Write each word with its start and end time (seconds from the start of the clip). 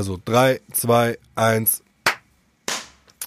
Also 0.00 0.18
3, 0.24 0.62
2, 0.72 1.18
1. 1.34 1.82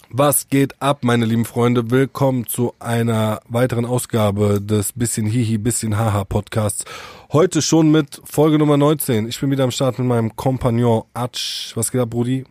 Was 0.10 0.48
geht 0.48 0.82
ab, 0.82 1.04
meine 1.04 1.26
lieben 1.26 1.46
Freunde? 1.46 1.92
Willkommen 1.92 2.48
zu 2.48 2.74
einer 2.80 3.42
weiteren 3.48 3.86
Ausgabe 3.86 4.60
des 4.60 4.92
Bisschen 4.94 5.28
Hihi, 5.28 5.60
Bisschen 5.60 6.00
Haha 6.00 6.24
Podcasts. 6.24 6.84
Heute 7.32 7.62
schon 7.62 7.92
mit 7.92 8.24
Folge 8.26 8.58
Nummer 8.58 8.78
19. 8.78 9.28
Ich 9.28 9.40
bin 9.40 9.52
wieder 9.52 9.66
am 9.66 9.70
Start 9.70 10.00
mit 10.00 10.08
meinem 10.08 10.36
Kompagnon 10.36 11.04
Atsch. 11.14 11.78
Was 11.78 11.92
geht 11.92 12.02
ab, 12.02 12.10
Brudi? 12.10 12.44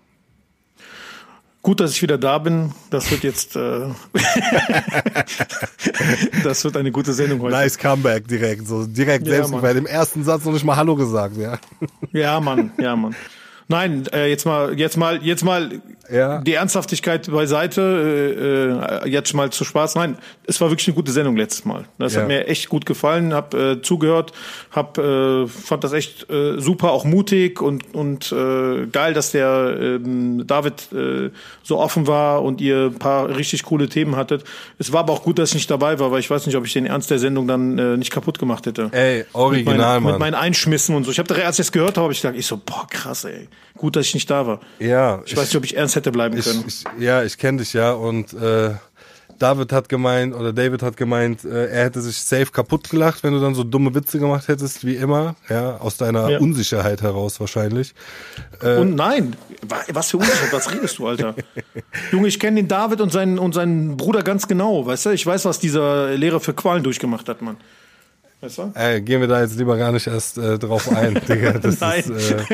Gut, 1.63 1.81
dass 1.81 1.91
ich 1.91 2.03
wieder 2.03 2.17
da 2.17 2.39
bin. 2.39 2.73
Das 2.91 3.11
wird 3.11 3.25
jetzt, 3.25 3.57
äh 3.57 3.89
das 6.45 6.63
wird 6.63 6.77
eine 6.77 6.93
gute 6.93 7.13
Sendung 7.13 7.41
heute. 7.41 7.57
Nice 7.57 7.77
Comeback 7.77 8.29
direkt, 8.29 8.69
so 8.69 8.87
direkt 8.87 9.27
Ja, 9.27 9.43
selbst 9.43 9.61
bei 9.61 9.73
dem 9.73 9.87
ersten 9.87 10.23
Satz 10.23 10.45
noch 10.45 10.53
nicht 10.53 10.65
mal 10.65 10.77
Hallo 10.77 10.95
gesagt, 10.95 11.37
ja. 11.37 11.59
Ja, 12.13 12.39
Mann, 12.39 12.71
ja, 12.79 12.95
Mann. 12.95 13.17
Nein, 13.73 14.07
äh, 14.13 14.29
jetzt 14.29 14.45
mal, 14.45 14.79
jetzt 14.79 14.99
mal, 14.99 15.23
jetzt 15.23 15.45
mal 15.45 15.81
Ja. 16.13 16.39
die 16.43 16.55
Ernsthaftigkeit 16.55 17.31
beiseite. 17.31 17.81
Äh, 17.83 19.07
äh, 19.07 19.09
jetzt 19.09 19.33
mal 19.35 19.51
zu 19.51 19.65
Spaß. 19.65 19.95
Nein, 19.95 20.17
es 20.47 20.61
war 20.61 20.71
wirklich 20.71 20.87
eine 20.89 20.95
gute 20.95 21.11
Sendung 21.13 21.37
letztes 21.37 21.65
Mal. 21.65 21.85
Das 21.99 22.15
Ja. 22.15 22.21
hat 22.21 22.29
mir 22.29 22.47
echt 22.47 22.69
gut 22.69 22.87
gefallen. 22.87 23.33
Hab 23.35 23.55
äh, 23.55 23.81
zugehört, 23.83 24.33
hab 24.71 24.99
äh, 24.99 25.47
fand 25.47 25.85
das 25.85 25.93
echt 25.93 26.31
äh, 26.31 26.59
super, 26.61 26.93
auch 26.93 27.05
mutig 27.05 27.61
und 27.61 27.95
und 27.95 28.31
äh, 28.33 28.87
geil, 28.87 29.15
dass 29.15 29.33
der 29.33 29.77
ähm, 29.81 30.47
David 30.47 30.93
äh, 30.93 31.31
so 31.63 31.79
offen 31.79 32.07
war 32.07 32.43
und 32.43 32.61
ihr 32.61 32.87
ein 32.93 32.99
paar 32.99 33.29
richtig 33.35 33.63
coole 33.65 33.89
Themen 33.89 34.17
hattet. 34.17 34.45
Es 34.79 34.93
war 34.93 35.01
aber 35.01 35.13
auch 35.13 35.23
gut, 35.23 35.39
dass 35.39 35.51
ich 35.51 35.55
nicht 35.57 35.71
dabei 35.71 35.99
war, 35.99 36.11
weil 36.11 36.21
ich 36.21 36.31
weiß 36.31 36.47
nicht, 36.47 36.57
ob 36.57 36.67
ich 36.67 36.73
den 36.73 36.87
Ernst 36.87 37.11
der 37.11 37.19
Sendung 37.19 37.47
dann 37.49 37.79
äh, 37.79 37.97
nicht 37.97 38.11
kaputt 38.11 38.39
gemacht 38.39 38.67
hätte. 38.67 38.89
Ey, 38.93 39.19
mit, 39.19 39.27
original, 39.35 39.77
meinen, 39.77 40.03
mit 40.05 40.11
Mann. 40.13 40.21
meinen 40.21 40.35
Einschmissen 40.35 40.95
und 40.95 41.05
so. 41.05 41.11
Ich 41.11 41.19
habe 41.19 41.33
da, 41.33 41.41
als 41.43 41.59
ich 41.59 41.67
es 41.67 41.73
gehört 41.73 41.97
habe, 41.97 42.13
ich 42.13 42.21
gedacht, 42.21 42.39
ich 42.39 42.47
so, 42.47 42.57
boah, 42.65 42.87
krass, 42.91 43.25
ey. 43.25 43.49
Gut, 43.77 43.97
dass 43.97 44.07
ich 44.07 44.15
nicht 44.15 44.29
da 44.31 44.47
war. 44.47 44.61
Ja. 44.79 45.23
Ich 45.25 45.37
weiß 45.37 45.45
nicht, 45.45 45.57
ob 45.57 45.65
ich 45.65 45.77
ernst 45.77 45.97
hätte 46.03 46.13
bleiben 46.13 46.41
können. 46.41 46.65
ich, 46.67 46.85
ja, 46.99 47.23
ich 47.23 47.39
kenne 47.39 47.59
dich 47.59 47.73
ja 47.73 47.93
und 47.93 48.33
äh, 48.35 48.71
David 49.39 49.73
hat 49.73 49.89
gemeint 49.89 50.37
oder 50.37 50.53
David 50.53 50.83
hat 50.83 50.97
gemeint, 50.97 51.45
äh, 51.45 51.67
er 51.67 51.85
hätte 51.87 52.01
sich 52.01 52.17
safe 52.19 52.47
kaputt 52.53 52.89
gelacht, 52.91 53.25
wenn 53.25 53.33
du 53.33 53.41
dann 53.41 53.57
so 53.57 53.65
dumme 53.65 53.93
Witze 53.93 54.21
gemacht 54.21 54.47
hättest 54.47 54.87
wie 54.87 54.95
immer, 54.95 55.35
ja, 55.49 55.79
aus 55.79 55.97
deiner 55.97 56.29
Ja. 56.31 56.39
Unsicherheit 56.39 57.03
heraus 57.03 57.41
wahrscheinlich. 57.41 57.93
und 58.63 58.95
nein, 58.95 59.35
wa- 59.67 59.83
was 59.93 60.11
für 60.13 60.19
Unsicherheit, 60.19 60.53
was 60.53 60.71
redest 60.73 60.97
du, 60.99 61.09
Alter? 61.09 61.35
Junge, 62.13 62.29
ich 62.29 62.39
kenne 62.39 62.57
den 62.57 62.69
David 62.69 63.01
und 63.01 63.11
seinen, 63.11 63.41
und 63.41 63.53
seinen 63.55 63.97
Bruder 63.97 64.23
ganz 64.23 64.47
genau, 64.47 64.87
weißt 64.87 65.07
du? 65.07 65.11
Ich 65.11 65.27
weiß, 65.27 65.45
was 65.45 65.59
dieser 65.59 66.11
Lehrer 66.15 66.39
für 66.39 66.55
Qualen 66.55 66.85
durchgemacht 66.85 67.29
hat, 67.29 67.43
Mann. 67.43 67.57
Weißt 68.43 68.59
du? 68.59 68.73
Ey, 68.75 69.01
gehen 69.01 69.21
wir 69.21 69.29
da 69.29 69.41
jetzt 69.41 69.57
lieber 69.57 69.77
gar 69.77 69.91
nicht 69.93 70.07
erst 70.09 70.37
äh, 70.39 70.59
drauf 70.59 70.89
ein, 70.95 71.15
Digga. 71.29 71.53
Das 71.63 71.81
Nein. 71.81 72.01
ist, 72.01 72.31
äh, 72.33 72.45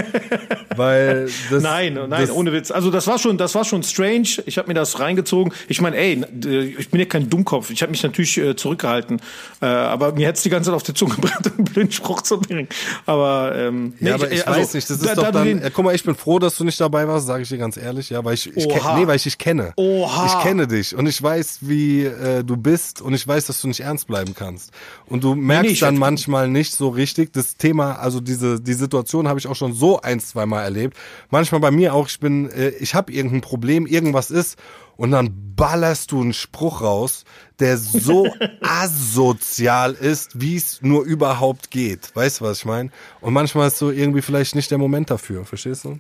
weil 0.79 1.29
das, 1.51 1.63
Nein, 1.63 1.95
nein, 1.95 2.11
das, 2.11 2.31
ohne 2.31 2.53
Witz. 2.53 2.71
Also 2.71 2.91
das 2.91 3.07
war 3.07 3.19
schon, 3.19 3.37
das 3.39 3.55
war 3.55 3.65
schon 3.65 3.83
strange. 3.83 4.29
Ich 4.47 4.57
habe 4.59 4.69
mir 4.69 4.75
das 4.75 4.99
reingezogen. 5.01 5.53
Ich 5.69 5.81
meine, 5.81 5.97
ey, 5.97 6.23
äh, 6.45 6.65
ich 6.79 6.89
bin 6.91 7.01
ja 7.01 7.07
kein 7.07 7.29
Dummkopf. 7.29 7.71
Ich 7.71 7.83
habe 7.83 7.91
mich 7.91 8.03
natürlich 8.03 8.39
äh, 8.39 8.57
zurückgehalten, 8.57 9.21
äh, 9.61 9.67
aber 9.67 10.13
mir 10.13 10.27
hätte 10.27 10.43
die 10.43 10.49
ganze 10.51 10.71
Zeit 10.71 10.77
auf 10.77 10.83
die 10.83 10.95
Zunge 10.95 11.15
gebrannt, 11.21 11.53
einen 11.57 11.65
blöden 11.65 11.93
Spruch 11.93 12.23
zu 12.23 12.41
bringen. 12.41 12.69
Aber 13.07 13.53
ähm, 13.57 13.95
nee, 14.01 14.09
Ja, 14.09 14.15
aber 14.15 14.31
ich 14.31 14.47
also, 14.47 14.61
weiß 14.61 14.75
nicht, 14.75 14.89
das 14.89 14.97
ist 14.99 15.07
da- 15.07 15.15
doch 15.15 15.23
da 15.25 15.33
dann. 15.33 15.45
den- 15.47 15.63
äh, 15.63 15.71
guck 15.75 15.85
mal, 15.85 15.95
ich 15.95 16.05
bin 16.05 16.15
froh, 16.15 16.39
dass 16.39 16.57
du 16.57 16.65
nicht 16.65 16.81
dabei 16.81 17.07
warst, 17.09 17.27
sage 17.27 17.43
ich 17.43 17.49
dir 17.49 17.59
ganz 17.59 17.77
ehrlich, 17.77 18.11
ja, 18.11 18.25
weil 18.25 18.35
ich, 18.35 18.47
ich 18.57 18.67
nee, 18.67 19.07
weil 19.07 19.17
ich 19.17 19.25
dich 19.25 19.39
kenne. 19.39 19.73
Oha. 19.77 20.27
Ich 20.27 20.43
kenne 20.45 20.67
dich 20.67 20.95
und 20.95 21.07
ich 21.07 21.23
weiß, 21.23 21.59
wie 21.63 22.05
äh, 22.05 22.45
du 22.45 22.57
bist 22.57 23.03
und 23.03 23.15
ich 23.15 23.27
weiß, 23.27 23.47
dass 23.47 23.61
du 23.61 23.69
nicht 23.69 23.81
ernst 23.81 24.07
bleiben 24.07 24.35
kannst. 24.35 24.71
Und 25.07 25.25
du 25.25 25.35
merkst 25.35 25.67
nee, 25.67 25.73
ich 25.73 25.81
dann 25.81 25.97
manchmal 25.99 26.49
nicht 26.49 26.75
so 26.75 26.89
richtig 26.89 27.33
das 27.33 27.57
Thema, 27.57 27.95
also 27.99 28.21
diese 28.21 28.61
die 28.61 28.75
Situation 28.75 29.27
habe 29.29 29.39
ich 29.41 29.47
auch 29.47 29.57
schon 29.57 29.73
so 29.73 30.01
ein, 30.01 30.21
zwei 30.21 30.47
Mal 30.47 30.63
erlebt. 30.69 30.97
Manchmal 31.31 31.61
bei 31.61 31.71
mir 31.71 31.95
auch, 31.95 32.09
ich 32.09 32.21
bin 32.21 32.51
äh, 32.51 32.71
ich 32.71 32.95
habe 32.95 33.13
irgendein 33.13 33.41
Problem, 33.41 33.87
irgendwas 33.87 34.31
ist 34.31 34.59
und 34.97 35.11
dann 35.13 35.55
ballerst 35.57 36.13
du 36.13 36.21
einen 36.21 36.33
Spruch 36.33 36.83
raus, 36.83 37.25
der 37.59 37.79
so 37.79 38.29
asozial 38.63 39.95
ist, 39.95 40.41
wie 40.41 40.57
es 40.57 40.83
nur 40.83 41.05
überhaupt 41.05 41.71
geht. 41.71 42.15
Weißt 42.15 42.41
du, 42.41 42.45
was 42.45 42.59
ich 42.59 42.65
meine? 42.65 42.91
Und 43.21 43.33
manchmal 43.33 43.69
ist 43.69 43.79
so 43.79 43.91
irgendwie 43.91 44.23
vielleicht 44.23 44.55
nicht 44.55 44.71
der 44.71 44.79
Moment 44.79 45.11
dafür, 45.11 45.45
verstehst 45.45 45.85
du? 45.85 45.99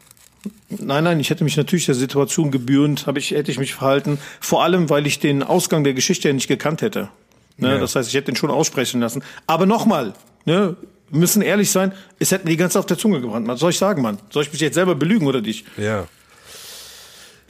Nein, 0.68 1.04
nein, 1.04 1.20
ich 1.20 1.30
hätte 1.30 1.44
mich 1.44 1.56
natürlich 1.56 1.86
der 1.86 1.94
Situation 1.94 2.50
gebührend, 2.50 3.06
habe 3.06 3.18
ich, 3.18 3.32
hätte 3.32 3.50
ich 3.50 3.58
mich 3.58 3.74
verhalten. 3.74 4.18
Vor 4.40 4.62
allem, 4.62 4.88
weil 4.90 5.06
ich 5.06 5.18
den 5.18 5.42
Ausgang 5.42 5.84
der 5.84 5.94
Geschichte 5.94 6.28
ja 6.28 6.34
nicht 6.34 6.48
gekannt 6.48 6.82
hätte. 6.82 7.08
Ne? 7.56 7.70
Ja. 7.70 7.78
Das 7.78 7.96
heißt, 7.96 8.08
ich 8.08 8.14
hätte 8.14 8.32
den 8.32 8.36
schon 8.36 8.50
aussprechen 8.50 9.00
lassen. 9.00 9.22
Aber 9.46 9.66
nochmal, 9.66 10.14
ne? 10.44 10.76
Müssen 11.10 11.42
ehrlich 11.42 11.70
sein, 11.70 11.92
es 12.18 12.30
hätte 12.30 12.44
mir 12.44 12.50
die 12.50 12.56
ganze 12.56 12.78
auf 12.78 12.86
der 12.86 12.98
Zunge 12.98 13.20
gebrannt. 13.20 13.46
Was 13.48 13.60
soll 13.60 13.70
ich 13.70 13.78
sagen, 13.78 14.02
Mann? 14.02 14.18
Soll 14.30 14.42
ich 14.42 14.52
mich 14.52 14.60
jetzt 14.60 14.74
selber 14.74 14.94
belügen 14.94 15.26
oder 15.26 15.40
dich? 15.40 15.64
Ja. 15.76 16.06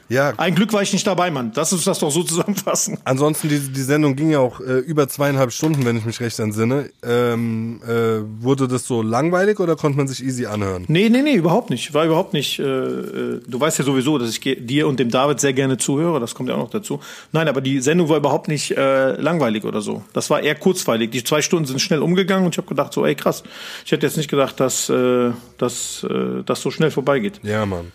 Ja, 0.09 0.33
Ein 0.37 0.55
Glück 0.55 0.73
war 0.73 0.83
ich 0.83 0.93
nicht 0.93 1.07
dabei, 1.07 1.31
Mann. 1.31 1.53
Lass 1.55 1.73
uns 1.73 1.85
das 1.85 1.99
doch 1.99 2.11
so 2.11 2.23
zusammenfassen. 2.23 2.99
Ansonsten, 3.05 3.49
die, 3.49 3.59
die 3.59 3.83
Sendung 3.83 4.17
ging 4.17 4.31
ja 4.31 4.39
auch 4.39 4.61
äh, 4.61 4.79
über 4.79 5.09
zweieinhalb 5.09 5.53
Stunden, 5.53 5.85
wenn 5.85 5.97
ich 5.97 6.05
mich 6.05 6.21
recht 6.21 6.39
entsinne. 6.39 6.91
Ähm, 7.03 7.81
äh, 7.87 8.21
wurde 8.43 8.69
das 8.69 8.87
so 8.87 9.03
langweilig 9.03 9.61
oder 9.61 9.77
konnte 9.77 9.99
man 9.99 10.09
sich 10.09 10.25
easy 10.25 10.47
anhören? 10.47 10.85
Nee, 10.89 11.09
nee, 11.09 11.23
nee, 11.23 11.35
überhaupt 11.35 11.71
nicht. 11.71 11.93
War 11.95 12.07
überhaupt 12.07 12.33
nicht. 12.33 12.59
Äh, 12.59 12.63
äh, 12.65 13.41
du 13.47 13.61
weißt 13.61 13.79
ja 13.79 13.85
sowieso, 13.85 14.19
dass 14.19 14.31
ich 14.31 14.41
dir 14.41 14.89
und 14.89 14.99
dem 14.99 15.11
David 15.11 15.41
sehr 15.41 15.53
gerne 15.53 15.77
zuhöre. 15.77 16.21
Das 16.21 16.35
kommt 16.35 16.49
ja 16.49 16.55
auch 16.55 16.61
noch 16.61 16.71
dazu. 16.71 17.01
Nein, 17.33 17.49
aber 17.49 17.61
die 17.61 17.81
Sendung 17.81 18.09
war 18.09 18.17
überhaupt 18.17 18.49
nicht 18.49 18.77
äh, 18.77 19.13
langweilig 19.21 19.65
oder 19.65 19.81
so. 19.81 20.03
Das 20.15 20.31
war 20.31 20.41
eher 20.43 20.55
kurzweilig. 20.55 21.11
Die 21.11 21.23
zwei 21.23 21.43
Stunden 21.43 21.67
sind 21.67 21.81
schnell 21.81 22.03
umgegangen 22.03 22.47
und 22.47 22.55
ich 22.55 22.59
habe 22.59 22.69
gedacht, 22.69 22.93
so, 22.93 23.05
ey, 23.05 23.15
krass. 23.15 23.43
Ich 23.85 23.93
hätte 23.93 24.07
jetzt 24.07 24.17
nicht 24.17 24.31
gedacht, 24.31 24.59
dass 24.61 24.89
äh, 24.89 25.33
dass, 25.59 26.05
äh, 26.09 26.43
das 26.45 26.63
so 26.63 26.71
schnell 26.71 26.91
vorbeigeht. 26.91 27.41
Ja, 27.43 27.67
Mann. 27.67 27.93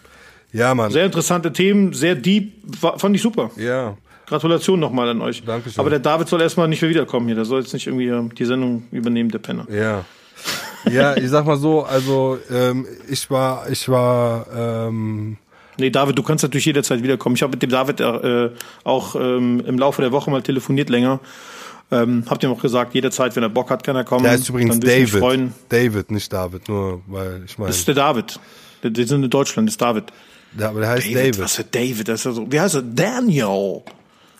Ja, 0.53 0.73
Mann. 0.73 0.91
Sehr 0.91 1.05
interessante 1.05 1.51
Themen, 1.51 1.93
sehr 1.93 2.15
deep. 2.15 2.53
Fand 2.79 3.15
ich 3.15 3.21
super. 3.21 3.51
ja. 3.57 3.97
Gratulation 4.25 4.79
nochmal 4.79 5.09
an 5.09 5.21
euch. 5.21 5.43
Dankeschön. 5.43 5.81
Aber 5.81 5.89
der 5.89 5.99
David 5.99 6.29
soll 6.29 6.41
erstmal 6.41 6.69
nicht 6.69 6.81
mehr 6.81 6.89
wiederkommen 6.89 7.25
hier. 7.27 7.35
Der 7.35 7.43
soll 7.43 7.59
jetzt 7.59 7.73
nicht 7.73 7.87
irgendwie 7.87 8.07
äh, 8.07 8.29
die 8.29 8.45
Sendung 8.45 8.83
übernehmen, 8.91 9.29
der 9.29 9.39
Penner. 9.39 9.67
Ja. 9.69 10.05
Ja, 10.89 11.15
ich 11.17 11.29
sag 11.29 11.45
mal 11.45 11.57
so, 11.57 11.83
also 11.83 12.37
ähm, 12.49 12.87
ich 13.09 13.29
war, 13.29 13.69
ich 13.69 13.87
war, 13.89 14.47
ähm, 14.55 15.37
Nee, 15.77 15.89
David, 15.89 16.17
du 16.17 16.23
kannst 16.23 16.43
natürlich 16.43 16.65
jederzeit 16.65 17.01
wiederkommen. 17.03 17.35
Ich 17.35 17.41
habe 17.41 17.51
mit 17.51 17.63
dem 17.63 17.69
David 17.69 17.99
äh, 17.99 18.49
auch 18.83 19.15
ähm, 19.15 19.61
im 19.65 19.77
Laufe 19.77 20.01
der 20.01 20.11
Woche 20.11 20.29
mal 20.29 20.41
telefoniert 20.41 20.89
länger. 20.89 21.19
Ähm, 21.91 22.23
hab 22.29 22.39
dem 22.39 22.51
auch 22.51 22.61
gesagt, 22.61 22.93
jederzeit, 22.93 23.35
wenn 23.35 23.43
er 23.43 23.49
Bock 23.49 23.69
hat, 23.69 23.83
kann 23.83 23.95
er 23.95 24.03
kommen. 24.03 24.23
der 24.23 24.35
ist 24.35 24.49
übrigens 24.49 24.79
David. 24.79 25.09
freuen. 25.09 25.53
David, 25.69 26.11
nicht 26.11 26.31
David, 26.31 26.69
nur 26.69 27.01
weil 27.07 27.43
ich 27.45 27.57
meine, 27.57 27.69
Das 27.69 27.77
ist 27.79 27.87
der 27.87 27.95
David. 27.95 28.39
Der, 28.83 28.91
der 28.91 29.07
sind 29.07 29.23
in 29.23 29.29
Deutschland, 29.29 29.67
das 29.67 29.73
ist 29.73 29.81
David. 29.81 30.05
Ja, 30.57 30.69
aber 30.69 30.81
der 30.81 30.89
heißt 30.89 31.07
David. 31.07 31.39
Was 31.39 31.55
für 31.55 31.63
David? 31.63 32.07
Das 32.07 32.19
ist 32.21 32.25
ja 32.25 32.31
so. 32.31 32.51
Wie 32.51 32.59
heißt 32.59 32.75
er? 32.75 32.81
Daniel. 32.83 33.81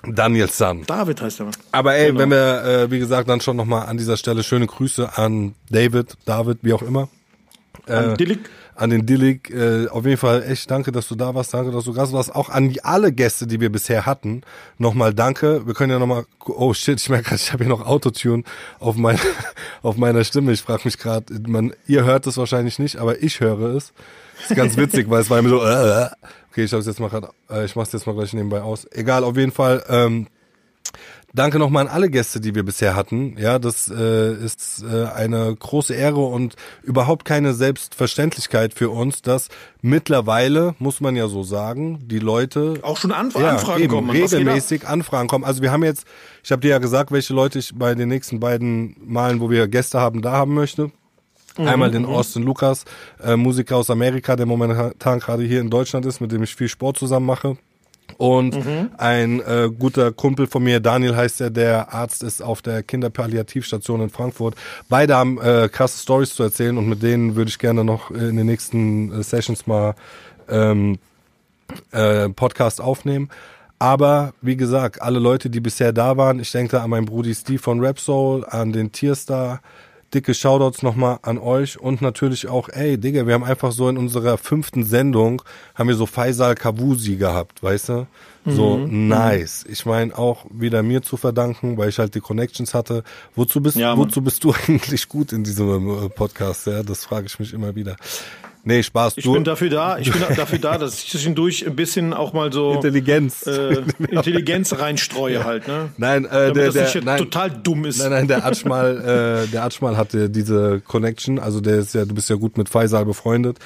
Daniel 0.05 0.49
Sun. 0.49 0.83
David 0.85 1.21
heißt 1.21 1.39
er. 1.39 1.51
Aber 1.71 1.95
ey, 1.95 2.07
Genau. 2.07 2.19
wenn 2.19 2.31
wir, 2.31 2.63
äh, 2.63 2.91
wie 2.91 2.99
gesagt, 2.99 3.29
dann 3.29 3.39
schon 3.41 3.55
nochmal 3.55 3.87
an 3.87 3.97
dieser 3.97 4.17
Stelle 4.17 4.43
schöne 4.43 4.67
Grüße 4.67 5.17
an 5.17 5.55
David, 5.69 6.17
David, 6.25 6.59
wie 6.61 6.73
auch 6.73 6.81
immer. 6.81 7.07
An 7.87 8.15
Dillik. 8.17 8.49
an 8.75 8.89
den 8.91 9.05
Dillig. 9.05 9.49
Äh, 9.49 9.87
auf 9.87 10.05
jeden 10.05 10.17
Fall 10.17 10.43
echt 10.43 10.69
danke, 10.71 10.91
dass 10.91 11.07
du 11.07 11.15
da 11.15 11.33
warst. 11.35 11.53
Danke, 11.53 11.71
dass 11.71 11.83
du 11.85 11.93
Gast 11.93 12.13
warst. 12.13 12.33
Auch 12.35 12.49
an 12.49 12.69
die, 12.69 12.83
alle 12.83 13.11
Gäste, 13.11 13.47
die 13.47 13.59
wir 13.59 13.71
bisher 13.71 14.05
hatten. 14.05 14.41
Nochmal 14.77 15.13
danke. 15.13 15.65
Wir 15.65 15.73
können 15.73 15.91
ja 15.91 15.99
nochmal. 15.99 16.25
Oh 16.45 16.73
shit, 16.73 16.99
ich 16.99 17.09
merke 17.09 17.25
gerade, 17.29 17.41
ich 17.41 17.51
habe 17.51 17.63
hier 17.63 17.73
noch 17.73 17.85
Autotune 17.85 18.43
auf, 18.79 18.95
mein, 18.95 19.19
auf 19.83 19.95
meiner 19.97 20.23
Stimme. 20.23 20.51
Ich 20.53 20.61
frage 20.61 20.81
mich 20.85 20.97
gerade, 20.97 21.25
ihr 21.87 22.03
hört 22.05 22.27
es 22.27 22.37
wahrscheinlich 22.37 22.77
nicht, 22.79 22.97
aber 22.97 23.21
ich 23.23 23.39
höre 23.39 23.75
es. 23.75 23.91
Ist 24.41 24.55
ganz 24.55 24.77
witzig, 24.77 25.09
weil 25.09 25.21
es 25.21 25.29
war 25.29 25.39
immer 25.39 25.49
so. 25.49 25.63
Äh, 25.63 26.03
äh. 26.03 26.09
okay, 26.51 26.63
ich 26.63 26.73
habe 26.73 26.83
jetzt 26.83 26.99
mal 26.99 27.09
grad, 27.09 27.29
äh, 27.49 27.65
ich 27.65 27.75
mach's 27.75 27.91
jetzt 27.91 28.05
mal 28.07 28.13
gleich 28.15 28.33
nebenbei 28.33 28.61
aus. 28.61 28.87
Egal, 28.91 29.23
auf 29.23 29.37
jeden 29.37 29.51
Fall. 29.51 29.83
Ähm, 29.87 30.27
Danke 31.35 31.57
nochmal 31.57 31.87
an 31.87 31.91
alle 31.91 32.11
Gäste, 32.11 32.39
die 32.39 32.53
wir 32.53 32.61
bisher 32.61 32.95
hatten. 32.95 33.35
Ja, 33.39 33.57
das 33.57 33.89
äh, 33.89 34.33
ist 34.35 34.83
äh, 34.83 35.05
eine 35.05 35.55
große 35.55 35.91
Ehre 35.95 36.19
und 36.19 36.55
überhaupt 36.83 37.25
keine 37.25 37.55
Selbstverständlichkeit 37.55 38.75
für 38.75 38.91
uns, 38.91 39.23
dass 39.23 39.47
mittlerweile, 39.81 40.75
muss 40.77 41.01
man 41.01 41.15
ja 41.15 41.27
so 41.27 41.41
sagen, 41.41 42.07
die 42.07 42.19
Leute 42.19 42.75
Auch 42.83 42.97
schon 42.97 43.11
Anf 43.11 43.35
ja, 43.35 43.49
Anfragen 43.49 43.81
eben, 43.81 43.93
kommen. 43.93 44.11
Regelmäßig 44.11 44.87
Anfragen 44.87 45.27
kommen. 45.27 45.43
Also 45.43 45.63
wir 45.63 45.71
haben 45.71 45.83
jetzt, 45.83 46.05
ich 46.43 46.51
habe 46.51 46.61
dir 46.61 46.69
ja 46.69 46.77
gesagt, 46.77 47.11
welche 47.11 47.33
Leute 47.33 47.57
ich 47.57 47.73
bei 47.73 47.95
den 47.95 48.09
nächsten 48.09 48.39
beiden 48.39 48.95
Malen, 49.03 49.39
wo 49.39 49.49
wir 49.49 49.67
Gäste 49.67 49.99
haben, 49.99 50.21
da 50.21 50.33
haben 50.33 50.53
möchte. 50.53 50.91
Mhm, 51.57 51.67
Einmal 51.67 51.91
den 51.91 52.05
Austin 52.05 52.43
Lucas, 52.43 52.85
äh, 53.23 53.35
Musiker 53.35 53.77
aus 53.77 53.89
Amerika, 53.89 54.35
der 54.35 54.45
momentan 54.45 55.19
gerade 55.19 55.43
hier 55.43 55.61
in 55.61 55.69
Deutschland 55.69 56.05
ist, 56.05 56.19
mit 56.21 56.31
dem 56.31 56.43
ich 56.43 56.55
viel 56.55 56.67
Sport 56.67 56.97
zusammen 56.97 57.25
mache. 57.27 57.57
Und 58.17 58.55
Mhm. 58.55 58.89
ein 58.97 59.39
äh, 59.41 59.69
guter 59.77 60.11
Kumpel 60.11 60.45
von 60.47 60.63
mir, 60.63 60.79
Daniel 60.79 61.15
heißt 61.15 61.41
er, 61.41 61.49
der 61.49 61.93
Arzt 61.93 62.21
ist 62.21 62.41
auf 62.43 62.61
der 62.61 62.83
Kinderpalliativstation 62.83 64.01
in 64.01 64.09
Frankfurt. 64.09 64.55
Beide 64.89 65.15
haben 65.15 65.39
äh, 65.41 65.69
krasse 65.71 65.99
Stories 66.01 66.35
zu 66.35 66.43
erzählen 66.43 66.77
und 66.77 66.87
mit 66.89 67.01
denen 67.01 67.35
würde 67.35 67.49
ich 67.49 67.59
gerne 67.59 67.83
noch 67.83 68.11
in 68.11 68.35
den 68.35 68.45
nächsten 68.45 69.11
äh, 69.11 69.23
Sessions 69.23 69.65
mal 69.67 69.95
ähm, 70.49 70.99
äh, 71.91 72.29
Podcast 72.29 72.81
aufnehmen. 72.81 73.29
Aber 73.79 74.33
wie 74.41 74.55
gesagt, 74.57 75.01
alle 75.01 75.19
Leute, 75.19 75.49
die 75.49 75.59
bisher 75.59 75.91
da 75.91 76.15
waren, 76.15 76.39
ich 76.39 76.51
denke 76.51 76.81
an 76.81 76.89
meinen 76.89 77.05
Brudi 77.05 77.33
Steve 77.33 77.59
von 77.59 77.79
Rap 77.79 77.99
Soul, 77.99 78.45
an 78.45 78.71
den 78.71 78.91
Tierstar, 78.91 79.61
dicke 80.13 80.33
Shoutouts 80.33 80.83
nochmal 80.83 81.19
an 81.21 81.37
euch 81.37 81.79
und 81.79 82.01
natürlich 82.01 82.47
auch, 82.47 82.69
ey, 82.69 82.97
Digga, 82.97 83.25
wir 83.27 83.33
haben 83.33 83.43
einfach 83.43 83.71
so 83.71 83.89
in 83.89 83.97
unserer 83.97 84.37
fünften 84.37 84.83
Sendung, 84.83 85.41
haben 85.75 85.89
wir 85.89 85.95
so 85.95 86.05
Faisal 86.05 86.55
Kavusi 86.55 87.15
gehabt, 87.15 87.63
weißt 87.63 87.89
du? 87.89 88.07
So 88.45 88.77
Mhm. 88.77 89.07
nice. 89.07 89.65
Ich 89.69 89.85
meine 89.85 90.17
auch 90.17 90.45
wieder 90.51 90.83
mir 90.83 91.01
zu 91.01 91.15
verdanken, 91.17 91.77
weil 91.77 91.89
ich 91.89 91.99
halt 91.99 92.13
die 92.15 92.19
Connections 92.19 92.73
hatte. 92.73 93.03
Wozu 93.35 93.61
bist, 93.61 93.77
Ja, 93.77 93.97
wozu 93.97 94.21
bist 94.21 94.43
du 94.43 94.53
eigentlich 94.67 95.07
gut 95.07 95.31
in 95.31 95.43
diesem 95.43 95.89
äh, 96.05 96.09
Podcast? 96.09 96.67
Ja, 96.67 96.83
das 96.83 97.05
frage 97.05 97.27
ich 97.27 97.39
mich 97.39 97.53
immer 97.53 97.75
wieder. 97.75 97.95
Nee, 98.65 98.81
Spaß. 98.81 99.17
Ich 99.17 99.25
du, 99.25 99.33
bin 99.33 99.43
dafür 99.43 99.69
da, 99.69 99.97
ich 99.97 100.09
bin 100.09 100.21
dafür 100.37 100.57
da, 100.59 100.77
dass 100.77 100.95
ich 101.03 101.09
zwischendurch 101.09 101.67
ein 101.67 101.75
bisschen 101.75 102.13
auch 102.13 102.31
mal 102.31 102.51
so 102.51 102.73
Intelligenz. 102.73 103.45
äh, 103.45 103.81
Intelligenz 104.09 104.73
reinstreue 104.79 105.43
halt, 105.43 105.67
ne? 105.67 105.89
nein, 105.97 106.23
äh, 106.25 106.53
Damit 106.53 106.75
der, 106.75 106.85
der, 106.91 107.03
nein, 107.03 107.17
total 107.19 107.49
dumm 107.51 107.83
ist. 107.85 107.99
Nein, 107.99 108.11
nein, 108.11 108.27
der 108.29 108.45
Atschmal, 108.45 109.43
äh, 109.45 109.51
der 109.51 109.63
Atschmal 109.65 109.97
hatte 109.97 110.29
diese 110.29 110.79
Connection, 110.79 111.39
also 111.39 111.59
der 111.59 111.75
ist 111.79 111.93
ja, 111.93 112.05
du 112.05 112.15
bist 112.15 112.29
ja 112.29 112.37
gut 112.37 112.57
mit 112.57 112.69
Faisal 112.69 113.03
befreundet. 113.05 113.57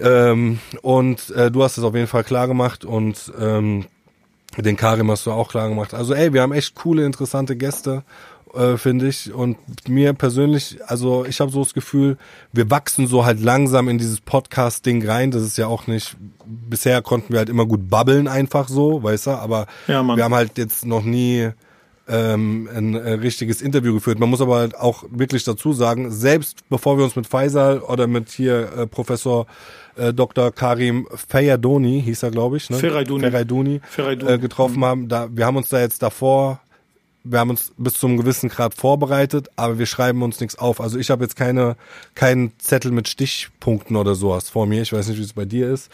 Ähm, 0.00 0.58
und 0.82 1.30
äh, 1.30 1.50
du 1.50 1.62
hast 1.62 1.78
es 1.78 1.84
auf 1.84 1.94
jeden 1.94 2.06
Fall 2.06 2.24
klar 2.24 2.48
gemacht 2.48 2.84
und 2.84 3.32
ähm, 3.38 3.84
den 4.56 4.76
Karim 4.76 5.10
hast 5.10 5.26
du 5.26 5.32
auch 5.32 5.48
klar 5.48 5.68
gemacht. 5.68 5.94
Also 5.94 6.14
ey, 6.14 6.32
wir 6.32 6.42
haben 6.42 6.52
echt 6.52 6.74
coole, 6.74 7.06
interessante 7.06 7.56
Gäste, 7.56 8.02
äh, 8.54 8.76
finde 8.76 9.08
ich. 9.08 9.32
Und 9.32 9.56
mir 9.88 10.12
persönlich, 10.12 10.78
also 10.86 11.24
ich 11.24 11.40
habe 11.40 11.50
so 11.50 11.62
das 11.62 11.74
Gefühl, 11.74 12.18
wir 12.52 12.70
wachsen 12.70 13.06
so 13.06 13.24
halt 13.24 13.40
langsam 13.40 13.88
in 13.88 13.98
dieses 13.98 14.20
Podcast-Ding 14.20 15.06
rein. 15.08 15.30
Das 15.30 15.42
ist 15.42 15.56
ja 15.56 15.66
auch 15.66 15.86
nicht, 15.86 16.16
bisher 16.44 17.00
konnten 17.02 17.32
wir 17.32 17.38
halt 17.38 17.48
immer 17.48 17.66
gut 17.66 17.88
babbeln 17.88 18.28
einfach 18.28 18.68
so, 18.68 19.02
weißt 19.02 19.28
du, 19.28 19.30
aber 19.32 19.66
Ja, 19.88 20.02
wir 20.02 20.22
haben 20.22 20.34
halt 20.34 20.58
jetzt 20.58 20.84
noch 20.84 21.02
nie 21.02 21.50
ähm, 22.08 22.68
ein 22.74 22.94
äh, 22.94 23.12
richtiges 23.12 23.62
Interview 23.62 23.94
geführt. 23.94 24.18
Man 24.18 24.28
muss 24.28 24.40
aber 24.40 24.56
halt 24.56 24.76
auch 24.76 25.04
wirklich 25.10 25.44
dazu 25.44 25.72
sagen, 25.72 26.10
selbst 26.10 26.68
bevor 26.68 26.98
wir 26.98 27.04
uns 27.04 27.16
mit 27.16 27.26
Faisal 27.26 27.78
oder 27.78 28.06
mit 28.06 28.28
hier 28.30 28.72
äh, 28.76 28.86
Professor 28.86 29.46
äh, 29.96 30.12
Dr. 30.14 30.50
Karim 30.52 31.06
Feyadoni, 31.28 32.02
hieß 32.02 32.22
er 32.22 32.30
glaube 32.30 32.56
ich, 32.56 32.70
ne? 32.70 32.76
Ferayduni. 32.78 33.20
Ferayduni, 33.24 33.80
Ferayduni. 33.88 34.32
Äh, 34.32 34.38
getroffen 34.38 34.84
haben, 34.84 35.08
da 35.08 35.28
wir 35.30 35.46
haben 35.46 35.56
uns 35.56 35.68
da 35.68 35.80
jetzt 35.80 36.02
davor 36.02 36.60
wir 37.24 37.38
haben 37.38 37.50
uns 37.50 37.70
bis 37.76 37.92
zu 37.94 38.08
einem 38.08 38.16
gewissen 38.16 38.48
Grad 38.48 38.74
vorbereitet, 38.74 39.48
aber 39.54 39.78
wir 39.78 39.86
schreiben 39.86 40.22
uns 40.24 40.40
nichts 40.40 40.58
auf. 40.58 40.80
Also 40.80 40.98
ich 40.98 41.08
habe 41.08 41.22
jetzt 41.22 41.36
keine 41.36 41.76
keinen 42.16 42.50
Zettel 42.58 42.90
mit 42.90 43.06
Stichpunkten 43.06 43.94
oder 43.94 44.16
sowas 44.16 44.50
vor 44.50 44.66
mir. 44.66 44.82
Ich 44.82 44.92
weiß 44.92 45.06
nicht, 45.06 45.18
wie 45.18 45.22
es 45.22 45.32
bei 45.32 45.44
dir 45.44 45.70
ist. 45.72 45.88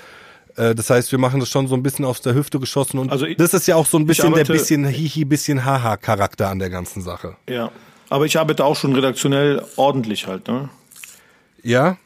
Äh, 0.57 0.75
Das 0.75 0.89
heißt, 0.89 1.13
wir 1.13 1.19
machen 1.19 1.39
das 1.41 1.51
schon 1.51 1.69
so 1.69 1.75
ein 1.75 1.83
bisschen 1.83 2.07
aus 2.07 2.23
der 2.23 2.33
Hüfte 2.35 2.59
geschossen 2.59 2.99
und 2.99 3.13
Also 3.13 3.27
ich- 3.27 3.37
das 3.37 3.53
ist 3.53 3.67
ja 3.69 3.77
auch 3.77 3.85
so 3.85 3.99
ein 3.99 4.07
bisschen 4.07 4.33
der 4.33 4.41
arbeite- 4.45 4.53
bisschen 4.55 4.87
Hihi, 4.87 5.27
bisschen 5.27 5.67
Haha 5.67 5.99
Charakter 5.99 6.49
an 6.49 6.61
der 6.61 6.71
ganzen 6.71 7.03
Sache. 7.03 7.37
Ja. 7.47 7.73
Aber 8.09 8.25
ich 8.25 8.39
arbeite 8.39 8.65
auch 8.65 8.75
schon 8.77 8.95
redaktionell 8.95 9.63
ordentlich 9.77 10.27
halt, 10.29 10.49
ne? 10.49 10.71
Ja? 11.63 11.99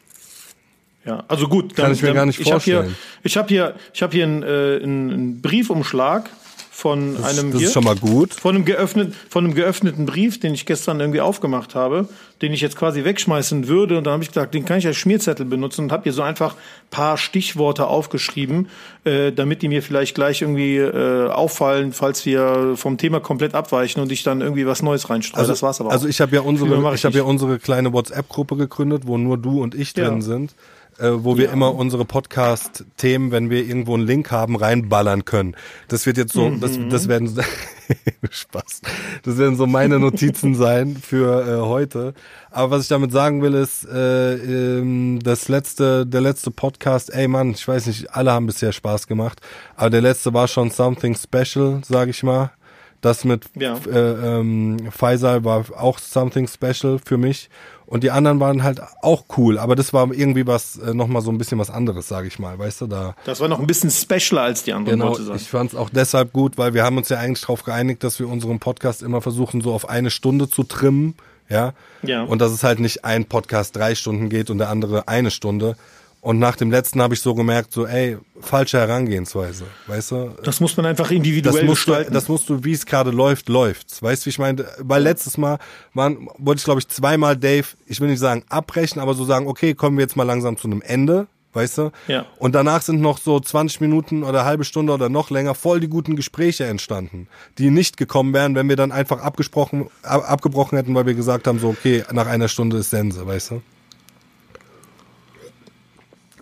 Ja, 1.05 1.25
also 1.29 1.49
gut. 1.49 1.75
Kann 1.75 1.93
ich 1.93 2.03
mir 2.03 2.15
gar 2.15 2.27
nicht 2.27 2.41
ich 2.41 2.53
hab 2.53 2.63
Hier, 2.63 2.77
vorstellen. 2.77 2.97
ich 3.23 3.37
habe 3.37 3.49
hier, 3.49 3.75
ich 3.93 4.03
habe 4.03 4.13
hier 4.13 4.25
einen, 4.25 4.43
äh, 4.43 4.81
einen, 4.83 5.41
Briefumschlag 5.41 6.31
von 6.71 7.17
einem 7.23 7.51
das 7.51 7.59
hier, 7.59 7.69
ist 7.69 7.75
schon 7.75 7.85
mal 7.85 7.97
gut. 7.97 8.35
von 8.35 8.55
einem 8.55 8.65
geöffneten, 8.65 9.15
von 9.29 9.45
einem 9.45 9.55
geöffneten 9.55 10.07
Brief, 10.07 10.41
den 10.41 10.55
ich 10.55 10.65
gestern 10.65 11.01
irgendwie 11.01 11.21
aufgemacht 11.21 11.75
habe, 11.75 12.09
den 12.41 12.53
ich 12.53 12.61
jetzt 12.61 12.77
quasi 12.77 13.05
wegschmeißen 13.05 13.69
würde. 13.69 13.99
Und 13.99 14.05
dann 14.05 14.15
habe 14.15 14.23
ich 14.23 14.31
gesagt, 14.31 14.55
den 14.55 14.65
kann 14.65 14.79
ich 14.79 14.87
als 14.87 14.97
Schmierzettel 14.97 15.45
benutzen 15.45 15.83
und 15.83 15.93
habe 15.93 16.05
hier 16.05 16.13
so 16.13 16.23
einfach 16.23 16.57
paar 16.91 17.19
Stichworte 17.19 17.87
aufgeschrieben, 17.87 18.69
äh, 19.05 19.33
damit 19.33 19.63
die 19.63 19.69
mir 19.69 19.83
vielleicht 19.83 20.15
gleich 20.15 20.43
irgendwie 20.43 20.77
äh, 20.77 21.29
auffallen, 21.29 21.93
falls 21.93 22.25
wir 22.27 22.75
vom 22.77 22.97
Thema 22.97 23.21
komplett 23.21 23.55
abweichen 23.55 24.01
und 24.01 24.11
ich 24.11 24.23
dann 24.23 24.41
irgendwie 24.41 24.67
was 24.67 24.83
Neues 24.83 25.11
reinstreue. 25.11 25.47
das 25.47 25.63
war's 25.63 25.81
aber 25.81 25.91
auch. 25.91 25.93
Also 25.93 26.09
ich 26.09 26.21
habe 26.21 26.35
ja 26.35 26.43
unsere, 26.43 26.95
ich 26.95 27.05
habe 27.05 27.17
ja 27.17 27.25
unsere 27.25 27.59
kleine 27.59 27.93
WhatsApp-Gruppe 27.93 28.57
gegründet, 28.57 29.03
wo 29.07 29.19
nur 29.19 29.37
du 29.37 29.63
und 29.63 29.75
ich 29.75 29.97
Ja. 29.97 30.09
drin 30.09 30.23
sind, 30.23 30.55
äh, 30.99 31.11
wo 31.13 31.37
wir 31.39 31.51
immer 31.51 31.75
unsere 31.75 32.05
Podcast-Themen, 32.05 33.31
wenn 33.33 33.51
wir 33.51 33.65
irgendwo 33.67 33.95
einen 33.95 34.07
Link 34.07 34.31
haben, 34.31 34.57
reinballern 34.57 35.25
können. 35.25 35.57
Das 35.89 36.07
wird 36.07 36.17
jetzt 36.17 36.33
so, 36.33 36.51
das, 36.51 36.79
Mhm. 36.79 36.91
das 36.91 37.09
werden 37.09 37.29
Spaß. 38.31 38.81
Das 39.25 39.39
werden 39.39 39.57
so 39.57 39.67
meine 39.67 39.99
Notizen 39.99 40.55
sein 40.55 40.97
für 40.97 41.47
äh, 41.47 41.61
heute. 41.67 42.15
Aber 42.51 42.71
was 42.73 42.83
ich 42.85 42.89
damit 42.89 43.13
sagen 43.13 43.43
will, 43.43 43.55
ist, 43.55 43.85
äh, 43.87 44.35
ähm, 44.79 45.19
das 45.23 45.49
letzte, 45.49 46.07
der 46.07 46.21
letzte 46.21 46.51
Podcast, 46.51 47.13
ey 47.13 47.29
Mann, 47.29 47.51
ich 47.53 47.67
weiß 47.67 47.87
nicht, 47.87 48.15
alle 48.15 48.33
haben 48.33 48.47
bisher 48.47 48.73
Spaß 48.73 49.07
gemacht, 49.07 49.41
aber 49.77 49.91
der 49.91 50.01
letzte 50.03 50.33
war 50.35 50.49
schon 50.49 50.71
something 50.71 51.17
special, 51.17 51.81
sag 51.87 52.09
ich 52.09 52.23
mal. 52.23 52.53
Das 53.01 53.25
mit 53.25 53.47
Ja. 53.59 53.77
äh, 53.91 54.39
ähm, 54.39 54.77
Faisal 54.93 55.45
war 55.45 55.65
auch 55.77 55.99
something 55.99 56.47
special 56.47 57.01
für 57.05 57.19
mich. 57.19 57.51
Und 57.93 58.03
die 58.03 58.11
anderen 58.11 58.41
waren 58.41 58.63
halt 58.63 58.81
auch 59.03 59.27
cool, 59.37 59.59
aber 59.59 59.77
das 59.77 59.93
war 59.93 60.11
irgendwie 60.15 60.47
was, 60.47 60.79
äh, 60.79 60.95
nochmal 60.95 61.21
so 61.21 61.31
ein 61.31 61.37
bisschen 61.37 61.59
was 61.59 61.69
anderes, 61.69 62.09
sage 62.09 62.27
ich 62.27 62.39
mal, 62.39 62.59
weißt 62.59 62.81
du, 62.81 62.87
da. 62.87 63.15
das 63.27 63.39
war 63.41 63.49
noch 63.49 63.61
ein 63.61 63.67
bisschen 63.67 63.91
specialer 63.91 64.45
als 64.45 64.65
die 64.65 64.73
anderen 64.73 64.99
Genau, 64.99 65.35
ich 65.35 65.51
fand 65.51 65.75
es 65.75 65.77
auch 65.79 65.91
deshalb 65.91 66.33
gut, 66.33 66.57
weil 66.57 66.73
wir 66.73 66.85
haben 66.85 66.97
uns 66.97 67.11
ja 67.11 67.19
eigentlich 67.19 67.43
darauf 67.43 67.65
geeinigt, 67.65 68.03
dass 68.03 68.19
wir 68.19 68.31
unseren 68.31 68.61
Podcast 68.61 69.03
immer 69.03 69.21
versuchen, 69.21 69.61
so 69.61 69.75
auf 69.75 69.91
eine 69.91 70.09
Stunde 70.09 70.49
zu 70.49 70.63
trimmen, 70.63 71.17
ja. 71.51 71.75
Ja. 72.03 72.23
Und 72.23 72.41
dass 72.41 72.53
es 72.53 72.65
halt 72.65 72.81
nicht 72.81 73.05
ein 73.05 73.27
Podcast 73.27 73.77
drei 73.77 73.95
Stunden 73.95 74.31
geht 74.31 74.49
und 74.49 74.57
der 74.57 74.71
andere 74.71 75.07
eine 75.07 75.31
Stunde. 75.31 75.77
Und 76.25 76.39
nach 76.39 76.55
dem 76.55 76.71
letzten 76.71 77.03
habe 77.03 77.15
ich 77.15 77.21
so 77.21 77.35
gemerkt, 77.35 77.73
so, 77.73 77.85
ey, 77.85 78.17
falsche 78.41 78.79
Herangehensweise, 78.79 79.65
weißt 79.89 80.13
du? 80.13 80.35
Das 80.45 80.61
muss 80.61 80.77
man 80.77 80.87
einfach 80.87 81.09
Das 81.09 81.17
individuell 81.17 81.65
musst, 81.65 81.83
du, 81.89 81.91
gestalten. 81.91 82.15
das 82.15 82.29
musst 82.29 82.49
du, 82.49 82.63
wie 82.63 82.71
es 82.71 82.87
gerade 82.87 83.11
läuft, 83.11 83.49
läuft's. 83.49 84.01
Weißt 84.01 84.23
du, 84.23 84.27
wie 84.27 84.31
ich 84.31 84.39
meine? 84.39 84.65
Weil 84.79 85.03
letztes 85.03 85.37
Mal 85.37 85.59
waren, 85.95 86.29
wollte 86.39 86.61
ich, 86.61 86.65
glaube 86.65 86.79
ich, 86.79 86.87
zweimal 86.87 87.37
Dave, 87.37 87.67
ich 87.87 88.01
will 88.01 88.09
nicht 88.09 88.21
sagen 88.21 88.45
abbrechen, 88.49 89.03
aber 89.03 89.15
so 89.15 89.25
sagen, 89.25 89.49
okay, 89.49 89.75
kommen 89.75 89.97
wir 89.99 90.03
jetzt 90.03 90.15
mal 90.15 90.23
langsam 90.23 90.57
zu 90.57 90.69
einem 90.69 90.81
Ende, 90.81 91.27
weißt 91.55 91.79
du? 91.79 91.91
Ja. 92.07 92.27
Und 92.39 92.55
danach 92.55 92.83
sind 92.83 93.01
noch 93.01 93.19
so 93.19 93.41
20 93.41 93.81
Minuten 93.81 94.23
oder 94.23 94.45
halbe 94.45 94.63
Stunde 94.63 94.93
oder 94.93 95.09
noch 95.09 95.31
länger 95.31 95.57
voll 95.57 95.81
die 95.81 95.89
guten 95.89 96.15
Gespräche 96.15 96.67
entstanden, 96.67 97.27
die 97.59 97.71
nicht 97.71 97.97
gekommen 97.97 98.33
wären, 98.33 98.55
wenn 98.55 98.69
wir 98.69 98.77
dann 98.77 98.93
einfach 98.93 99.21
abgesprochen, 99.21 99.89
ab, 100.05 100.31
abgebrochen 100.31 100.79
hätten, 100.79 100.95
weil 100.95 101.05
wir 101.07 101.15
gesagt 101.15 101.49
haben, 101.49 101.59
so, 101.59 101.71
okay, 101.71 102.05
nach 102.13 102.29
einer 102.29 102.47
Stunde 102.47 102.77
ist 102.77 102.91
Sense, 102.91 103.27
weißt 103.27 103.51
du? 103.51 103.63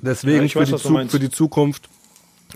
Deswegen 0.02 0.38
Ja, 0.38 0.42
ich 0.44 0.52
für, 0.54 0.60
weiß, 0.60 0.82
die 0.82 1.08
für 1.08 1.18
die 1.18 1.30
Zukunft 1.30 1.88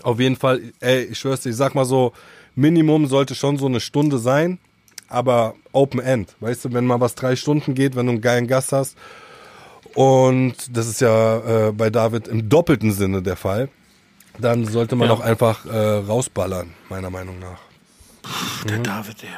auf 0.03 0.19
jeden 0.19 0.35
Fall, 0.35 0.61
ey, 0.81 1.03
ich 1.05 1.19
schwör's 1.19 1.41
dir, 1.41 1.49
ich 1.49 1.55
sag 1.55 1.73
mal 1.75 1.85
so, 1.85 2.11
Minimum 2.55 3.07
sollte 3.07 3.35
schon 3.35 3.57
so 3.57 3.65
eine 3.65 3.79
Stunde 3.79 4.17
sein, 4.17 4.59
aber 5.07 5.55
Open 5.71 5.99
End. 5.99 6.35
Weißt 6.39 6.65
du, 6.65 6.73
wenn 6.73 6.85
mal 6.85 6.99
was 6.99 7.15
drei 7.15 7.35
Stunden 7.35 7.75
geht, 7.75 7.95
wenn 7.95 8.05
du 8.07 8.13
einen 8.13 8.21
geilen 8.21 8.47
Gast 8.47 8.71
hast. 8.71 8.97
Und 9.93 10.55
das 10.75 10.87
ist 10.87 10.99
ja 11.01 11.67
äh, 11.67 11.71
bei 11.71 11.89
David 11.89 12.27
im 12.27 12.49
doppelten 12.49 12.91
Sinne 12.91 13.21
der 13.21 13.35
Fall. 13.35 13.69
Dann 14.37 14.65
sollte 14.65 14.95
man 14.95 15.07
Ja. 15.07 15.13
auch 15.13 15.21
einfach 15.21 15.65
äh, 15.65 15.77
rausballern, 15.77 16.73
meiner 16.89 17.09
Meinung 17.09 17.39
nach. 17.39 17.59
der 18.69 18.79
David, 18.79 19.21
der. 19.21 19.29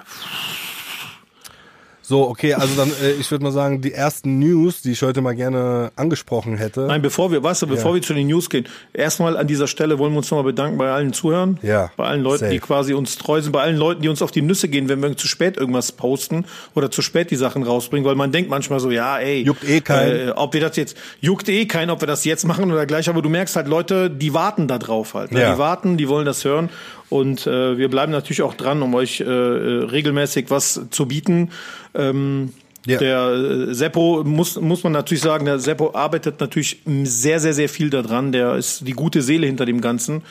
So, 2.10 2.26
okay, 2.30 2.54
also 2.54 2.74
dann, 2.78 2.90
äh, 3.04 3.12
ich 3.20 3.30
würde 3.32 3.44
mal 3.44 3.52
sagen, 3.52 3.82
die 3.82 3.92
ersten 3.92 4.40
News, 4.40 4.82
die 4.82 4.94
ich 4.94 5.02
heute 5.02 5.20
mal 5.20 5.36
gerne 5.36 5.92
angesprochen 5.98 6.56
hätte. 6.56 6.86
Nein, 6.88 7.02
bevor 7.02 7.34
wir, 7.34 7.44
weißt 7.44 7.64
du, 7.64 7.68
bevor 7.68 7.92
Ja. 7.92 7.96
wir 7.96 8.02
zu 8.02 8.14
den 8.14 8.28
News 8.28 8.50
gehen, 8.50 8.66
erstmal 8.94 9.36
an 9.36 9.46
dieser 9.46 9.68
Stelle 9.68 10.00
wollen 10.00 10.14
wir 10.14 10.20
uns 10.20 10.32
nochmal 10.32 10.46
bedanken 10.46 10.78
bei 10.78 10.90
allen 10.90 11.12
Zuhörern, 11.12 11.60
Ja, 11.64 11.92
bei 11.98 12.06
allen 12.06 12.22
Leuten, 12.22 12.46
die 12.50 12.60
safe. 12.60 12.66
quasi 12.66 12.94
uns 12.94 13.18
treu 13.18 13.42
sind, 13.42 13.52
bei 13.52 13.62
allen 13.62 13.76
Leuten, 13.76 14.04
die 14.04 14.08
uns 14.08 14.22
auf 14.22 14.32
die 14.32 14.42
Nüsse 14.42 14.70
gehen, 14.70 14.88
wenn 14.88 15.02
wir 15.02 15.18
zu 15.18 15.28
spät 15.28 15.58
irgendwas 15.58 15.92
posten 15.92 16.46
oder 16.76 16.90
zu 16.90 17.02
spät 17.02 17.30
die 17.30 17.36
Sachen 17.36 17.64
rausbringen, 17.64 18.08
weil 18.08 18.16
man 18.16 18.32
denkt 18.32 18.50
manchmal 18.50 18.80
so, 18.80 18.90
ja, 18.90 19.18
ey, 19.18 19.42
Juckt 19.42 19.68
eh 19.68 19.82
keinen. 19.82 20.30
Äh, 20.30 20.32
ob 20.32 20.54
wir 20.54 20.62
das 20.62 20.78
jetzt, 20.78 20.96
juckt 21.20 21.50
eh 21.50 21.66
keinen, 21.66 21.90
ob 21.90 22.00
wir 22.02 22.08
das 22.08 22.24
jetzt 22.24 22.48
machen 22.48 22.72
oder 22.72 22.86
gleich, 22.86 23.10
aber 23.10 23.22
du 23.22 23.28
merkst 23.28 23.58
halt, 23.58 23.68
Leute, 23.68 24.10
die 24.10 24.34
warten 24.34 24.70
da 24.70 24.78
drauf 24.78 25.14
halt. 25.14 25.34
Ne? 25.34 25.42
Ja. 25.42 25.52
Die 25.56 25.60
warten, 25.60 25.98
die 25.98 26.08
wollen 26.08 26.26
das 26.26 26.46
hören 26.46 26.70
und 27.10 27.48
äh, 27.48 27.78
wir 27.78 27.90
bleiben 27.90 28.12
natürlich 28.12 28.42
auch 28.42 28.54
dran, 28.54 28.82
um 28.82 28.94
euch 28.96 29.22
äh, 29.22 29.24
äh, 29.24 29.84
regelmäßig 29.86 30.50
was 30.50 30.82
zu 30.92 31.06
bieten. 31.08 31.52
Ähm, 31.94 32.54
Ja. 32.88 33.00
Der 33.00 33.32
äh, 33.32 33.74
Seppo 33.74 34.24
muss, 34.24 34.56
muss 34.62 34.82
man 34.84 34.94
natürlich 34.94 35.22
sagen, 35.22 35.44
der 35.46 35.60
Seppo 35.60 35.94
arbeitet 35.94 36.40
natürlich 36.40 36.80
sehr, 37.04 37.42
sehr, 37.42 37.54
sehr 37.54 37.68
viel 37.68 37.90
daran. 37.90 38.32
Der 38.32 38.56
ist 38.56 38.88
die 38.88 38.94
gute 38.94 39.22
Seele 39.22 39.46
hinter 39.46 39.66
dem 39.66 39.82
Ganzen. 39.82 40.22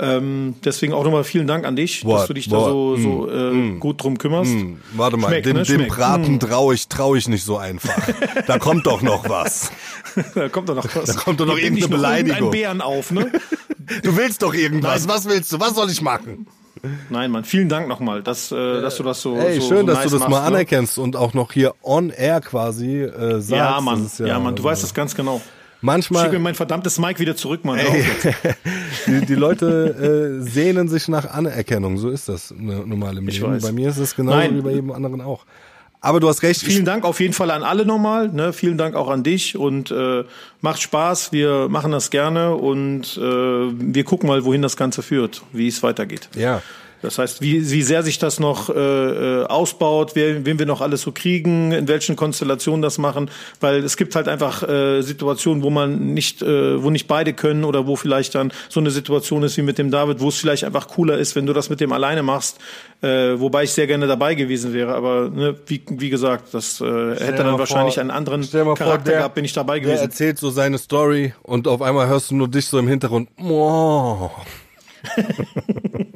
Ähm, 0.00 0.54
deswegen 0.64 0.92
auch 0.92 1.02
nochmal 1.02 1.24
vielen 1.24 1.48
Dank 1.48 1.66
an 1.66 1.74
dich, 1.74 2.04
Boah, 2.04 2.18
dass 2.18 2.28
du 2.28 2.34
dich 2.34 2.48
boah, 2.48 2.66
da 2.66 2.70
so, 2.70 2.96
so 2.96 3.30
äh, 3.30 3.78
gut 3.78 4.02
drum 4.02 4.16
kümmerst. 4.16 4.52
Hm, 4.52 4.80
warte 4.92 5.16
mal, 5.16 5.28
Schmeckt, 5.28 5.46
dem, 5.46 5.56
ne? 5.56 5.62
dem. 5.64 5.88
Braten 5.88 6.38
traue 6.38 6.74
ich, 6.74 6.86
trau 6.86 7.16
ich 7.16 7.26
nicht 7.26 7.44
so 7.44 7.58
einfach. 7.58 8.08
da 8.46 8.58
kommt 8.58 8.86
doch 8.86 9.02
noch 9.02 9.28
was. 9.28 9.72
da 10.36 10.48
kommt 10.48 10.68
doch 10.68 10.76
noch 10.76 10.94
was. 10.94 11.14
Da 11.14 11.14
kommt 11.14 11.40
doch 11.40 11.46
noch 11.46 11.56
Hier 11.56 11.64
irgendeine 11.64 11.88
Beleidigung. 11.88 12.48
Ein 12.48 12.50
Bären 12.50 12.80
auf, 12.80 13.10
ne? 13.10 13.32
Du 14.02 14.14
willst 14.18 14.42
doch 14.42 14.52
irgendwas. 14.52 15.08
Was 15.08 15.26
willst 15.26 15.50
du? 15.50 15.60
Was 15.60 15.74
soll 15.74 15.90
ich 15.90 16.02
machen? 16.02 16.46
Nein, 17.08 17.30
Mann, 17.30 17.44
vielen 17.44 17.70
Dank 17.70 17.88
nochmal, 17.88 18.22
dass, 18.22 18.52
äh, 18.52 18.82
dass 18.82 18.98
du 18.98 19.02
das 19.02 19.22
so. 19.22 19.34
Ey, 19.34 19.60
so, 19.60 19.68
schön, 19.68 19.78
so 19.78 19.86
dass 19.86 19.96
nice 19.96 20.04
du 20.04 20.10
das 20.10 20.20
machst, 20.20 20.30
mal 20.30 20.40
ne? 20.40 20.46
anerkennst 20.46 20.98
und 20.98 21.16
auch 21.16 21.32
noch 21.32 21.52
hier 21.52 21.74
on 21.82 22.10
air 22.10 22.42
quasi 22.42 23.02
äh, 23.02 23.40
sagst. 23.40 23.50
Ja, 23.50 23.80
Mann, 23.80 24.04
ist 24.04 24.20
ja, 24.20 24.38
Mann, 24.38 24.54
du 24.54 24.62
weißt 24.62 24.82
das 24.82 24.92
ganz 24.92 25.14
genau. 25.14 25.40
Schick 25.80 25.84
mir 25.84 25.86
Manchmal, 25.92 26.38
mein 26.40 26.54
verdammtes 26.54 26.98
Mic 26.98 27.20
wieder 27.20 27.36
zurück, 27.36 27.64
Mann. 27.64 27.78
Die, 29.06 29.24
die 29.26 29.34
Leute 29.34 30.40
äh, 30.40 30.42
sehnen 30.42 30.88
sich 30.88 31.06
nach 31.08 31.30
Anerkennung. 31.30 31.98
So 31.98 32.10
ist 32.10 32.28
das 32.28 32.52
normal 32.56 33.16
im 33.18 33.28
Ich 33.28 33.40
Leben. 33.40 33.52
weiß. 33.52 33.62
Bei 33.62 33.72
mir 33.72 33.88
ist 33.88 33.98
es 33.98 34.16
genauso 34.16 34.38
Nein. 34.38 34.56
wie 34.56 34.60
bei 34.60 34.72
jedem 34.72 34.90
anderen 34.90 35.20
auch. 35.20 35.44
Aber 36.00 36.20
du 36.20 36.28
hast 36.28 36.42
recht. 36.42 36.60
Vielen 36.62 36.84
Dank 36.84 37.04
auf 37.04 37.20
jeden 37.20 37.32
Fall 37.32 37.50
an 37.50 37.62
alle 37.62 37.84
nochmal. 37.84 38.28
Ne? 38.28 38.52
Vielen 38.52 38.78
Dank 38.78 38.94
auch 38.94 39.08
an 39.08 39.22
dich 39.22 39.56
und 39.56 39.90
äh, 39.90 40.24
macht 40.60 40.80
Spaß. 40.80 41.32
Wir 41.32 41.68
machen 41.68 41.90
das 41.92 42.10
gerne 42.10 42.54
und 42.54 43.16
äh, 43.16 43.20
wir 43.20 44.04
gucken 44.04 44.28
mal, 44.28 44.44
wohin 44.44 44.62
das 44.62 44.76
Ganze 44.76 45.02
führt, 45.02 45.42
wie 45.52 45.68
es 45.68 45.82
weitergeht. 45.82 46.28
Ja. 46.36 46.62
Das 47.02 47.18
heißt, 47.18 47.40
wie, 47.40 47.70
wie 47.70 47.82
sehr 47.82 48.02
sich 48.02 48.18
das 48.18 48.40
noch 48.40 48.70
äh, 48.70 48.72
äh, 48.74 49.44
ausbaut, 49.44 50.12
wer, 50.14 50.44
wen 50.44 50.58
wir 50.58 50.66
noch 50.66 50.80
alles 50.80 51.02
so 51.02 51.12
kriegen, 51.12 51.72
in 51.72 51.86
welchen 51.86 52.16
Konstellationen 52.16 52.82
das 52.82 52.98
machen, 52.98 53.30
weil 53.60 53.84
es 53.84 53.96
gibt 53.96 54.16
halt 54.16 54.26
einfach 54.26 54.68
äh, 54.68 55.02
Situationen, 55.02 55.62
wo 55.62 55.70
man 55.70 56.12
nicht, 56.14 56.42
äh, 56.42 56.82
wo 56.82 56.90
nicht 56.90 57.06
beide 57.06 57.32
können 57.34 57.64
oder 57.64 57.86
wo 57.86 57.94
vielleicht 57.96 58.34
dann 58.34 58.52
so 58.68 58.80
eine 58.80 58.90
Situation 58.90 59.42
ist 59.44 59.56
wie 59.56 59.62
mit 59.62 59.78
dem 59.78 59.90
David, 59.90 60.20
wo 60.20 60.28
es 60.28 60.38
vielleicht 60.38 60.64
einfach 60.64 60.88
cooler 60.88 61.18
ist, 61.18 61.36
wenn 61.36 61.46
du 61.46 61.52
das 61.52 61.70
mit 61.70 61.80
dem 61.80 61.92
alleine 61.92 62.22
machst, 62.22 62.58
äh, 63.00 63.38
wobei 63.38 63.64
ich 63.64 63.72
sehr 63.72 63.86
gerne 63.86 64.06
dabei 64.08 64.34
gewesen 64.34 64.72
wäre, 64.72 64.94
aber 64.94 65.30
ne, 65.30 65.54
wie, 65.66 65.80
wie 65.88 66.10
gesagt, 66.10 66.52
das 66.52 66.80
äh, 66.80 66.84
hätte 66.84 67.44
dann 67.44 67.58
wahrscheinlich 67.58 67.94
vor, 67.94 68.00
einen 68.00 68.10
anderen 68.10 68.42
Charakter 68.50 68.84
vor, 68.84 68.98
der, 68.98 69.16
gehabt, 69.18 69.34
bin 69.36 69.44
ich 69.44 69.52
dabei 69.52 69.78
gewesen. 69.78 69.96
Der 69.96 70.02
erzählt 70.04 70.38
so 70.38 70.50
seine 70.50 70.78
Story 70.78 71.32
und 71.42 71.68
auf 71.68 71.80
einmal 71.80 72.08
hörst 72.08 72.32
du 72.32 72.34
nur 72.34 72.48
dich 72.48 72.66
so 72.66 72.78
im 72.78 72.88
Hintergrund. 72.88 73.28
Oh. 73.40 74.30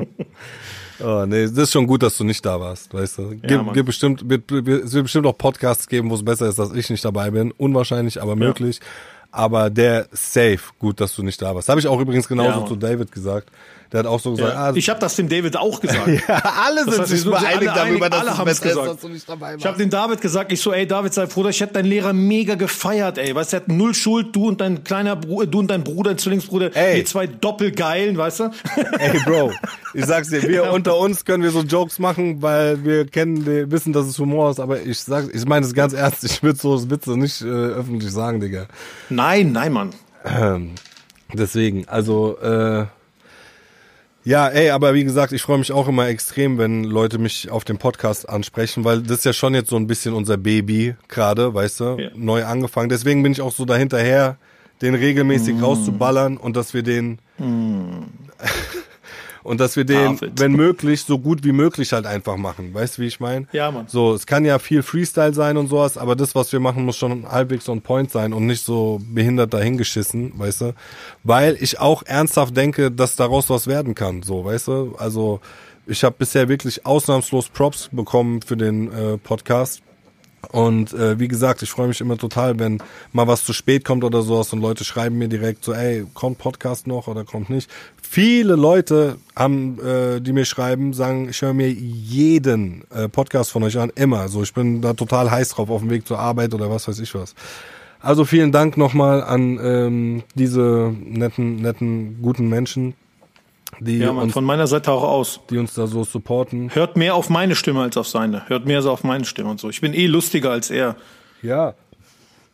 Oh, 1.02 1.26
nee, 1.26 1.44
das 1.44 1.58
ist 1.58 1.72
schon 1.72 1.86
gut, 1.86 2.02
dass 2.02 2.16
du 2.16 2.24
nicht 2.24 2.44
da 2.44 2.60
warst, 2.60 2.92
weißt 2.92 3.18
du. 3.18 3.30
Gib, 3.30 3.50
ja, 3.50 3.66
gib 3.72 3.86
bestimmt, 3.86 4.28
wird, 4.28 4.50
es 4.50 4.92
wird 4.92 5.04
bestimmt 5.04 5.26
auch 5.26 5.36
Podcasts 5.36 5.88
geben, 5.88 6.10
wo 6.10 6.14
es 6.14 6.24
besser 6.24 6.48
ist, 6.48 6.58
dass 6.58 6.72
ich 6.72 6.90
nicht 6.90 7.04
dabei 7.04 7.30
bin. 7.30 7.50
Unwahrscheinlich, 7.52 8.20
aber 8.20 8.36
möglich. 8.36 8.78
Ja. 8.78 8.86
Aber 9.32 9.70
der 9.70 10.08
safe, 10.12 10.60
gut, 10.78 11.00
dass 11.00 11.16
du 11.16 11.22
nicht 11.22 11.40
da 11.40 11.54
warst. 11.54 11.68
Habe 11.68 11.80
ich 11.80 11.86
auch 11.86 11.98
übrigens 11.98 12.28
genauso 12.28 12.60
ja, 12.60 12.66
zu 12.66 12.76
David 12.76 13.10
gesagt. 13.10 13.50
Der 13.92 14.00
hat 14.00 14.06
auch 14.06 14.20
so 14.20 14.30
gesagt, 14.30 14.54
ja. 14.54 14.70
ah, 14.70 14.72
ich 14.74 14.88
habe 14.88 15.00
das 15.00 15.16
dem 15.16 15.28
David 15.28 15.56
auch 15.56 15.80
gesagt. 15.80 16.08
ja, 16.08 16.42
alle 16.64 16.90
sind 16.90 17.06
sich 17.06 17.24
nur 17.24 17.38
einig 17.38 17.70
darüber, 17.74 18.08
dass 18.08 18.38
alle 18.38 18.50
es 18.50 18.60
ist, 18.60 18.76
dass 18.76 19.00
du 19.00 19.08
nicht 19.08 19.28
dabei. 19.28 19.56
Ich 19.56 19.66
habe 19.66 19.76
dem 19.76 19.90
David 19.90 20.20
gesagt, 20.20 20.50
ich 20.50 20.60
so, 20.60 20.72
ey 20.72 20.86
David, 20.86 21.12
sei 21.12 21.26
froh, 21.26 21.46
ich 21.46 21.60
hätte 21.60 21.74
deinen 21.74 21.86
Lehrer 21.86 22.14
mega 22.14 22.54
gefeiert, 22.54 23.18
ey. 23.18 23.34
Weißt 23.34 23.52
du, 23.52 23.56
er 23.56 23.60
hat 23.60 23.68
null 23.68 23.94
Schuld, 23.94 24.34
du 24.34 24.48
und 24.48 24.62
dein 24.62 24.82
kleiner 24.82 25.14
Bruder, 25.14 25.46
du 25.46 25.58
und 25.58 25.68
dein 25.68 25.84
Bruder, 25.84 26.10
dein 26.10 26.18
Zwillingsbruder, 26.18 26.74
ey. 26.74 26.96
wir 26.96 27.04
zwei 27.04 27.26
Doppelgeilen, 27.26 28.16
weißt 28.16 28.40
du? 28.40 28.44
ey, 28.98 29.18
Bro, 29.26 29.52
ich 29.92 30.06
sag's 30.06 30.28
dir, 30.28 30.42
wir 30.42 30.72
unter 30.72 30.96
uns 30.96 31.26
können 31.26 31.42
wir 31.42 31.50
so 31.50 31.60
Jokes 31.60 31.98
machen, 31.98 32.40
weil 32.40 32.82
wir 32.84 33.06
kennen, 33.06 33.44
wir 33.44 33.70
wissen, 33.70 33.92
dass 33.92 34.06
es 34.06 34.18
Humor 34.18 34.50
ist, 34.50 34.60
aber 34.60 34.80
ich 34.80 35.00
sag, 35.00 35.34
ich 35.34 35.44
meine 35.44 35.66
es 35.66 35.74
ganz 35.74 35.92
ernst, 35.92 36.24
ich 36.24 36.42
würde 36.42 36.58
so 36.58 36.90
Witze 36.90 37.18
nicht 37.18 37.42
äh, 37.42 37.46
öffentlich 37.46 38.10
sagen, 38.10 38.40
Digga. 38.40 38.66
Nein, 39.10 39.52
nein, 39.52 39.72
Mann. 39.72 39.90
Ähm, 40.24 40.76
deswegen, 41.34 41.86
also, 41.88 42.38
äh, 42.38 42.86
ja, 44.24 44.48
ey, 44.48 44.70
aber 44.70 44.94
wie 44.94 45.04
gesagt, 45.04 45.32
ich 45.32 45.42
freue 45.42 45.58
mich 45.58 45.72
auch 45.72 45.88
immer 45.88 46.06
extrem, 46.08 46.58
wenn 46.58 46.84
Leute 46.84 47.18
mich 47.18 47.50
auf 47.50 47.64
dem 47.64 47.78
Podcast 47.78 48.28
ansprechen, 48.28 48.84
weil 48.84 49.02
das 49.02 49.18
ist 49.18 49.24
ja 49.24 49.32
schon 49.32 49.54
jetzt 49.54 49.70
so 49.70 49.76
ein 49.76 49.86
bisschen 49.86 50.14
unser 50.14 50.36
Baby 50.36 50.94
gerade, 51.08 51.52
weißt 51.54 51.80
du, 51.80 51.96
ja. 51.98 52.10
neu 52.14 52.44
angefangen. 52.44 52.88
Deswegen 52.88 53.22
bin 53.22 53.32
ich 53.32 53.40
auch 53.40 53.52
so 53.52 53.64
dahinterher, 53.64 54.36
den 54.80 54.94
regelmäßig 54.94 55.56
mm. 55.56 55.64
rauszuballern 55.64 56.36
und 56.36 56.56
dass 56.56 56.74
wir 56.74 56.82
den 56.82 57.18
mm. 57.38 58.04
Und 59.42 59.60
dass 59.60 59.76
wir 59.76 59.84
den, 59.84 60.16
David. 60.16 60.40
wenn 60.40 60.52
möglich, 60.52 61.02
so 61.04 61.18
gut 61.18 61.44
wie 61.44 61.52
möglich 61.52 61.92
halt 61.92 62.06
einfach 62.06 62.36
machen. 62.36 62.72
Weißt 62.72 62.98
du, 62.98 63.02
wie 63.02 63.06
ich 63.06 63.20
meine? 63.20 63.46
Ja, 63.52 63.70
Mann. 63.70 63.86
So, 63.88 64.14
es 64.14 64.26
kann 64.26 64.44
ja 64.44 64.58
viel 64.58 64.82
Freestyle 64.82 65.34
sein 65.34 65.56
und 65.56 65.68
sowas, 65.68 65.98
aber 65.98 66.16
das, 66.16 66.34
was 66.34 66.52
wir 66.52 66.60
machen, 66.60 66.84
muss 66.84 66.96
schon 66.96 67.30
halbwegs 67.30 67.68
on 67.68 67.80
point 67.80 68.10
sein 68.10 68.32
und 68.32 68.46
nicht 68.46 68.64
so 68.64 69.00
behindert 69.04 69.52
dahingeschissen, 69.52 70.38
weißt 70.38 70.60
du? 70.60 70.74
Weil 71.24 71.56
ich 71.60 71.80
auch 71.80 72.02
ernsthaft 72.04 72.56
denke, 72.56 72.90
dass 72.90 73.16
daraus 73.16 73.50
was 73.50 73.66
werden 73.66 73.94
kann, 73.94 74.22
so, 74.22 74.44
weißt 74.44 74.68
du? 74.68 74.94
Also, 74.98 75.40
ich 75.86 76.04
habe 76.04 76.14
bisher 76.18 76.48
wirklich 76.48 76.86
ausnahmslos 76.86 77.48
Props 77.48 77.88
bekommen 77.90 78.40
für 78.42 78.56
den 78.56 78.92
äh, 78.92 79.18
Podcast 79.18 79.82
und 80.50 80.92
äh, 80.92 81.18
wie 81.20 81.28
gesagt, 81.28 81.62
ich 81.62 81.70
freue 81.70 81.88
mich 81.88 82.00
immer 82.00 82.18
total, 82.18 82.58
wenn 82.58 82.82
mal 83.12 83.26
was 83.26 83.44
zu 83.44 83.52
spät 83.52 83.84
kommt 83.84 84.02
oder 84.02 84.22
sowas 84.22 84.52
und 84.52 84.60
Leute 84.60 84.84
schreiben 84.84 85.18
mir 85.18 85.28
direkt 85.28 85.64
so, 85.64 85.72
ey, 85.72 86.04
kommt 86.14 86.38
Podcast 86.38 86.86
noch 86.86 87.06
oder 87.06 87.24
kommt 87.24 87.48
nicht. 87.48 87.70
Viele 88.02 88.56
Leute 88.56 89.16
haben, 89.36 89.78
äh, 89.80 90.20
die 90.20 90.32
mir 90.32 90.44
schreiben, 90.44 90.92
sagen, 90.92 91.28
ich 91.28 91.40
höre 91.40 91.54
mir 91.54 91.70
jeden 91.70 92.84
äh, 92.90 93.08
Podcast 93.08 93.52
von 93.52 93.62
euch 93.62 93.78
an, 93.78 93.92
immer. 93.94 94.28
So, 94.28 94.42
ich 94.42 94.52
bin 94.52 94.82
da 94.82 94.94
total 94.94 95.30
heiß 95.30 95.50
drauf 95.50 95.70
auf 95.70 95.80
dem 95.80 95.90
Weg 95.90 96.06
zur 96.06 96.18
Arbeit 96.18 96.52
oder 96.52 96.68
was 96.68 96.88
weiß 96.88 96.98
ich 96.98 97.14
was. 97.14 97.34
Also 98.00 98.24
vielen 98.24 98.50
Dank 98.50 98.76
nochmal 98.76 99.22
an 99.22 99.60
ähm, 99.62 100.22
diese 100.34 100.92
netten, 101.04 101.56
netten, 101.56 102.20
guten 102.20 102.48
Menschen, 102.48 102.94
die 103.80 103.98
ja, 103.98 104.12
man, 104.12 104.24
uns, 104.24 104.32
von 104.32 104.44
meiner 104.44 104.66
Seite 104.66 104.92
auch 104.92 105.02
aus. 105.02 105.40
Die 105.50 105.58
uns 105.58 105.74
da 105.74 105.86
so 105.86 106.04
supporten. 106.04 106.74
Hört 106.74 106.96
mehr 106.96 107.14
auf 107.14 107.30
meine 107.30 107.54
Stimme 107.54 107.82
als 107.82 107.96
auf 107.96 108.08
seine. 108.08 108.48
Hört 108.48 108.66
mehr 108.66 108.82
so 108.82 108.90
auf 108.90 109.04
meine 109.04 109.24
Stimme 109.24 109.50
und 109.50 109.60
so. 109.60 109.70
Ich 109.70 109.80
bin 109.80 109.94
eh 109.94 110.06
lustiger 110.06 110.50
als 110.50 110.70
er. 110.70 110.96
Ja. 111.42 111.74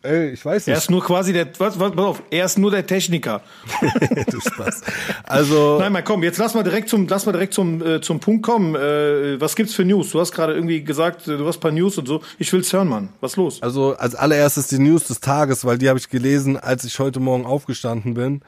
Ey, 0.01 0.29
ich 0.29 0.45
weiß 0.45 0.65
nicht. 0.65 0.73
Er 0.73 0.77
ist 0.77 0.89
nur 0.89 1.03
quasi 1.03 1.33
der, 1.33 1.49
was, 1.57 1.77
was, 1.77 1.91
pass 1.91 2.05
auf, 2.05 2.23
er 2.31 2.45
ist 2.45 2.57
nur 2.57 2.71
der 2.71 2.87
Techniker. 2.87 3.41
du 4.31 4.39
Spaß. 4.39 4.81
Also. 5.23 5.77
Nein, 5.77 5.91
mal 5.91 6.03
komm, 6.03 6.23
jetzt 6.23 6.37
lass 6.37 6.53
mal 6.53 6.63
direkt 6.63 6.87
zum, 6.87 7.05
lass 7.09 7.25
mal 7.25 7.33
direkt 7.33 7.53
zum, 7.53 7.85
äh, 7.85 7.99
zum 7.99 8.21
Punkt 8.21 8.43
kommen. 8.43 8.75
Äh, 8.75 9.41
was 9.41 9.57
gibt's 9.57 9.73
für 9.73 9.83
News? 9.83 10.11
Du 10.11 10.21
hast 10.21 10.31
gerade 10.31 10.53
irgendwie 10.53 10.85
gesagt, 10.85 11.27
du 11.27 11.45
hast 11.45 11.57
paar 11.57 11.71
News 11.71 11.97
und 11.97 12.07
so. 12.07 12.21
Ich 12.37 12.53
will's 12.53 12.71
hören, 12.71 12.87
Mann. 12.87 13.09
Was 13.19 13.35
los? 13.35 13.61
Also, 13.61 13.97
als 13.97 14.15
allererstes 14.15 14.67
die 14.67 14.79
News 14.79 15.03
des 15.03 15.19
Tages, 15.19 15.65
weil 15.65 15.77
die 15.77 15.89
habe 15.89 15.99
ich 15.99 16.09
gelesen, 16.09 16.55
als 16.55 16.85
ich 16.85 16.97
heute 16.99 17.19
Morgen 17.19 17.45
aufgestanden 17.45 18.13
bin. 18.13 18.41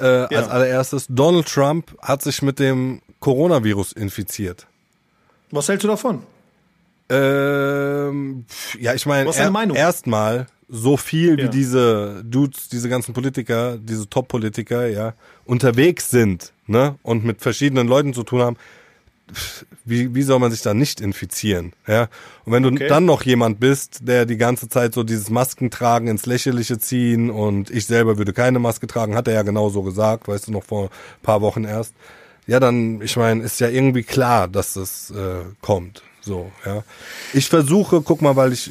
Äh, 0.00 0.20
ja. 0.20 0.26
Als 0.26 0.48
allererstes, 0.48 1.06
Donald 1.08 1.46
Trump 1.46 1.96
hat 2.00 2.22
sich 2.22 2.42
mit 2.42 2.58
dem 2.58 3.02
Coronavirus 3.20 3.92
infiziert. 3.92 4.66
Was 5.50 5.68
hältst 5.68 5.84
du 5.84 5.88
davon? 5.88 6.22
Ähm, 7.08 8.44
ja, 8.78 8.94
ich 8.94 9.04
meine, 9.04 9.30
er, 9.34 9.74
erstmal 9.74 10.46
so 10.68 10.96
viel 10.96 11.38
ja. 11.38 11.44
wie 11.44 11.48
diese 11.50 12.22
Dudes, 12.24 12.68
diese 12.68 12.88
ganzen 12.88 13.12
Politiker, 13.12 13.76
diese 13.76 14.08
Top-Politiker, 14.08 14.86
ja, 14.86 15.14
unterwegs 15.44 16.10
sind, 16.10 16.52
ne, 16.66 16.94
und 17.02 17.24
mit 17.24 17.42
verschiedenen 17.42 17.88
Leuten 17.88 18.14
zu 18.14 18.22
tun 18.22 18.40
haben, 18.40 18.56
wie, 19.84 20.14
wie 20.14 20.22
soll 20.22 20.38
man 20.38 20.50
sich 20.50 20.62
da 20.62 20.74
nicht 20.74 21.00
infizieren? 21.00 21.72
Ja? 21.86 22.08
Und 22.44 22.52
wenn 22.52 22.62
du 22.62 22.70
okay. 22.70 22.88
dann 22.88 23.04
noch 23.04 23.22
jemand 23.22 23.60
bist, 23.60 24.00
der 24.08 24.26
die 24.26 24.36
ganze 24.36 24.68
Zeit 24.68 24.94
so 24.94 25.02
dieses 25.02 25.30
Maskentragen 25.30 26.08
ins 26.08 26.26
Lächerliche 26.26 26.78
ziehen 26.78 27.30
und 27.30 27.70
ich 27.70 27.86
selber 27.86 28.18
würde 28.18 28.32
keine 28.32 28.58
Maske 28.58 28.86
tragen, 28.86 29.14
hat 29.14 29.28
er 29.28 29.34
ja 29.34 29.42
genauso 29.42 29.82
gesagt, 29.82 30.28
weißt 30.28 30.48
du, 30.48 30.52
noch 30.52 30.64
vor 30.64 30.84
ein 30.84 31.22
paar 31.22 31.40
Wochen 31.40 31.64
erst. 31.64 31.94
Ja, 32.46 32.58
dann, 32.60 33.00
ich 33.02 33.16
meine, 33.16 33.42
ist 33.42 33.60
ja 33.60 33.68
irgendwie 33.68 34.02
klar, 34.02 34.48
dass 34.48 34.74
das 34.74 35.10
äh, 35.10 35.44
kommt. 35.60 36.02
So, 36.20 36.52
ja. 36.66 36.84
Ich 37.32 37.48
versuche, 37.48 38.02
guck 38.02 38.20
mal, 38.22 38.36
weil 38.36 38.52
ich 38.52 38.70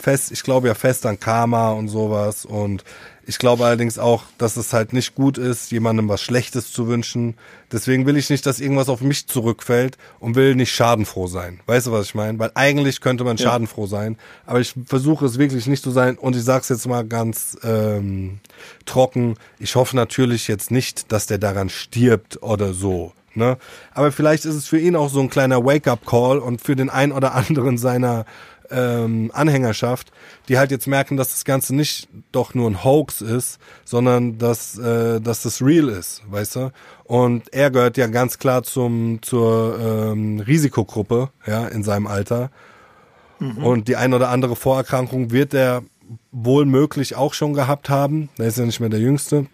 fest, 0.00 0.32
ich 0.32 0.42
glaube 0.42 0.68
ja 0.68 0.74
fest 0.74 1.06
an 1.06 1.18
Karma 1.18 1.70
und 1.70 1.88
sowas 1.88 2.44
und 2.44 2.84
ich 3.30 3.38
glaube 3.38 3.64
allerdings 3.64 3.96
auch, 3.96 4.24
dass 4.38 4.56
es 4.56 4.72
halt 4.72 4.92
nicht 4.92 5.14
gut 5.14 5.38
ist, 5.38 5.70
jemandem 5.70 6.08
was 6.08 6.20
Schlechtes 6.20 6.72
zu 6.72 6.88
wünschen. 6.88 7.36
Deswegen 7.70 8.04
will 8.04 8.16
ich 8.16 8.28
nicht, 8.28 8.44
dass 8.44 8.58
irgendwas 8.58 8.88
auf 8.88 9.02
mich 9.02 9.28
zurückfällt 9.28 9.96
und 10.18 10.34
will 10.34 10.56
nicht 10.56 10.74
schadenfroh 10.74 11.28
sein. 11.28 11.60
Weißt 11.66 11.86
du, 11.86 11.92
was 11.92 12.06
ich 12.06 12.16
meine? 12.16 12.40
Weil 12.40 12.50
eigentlich 12.56 13.00
könnte 13.00 13.22
man 13.22 13.38
schadenfroh 13.38 13.86
sein, 13.86 14.18
aber 14.46 14.58
ich 14.58 14.74
versuche 14.84 15.26
es 15.26 15.38
wirklich 15.38 15.68
nicht 15.68 15.84
zu 15.84 15.92
sein 15.92 16.18
und 16.18 16.34
ich 16.34 16.42
sag's 16.42 16.70
jetzt 16.70 16.88
mal 16.88 17.06
ganz 17.06 17.56
ähm, 17.62 18.40
trocken. 18.84 19.36
Ich 19.60 19.76
hoffe 19.76 19.94
natürlich 19.94 20.48
jetzt 20.48 20.72
nicht, 20.72 21.12
dass 21.12 21.26
der 21.26 21.38
daran 21.38 21.68
stirbt 21.68 22.42
oder 22.42 22.74
so. 22.74 23.12
Ne? 23.34 23.58
Aber 23.94 24.10
vielleicht 24.10 24.44
ist 24.44 24.56
es 24.56 24.66
für 24.66 24.78
ihn 24.80 24.96
auch 24.96 25.08
so 25.08 25.20
ein 25.20 25.30
kleiner 25.30 25.64
Wake-up-Call 25.64 26.40
und 26.40 26.60
für 26.60 26.74
den 26.74 26.90
einen 26.90 27.12
oder 27.12 27.36
anderen 27.36 27.78
seiner 27.78 28.26
ähm, 28.70 29.30
Anhängerschaft, 29.34 30.12
die 30.48 30.58
halt 30.58 30.70
jetzt 30.70 30.86
merken, 30.86 31.16
dass 31.16 31.30
das 31.30 31.44
Ganze 31.44 31.74
nicht 31.74 32.08
doch 32.32 32.54
nur 32.54 32.70
ein 32.70 32.84
Hoax 32.84 33.20
ist, 33.20 33.58
sondern 33.84 34.38
dass, 34.38 34.78
äh, 34.78 35.20
dass 35.20 35.42
das 35.42 35.62
real 35.62 35.88
ist, 35.88 36.22
weißt 36.30 36.56
du? 36.56 36.72
Und 37.04 37.52
er 37.52 37.70
gehört 37.70 37.96
ja 37.96 38.06
ganz 38.06 38.38
klar 38.38 38.62
zum, 38.62 39.20
zur 39.22 39.78
ähm, 39.80 40.40
Risikogruppe, 40.40 41.30
ja, 41.46 41.66
in 41.66 41.82
seinem 41.82 42.06
Alter. 42.06 42.50
Mhm. 43.38 43.58
Und 43.58 43.88
die 43.88 43.96
ein 43.96 44.14
oder 44.14 44.28
andere 44.28 44.56
Vorerkrankung 44.56 45.30
wird 45.30 45.54
er 45.54 45.82
wohl 46.32 46.66
möglich 46.66 47.16
auch 47.16 47.34
schon 47.34 47.54
gehabt 47.54 47.88
haben. 47.88 48.28
Er 48.38 48.46
ist 48.46 48.58
ja 48.58 48.64
nicht 48.64 48.80
mehr 48.80 48.88
der 48.88 49.00
Jüngste 49.00 49.46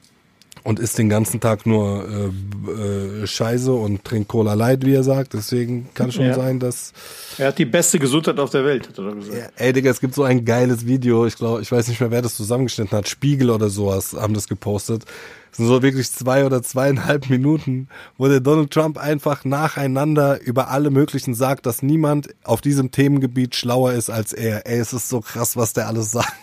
und 0.67 0.81
isst 0.81 0.99
den 0.99 1.09
ganzen 1.09 1.39
Tag 1.39 1.65
nur 1.65 2.05
äh, 2.09 3.23
äh, 3.23 3.27
Scheiße 3.27 3.73
und 3.73 4.05
trinkt 4.05 4.27
Cola 4.27 4.55
Light, 4.55 4.85
wie 4.85 4.95
er 4.95 5.05
sagt. 5.05 5.35
Deswegen 5.35 5.89
kann 5.95 6.11
schon 6.11 6.27
ja. 6.27 6.35
sein, 6.35 6.59
dass. 6.59 6.93
Er 7.39 7.49
hat 7.49 7.59
die 7.59 7.65
beste 7.65 8.01
Gesundheit 8.01 8.41
auf 8.41 8.51
der 8.51 8.65
Welt, 8.65 8.89
hat 8.89 8.99
er 8.99 9.15
gesagt. 9.15 9.39
Ja, 9.39 9.47
ey, 9.65 9.73
Digga, 9.73 9.91
es 9.91 10.01
gibt 10.01 10.15
so 10.17 10.25
ein 10.25 10.45
geiles 10.45 10.85
Video. 10.85 11.25
Ich 11.25 11.37
glaube, 11.37 11.63
ich 11.63 11.71
weiß 11.71 11.87
nicht 11.87 12.01
mehr, 12.01 12.11
wer 12.11 12.21
das 12.21 12.37
zusammengeschnitten 12.37 12.99
hat. 12.99 13.09
Spiegel 13.09 13.51
oder 13.51 13.69
sowas 13.69 14.17
haben 14.19 14.35
das 14.35 14.49
gepostet. 14.49 15.05
Das 15.51 15.59
sind 15.59 15.69
so 15.69 15.83
wirklich 15.83 16.11
zwei 16.11 16.45
oder 16.45 16.61
zweieinhalb 16.65 17.31
Minuten, 17.31 17.87
wo 18.19 18.27
der 18.27 18.41
Donald 18.41 18.73
Trump 18.73 18.99
einfach 18.99 19.45
nacheinander 19.45 20.41
über 20.43 20.69
alle 20.69 20.91
möglichen 20.91 21.35
sagt, 21.35 21.65
dass 21.67 21.81
niemand 21.81 22.35
auf 22.43 22.61
diesem 22.61 22.91
Themengebiet 22.91 23.55
schlauer 23.55 23.93
ist 23.93 24.11
als 24.11 24.33
er. 24.33 24.67
Ey, 24.67 24.81
es 24.81 24.93
ist 24.93 25.09
so 25.09 25.21
krass, 25.21 25.57
was 25.57 25.75
der 25.75 25.87
alles 25.87 26.11
sagt. 26.11 26.35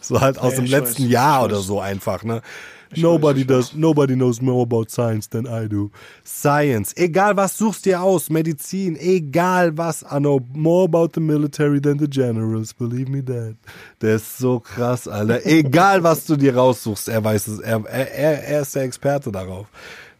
So 0.00 0.22
halt 0.22 0.38
aus 0.38 0.54
ja, 0.54 0.60
dem 0.60 0.66
letzten 0.66 1.04
weiß, 1.04 1.10
Jahr 1.10 1.44
oder 1.44 1.58
so 1.58 1.78
einfach, 1.78 2.24
ne? 2.24 2.40
Nobody 2.96 3.44
does, 3.44 3.74
nobody 3.74 4.14
knows 4.14 4.40
more 4.40 4.62
about 4.62 4.90
science 4.90 5.26
than 5.28 5.46
I 5.46 5.66
do. 5.66 5.90
Science. 6.24 6.94
Egal 6.96 7.36
was 7.36 7.52
suchst 7.52 7.84
dir 7.84 8.00
aus, 8.00 8.28
Medizin, 8.28 8.96
egal 9.00 9.76
was. 9.76 10.04
I 10.10 10.18
know 10.18 10.40
more 10.54 10.84
about 10.84 11.12
the 11.14 11.20
military 11.20 11.80
than 11.80 11.98
the 11.98 12.08
generals, 12.08 12.72
believe 12.72 13.08
me 13.08 13.22
that. 13.22 13.56
Der 14.00 14.16
ist 14.16 14.38
so 14.38 14.60
krass, 14.60 15.08
Alter. 15.08 15.40
Egal 15.44 16.02
was 16.02 16.24
du 16.26 16.36
dir 16.36 16.54
raussuchst, 16.54 17.08
er 17.08 17.24
weiß 17.24 17.48
es. 17.48 17.58
Er, 17.60 17.84
er, 17.86 18.44
er 18.44 18.60
ist 18.62 18.74
der 18.74 18.82
Experte 18.82 19.32
darauf. 19.32 19.66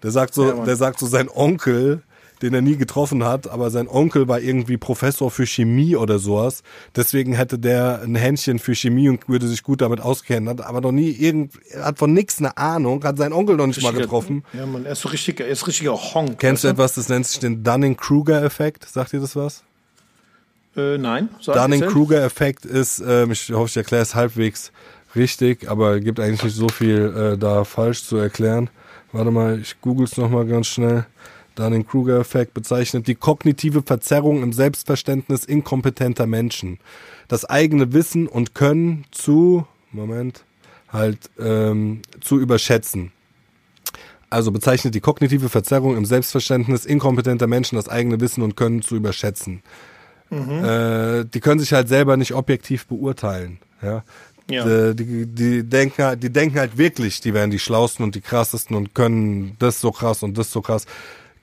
Der 0.03 0.11
sagt 0.11 0.35
so, 0.35 0.49
ja, 0.49 0.65
der 0.65 0.77
sagt 0.77 0.99
so, 0.99 1.07
sein 1.07 1.29
Onkel, 1.29 2.03
den 2.43 2.55
er 2.55 2.61
nie 2.61 2.77
getroffen 2.77 3.25
hat, 3.25 3.49
aber 3.49 3.71
sein 3.71 3.89
Onkel 3.89 4.29
war 4.29 4.41
irgendwie 4.41 4.77
Professor 4.77 5.31
für 5.31 5.47
Chemie 5.47 5.97
oder 5.97 6.19
sowas. 6.19 6.63
Deswegen 6.95 7.33
hätte 7.33 7.59
der 7.59 8.03
ein 8.03 8.15
Händchen 8.15 8.59
für 8.59 8.75
Chemie 8.75 9.09
und 9.09 9.29
würde 9.29 9.49
sich 9.49 9.63
gut 9.63 9.81
damit 9.81 10.01
auskennen, 10.01 10.49
hat 10.49 10.61
aber 10.61 10.81
noch 10.81 10.93
nie 10.93 11.11
irgend, 11.11 11.53
hat 11.81 11.99
von 11.99 12.13
nichts 12.13 12.39
eine 12.39 12.57
Ahnung, 12.57 13.03
hat 13.05 13.19
seinen 13.19 13.33
Onkel 13.33 13.57
noch 13.57 13.67
nicht 13.67 13.79
richtiger, 13.79 13.93
mal 13.93 14.01
getroffen. 14.01 14.45
Ja, 14.53 14.67
man, 14.67 14.85
er 14.85 14.93
ist 14.93 15.01
so 15.01 15.09
richtig, 15.09 15.41
er 15.41 15.49
ist 15.49 15.67
richtiger 15.67 15.95
Honk. 15.95 16.39
Kennst 16.39 16.65
du 16.65 16.69
etwas, 16.69 16.95
das 16.95 17.09
nennt 17.09 17.27
sich 17.27 17.39
den 17.39 17.65
Dunning-Kruger-Effekt? 17.65 18.89
Sagt 18.89 19.13
dir 19.13 19.21
das 19.21 19.37
was? 19.37 19.65
Äh, 20.77 20.99
nein. 20.99 21.31
Dunning-Kruger-Effekt 21.45 22.67
ist, 22.67 23.03
ähm, 23.07 23.31
ich 23.31 23.51
hoffe, 23.51 23.69
ich 23.69 23.77
erkläre 23.77 24.03
es 24.03 24.15
halbwegs 24.15 24.73
richtig, 25.15 25.71
aber 25.71 26.01
gibt 26.01 26.21
eigentlich 26.21 26.45
nicht 26.45 26.57
so 26.57 26.69
viel 26.69 27.33
äh, 27.35 27.39
da 27.39 27.65
falsch 27.65 28.05
zu 28.05 28.17
erklären. 28.19 28.69
Warte 29.13 29.31
mal, 29.31 29.59
ich 29.59 29.81
google 29.81 30.05
es 30.05 30.17
nochmal 30.17 30.47
ganz 30.47 30.67
schnell. 30.67 31.07
Dunning-Kruger-Effekt 31.57 32.55
bezeichnet 32.55 33.09
die 33.09 33.15
kognitive 33.15 33.83
Verzerrung 33.83 34.43
im 34.43 34.53
Selbstverständnis 34.53 35.45
inkompetenter 35.45 36.27
Menschen. 36.27 36.79
Das 37.29 37.45
eigene 37.45 37.93
Wissen 37.93 38.29
und 38.29 38.55
Können 38.55 39.05
zu, 39.11 39.67
Moment, 39.91 40.45
halt, 40.89 41.31
ähm, 41.39 42.03
zu 42.21 42.39
überschätzen. 42.39 43.13
Also 44.31 44.53
bezeichnet 44.53 44.95
die 44.95 45.01
kognitive 45.01 45.49
Verzerrung 45.49 45.97
im 45.97 46.05
Selbstverständnis 46.05 46.85
inkompetenter 46.85 47.47
Menschen 47.47 47.77
das 47.77 47.89
eigene 47.89 48.21
Wissen 48.21 48.43
und 48.43 48.57
Können 48.57 48.83
zu 48.83 48.97
überschätzen. 48.97 49.63
Mhm. 50.31 50.65
Äh, 50.65 51.25
die 51.25 51.41
können 51.41 51.61
sich 51.61 51.73
halt 51.73 51.89
selber 51.89 52.17
nicht 52.17 52.35
objektiv 52.35 52.87
beurteilen. 52.87 53.59
Ja. 53.83 54.05
Ja. 54.49 54.93
Die, 54.93 55.27
die, 55.27 55.65
denken, 55.65 56.05
halt, 56.05 56.23
die 56.23 56.31
denken 56.31 56.59
halt 56.59 56.79
wirklich, 56.79 57.21
die 57.21 57.35
wären 57.35 57.51
die 57.51 57.59
schlausten 57.59 58.05
und 58.05 58.15
die 58.15 58.21
krassesten 58.21 58.77
und 58.77 58.95
können 58.95 59.57
das 59.59 59.81
so 59.81 59.91
krass 59.91 60.23
und 60.23 60.39
das 60.39 60.53
so 60.53 60.61
krass 60.61 60.87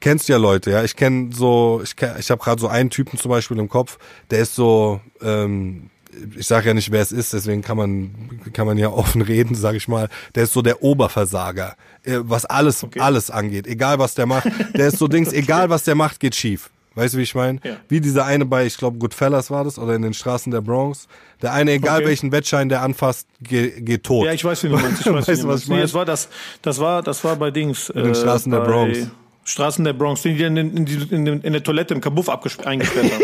kennst 0.04 0.28
ja 0.28 0.38
Leute, 0.38 0.72
ja. 0.72 0.84
Ich 0.84 0.96
kenne 0.96 1.30
so, 1.34 1.82
ich, 1.82 1.96
kenn, 1.96 2.16
ich 2.20 2.30
habe 2.30 2.44
gerade 2.44 2.60
so 2.62 2.68
einen 2.68 2.90
Typen 2.90 3.18
zum 3.18 3.30
Beispiel 3.30 3.58
im 3.58 3.70
Kopf, 3.70 3.98
der 4.30 4.40
ist 4.40 4.54
so, 4.54 5.00
ähm, 5.22 5.90
ich 6.38 6.46
sage 6.46 6.68
ja 6.68 6.74
nicht, 6.74 6.92
wer 6.92 7.02
es 7.02 7.12
ist, 7.12 7.32
deswegen 7.32 7.62
kann 7.62 7.78
man 7.78 8.12
kann 8.52 8.68
man 8.68 8.78
ja 8.78 8.90
offen 8.92 9.22
reden, 9.22 9.56
sage 9.56 9.78
ich 9.78 9.88
mal. 9.88 10.10
Der 10.36 10.44
ist 10.44 10.54
so 10.54 10.62
der 10.62 10.84
Oberversager, 10.84 11.76
äh, 12.04 12.18
was 12.20 12.46
alles 12.46 12.84
okay. 12.84 13.00
alles 13.00 13.32
angeht, 13.32 13.66
egal 13.66 13.98
was 13.98 14.14
der 14.14 14.26
macht. 14.26 14.48
Der 14.76 14.88
ist 14.88 15.00
so 15.00 15.08
Dings, 15.14 15.32
egal 15.32 15.70
was 15.70 15.86
der 15.86 15.96
macht, 15.96 16.20
geht 16.20 16.36
schief. 16.36 16.70
Weißt 16.96 17.16
du, 17.16 17.18
wie 17.18 17.24
ich 17.24 17.34
meine? 17.34 17.60
Ja. 17.64 17.78
Wie 17.88 18.02
dieser 18.02 18.26
eine 18.26 18.46
bei, 18.46 18.68
ich 18.68 18.78
glaube, 18.78 19.00
Goodfellas 19.00 19.50
war 19.50 19.64
das, 19.64 19.80
oder 19.80 19.96
in 19.96 20.04
den 20.04 20.14
Straßen 20.14 20.52
der 20.52 20.62
Bronx. 20.62 21.08
Der 21.42 21.54
eine, 21.54 21.72
egal 21.72 22.00
okay. 22.00 22.10
welchen 22.10 22.32
Wettschein 22.32 22.70
der 22.70 22.84
anfasst, 22.84 23.28
geht, 23.42 23.84
geht 23.84 24.04
tot. 24.04 24.26
Ja, 24.26 24.34
ich 24.34 24.46
weiß, 24.46 24.64
wie 24.64 24.70
du 24.70 24.76
meinst. 24.76 25.02
Ich 25.02 25.08
weiß, 25.12 25.28
weißt 25.28 25.44
du, 25.44 25.48
was 25.48 25.64
ich 25.64 25.70
meine? 25.70 25.80
Nee, 25.80 25.86
das 25.86 25.94
war 25.96 26.06
das, 26.06 26.28
das 26.62 26.78
war, 26.80 27.02
das 27.02 27.24
war 27.24 27.36
bei 27.38 27.50
Dings. 27.50 27.90
In 27.90 28.04
den 28.04 28.12
äh, 28.12 28.16
Straßen 28.16 28.52
der 28.52 28.60
Bronx. 28.60 29.08
Straßen 29.46 29.84
der 29.84 29.94
Bronx, 29.94 30.22
die 30.22 30.42
in, 30.42 30.58
in, 30.58 30.88
in, 30.88 31.28
in 31.28 31.54
der 31.54 31.64
Toilette 31.64 31.94
im 31.94 32.02
Kabuff 32.02 32.30
eingesperrt 32.66 33.12
haben. 33.12 33.24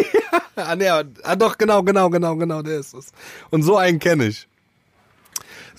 ah, 0.56 0.76
nee, 0.76 0.90
ah, 0.90 1.36
doch, 1.36 1.58
genau, 1.58 1.84
genau, 1.84 2.10
genau, 2.10 2.36
genau, 2.36 2.62
der 2.62 2.80
ist 2.80 2.94
es. 2.94 3.12
Und 3.50 3.64
so 3.64 3.78
einen 3.78 4.00
kenne 4.00 4.28
ich. 4.28 4.48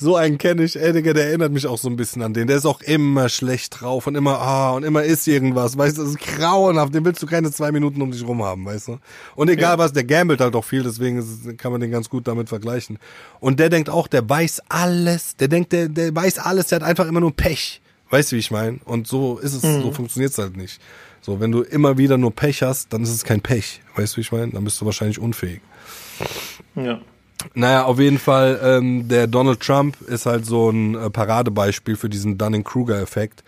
So 0.03 0.17
einen 0.17 0.39
kenne 0.39 0.65
ich, 0.65 0.81
ey, 0.81 0.95
Digga, 0.95 1.13
der 1.13 1.27
erinnert 1.27 1.53
mich 1.53 1.67
auch 1.67 1.77
so 1.77 1.87
ein 1.91 1.97
bisschen 1.97 2.23
an 2.23 2.33
den. 2.33 2.47
Der 2.47 2.57
ist 2.57 2.65
auch 2.65 2.81
immer 2.81 3.29
schlecht 3.29 3.83
drauf 3.83 4.07
und 4.07 4.15
immer, 4.15 4.39
ah, 4.39 4.71
und 4.71 4.83
immer 4.83 5.03
ist 5.03 5.29
irgendwas, 5.29 5.77
weißt 5.77 5.99
du, 5.99 6.03
das 6.03 6.13
ist 6.13 6.21
grauenhaft, 6.21 6.95
den 6.95 7.05
willst 7.05 7.23
du 7.23 7.27
keine 7.27 7.53
zwei 7.53 7.71
Minuten 7.71 8.01
um 8.01 8.11
dich 8.11 8.27
rum 8.27 8.43
haben, 8.43 8.65
weißt 8.65 8.89
du. 8.89 8.99
Und 9.35 9.51
egal 9.51 9.73
ja. 9.73 9.79
was, 9.79 9.93
der 9.93 10.05
gambelt 10.05 10.41
halt 10.41 10.55
auch 10.55 10.65
viel, 10.65 10.85
deswegen 10.85 11.19
ist, 11.19 11.59
kann 11.59 11.71
man 11.71 11.83
den 11.83 11.91
ganz 11.91 12.09
gut 12.09 12.27
damit 12.27 12.49
vergleichen. 12.49 12.99
Und 13.41 13.61
der 13.61 13.69
denkt 13.69 13.91
auch, 13.91 14.09
der 14.09 14.27
weiß 14.27 14.63
alles, 14.71 15.37
der 15.37 15.49
denkt, 15.49 15.73
der, 15.73 15.91
der 15.91 16.17
weiß 16.17 16.39
alles, 16.39 16.69
der 16.69 16.81
hat 16.81 16.89
einfach 16.89 17.07
immer 17.07 17.21
nur 17.21 17.37
Pech. 17.37 17.80
Weißt 18.11 18.33
du, 18.33 18.37
wie 18.37 18.41
ich 18.41 18.51
meine? 18.51 18.81
Und 18.85 19.07
so 19.07 19.39
ist 19.39 19.55
es, 19.55 19.63
mhm. 19.63 19.83
so 19.83 19.93
funktioniert 19.93 20.33
es 20.33 20.39
halt 20.39 20.57
nicht. 20.57 20.81
So, 21.21 21.41
wenn 21.41 21.53
du 21.53 21.63
immer 21.63 21.99
wieder 21.99 22.19
nur 22.19 22.35
Pech 22.35 22.63
hast, 22.63 22.93
dann 22.93 23.03
ist 23.03 23.11
es 23.11 23.25
kein 23.25 23.41
Pech. 23.41 23.81
Weißt 23.95 24.15
du, 24.15 24.17
wie 24.19 24.21
ich 24.23 24.33
meine? 24.33 24.53
Dann 24.53 24.65
bist 24.65 24.81
du 24.81 24.87
wahrscheinlich 24.87 25.19
unfähig. 25.19 25.61
Ja. 26.75 27.01
Naja, 27.55 27.85
auf 27.85 27.99
jeden 27.99 28.19
Fall, 28.19 28.61
ähm, 28.63 29.09
der 29.09 29.27
Donald 29.27 29.61
Trump 29.61 30.01
ist 30.03 30.27
halt 30.27 30.45
so 30.45 30.71
ein 30.71 30.95
äh, 30.95 31.11
Paradebeispiel 31.11 31.97
für 31.97 32.09
diesen 32.09 32.37
Dunning-Kruger-Effekt 32.37 33.43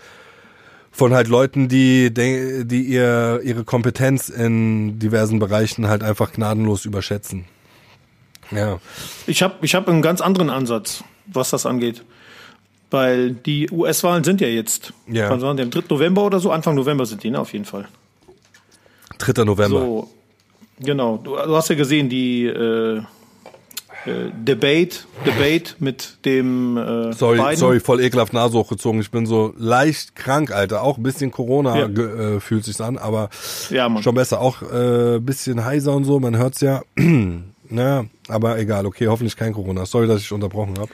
von 0.91 1.15
halt 1.15 1.29
Leuten, 1.29 1.69
die, 1.69 2.13
die 2.13 2.83
ihr, 2.83 3.41
ihre 3.43 3.65
Kompetenz 3.65 4.29
in 4.29 4.99
diversen 4.99 5.39
Bereichen 5.39 5.89
halt 5.89 6.03
einfach 6.03 6.33
gnadenlos 6.33 6.85
überschätzen. 6.85 7.47
Ja. 8.51 8.79
Ich 9.27 9.43
habe 9.43 9.55
ich 9.63 9.75
hab 9.75 9.89
einen 9.89 10.03
ganz 10.03 10.21
anderen 10.21 10.51
Ansatz, 10.51 11.03
was 11.27 11.51
das 11.51 11.65
angeht. 11.65 12.05
Weil 12.93 13.31
die 13.33 13.71
US-Wahlen 13.71 14.23
sind 14.23 14.41
ja 14.41 14.49
jetzt. 14.49 14.93
Ja. 15.07 15.31
Wann 15.31 15.41
waren 15.41 15.57
die? 15.57 15.63
Am 15.63 15.71
3. 15.71 15.83
November 15.89 16.25
oder 16.25 16.41
so? 16.41 16.51
Anfang 16.51 16.75
November 16.75 17.07
sind 17.07 17.23
die, 17.23 17.31
ne? 17.31 17.41
Auf 17.41 17.53
jeden 17.53 17.65
Fall. 17.65 17.89
3. 19.19 19.45
November. 19.45 19.81
So, 19.81 20.11
genau. 20.79 21.17
Du, 21.17 21.37
du 21.37 21.57
hast 21.57 21.71
ja 21.71 21.75
gesehen, 21.75 22.11
die 22.11 22.45
äh, 22.45 22.99
äh, 24.05 24.31
Debate, 24.37 25.07
Debate 25.25 25.75
mit 25.79 26.19
dem 26.27 26.77
äh, 26.77 27.13
Sorry, 27.13 27.39
Biden. 27.39 27.57
sorry, 27.57 27.81
voll 27.81 28.01
ekelhaft 28.01 28.33
Nase 28.33 28.59
hochgezogen. 28.59 29.01
Ich 29.01 29.11
bin 29.11 29.25
so 29.25 29.55
leicht 29.57 30.15
krank, 30.15 30.51
Alter. 30.51 30.83
Auch 30.83 30.99
ein 30.99 31.03
bisschen 31.03 31.31
Corona 31.31 31.79
ja. 31.79 31.87
äh, 31.87 32.41
fühlt 32.41 32.65
sich 32.65 32.79
an, 32.81 32.99
aber 32.99 33.31
ja, 33.71 33.89
schon 34.03 34.15
besser. 34.15 34.41
Auch 34.41 34.61
äh, 34.63 35.19
bisschen 35.19 35.65
heiser 35.65 35.95
und 35.95 36.05
so, 36.05 36.21
man 36.21 36.37
hört's 36.37 36.61
ja. 36.61 36.83
naja, 37.69 38.05
aber 38.29 38.59
egal, 38.59 38.85
okay, 38.85 39.07
hoffentlich 39.07 39.37
kein 39.37 39.53
Corona. 39.53 39.87
Sorry, 39.87 40.07
dass 40.07 40.21
ich 40.21 40.33
unterbrochen 40.33 40.79
habe. 40.79 40.91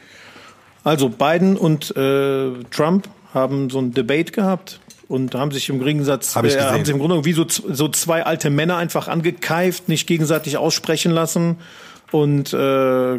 Also 0.89 1.11
Biden 1.11 1.59
und 1.59 1.95
äh, 1.97 2.51
Trump 2.71 3.09
haben 3.35 3.69
so 3.69 3.79
ein 3.79 3.93
Debate 3.93 4.33
gehabt 4.33 4.81
und 5.07 5.35
haben 5.35 5.51
sich 5.51 5.69
im 5.69 5.85
Gegensatz, 5.85 6.35
Hab 6.35 6.47
äh, 6.47 6.59
haben 6.59 6.83
sich 6.87 6.95
im 6.95 7.01
Grunde 7.01 7.27
wie 7.27 7.35
so, 7.35 7.45
so 7.47 7.89
zwei 7.89 8.25
alte 8.25 8.49
Männer 8.49 8.79
einfach 8.79 9.07
angekeift, 9.07 9.91
nicht 9.91 10.07
gegenseitig 10.07 10.57
aussprechen 10.57 11.13
lassen. 11.13 11.57
Und 12.11 12.55
äh, 12.55 13.19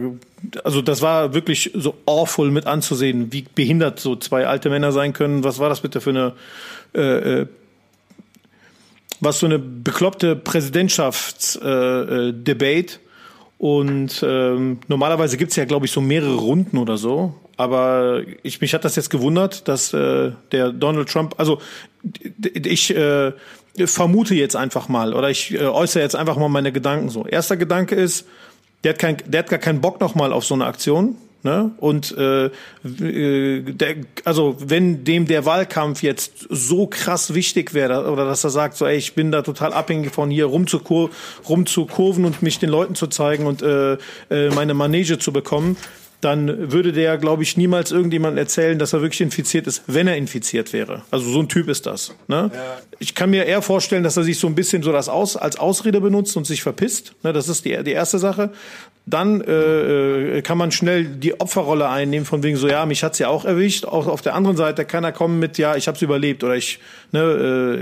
also 0.63 0.81
das 0.81 1.03
war 1.03 1.35
wirklich 1.35 1.69
so 1.75 1.93
awful 2.07 2.49
mit 2.49 2.65
anzusehen, 2.65 3.31
wie 3.31 3.45
behindert 3.53 3.99
so 3.99 4.15
zwei 4.15 4.47
alte 4.47 4.71
Männer 4.71 4.91
sein 4.91 5.13
können. 5.13 5.43
Was 5.43 5.59
war 5.59 5.69
das 5.69 5.81
bitte 5.81 6.01
für 6.01 6.09
eine 6.09 6.33
äh, 6.95 7.41
äh, 7.41 7.47
was 9.19 9.37
so 9.39 9.45
eine 9.45 9.59
bekloppte 9.59 10.35
Präsidentschaftsdebate? 10.35 11.61
Äh, 12.61 12.79
äh, 12.79 12.99
und 13.59 14.23
ähm, 14.25 14.79
normalerweise 14.87 15.35
gibt's 15.35 15.57
ja, 15.57 15.65
glaube 15.65 15.85
ich, 15.85 15.91
so 15.91 15.99
mehrere 15.99 16.35
Runden 16.35 16.77
oder 16.77 16.97
so. 16.97 17.35
Aber 17.57 18.21
ich, 18.41 18.61
mich 18.61 18.73
hat 18.73 18.85
das 18.85 18.95
jetzt 18.95 19.09
gewundert, 19.09 19.67
dass 19.67 19.93
äh, 19.93 20.31
der 20.53 20.71
Donald 20.71 21.09
Trump, 21.09 21.35
also 21.37 21.59
ich 22.41 22.95
äh, 22.95 23.33
vermute 23.77 24.33
jetzt 24.33 24.55
einfach 24.55 24.87
mal 24.87 25.13
oder 25.13 25.29
ich 25.29 25.53
äh, 25.53 25.65
äußere 25.65 26.01
jetzt 26.01 26.15
einfach 26.15 26.37
mal 26.37 26.47
meine 26.47 26.71
Gedanken 26.71 27.09
so. 27.09 27.25
Erster 27.25 27.57
Gedanke 27.57 27.95
ist, 27.95 28.25
der 28.85 28.93
hat, 28.93 28.99
kein, 28.99 29.17
der 29.25 29.39
hat 29.39 29.49
gar 29.49 29.59
keinen 29.59 29.81
Bock 29.81 29.99
nochmal 29.99 30.31
auf 30.31 30.45
so 30.45 30.53
eine 30.53 30.65
Aktion. 30.65 31.17
Ne? 31.41 31.71
Und 31.77 32.15
äh, 32.17 32.47
äh, 32.83 33.61
der, 33.61 33.95
also 34.25 34.57
wenn 34.59 35.05
dem 35.05 35.25
der 35.25 35.45
Wahlkampf 35.45 36.03
jetzt 36.03 36.47
so 36.49 36.85
krass 36.87 37.33
wichtig 37.33 37.73
wäre, 37.73 38.11
oder 38.11 38.25
dass 38.25 38.43
er 38.43 38.49
sagt, 38.49 38.75
so 38.75 38.85
ey, 38.85 38.97
ich 38.97 39.15
bin 39.15 39.31
da 39.31 39.41
total 39.41 39.71
abhängig 39.71 40.11
von 40.11 40.29
hier 40.29 40.47
rumzukur 40.47 41.09
rumzukurven 41.47 42.25
und 42.25 42.41
mich 42.41 42.59
den 42.59 42.69
Leuten 42.69 42.95
zu 42.95 43.07
zeigen 43.07 43.45
und 43.45 43.61
äh, 43.61 43.93
äh, 44.29 44.49
meine 44.53 44.73
Manege 44.73 45.17
zu 45.17 45.31
bekommen, 45.31 45.77
dann 46.21 46.71
würde 46.71 46.91
der, 46.91 47.17
glaube 47.17 47.43
ich, 47.43 47.55
niemals 47.55 47.91
irgendjemand 47.91 48.37
erzählen, 48.37 48.77
dass 48.77 48.91
er 48.91 49.01
wirklich 49.01 49.21
infiziert 49.21 49.67
ist, 49.67 49.83
wenn 49.87 50.07
er 50.07 50.17
infiziert 50.17 50.73
wäre. 50.73 51.03
Also 51.11 51.29
so 51.29 51.39
ein 51.39 51.47
Typ 51.47 51.69
ist 51.69 51.85
das. 51.85 52.13
Ne? 52.27 52.51
Ja. 52.53 52.77
Ich 52.99 53.15
kann 53.15 53.29
mir 53.29 53.45
eher 53.45 53.61
vorstellen, 53.61 54.03
dass 54.03 54.17
er 54.17 54.23
sich 54.23 54.37
so 54.37 54.47
ein 54.47 54.55
bisschen 54.55 54.83
so 54.83 54.91
das 54.91 55.07
aus, 55.07 55.37
als 55.37 55.57
Ausrede 55.57 56.01
benutzt 56.01 56.35
und 56.35 56.45
sich 56.45 56.61
verpisst. 56.61 57.13
Ne? 57.23 57.31
Das 57.31 57.47
ist 57.47 57.63
die, 57.63 57.81
die 57.83 57.91
erste 57.91 58.19
Sache. 58.19 58.51
Dann 59.05 59.41
äh, 59.41 60.37
äh 60.37 60.41
kann 60.41 60.57
man 60.57 60.71
schnell 60.71 61.05
die 61.05 61.39
Opferrolle 61.39 61.87
einnehmen, 61.87 62.25
von 62.25 62.43
wegen 62.43 62.57
so, 62.57 62.67
ja, 62.67 62.85
mich 62.85 63.03
hat's 63.03 63.17
ja 63.19 63.29
auch 63.29 63.45
erwischt. 63.45 63.85
Auch 63.85 64.07
auf 64.07 64.21
der 64.21 64.35
anderen 64.35 64.57
Seite 64.57 64.83
kann 64.83 65.05
er 65.05 65.13
kommen 65.13 65.39
mit, 65.39 65.57
ja, 65.57 65.77
ich 65.77 65.87
habe 65.87 65.95
es 65.95 66.01
überlebt 66.01 66.43
oder 66.43 66.55
ich, 66.55 66.79
ne, 67.13 67.21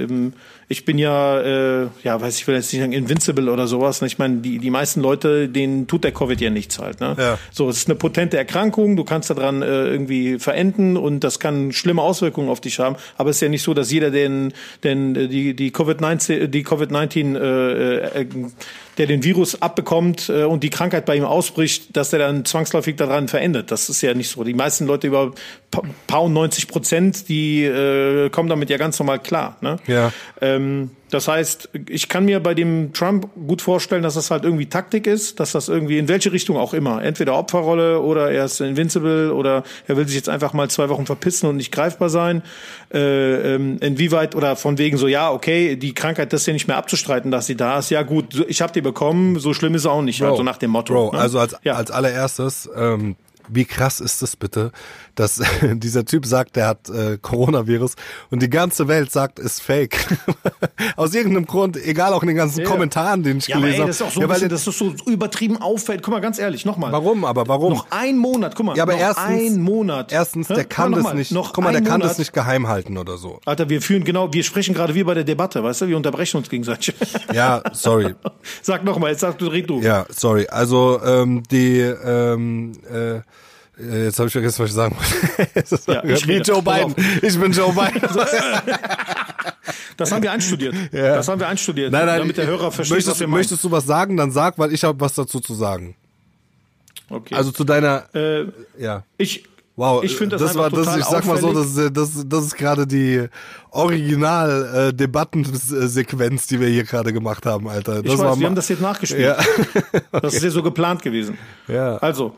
äh, 0.07 0.31
ich 0.69 0.83
bin 0.83 0.97
ja, 0.97 1.39
äh, 1.39 1.87
ja, 2.03 2.19
weiß 2.19 2.37
ich 2.37 2.45
will 2.45 2.55
jetzt 2.55 2.73
nicht 2.73 2.81
sagen 2.81 2.91
invincible 2.91 3.49
oder 3.49 3.67
sowas. 3.67 4.01
Ne? 4.01 4.07
Ich 4.07 4.17
meine, 4.17 4.37
die, 4.37 4.59
die 4.59 4.69
meisten 4.69 4.99
Leute, 4.99 5.47
denen 5.47 5.87
tut 5.87 6.03
der 6.03 6.11
Covid 6.11 6.41
ja 6.41 6.49
nichts 6.49 6.79
halt. 6.79 6.99
Ne? 6.99 7.15
Ja. 7.17 7.39
So, 7.53 7.69
es 7.69 7.77
ist 7.77 7.87
eine 7.87 7.95
potente 7.95 8.37
Erkrankung, 8.37 8.97
du 8.97 9.05
kannst 9.05 9.29
daran 9.29 9.61
äh, 9.61 9.87
irgendwie 9.87 10.39
verenden 10.39 10.97
und 10.97 11.21
das 11.21 11.39
kann 11.39 11.71
schlimme 11.71 12.01
Auswirkungen 12.01 12.49
auf 12.49 12.59
dich 12.59 12.79
haben. 12.79 12.97
Aber 13.17 13.29
es 13.29 13.37
ist 13.37 13.41
ja 13.41 13.49
nicht 13.49 13.63
so, 13.63 13.73
dass 13.73 13.91
jeder 13.91 14.11
den, 14.11 14.53
den 14.83 15.13
die 15.13 15.55
die 15.55 15.71
Covid-19 15.71 16.47
die 16.47 16.65
Covid-19 16.65 17.37
äh, 17.37 18.21
äh, 18.21 18.27
der 18.97 19.05
den 19.05 19.23
Virus 19.23 19.61
abbekommt 19.61 20.29
äh, 20.29 20.43
und 20.43 20.63
die 20.63 20.69
Krankheit 20.69 21.05
bei 21.05 21.15
ihm 21.15 21.25
ausbricht, 21.25 21.95
dass 21.95 22.09
der 22.09 22.19
dann 22.19 22.45
zwangsläufig 22.45 22.95
daran 22.95 23.27
verändert. 23.27 23.71
Das 23.71 23.89
ist 23.89 24.01
ja 24.01 24.13
nicht 24.13 24.29
so. 24.29 24.43
Die 24.43 24.53
meisten 24.53 24.85
Leute 24.85 25.07
über 25.07 25.33
paar 26.07 26.23
und 26.23 26.33
90 26.33 26.67
Prozent, 26.67 27.29
die 27.29 27.63
äh, 27.63 28.29
kommen 28.29 28.49
damit 28.49 28.69
ja 28.69 28.77
ganz 28.77 28.97
normal 28.99 29.19
klar. 29.19 29.57
Ne? 29.61 29.77
Ja. 29.87 30.11
Ähm, 30.41 30.91
das 31.09 31.27
heißt, 31.27 31.69
ich 31.87 32.09
kann 32.09 32.25
mir 32.25 32.41
bei 32.41 32.53
dem 32.53 32.91
Trump 32.93 33.29
gut 33.47 33.61
vorstellen, 33.61 34.03
dass 34.03 34.15
das 34.15 34.29
halt 34.29 34.43
irgendwie 34.43 34.67
Taktik 34.67 35.07
ist, 35.07 35.39
dass 35.39 35.53
das 35.53 35.69
irgendwie 35.69 35.97
in 35.97 36.07
welche 36.09 36.31
Richtung 36.33 36.57
auch 36.57 36.73
immer, 36.73 37.01
entweder 37.01 37.37
Opferrolle 37.37 38.01
oder 38.01 38.31
er 38.31 38.45
ist 38.45 38.59
invincible 38.59 39.33
oder 39.33 39.63
er 39.87 39.95
will 39.95 40.05
sich 40.05 40.17
jetzt 40.17 40.27
einfach 40.27 40.53
mal 40.53 40.69
zwei 40.69 40.89
Wochen 40.89 41.05
verpissen 41.05 41.47
und 41.47 41.57
nicht 41.57 41.71
greifbar 41.71 42.09
sein. 42.09 42.43
Äh, 42.93 43.55
ähm, 43.55 43.77
inwieweit 43.79 44.35
oder 44.35 44.55
von 44.55 44.77
wegen 44.77 44.97
so, 44.97 45.07
ja, 45.07 45.31
okay, 45.31 45.77
die 45.77 45.93
Krankheit, 45.93 46.33
das 46.33 46.41
ist 46.41 46.47
ja 46.47 46.53
nicht 46.53 46.67
mehr 46.67 46.77
abzustreiten, 46.77 47.31
dass 47.31 47.45
sie 47.45 47.55
da 47.55 47.79
ist. 47.79 47.89
Ja 47.89 48.03
gut, 48.03 48.45
ich 48.47 48.61
habe 48.61 48.73
die 48.73 48.81
bekommen, 48.81 49.39
so 49.39 49.53
schlimm 49.53 49.75
ist 49.75 49.85
auch 49.85 50.01
nicht, 50.01 50.19
Bro, 50.19 50.31
also 50.31 50.43
nach 50.43 50.57
dem 50.57 50.71
Motto. 50.71 50.93
Bro, 50.93 51.11
ne? 51.13 51.19
also 51.19 51.39
als, 51.39 51.55
ja. 51.63 51.73
als 51.73 51.91
allererstes, 51.91 52.69
ähm, 52.75 53.15
wie 53.47 53.65
krass 53.65 53.99
ist 53.99 54.21
es 54.21 54.35
bitte, 54.35 54.71
dass 55.15 55.41
dieser 55.61 56.05
Typ 56.05 56.25
sagt, 56.25 56.55
der 56.55 56.67
hat 56.67 56.89
äh, 56.89 57.17
Coronavirus 57.21 57.95
und 58.29 58.41
die 58.41 58.49
ganze 58.49 58.87
Welt 58.87 59.11
sagt, 59.11 59.39
ist 59.39 59.61
fake. 59.61 59.97
Aus 60.95 61.13
irgendeinem 61.13 61.45
Grund, 61.45 61.77
egal 61.77 62.13
auch 62.13 62.21
in 62.21 62.27
den 62.27 62.37
ganzen 62.37 62.61
Ja. 62.61 62.65
Kommentaren, 62.69 63.23
den 63.23 63.37
ich 63.37 63.47
ja, 63.47 63.57
gelesen 63.57 63.79
habe. 63.79 63.87
das 63.87 63.97
ist 63.97 64.01
auch 64.07 64.11
so, 64.11 64.21
ja, 64.21 64.27
weil 64.27 64.35
bisschen, 64.35 64.49
dass 64.49 64.65
das 64.65 64.77
so 64.77 64.93
übertrieben 65.05 65.57
auffällt. 65.57 66.03
Guck 66.03 66.13
mal, 66.13 66.19
ganz 66.19 66.39
ehrlich, 66.39 66.65
nochmal. 66.65 66.91
warum 66.91 67.25
aber, 67.25 67.47
warum? 67.47 67.73
Noch 67.73 67.87
ein 67.89 68.17
Monat, 68.17 68.55
guck 68.55 68.65
mal. 68.67 68.77
ja, 68.77 68.83
aber 68.83 68.93
noch 68.93 68.99
erstens, 68.99 69.53
ein 69.55 69.61
Monat. 69.61 70.11
erstens, 70.11 70.49
Hä? 70.49 70.55
der 70.55 70.65
kann 70.65 70.93
Guck 70.93 71.03
mal, 71.03 71.09
das 71.09 71.17
nicht, 71.17 71.31
Noch 71.31 71.53
guck 71.53 71.63
mal, 71.63 71.71
der 71.71 71.81
kann 71.81 71.99
Monat. 71.99 72.11
das 72.11 72.17
nicht 72.19 72.33
geheim 72.33 72.67
halten 72.67 72.97
oder 72.97 73.17
so. 73.17 73.39
Alter, 73.45 73.69
wir 73.69 73.81
führen 73.81 74.03
genau, 74.03 74.33
wir 74.33 74.43
sprechen 74.43 74.73
gerade 74.75 74.95
wie 74.95 75.03
bei 75.03 75.13
der 75.13 75.23
Debatte, 75.23 75.63
weißt 75.63 75.81
du, 75.81 75.87
wir 75.87 75.97
unterbrechen 75.97 76.37
uns 76.37 76.49
gegenseitig. 76.49 76.95
Ja, 77.33 77.61
sorry. 77.73 78.15
Sag 78.61 78.83
nochmal, 78.83 79.11
jetzt 79.11 79.21
sag 79.21 79.37
du, 79.37 79.47
red 79.47 79.69
du. 79.69 79.81
Ja, 79.81 80.05
sorry. 80.09 80.47
Also 80.47 80.99
ähm, 81.03 81.43
die 81.51 81.79
ähm, 81.79 82.73
äh, 82.91 82.97
äh, 82.97 83.21
jetzt 83.79 84.19
habe 84.19 84.27
ich 84.27 84.33
vergessen, 84.33 84.63
was 84.63 84.69
ich 84.69 84.75
sagen 84.75 84.95
wollte. 84.95 85.81
Ja, 85.87 86.03
ich 86.03 86.27
wieder. 86.27 86.43
Joe 86.43 86.61
Biden. 86.61 86.95
Ich 87.21 87.39
bin 87.39 87.51
Joe 87.51 87.73
Biden. 87.73 88.01
Das 89.97 90.11
haben 90.11 90.21
wir 90.21 90.31
einstudiert. 90.31 90.75
Ja. 90.91 91.15
Das 91.15 91.27
haben 91.27 91.39
wir 91.39 91.47
einstudiert. 91.47 91.91
Nein, 91.91 92.05
nein, 92.05 92.19
damit 92.19 92.37
der 92.37 92.45
Hörer 92.45 92.71
versteht, 92.71 92.97
möchtest, 92.97 93.15
was 93.15 93.19
wir 93.19 93.27
meinen. 93.27 93.39
möchtest 93.39 93.63
du 93.63 93.71
was 93.71 93.85
sagen, 93.85 94.15
dann 94.15 94.29
sag, 94.29 94.59
weil 94.59 94.71
ich 94.71 94.83
habe 94.83 94.99
was 95.01 95.15
dazu 95.15 95.39
zu 95.39 95.55
sagen. 95.55 95.95
Okay. 97.09 97.33
Also 97.33 97.51
zu 97.51 97.63
deiner, 97.63 98.05
äh, 98.13 98.45
ja. 98.77 99.03
ich, 99.17 99.43
Wow, 99.77 100.03
ich 100.03 100.15
finde 100.15 100.37
das, 100.37 100.53
das 100.53 100.57
war 100.57 100.71
das, 100.71 100.97
ich 100.97 101.05
sag 101.05 101.23
mal 101.25 101.37
so, 101.37 101.49
auffällig. 101.49 101.93
das, 101.93 102.09
ist, 102.09 102.15
das, 102.15 102.23
das 102.27 102.45
ist 102.45 102.55
gerade 102.57 102.87
die 102.87 103.27
original 103.69 104.89
äh, 104.89 104.93
Debattensequenz, 104.93 106.47
die 106.47 106.59
wir 106.59 106.67
hier 106.67 106.83
gerade 106.83 107.13
gemacht 107.13 107.45
haben, 107.45 107.67
Alter. 107.67 108.01
Das 108.01 108.13
ich 108.13 108.17
war 108.17 108.31
weiß, 108.31 108.39
wir 108.39 108.47
haben 108.47 108.55
das 108.55 108.69
jetzt 108.69 108.81
nachgespielt. 108.81 109.21
Ja. 109.21 109.37
Das 110.19 110.33
ist 110.33 110.43
ja 110.43 110.49
so 110.49 110.63
geplant 110.63 111.03
gewesen. 111.03 111.37
Ja. 111.67 111.97
Also, 111.97 112.35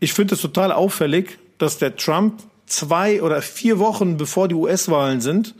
ich 0.00 0.12
finde 0.14 0.34
es 0.34 0.40
total 0.40 0.72
auffällig, 0.72 1.38
dass 1.58 1.78
der 1.78 1.96
Trump 1.96 2.42
zwei 2.66 3.22
oder 3.22 3.42
vier 3.42 3.78
Wochen 3.78 4.16
bevor 4.16 4.48
die 4.48 4.54
US-Wahlen 4.54 5.20
sind, 5.20 5.54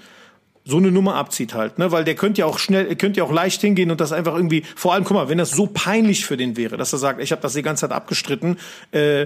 so 0.65 0.77
eine 0.77 0.91
Nummer 0.93 1.15
abzieht 1.15 1.55
halt, 1.55 1.79
ne? 1.79 1.91
Weil 1.91 2.05
der 2.05 2.15
könnte 2.15 2.41
ja 2.41 2.47
auch 2.47 2.59
schnell, 2.59 2.95
könnte 2.97 3.19
ja 3.19 3.25
auch 3.25 3.33
leicht 3.33 3.63
hingehen 3.63 3.91
und 3.91 4.01
das 4.01 4.13
einfach 4.13 4.35
irgendwie, 4.35 4.63
vor 4.77 4.93
allem, 4.93 5.05
guck 5.05 5.17
mal, 5.17 5.29
wenn 5.29 5.39
das 5.39 5.53
so 5.53 5.67
peinlich 5.67 6.27
für 6.27 6.37
den 6.37 6.57
wäre, 6.57 6.77
dass 6.77 6.93
er 6.93 6.99
sagt, 6.99 7.21
ich 7.21 7.33
habe 7.33 7.41
das 7.41 7.55
die 7.55 7.63
ganze 7.63 7.83
Zeit 7.83 7.93
abgestritten 7.93 8.59
äh, 8.93 9.23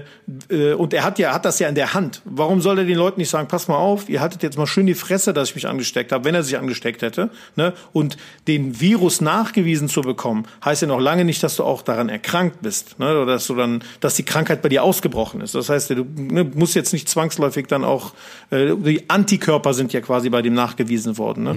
äh, 0.49 0.73
und 0.73 0.93
er 0.93 1.03
hat 1.03 1.19
ja, 1.19 1.33
hat 1.33 1.43
das 1.43 1.59
ja 1.59 1.67
in 1.67 1.75
der 1.75 1.93
Hand. 1.93 2.21
Warum 2.23 2.61
soll 2.61 2.79
er 2.79 2.85
den 2.85 2.97
Leuten 2.97 3.19
nicht 3.19 3.29
sagen, 3.29 3.47
pass 3.49 3.67
mal 3.67 3.75
auf, 3.75 4.07
ihr 4.07 4.21
haltet 4.21 4.43
jetzt 4.43 4.57
mal 4.57 4.65
schön 4.65 4.85
die 4.85 4.93
Fresse, 4.93 5.33
dass 5.33 5.49
ich 5.49 5.55
mich 5.55 5.67
angesteckt 5.67 6.13
habe, 6.13 6.23
wenn 6.23 6.35
er 6.35 6.43
sich 6.43 6.57
angesteckt 6.57 7.01
hätte, 7.01 7.29
ne? 7.55 7.73
Und 7.91 8.15
den 8.47 8.79
Virus 8.79 9.19
nachgewiesen 9.19 9.89
zu 9.89 10.01
bekommen, 10.01 10.45
heißt 10.63 10.83
ja 10.83 10.87
noch 10.87 11.01
lange 11.01 11.25
nicht, 11.25 11.43
dass 11.43 11.57
du 11.57 11.63
auch 11.63 11.81
daran 11.81 12.07
erkrankt 12.07 12.61
bist, 12.61 12.97
ne? 12.97 13.11
Oder 13.11 13.25
dass 13.33 13.47
du 13.47 13.55
dann, 13.55 13.83
dass 13.99 14.15
die 14.15 14.23
Krankheit 14.23 14.61
bei 14.61 14.69
dir 14.69 14.83
ausgebrochen 14.83 15.41
ist. 15.41 15.53
Das 15.53 15.67
heißt, 15.67 15.89
du 15.89 16.05
ne, 16.15 16.45
musst 16.45 16.75
jetzt 16.75 16.93
nicht 16.93 17.09
zwangsläufig 17.09 17.67
dann 17.67 17.83
auch, 17.83 18.13
äh, 18.51 18.73
die 18.75 19.09
Antikörper 19.09 19.73
sind 19.73 19.91
ja 19.91 19.99
quasi 19.99 20.29
bei 20.29 20.41
dem 20.41 20.53
nachgewiesen 20.53 21.17
worden. 21.17 21.34
Ne? 21.43 21.55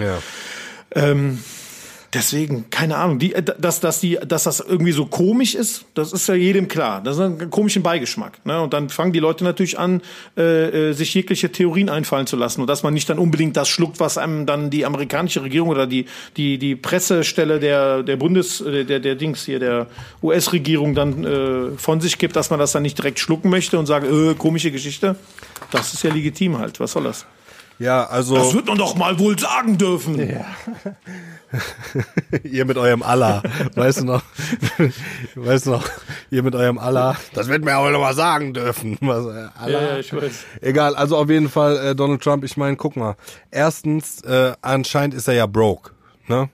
ja. 0.94 1.12
Deswegen, 2.14 2.70
keine 2.70 2.96
Ahnung, 2.96 3.18
die, 3.18 3.34
äh, 3.34 3.42
dass, 3.42 3.80
dass, 3.80 4.00
die, 4.00 4.18
dass 4.26 4.44
das 4.44 4.60
irgendwie 4.60 4.92
so 4.92 5.04
komisch 5.04 5.54
ist, 5.54 5.84
das 5.92 6.14
ist 6.14 6.26
ja 6.26 6.34
jedem 6.34 6.66
klar. 6.66 7.02
Das 7.02 7.16
ist 7.16 7.22
ein 7.22 7.50
komischen 7.50 7.82
Beigeschmack. 7.82 8.44
Ne? 8.46 8.62
Und 8.62 8.72
dann 8.72 8.88
fangen 8.88 9.12
die 9.12 9.18
Leute 9.18 9.44
natürlich 9.44 9.78
an, 9.78 10.00
äh, 10.36 10.88
äh, 10.90 10.92
sich 10.94 11.12
jegliche 11.12 11.52
Theorien 11.52 11.90
einfallen 11.90 12.26
zu 12.26 12.36
lassen. 12.36 12.62
Und 12.62 12.66
dass 12.66 12.82
man 12.82 12.94
nicht 12.94 13.10
dann 13.10 13.18
unbedingt 13.18 13.58
das 13.58 13.68
schluckt, 13.68 14.00
was 14.00 14.16
einem 14.16 14.46
dann 14.46 14.70
die 14.70 14.86
amerikanische 14.86 15.42
Regierung 15.42 15.68
oder 15.68 15.86
die, 15.86 16.06
die, 16.38 16.56
die 16.56 16.76
Pressestelle 16.76 17.60
der, 17.60 18.02
der 18.02 18.16
Bundes, 18.16 18.62
äh, 18.62 18.86
der, 18.86 19.00
der 19.00 19.14
Dings 19.14 19.44
hier, 19.44 19.58
der 19.58 19.86
US-Regierung 20.22 20.94
dann 20.94 21.24
äh, 21.24 21.76
von 21.76 22.00
sich 22.00 22.16
gibt, 22.16 22.36
dass 22.36 22.48
man 22.48 22.58
das 22.58 22.72
dann 22.72 22.84
nicht 22.84 22.96
direkt 22.96 23.18
schlucken 23.18 23.50
möchte 23.50 23.78
und 23.78 23.84
sagt, 23.84 24.06
äh, 24.06 24.34
komische 24.34 24.70
Geschichte. 24.70 25.16
Das 25.70 25.92
ist 25.92 26.02
ja 26.04 26.10
legitim 26.10 26.56
halt. 26.56 26.80
Was 26.80 26.92
soll 26.92 27.04
das? 27.04 27.26
Ja, 27.78 28.06
also 28.06 28.34
Das 28.34 28.54
wird 28.54 28.66
man 28.66 28.76
doch 28.76 28.96
mal 28.96 29.18
wohl 29.18 29.38
sagen 29.38 29.78
dürfen. 29.78 30.18
ihr 32.42 32.64
mit 32.64 32.76
eurem 32.76 33.02
Allah, 33.02 33.42
weißt 33.74 34.00
du 34.00 34.04
noch? 34.04 34.22
weißt 35.34 35.66
du 35.66 35.70
noch? 35.70 35.88
Ihr 36.30 36.42
mit 36.42 36.54
eurem 36.54 36.78
Allah. 36.78 37.16
Das 37.34 37.48
wird 37.48 37.64
mir 37.64 37.74
aber 37.74 37.90
noch 37.90 38.00
mal 38.00 38.14
sagen 38.14 38.52
dürfen. 38.52 38.98
Was, 39.00 39.26
äh, 39.26 39.48
Allah. 39.58 39.68
Ja, 39.68 39.80
ja, 39.80 39.98
ich 39.98 40.12
weiß. 40.12 40.44
Egal, 40.60 40.96
also 40.96 41.16
auf 41.16 41.30
jeden 41.30 41.48
Fall 41.48 41.76
äh, 41.78 41.94
Donald 41.94 42.22
Trump. 42.22 42.44
Ich 42.44 42.56
meine, 42.56 42.76
guck 42.76 42.96
mal. 42.96 43.16
Erstens, 43.50 44.22
äh, 44.22 44.52
anscheinend 44.60 45.14
ist 45.14 45.28
er 45.28 45.34
ja 45.34 45.46
broke, 45.46 45.92
ne? 46.26 46.50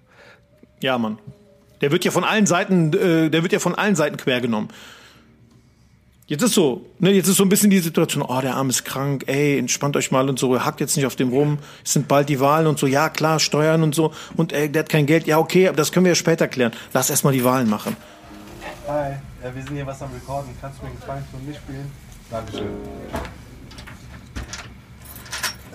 Ja, 0.81 0.99
Mann. 0.99 1.19
Der 1.81 1.91
wird 1.91 2.05
ja 2.05 2.11
von 2.11 2.25
allen 2.25 2.47
Seiten, 2.47 2.93
äh, 2.93 3.31
der 3.31 3.43
wird 3.43 3.53
ja 3.53 3.59
von 3.59 3.75
allen 3.75 3.97
Seiten 3.97 4.19
quer 4.19 4.41
genommen. 4.41 4.69
Jetzt 6.27 6.43
ist 6.43 6.55
so, 6.55 6.87
ne, 7.01 7.11
jetzt 7.11 7.29
ist 7.29 7.37
so 7.37 7.43
ein 7.43 7.51
bisschen 7.51 7.69
die 7.69 7.81
Situation, 7.81 8.25
oh, 8.27 8.41
der 8.41 8.55
Arm 8.55 8.71
ist 8.71 8.87
krank, 8.87 9.25
ey, 9.27 9.59
entspannt 9.59 9.95
euch 9.95 10.11
mal 10.11 10.27
und 10.31 10.39
so, 10.39 10.65
hackt 10.65 10.81
jetzt 10.81 10.97
nicht 10.97 11.05
auf 11.05 11.17
dem 11.17 11.29
rum, 11.29 11.59
es 11.85 11.93
sind 11.93 12.09
bald 12.09 12.31
die 12.31 12.41
Wahlen 12.41 12.67
und 12.67 12.79
so, 12.79 12.87
ja, 12.87 13.11
klar, 13.11 13.39
Steuern 13.39 13.83
und 13.83 13.95
so, 13.95 14.11
und 14.35 14.55
ey, 14.55 14.71
der 14.71 14.85
hat 14.85 14.89
kein 14.89 15.05
Geld, 15.05 15.27
ja, 15.27 15.39
okay, 15.39 15.69
aber 15.69 15.77
das 15.77 15.93
können 15.93 16.07
wir 16.07 16.13
ja 16.13 16.17
später 16.17 16.49
klären. 16.49 16.73
Lass 16.95 17.11
erstmal 17.11 17.35
die 17.35 17.45
Wahlen 17.45 17.69
machen. 17.69 17.95
Hi, 18.89 19.17
ja, 19.43 19.55
wir 19.55 19.63
sind 19.63 19.75
hier 19.75 19.87
was 19.87 20.01
am 20.01 20.13
Recorden. 20.15 20.49
Kannst 20.63 20.79
du 20.79 20.85
mir 20.85 20.93
einen 20.93 21.01
Gefallen 21.01 21.25
für 21.31 21.47
mich 21.47 21.57
spielen? 21.59 21.91
Dankeschön. 22.31 22.69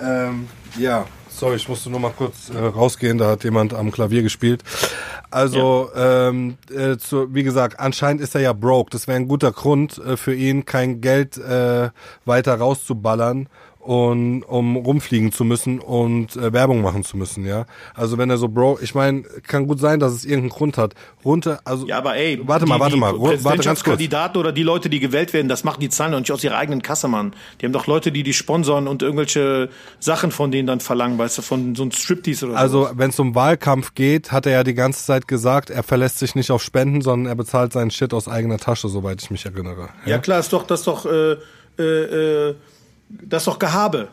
Ähm, 0.02 0.48
ja, 0.80 1.06
sorry, 1.40 1.56
ich 1.56 1.70
musste 1.70 1.90
nur 1.90 2.02
mal 2.02 2.12
kurz 2.12 2.50
äh, 2.50 2.58
rausgehen, 2.58 3.18
da 3.18 3.30
hat 3.30 3.44
jemand 3.44 3.74
am 3.74 3.92
Klavier 3.92 4.24
gespielt. 4.24 4.64
Also, 5.32 5.90
ähm, 5.96 6.58
äh, 6.70 6.98
zu, 6.98 7.34
wie 7.34 7.44
gesagt, 7.44 7.80
anscheinend 7.80 8.22
ist 8.22 8.36
er 8.36 8.42
ja 8.42 8.54
broke. 8.54 8.90
Das 8.90 9.08
wäre 9.08 9.16
ein 9.16 9.28
guter 9.28 9.52
Grund 9.52 9.98
äh, 10.00 10.18
für 10.18 10.36
ihn, 10.36 10.66
kein 10.66 11.02
Geld 11.02 11.38
äh, 11.38 11.90
weiter 12.26 12.56
rauszuballern 12.56 13.48
und 13.80 14.44
um 14.44 14.76
rumfliegen 14.76 15.32
zu 15.32 15.46
müssen 15.46 15.80
und 15.80 16.36
äh, 16.36 16.52
Werbung 16.52 16.82
machen 16.82 17.04
zu 17.04 17.16
müssen, 17.18 17.46
ja. 17.46 17.66
Also 17.96 18.18
wenn 18.18 18.30
er 18.30 18.38
so 18.38 18.50
broke, 18.50 18.84
ich 18.84 18.94
meine, 18.94 19.24
kann 19.48 19.68
gut 19.68 19.80
sein, 19.80 20.00
dass 20.00 20.12
es 20.12 20.26
irgendeinen 20.26 20.50
Grund 20.50 20.78
hat. 20.78 20.94
Runter, 21.24 21.62
also 21.64 21.88
Ja, 21.88 21.98
aber 21.98 22.16
ey, 22.16 22.40
warte 22.44 22.66
mal, 22.66 22.76
die, 22.76 22.82
warte 22.82 22.94
die 22.96 23.00
mal, 23.00 23.14
warte 23.14 23.24
ganz 23.24 23.44
kurz. 23.44 23.44
Präsidentschaftskandidaten 23.44 24.38
oder 24.40 24.52
die 24.52 24.64
Leute, 24.64 24.90
die 24.90 25.00
gewählt 25.00 25.34
werden, 25.34 25.48
das 25.48 25.64
machen 25.64 25.80
die 25.80 25.90
Zahlen 25.90 26.12
doch 26.12 26.20
nicht 26.20 26.32
aus 26.32 26.44
ihrer 26.44 26.58
eigenen 26.58 26.82
Kasse, 26.82 27.08
Mann. 27.08 27.34
Die 27.60 27.66
haben 27.66 27.74
doch 27.74 27.88
Leute, 27.88 28.12
die 28.12 28.24
die 28.24 28.34
sponsern 28.34 28.88
und 28.88 29.02
irgendwelche 29.02 29.70
Sachen 30.00 30.32
von 30.32 30.52
denen 30.52 30.68
dann 30.68 30.82
verlangen, 30.82 31.18
weißt 31.18 31.38
du, 31.38 31.42
von 31.42 31.74
so 31.76 31.84
einem 31.84 31.92
Striptease 31.92 32.46
oder 32.48 32.54
so. 32.56 32.60
Also, 32.60 32.90
wenn 32.96 33.12
es 33.12 33.20
um 33.20 33.34
Wahlkampf 33.34 33.96
geht, 33.96 34.32
hat 34.32 34.46
er 34.46 34.52
ja 34.52 34.64
die 34.64 34.74
ganze 34.74 35.06
Zeit 35.06 35.28
gesagt, 35.28 35.70
er 35.70 35.84
verlässt 35.84 36.20
sich 36.20 36.36
nicht 36.36 36.52
auf 36.52 36.62
Spenden, 36.62 37.02
sondern 37.02 37.32
er 37.32 37.36
bezahlt 37.36 37.74
seinen 37.74 37.92
Shit 37.92 38.14
aus 38.14 38.28
eigener 38.28 38.58
Tasche, 38.58 38.90
soweit 38.90 39.22
ich 39.22 39.32
mich 39.32 39.46
erinnere. 39.46 39.90
Ja, 40.06 40.18
klar, 40.18 40.40
ist 40.40 40.52
doch, 40.52 40.68
das 40.68 40.82
ist 40.82 40.88
doch, 40.88 41.06
äh, 41.06 41.38
äh, 41.80 42.50
äh, 42.50 42.56
das 43.10 43.42
ist 43.44 43.48
doch 43.48 43.60
Gehabe. 43.60 44.08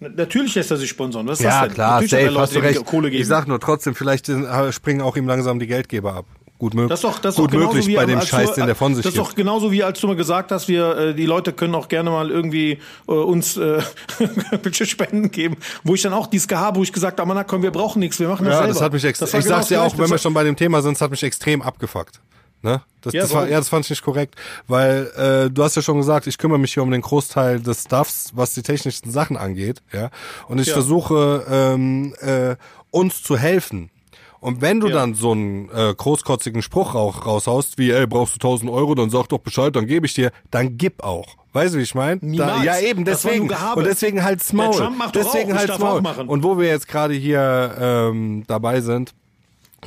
Natürlich 0.00 0.54
lässt 0.54 0.70
er 0.70 0.78
sich 0.78 0.88
sponsern. 0.88 1.26
Was 1.26 1.40
ist 1.40 1.44
das 1.46 1.52
Ja, 1.54 1.62
denn? 1.66 1.74
klar, 1.74 1.90
Natürlich 2.00 2.10
safe, 2.10 2.24
Leute, 2.26 2.40
hast 2.40 2.54
du 2.54 2.58
recht. 2.60 2.84
Kohle 2.86 3.10
geben. 3.10 3.20
Ich 3.20 3.28
sag 3.28 3.46
nur 3.48 3.60
trotzdem, 3.60 3.94
vielleicht 3.94 4.28
äh, 4.30 4.72
springen 4.72 5.02
auch 5.02 5.16
ihm 5.16 5.26
langsam 5.26 5.58
die 5.58 5.66
Geldgeber 5.66 6.14
ab. 6.14 6.24
Gut, 6.58 6.74
mög 6.74 6.90
das 6.90 6.98
ist 7.00 7.04
doch, 7.04 7.18
das 7.18 7.34
ist 7.36 7.40
gut 7.40 7.52
möglich 7.54 7.86
wie 7.86 7.96
bei 7.96 8.04
dem 8.04 8.20
Scheiß, 8.20 8.52
den 8.52 8.66
der 8.66 8.74
von 8.74 8.94
sich 8.94 9.02
Das 9.02 9.14
ist 9.14 9.18
gibt. 9.18 9.28
doch 9.30 9.34
genauso 9.34 9.72
wie 9.72 9.82
als 9.82 9.98
du 9.98 10.06
mal 10.06 10.16
gesagt 10.16 10.52
hast, 10.52 10.68
wir 10.68 10.94
äh, 10.96 11.14
die 11.14 11.24
Leute 11.24 11.54
können 11.54 11.74
auch 11.74 11.88
gerne 11.88 12.10
mal 12.10 12.30
irgendwie 12.30 12.78
äh, 13.08 13.12
uns 13.12 13.56
äh, 13.56 13.80
Spenden 14.84 15.30
geben, 15.30 15.56
wo 15.84 15.94
ich 15.94 16.02
dann 16.02 16.12
auch 16.12 16.26
dieses 16.26 16.48
Gehabe, 16.48 16.78
wo 16.78 16.82
ich 16.82 16.92
gesagt 16.92 17.18
habe, 17.18 17.34
na 17.34 17.44
komm, 17.44 17.62
wir 17.62 17.70
brauchen 17.70 18.00
nichts, 18.00 18.20
wir 18.20 18.28
machen 18.28 18.44
das 18.44 18.52
ja, 18.52 18.58
selber. 18.58 18.72
das 18.74 18.82
hat 18.82 18.92
mich 18.92 19.02
Das 19.02 19.22
Ich 19.34 19.44
genau 19.44 19.56
sag's 19.56 19.68
dir 19.68 19.76
das 19.78 19.92
auch, 19.92 19.98
wenn 19.98 20.06
wir 20.06 20.12
Das 20.14 20.22
schon 20.22 20.34
bei 20.34 20.44
dem 20.44 20.56
Thema 20.56 20.82
sind, 20.82 20.92
es 20.96 21.00
hat 21.00 21.10
mich 21.10 21.22
extrem 21.22 21.62
abgefuckt. 21.62 22.20
Ne? 22.62 22.82
Das, 23.00 23.14
Ja, 23.14 23.22
das 23.22 23.32
war, 23.32 23.48
ja, 23.48 23.58
das 23.58 23.68
fand 23.70 23.86
ich 23.86 23.90
nicht 23.90 24.02
korrekt, 24.02 24.34
weil 24.68 25.10
äh, 25.16 25.50
du 25.50 25.62
hast 25.64 25.76
ja 25.76 25.82
schon 25.82 25.96
gesagt, 25.96 26.26
ich 26.26 26.36
kümmere 26.36 26.58
mich 26.58 26.74
hier 26.74 26.82
um 26.82 26.90
den 26.90 27.00
Großteil 27.00 27.60
des 27.60 27.84
Stuffs, 27.84 28.32
was 28.34 28.52
die 28.54 28.62
technischen 28.62 29.10
Sachen 29.10 29.36
angeht, 29.38 29.80
ja. 29.92 30.10
Und 30.48 30.58
ich 30.60 30.66
Ja. 30.68 30.74
versuche 30.74 31.46
ähm, 31.50 32.14
äh, 32.20 32.56
uns 32.90 33.22
zu 33.22 33.38
helfen. 33.38 33.90
Und 34.40 34.60
wenn 34.62 34.80
du 34.80 34.88
Ja. 34.88 34.94
dann 34.94 35.14
so 35.14 35.32
einen 35.32 35.70
äh, 35.70 35.94
großkotzigen 35.94 36.62
Spruch 36.62 36.94
rauch, 36.94 37.26
raushaust, 37.26 37.76
wie, 37.78 37.90
ey, 37.90 38.06
brauchst 38.06 38.34
du 38.34 38.46
1000 38.48 38.70
Euro, 38.70 38.94
dann 38.94 39.10
sag 39.10 39.26
doch 39.28 39.38
Bescheid, 39.38 39.74
dann 39.76 39.86
gebe 39.86 40.06
ich 40.06 40.14
dir, 40.14 40.30
dann 40.50 40.76
gib 40.78 41.02
auch. 41.02 41.36
Weißt 41.52 41.74
du, 41.74 41.78
wie 41.78 41.82
ich 41.82 41.94
meine? 41.94 42.20
Ja, 42.22 42.78
eben, 42.78 43.04
deswegen. 43.04 43.50
Und 43.74 43.84
deswegen 43.84 44.22
halt's 44.22 44.52
Maul. 44.52 44.88
Deswegen 45.14 45.52
auch, 45.52 45.62
ich 45.62 45.68
halt's 45.68 45.78
Maul. 45.78 46.00
auch. 46.06 46.18
Und 46.26 46.42
wo 46.42 46.58
wir 46.58 46.68
jetzt 46.68 46.88
gerade 46.88 47.12
hier 47.14 47.74
ähm, 47.78 48.44
dabei 48.46 48.80
sind, 48.82 49.12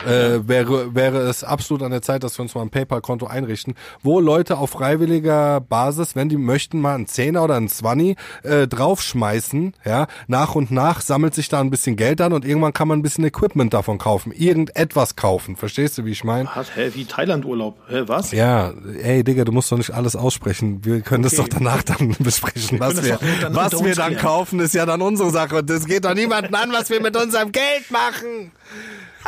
äh, 0.01 0.47
wäre, 0.47 0.95
wäre 0.95 1.19
es 1.19 1.43
absolut 1.43 1.83
an 1.83 1.91
der 1.91 2.01
Zeit, 2.01 2.23
dass 2.23 2.37
wir 2.37 2.43
uns 2.43 2.55
mal 2.55 2.61
ein 2.61 2.69
PayPal-Konto 2.69 3.27
einrichten, 3.27 3.75
wo 4.01 4.19
Leute 4.19 4.57
auf 4.57 4.71
freiwilliger 4.71 5.61
Basis, 5.61 6.15
wenn 6.15 6.29
die 6.29 6.37
möchten, 6.37 6.81
mal 6.81 6.95
einen 6.95 7.07
Zehner 7.07 7.43
oder 7.43 7.55
einen 7.55 7.69
Zwanni 7.69 8.15
äh, 8.43 8.67
draufschmeißen, 8.67 9.73
ja, 9.85 10.07
nach 10.27 10.55
und 10.55 10.71
nach 10.71 11.01
sammelt 11.01 11.33
sich 11.35 11.49
da 11.49 11.59
ein 11.59 11.69
bisschen 11.69 11.95
Geld 11.95 12.21
an 12.21 12.33
und 12.33 12.45
irgendwann 12.45 12.73
kann 12.73 12.87
man 12.87 12.99
ein 12.99 13.01
bisschen 13.03 13.23
Equipment 13.23 13.73
davon 13.73 13.97
kaufen, 13.97 14.31
irgendetwas 14.31 15.15
kaufen, 15.15 15.55
verstehst 15.55 15.97
du, 15.97 16.05
wie 16.05 16.11
ich 16.11 16.23
meine? 16.23 16.49
Hä, 16.75 16.91
wie 16.93 17.05
Thailand-Urlaub, 17.05 17.77
hä, 17.87 18.03
was? 18.07 18.31
Ja, 18.31 18.73
ey, 19.01 19.23
Digga, 19.23 19.45
du 19.45 19.51
musst 19.51 19.71
doch 19.71 19.77
nicht 19.77 19.91
alles 19.91 20.15
aussprechen, 20.15 20.83
wir 20.83 21.01
können 21.01 21.23
okay. 21.23 21.35
das 21.35 21.45
doch 21.45 21.47
danach 21.47 21.83
dann 21.83 22.15
besprechen, 22.19 22.79
was 22.79 23.03
wir, 23.03 23.19
wir 23.21 23.55
was 23.55 23.83
wir 23.83 23.95
dann 23.95 24.17
kaufen, 24.17 24.59
ist 24.59 24.73
ja 24.73 24.85
dann 24.85 25.01
unsere 25.01 25.29
Sache 25.29 25.57
und 25.57 25.69
das 25.69 25.85
geht 25.85 26.05
doch 26.05 26.15
niemanden 26.15 26.55
an, 26.55 26.71
was 26.71 26.89
wir 26.89 27.01
mit 27.01 27.15
unserem 27.15 27.51
Geld 27.51 27.91
machen. 27.91 28.51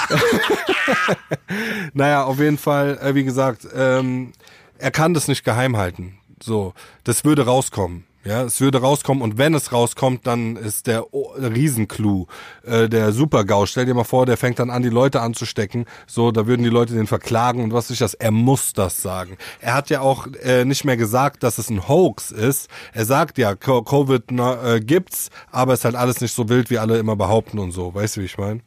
naja, 1.94 2.24
auf 2.24 2.40
jeden 2.40 2.58
Fall, 2.58 2.98
äh, 3.02 3.16
wie 3.16 3.24
gesagt, 3.24 3.68
ähm, 3.76 4.34
er 4.78 4.92
kann 4.92 5.14
das 5.14 5.28
nicht 5.28 5.44
geheim 5.44 5.78
halten. 5.78 6.18
So, 6.42 6.74
das 7.04 7.24
würde 7.26 7.46
rauskommen. 7.46 8.06
Ja, 8.26 8.42
es 8.42 8.60
würde 8.60 8.82
rauskommen 8.82 9.22
und 9.22 9.38
wenn 9.38 9.54
es 9.54 9.72
rauskommt, 9.72 10.26
dann 10.26 10.56
ist 10.56 10.88
der 10.88 11.06
Riesenclou, 11.14 12.26
äh, 12.64 12.90
der 12.90 13.12
Super-GAU. 13.12 13.68
Stell 13.68 13.86
dir 13.86 13.94
mal 13.94 14.04
vor, 14.04 14.26
der 14.26 14.36
fängt 14.36 14.58
dann 14.58 14.72
an, 14.72 14.82
die 14.82 14.90
Leute 14.90 15.22
anzustecken. 15.22 15.86
So, 16.08 16.32
da 16.32 16.48
würden 16.48 16.64
die 16.64 16.70
Leute 16.70 16.96
den 16.96 17.06
verklagen 17.06 17.64
und 17.64 17.72
was 17.72 17.92
ist 17.92 18.02
das? 18.02 18.16
Er 18.16 18.32
muss 18.32 18.74
das 18.74 19.04
sagen. 19.04 19.38
Er 19.60 19.76
hat 19.76 19.92
ja 19.92 20.02
auch 20.02 20.26
äh, 20.42 20.66
nicht 20.66 20.86
mehr 20.86 20.98
gesagt, 20.98 21.44
dass 21.44 21.60
es 21.60 21.70
ein 21.70 21.88
Hoax 21.88 22.32
ist. 22.32 22.68
Er 22.94 23.06
sagt 23.06 23.38
ja, 23.38 23.56
Covid 23.56 24.24
na, 24.32 24.74
äh, 24.74 24.80
gibt's, 24.80 25.30
aber 25.52 25.74
es 25.74 25.82
ist 25.82 25.86
halt 25.86 25.96
alles 25.96 26.20
nicht 26.20 26.34
so 26.34 26.50
wild, 26.50 26.72
wie 26.72 26.80
alle 26.80 26.98
immer 26.98 27.16
behaupten 27.16 27.60
und 27.60 27.74
so. 27.74 27.94
Weißt 27.94 28.18
du, 28.18 28.22
wie 28.22 28.26
ich 28.26 28.40
meine? 28.40 28.62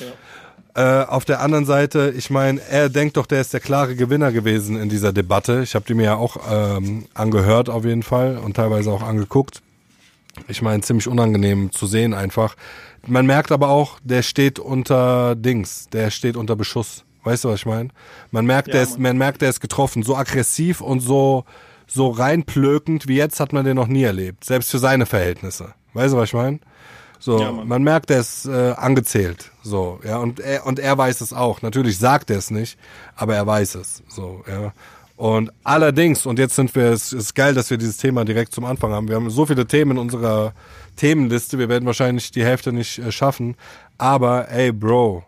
Ja. 0.00 0.06
Äh, 0.74 1.04
auf 1.04 1.24
der 1.24 1.40
anderen 1.40 1.64
Seite, 1.66 2.14
ich 2.16 2.30
meine, 2.30 2.60
er 2.60 2.88
denkt 2.88 3.16
doch, 3.16 3.26
der 3.26 3.40
ist 3.40 3.52
der 3.52 3.60
klare 3.60 3.96
Gewinner 3.96 4.30
gewesen 4.30 4.80
in 4.80 4.88
dieser 4.88 5.12
Debatte. 5.12 5.62
Ich 5.62 5.74
habe 5.74 5.84
die 5.86 5.94
mir 5.94 6.04
ja 6.04 6.14
auch 6.16 6.36
ähm, 6.50 7.06
angehört 7.14 7.68
auf 7.68 7.84
jeden 7.84 8.04
Fall 8.04 8.38
und 8.38 8.54
teilweise 8.56 8.90
auch 8.92 9.02
angeguckt. 9.02 9.62
Ich 10.46 10.62
meine, 10.62 10.82
ziemlich 10.82 11.08
unangenehm 11.08 11.72
zu 11.72 11.86
sehen 11.86 12.14
einfach. 12.14 12.54
Man 13.06 13.26
merkt 13.26 13.50
aber 13.50 13.68
auch, 13.68 13.98
der 14.04 14.22
steht 14.22 14.58
unter 14.58 15.34
Dings, 15.34 15.88
der 15.92 16.10
steht 16.10 16.36
unter 16.36 16.54
Beschuss. 16.54 17.04
Weißt 17.24 17.44
du, 17.44 17.48
was 17.48 17.60
ich 17.60 17.66
meine? 17.66 17.90
Man 18.30 18.46
merkt, 18.46 18.68
ja, 18.68 18.74
der 18.74 18.82
ist, 18.82 18.98
man 18.98 19.18
merkt, 19.18 19.42
der 19.42 19.50
ist 19.50 19.60
getroffen. 19.60 20.02
So 20.02 20.16
aggressiv 20.16 20.80
und 20.80 21.00
so, 21.00 21.44
so 21.86 22.10
reinplökend 22.10 23.08
wie 23.08 23.16
jetzt 23.16 23.40
hat 23.40 23.52
man 23.52 23.64
den 23.64 23.76
noch 23.76 23.88
nie 23.88 24.04
erlebt. 24.04 24.44
Selbst 24.44 24.70
für 24.70 24.78
seine 24.78 25.04
Verhältnisse. 25.04 25.74
Weißt 25.92 26.14
du, 26.14 26.18
was 26.18 26.28
ich 26.28 26.34
meine? 26.34 26.60
So, 27.22 27.38
ja, 27.38 27.52
man 27.52 27.82
merkt, 27.82 28.08
der 28.08 28.20
ist 28.20 28.46
äh, 28.46 28.72
angezählt. 28.72 29.52
So, 29.62 30.00
ja, 30.04 30.16
und 30.16 30.40
er, 30.40 30.66
und 30.66 30.78
er 30.78 30.96
weiß 30.96 31.20
es 31.20 31.34
auch. 31.34 31.60
Natürlich 31.60 31.98
sagt 31.98 32.30
er 32.30 32.38
es 32.38 32.50
nicht, 32.50 32.78
aber 33.14 33.36
er 33.36 33.46
weiß 33.46 33.74
es. 33.74 34.02
So, 34.08 34.42
ja. 34.48 34.72
Und 35.16 35.52
allerdings, 35.64 36.24
und 36.24 36.38
jetzt 36.38 36.56
sind 36.56 36.74
wir, 36.74 36.84
es 36.84 37.12
ist 37.12 37.34
geil, 37.34 37.52
dass 37.52 37.68
wir 37.68 37.76
dieses 37.76 37.98
Thema 37.98 38.24
direkt 38.24 38.54
zum 38.54 38.64
Anfang 38.64 38.92
haben. 38.92 39.06
Wir 39.06 39.16
haben 39.16 39.28
so 39.28 39.44
viele 39.44 39.66
Themen 39.66 39.92
in 39.92 39.98
unserer 39.98 40.54
Themenliste, 40.96 41.58
wir 41.58 41.68
werden 41.68 41.84
wahrscheinlich 41.84 42.30
die 42.30 42.42
Hälfte 42.42 42.72
nicht 42.72 42.98
äh, 42.98 43.12
schaffen. 43.12 43.54
Aber, 43.98 44.48
ey, 44.48 44.72
Bro, 44.72 45.22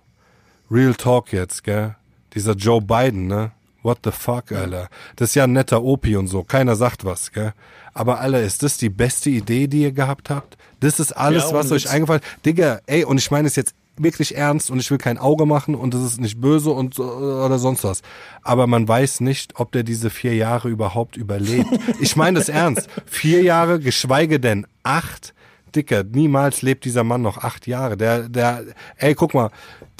Real 0.71 0.95
Talk 0.95 1.31
jetzt, 1.35 1.63
gell? 1.63 1.95
Dieser 2.35 2.55
Joe 2.55 2.81
Biden, 2.81 3.27
ne? 3.27 3.53
What 3.83 3.99
the 4.05 4.13
fuck, 4.13 4.53
Alter? 4.53 4.89
Das 5.17 5.31
ist 5.31 5.35
ja 5.35 5.45
ein 5.45 5.53
netter 5.53 5.83
Opi 5.83 6.17
und 6.17 6.29
so. 6.29 6.45
Keiner 6.45 6.77
sagt 6.77 7.05
was, 7.05 7.33
gell? 7.33 7.53
Aber, 7.95 8.21
Alter, 8.21 8.43
ist 8.43 8.63
das 8.63 8.79
die 8.79 8.89
beste 8.89 9.31
Idee, 9.31 9.67
die 9.67 9.83
ihr 9.83 9.93
gehabt 9.93 10.31
habt? 10.31 10.57
Das 10.81 11.01
ist 11.01 11.13
alles, 11.13 11.51
ja, 11.51 11.53
was 11.53 11.73
euch 11.73 11.91
eingefallen. 11.91 12.23
Digga, 12.47 12.81
ey, 12.87 13.05
und 13.05 13.19
ich 13.19 13.31
meine 13.31 13.49
es 13.49 13.57
jetzt 13.57 13.75
wirklich 13.97 14.37
ernst 14.37 14.71
und 14.71 14.79
ich 14.79 14.91
will 14.91 14.99
kein 14.99 15.19
Auge 15.19 15.47
machen 15.47 15.75
und 15.75 15.93
das 15.95 16.03
ist 16.03 16.21
nicht 16.21 16.41
böse 16.41 16.71
und 16.71 16.99
oder 16.99 17.59
sonst 17.59 17.85
was. 17.85 18.03
Aber 18.43 18.67
man 18.67 18.89
weiß 18.89 19.21
nicht, 19.21 19.61
ob 19.61 19.73
der 19.73 19.83
diese 19.83 20.11
vier 20.11 20.35
Jahre 20.35 20.69
überhaupt 20.69 21.17
überlebt. 21.17 21.69
Ich 22.01 22.17
meine 22.17 22.39
das 22.39 22.49
ernst. 22.49 22.89
Vier 23.07 23.43
Jahre, 23.43 23.79
geschweige 23.79 24.41
denn 24.41 24.67
acht. 24.83 25.35
Dicker, 25.75 26.05
niemals 26.05 26.63
lebt 26.63 26.85
dieser 26.85 27.05
Mann 27.05 27.23
noch 27.23 27.39
acht 27.39 27.67
Jahre. 27.67 27.97
Der, 27.97 28.29
der, 28.29 28.65
ey, 28.97 29.15
guck 29.15 29.35
mal, 29.35 29.51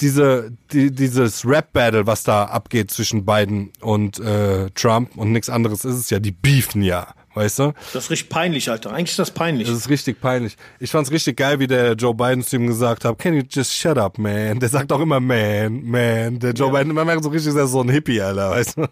diese, 0.03 0.51
die, 0.73 0.91
dieses 0.91 1.45
Rap-Battle, 1.45 2.05
was 2.05 2.23
da 2.23 2.43
abgeht 2.45 2.91
zwischen 2.91 3.25
Biden 3.25 3.71
und 3.79 4.19
äh, 4.19 4.69
Trump 4.71 5.15
und 5.15 5.31
nichts 5.31 5.49
anderes 5.49 5.85
ist 5.85 5.95
es 5.95 6.09
ja, 6.09 6.19
die 6.19 6.31
beefen 6.31 6.81
ja. 6.81 7.15
Weißt 7.35 7.59
du? 7.59 7.73
Das 7.93 8.05
ist 8.05 8.11
richtig 8.11 8.29
peinlich, 8.29 8.69
Alter. 8.69 8.91
Eigentlich 8.91 9.11
ist 9.11 9.19
das 9.19 9.31
peinlich. 9.31 9.67
Das 9.67 9.75
ist 9.75 9.89
richtig 9.89 10.21
peinlich. 10.21 10.55
Ich 10.79 10.91
fand's 10.91 11.09
richtig 11.09 11.37
geil, 11.37 11.59
wie 11.59 11.65
der 11.65 11.93
Joe 11.93 12.13
Biden 12.13 12.43
zu 12.43 12.57
ihm 12.57 12.67
gesagt 12.67 13.05
hat, 13.05 13.17
can 13.17 13.33
you 13.33 13.41
just 13.49 13.73
shut 13.73 13.97
up, 13.97 14.19
man? 14.19 14.59
Der 14.59 14.69
sagt 14.69 14.91
auch 14.91 14.99
immer 14.99 15.19
man, 15.19 15.83
man. 15.83 16.37
Der 16.37 16.51
Joe 16.51 16.71
ja. 16.71 16.79
Biden, 16.79 16.93
man 16.93 17.07
merkt 17.07 17.23
so 17.23 17.29
richtig, 17.29 17.53
der 17.53 17.63
ist 17.63 17.71
so 17.71 17.81
ein 17.81 17.89
Hippie, 17.89 18.21
Alter, 18.21 18.51
weißt 18.51 18.77
du? 18.77 18.87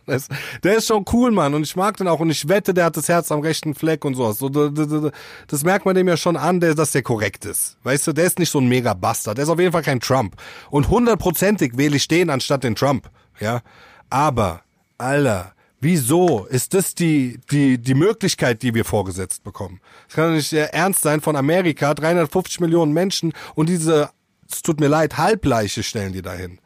Der 0.63 0.77
ist 0.77 0.87
schon 0.87 1.05
cool, 1.13 1.31
Mann. 1.31 1.53
Und 1.53 1.63
ich 1.63 1.75
mag 1.75 1.97
den 1.97 2.07
auch. 2.07 2.19
Und 2.19 2.31
ich 2.31 2.47
wette, 2.49 2.73
der 2.73 2.85
hat 2.85 2.97
das 2.97 3.07
Herz 3.07 3.31
am 3.31 3.41
rechten 3.41 3.75
Fleck 3.75 4.03
und 4.05 4.15
sowas. 4.15 4.39
So, 4.39 4.49
das 4.49 5.63
merkt 5.63 5.85
man 5.85 5.93
dem 5.93 6.07
ja 6.07 6.17
schon 6.17 6.35
an, 6.35 6.59
dass 6.59 6.91
der 6.91 7.03
korrekt 7.03 7.45
ist. 7.45 7.77
Weißt 7.83 8.07
du, 8.07 8.13
der 8.13 8.25
ist 8.25 8.39
nicht 8.39 8.49
so 8.49 8.59
ein 8.59 8.67
mega 8.67 8.95
Bastard. 8.95 9.37
Der 9.37 9.43
ist 9.43 9.49
auf 9.49 9.59
jeden 9.59 9.71
Fall 9.71 9.83
kein 9.83 9.99
Trump. 9.99 10.35
Und 10.71 10.89
hundertprozentig 10.89 11.77
wähle 11.77 11.95
ich 11.95 12.07
den 12.07 12.31
anstatt 12.31 12.63
den 12.63 12.75
Trump. 12.75 13.09
Ja. 13.39 13.61
Aber, 14.09 14.61
Alter, 14.97 15.53
Wieso 15.83 16.45
ist 16.45 16.75
das 16.75 16.93
die, 16.93 17.39
die, 17.49 17.79
die 17.79 17.95
Möglichkeit, 17.95 18.61
die 18.61 18.75
wir 18.75 18.85
vorgesetzt 18.85 19.43
bekommen? 19.43 19.81
Es 20.07 20.13
kann 20.13 20.29
doch 20.29 20.35
nicht 20.35 20.53
ernst 20.53 21.01
sein 21.01 21.21
von 21.21 21.35
Amerika, 21.35 21.95
350 21.95 22.59
Millionen 22.59 22.93
Menschen 22.93 23.33
und 23.55 23.67
diese, 23.67 24.11
es 24.49 24.61
tut 24.61 24.79
mir 24.79 24.89
leid, 24.89 25.17
Halbleiche 25.17 25.81
stellen 25.81 26.13
die 26.13 26.21
dahin. 26.21 26.59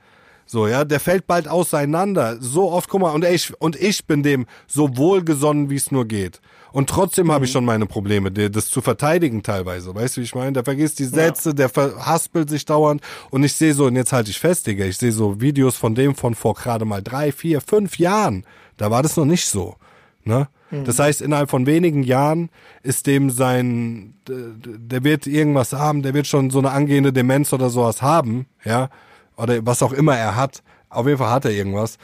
So, 0.47 0.67
ja, 0.67 0.85
der 0.85 0.99
fällt 0.99 1.25
bald 1.25 1.47
auseinander. 1.47 2.37
So 2.39 2.71
oft, 2.71 2.89
guck 2.89 3.01
mal, 3.01 3.11
und 3.11 3.25
ich, 3.25 3.59
und 3.59 3.75
ich 3.77 4.05
bin 4.05 4.21
dem 4.21 4.45
so 4.67 4.95
wohlgesonnen, 4.95 5.69
wie 5.69 5.75
es 5.75 5.91
nur 5.91 6.05
geht. 6.05 6.39
Und 6.71 6.89
trotzdem 6.89 7.27
mhm. 7.27 7.31
habe 7.31 7.45
ich 7.45 7.51
schon 7.51 7.65
meine 7.65 7.85
Probleme, 7.85 8.31
das 8.31 8.67
zu 8.67 8.81
verteidigen 8.81 9.41
teilweise. 9.41 9.95
Weißt 9.95 10.17
du, 10.17 10.21
wie 10.21 10.25
ich 10.25 10.35
meine? 10.35 10.51
Der 10.51 10.63
vergisst 10.63 10.99
die 10.99 11.05
Sätze, 11.05 11.49
ja. 11.49 11.55
der 11.55 11.69
verhaspelt 11.69 12.49
sich 12.49 12.65
dauernd. 12.65 13.01
Und 13.31 13.43
ich 13.43 13.53
sehe 13.53 13.73
so, 13.73 13.85
und 13.85 13.95
jetzt 13.95 14.13
halte 14.13 14.29
ich 14.29 14.39
fest, 14.39 14.67
Digga, 14.67 14.85
ich 14.85 14.97
sehe 14.97 15.13
so 15.13 15.41
Videos 15.41 15.77
von 15.77 15.95
dem 15.95 16.15
von 16.15 16.35
vor 16.35 16.53
gerade 16.53 16.85
mal 16.85 17.01
drei, 17.01 17.31
vier, 17.31 17.61
fünf 17.61 17.97
Jahren 17.97 18.45
da 18.77 18.91
war 18.91 19.03
das 19.03 19.17
noch 19.17 19.25
nicht 19.25 19.45
so. 19.45 19.75
Ne? 20.23 20.47
Mhm. 20.71 20.85
Das 20.85 20.99
heißt, 20.99 21.21
innerhalb 21.21 21.49
von 21.49 21.65
wenigen 21.65 22.03
Jahren 22.03 22.49
ist 22.83 23.07
dem 23.07 23.29
sein, 23.29 24.15
der 24.27 25.03
wird 25.03 25.27
irgendwas 25.27 25.73
haben, 25.73 26.01
der 26.01 26.13
wird 26.13 26.27
schon 26.27 26.49
so 26.49 26.59
eine 26.59 26.71
angehende 26.71 27.13
Demenz 27.13 27.53
oder 27.53 27.69
sowas 27.69 28.01
haben, 28.01 28.47
ja, 28.63 28.89
oder 29.37 29.65
was 29.65 29.83
auch 29.83 29.93
immer 29.93 30.17
er 30.17 30.35
hat. 30.35 30.63
Auf 30.89 31.05
jeden 31.05 31.17
Fall 31.17 31.31
hat 31.31 31.45
er 31.45 31.51
irgendwas. 31.51 31.97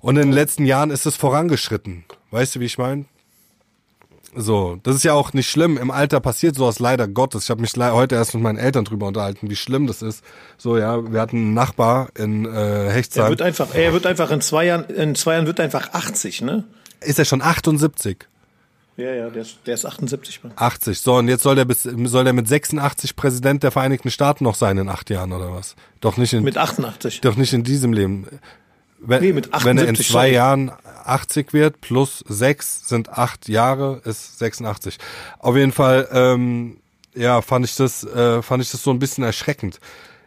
Und 0.00 0.16
in 0.16 0.28
den 0.28 0.32
letzten 0.32 0.64
Jahren 0.64 0.90
ist 0.90 1.06
es 1.06 1.16
vorangeschritten. 1.16 2.04
Weißt 2.30 2.54
du, 2.54 2.60
wie 2.60 2.66
ich 2.66 2.78
meine? 2.78 3.06
So, 4.34 4.78
das 4.82 4.96
ist 4.96 5.04
ja 5.04 5.14
auch 5.14 5.32
nicht 5.32 5.48
schlimm. 5.48 5.78
Im 5.78 5.90
Alter 5.90 6.20
passiert 6.20 6.54
sowas 6.54 6.78
leider 6.78 7.08
Gottes. 7.08 7.44
Ich 7.44 7.50
habe 7.50 7.60
mich 7.60 7.72
heute 7.76 8.14
erst 8.14 8.34
mit 8.34 8.42
meinen 8.42 8.58
Eltern 8.58 8.84
drüber 8.84 9.06
unterhalten, 9.06 9.48
wie 9.48 9.56
schlimm 9.56 9.86
das 9.86 10.02
ist. 10.02 10.22
So, 10.58 10.76
ja, 10.76 11.10
wir 11.12 11.20
hatten 11.20 11.36
einen 11.36 11.54
Nachbar 11.54 12.08
in 12.16 12.44
äh, 12.44 12.90
Hechtsheim. 12.90 13.24
Er 13.24 13.30
wird 13.30 13.42
einfach, 13.42 13.74
er 13.74 13.92
wird 13.92 14.06
einfach 14.06 14.30
in 14.30 14.40
zwei 14.40 14.66
Jahren, 14.66 14.84
in 14.84 15.14
zwei 15.14 15.34
Jahren 15.34 15.46
wird 15.46 15.60
einfach 15.60 15.92
80, 15.92 16.42
ne? 16.42 16.64
Ist 17.00 17.18
er 17.18 17.24
schon 17.24 17.42
78? 17.42 18.26
Ja, 18.96 19.14
ja, 19.14 19.30
der 19.30 19.42
ist, 19.42 19.58
der 19.64 19.74
ist 19.74 19.86
78. 19.86 20.42
Mann. 20.42 20.52
80. 20.56 21.00
So, 21.00 21.14
und 21.14 21.28
jetzt 21.28 21.44
soll 21.44 21.54
der 21.54 21.64
bis, 21.64 21.84
soll 21.84 22.24
der 22.24 22.32
mit 22.32 22.48
86 22.48 23.14
Präsident 23.14 23.62
der 23.62 23.70
Vereinigten 23.70 24.10
Staaten 24.10 24.42
noch 24.44 24.56
sein 24.56 24.76
in 24.76 24.88
acht 24.88 25.08
Jahren 25.08 25.32
oder 25.32 25.52
was? 25.52 25.76
Doch 26.00 26.16
nicht 26.16 26.32
in. 26.32 26.42
Mit 26.42 26.58
88. 26.58 27.20
Doch 27.20 27.36
nicht 27.36 27.52
in 27.52 27.62
diesem 27.62 27.92
Leben 27.92 28.26
wenn, 29.00 29.22
nee, 29.22 29.32
mit 29.32 29.54
78, 29.54 29.64
wenn 29.64 29.78
er 29.78 29.88
in 29.88 29.94
zwei. 29.96 30.30
Jahren 30.30 30.72
80 31.08 31.52
wird, 31.52 31.80
plus 31.80 32.24
sechs 32.28 32.88
sind 32.88 33.10
acht 33.10 33.48
Jahre, 33.48 34.00
ist 34.04 34.38
86. 34.38 34.98
Auf 35.38 35.56
jeden 35.56 35.72
Fall, 35.72 36.08
ähm, 36.12 36.78
ja, 37.14 37.42
fand 37.42 37.64
ich 37.64 37.76
das, 37.76 38.04
äh, 38.04 38.42
fand 38.42 38.62
ich 38.62 38.70
das 38.70 38.82
so 38.82 38.90
ein 38.90 38.98
bisschen 38.98 39.24
erschreckend. 39.24 39.80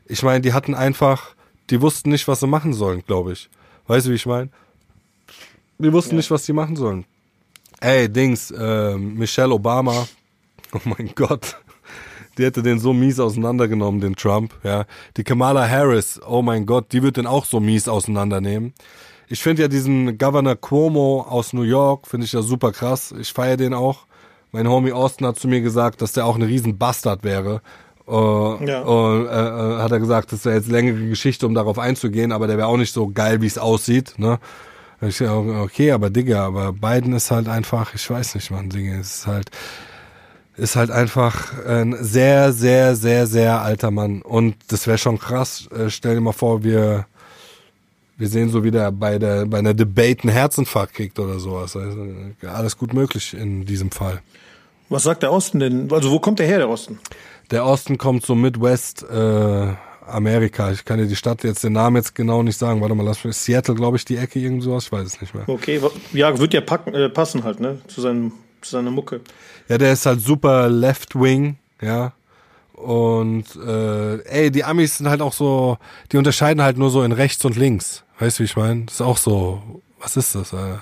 Ich 0.05 0.23
meine, 0.23 0.41
die 0.41 0.53
hatten 0.53 0.75
einfach, 0.75 1.35
die 1.69 1.81
wussten 1.81 2.09
nicht, 2.09 2.27
was 2.27 2.41
sie 2.41 2.47
machen 2.47 2.73
sollen, 2.73 3.03
glaube 3.05 3.33
ich. 3.33 3.49
Weißt 3.87 4.07
du, 4.07 4.11
wie 4.11 4.15
ich 4.15 4.25
meine? 4.25 4.49
Die 5.77 5.91
wussten 5.93 6.11
ja. 6.11 6.17
nicht, 6.17 6.31
was 6.31 6.45
sie 6.45 6.53
machen 6.53 6.75
sollen. 6.75 7.05
Ey, 7.79 8.09
Dings, 8.09 8.51
äh, 8.51 8.97
Michelle 8.97 9.53
Obama, 9.53 10.07
oh 10.73 10.81
mein 10.83 11.11
Gott 11.15 11.57
die 12.37 12.45
hätte 12.45 12.63
den 12.63 12.79
so 12.79 12.93
mies 12.93 13.19
auseinandergenommen, 13.19 14.01
den 14.01 14.15
Trump, 14.15 14.53
ja. 14.63 14.85
Die 15.17 15.23
Kamala 15.23 15.67
Harris, 15.67 16.19
oh 16.25 16.41
mein 16.41 16.65
Gott, 16.65 16.91
die 16.91 17.03
wird 17.03 17.17
den 17.17 17.27
auch 17.27 17.45
so 17.45 17.59
mies 17.59 17.87
auseinandernehmen. 17.87 18.73
Ich 19.31 19.41
finde 19.41 19.61
ja 19.61 19.67
diesen 19.69 20.17
Governor 20.17 20.57
Cuomo 20.57 21.21
aus 21.21 21.53
New 21.53 21.61
York, 21.61 22.05
finde 22.05 22.25
ich 22.25 22.33
ja 22.33 22.41
super 22.41 22.73
krass. 22.73 23.13
Ich 23.17 23.31
feiere 23.31 23.55
den 23.55 23.73
auch. 23.73 23.99
Mein 24.51 24.67
Homie 24.67 24.91
Austin 24.91 25.25
hat 25.25 25.39
zu 25.39 25.47
mir 25.47 25.61
gesagt, 25.61 26.01
dass 26.01 26.11
der 26.11 26.25
auch 26.25 26.35
ein 26.35 26.41
riesen 26.41 26.77
Bastard 26.77 27.23
wäre. 27.23 27.61
Uh, 28.05 28.57
ja. 28.65 28.85
uh, 28.85 29.21
uh, 29.23 29.77
hat 29.77 29.89
er 29.89 29.99
gesagt, 29.99 30.33
das 30.33 30.43
wäre 30.43 30.57
jetzt 30.57 30.69
längere 30.69 31.07
Geschichte, 31.07 31.47
um 31.47 31.53
darauf 31.53 31.79
einzugehen, 31.79 32.33
aber 32.33 32.47
der 32.47 32.57
wäre 32.57 32.67
auch 32.67 32.75
nicht 32.75 32.91
so 32.91 33.07
geil, 33.07 33.41
wie 33.41 33.47
es 33.47 33.57
aussieht. 33.57 34.15
Ne? 34.17 34.37
Ich, 34.99 35.21
okay, 35.21 35.91
aber 35.91 36.09
Digga, 36.09 36.45
aber 36.45 36.73
Biden 36.73 37.13
ist 37.13 37.31
halt 37.31 37.47
einfach, 37.47 37.93
ich 37.95 38.09
weiß 38.09 38.35
nicht, 38.35 38.51
man, 38.51 38.69
Digga, 38.69 38.95
es 38.99 39.19
ist 39.19 39.27
halt, 39.27 39.49
ist 40.57 40.75
halt 40.75 40.91
einfach 40.91 41.65
ein 41.65 41.95
sehr, 42.01 42.51
sehr, 42.51 42.97
sehr, 42.97 43.27
sehr 43.27 43.61
alter 43.61 43.91
Mann. 43.91 44.23
Und 44.23 44.55
das 44.67 44.87
wäre 44.87 44.97
schon 44.97 45.19
krass. 45.19 45.69
Äh, 45.71 45.89
stell 45.89 46.15
dir 46.15 46.21
mal 46.21 46.33
vor, 46.33 46.65
wir, 46.65 47.05
wir 48.21 48.27
sehen 48.27 48.49
so 48.49 48.63
wieder 48.63 48.91
bei 48.91 49.17
der 49.17 49.47
bei 49.47 49.57
einer 49.57 49.73
Debate 49.73 50.21
einen 50.23 50.31
Herzinfarkt 50.31 50.93
kriegt 50.93 51.17
oder 51.17 51.39
sowas. 51.39 51.75
Also, 51.75 52.05
alles 52.47 52.77
gut 52.77 52.93
möglich 52.93 53.33
in 53.33 53.65
diesem 53.65 53.89
Fall. 53.89 54.21
Was 54.89 55.03
sagt 55.03 55.23
der 55.23 55.31
Osten 55.31 55.59
denn? 55.59 55.91
Also 55.91 56.11
wo 56.11 56.19
kommt 56.19 56.37
der 56.37 56.45
her, 56.45 56.59
der 56.59 56.69
Osten? 56.69 56.99
Der 57.49 57.65
Osten 57.65 57.97
kommt 57.97 58.23
so 58.23 58.35
Midwest 58.35 59.03
äh, 59.09 59.73
Amerika. 60.05 60.71
Ich 60.71 60.85
kann 60.85 60.99
dir 60.99 61.07
die 61.07 61.15
Stadt 61.15 61.43
jetzt 61.43 61.63
den 61.63 61.73
Namen 61.73 61.95
jetzt 61.95 62.13
genau 62.13 62.43
nicht 62.43 62.59
sagen. 62.59 62.79
Warte 62.79 62.93
mal, 62.93 63.03
lass 63.03 63.23
mich. 63.23 63.35
Seattle, 63.35 63.73
glaube 63.73 63.97
ich, 63.97 64.05
die 64.05 64.17
Ecke 64.17 64.37
irgend 64.37 64.61
sowas. 64.61 64.85
Ich 64.85 64.91
weiß 64.91 65.07
es 65.07 65.19
nicht 65.19 65.33
mehr. 65.33 65.49
Okay, 65.49 65.81
ja, 66.13 66.37
wird 66.37 66.53
ja 66.53 66.61
packen, 66.61 66.93
äh, 66.93 67.09
passen 67.09 67.43
halt, 67.43 67.59
ne? 67.59 67.81
Zu 67.87 68.01
seinem 68.01 68.33
zu 68.61 68.69
seiner 68.69 68.91
Mucke. 68.91 69.21
Ja, 69.67 69.79
der 69.79 69.93
ist 69.93 70.05
halt 70.05 70.21
super 70.21 70.69
Left 70.69 71.19
Wing, 71.19 71.57
ja. 71.81 72.13
Und 72.81 73.45
äh, 73.55 74.17
ey, 74.23 74.51
die 74.51 74.63
Amis 74.63 74.97
sind 74.97 75.07
halt 75.09 75.21
auch 75.21 75.33
so, 75.33 75.77
die 76.11 76.17
unterscheiden 76.17 76.63
halt 76.63 76.77
nur 76.77 76.89
so 76.89 77.03
in 77.03 77.11
rechts 77.11 77.43
und 77.45 77.55
links. 77.55 78.03
Weißt 78.19 78.39
du, 78.39 78.41
wie 78.41 78.45
ich 78.45 78.55
meine? 78.55 78.85
Das 78.85 78.95
ist 78.95 79.01
auch 79.01 79.17
so, 79.17 79.61
was 79.99 80.17
ist 80.17 80.35
das? 80.35 80.53
Äh, 80.53 80.77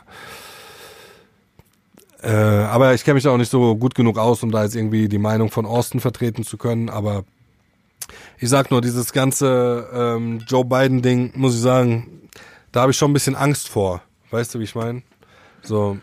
äh, 2.23 2.29
aber 2.31 2.93
ich 2.93 3.03
kenne 3.03 3.15
mich 3.15 3.23
da 3.23 3.31
auch 3.31 3.38
nicht 3.38 3.51
so 3.51 3.75
gut 3.75 3.95
genug 3.95 4.17
aus, 4.17 4.43
um 4.43 4.51
da 4.51 4.63
jetzt 4.63 4.75
irgendwie 4.75 5.07
die 5.07 5.17
Meinung 5.17 5.51
von 5.51 5.65
Austin 5.65 5.99
vertreten 5.99 6.43
zu 6.43 6.57
können. 6.57 6.89
Aber 6.89 7.23
ich 8.39 8.49
sag 8.49 8.71
nur, 8.71 8.81
dieses 8.81 9.13
ganze 9.13 9.88
ähm, 9.93 10.41
Joe 10.47 10.65
Biden-Ding, 10.65 11.33
muss 11.35 11.55
ich 11.55 11.62
sagen, 11.62 12.29
da 12.71 12.81
habe 12.81 12.91
ich 12.91 12.97
schon 12.97 13.12
ein 13.12 13.13
bisschen 13.13 13.35
Angst 13.35 13.69
vor. 13.69 14.01
Weißt 14.31 14.53
du, 14.53 14.59
wie 14.59 14.63
ich 14.63 14.75
meine? 14.75 15.01
So, 15.63 15.97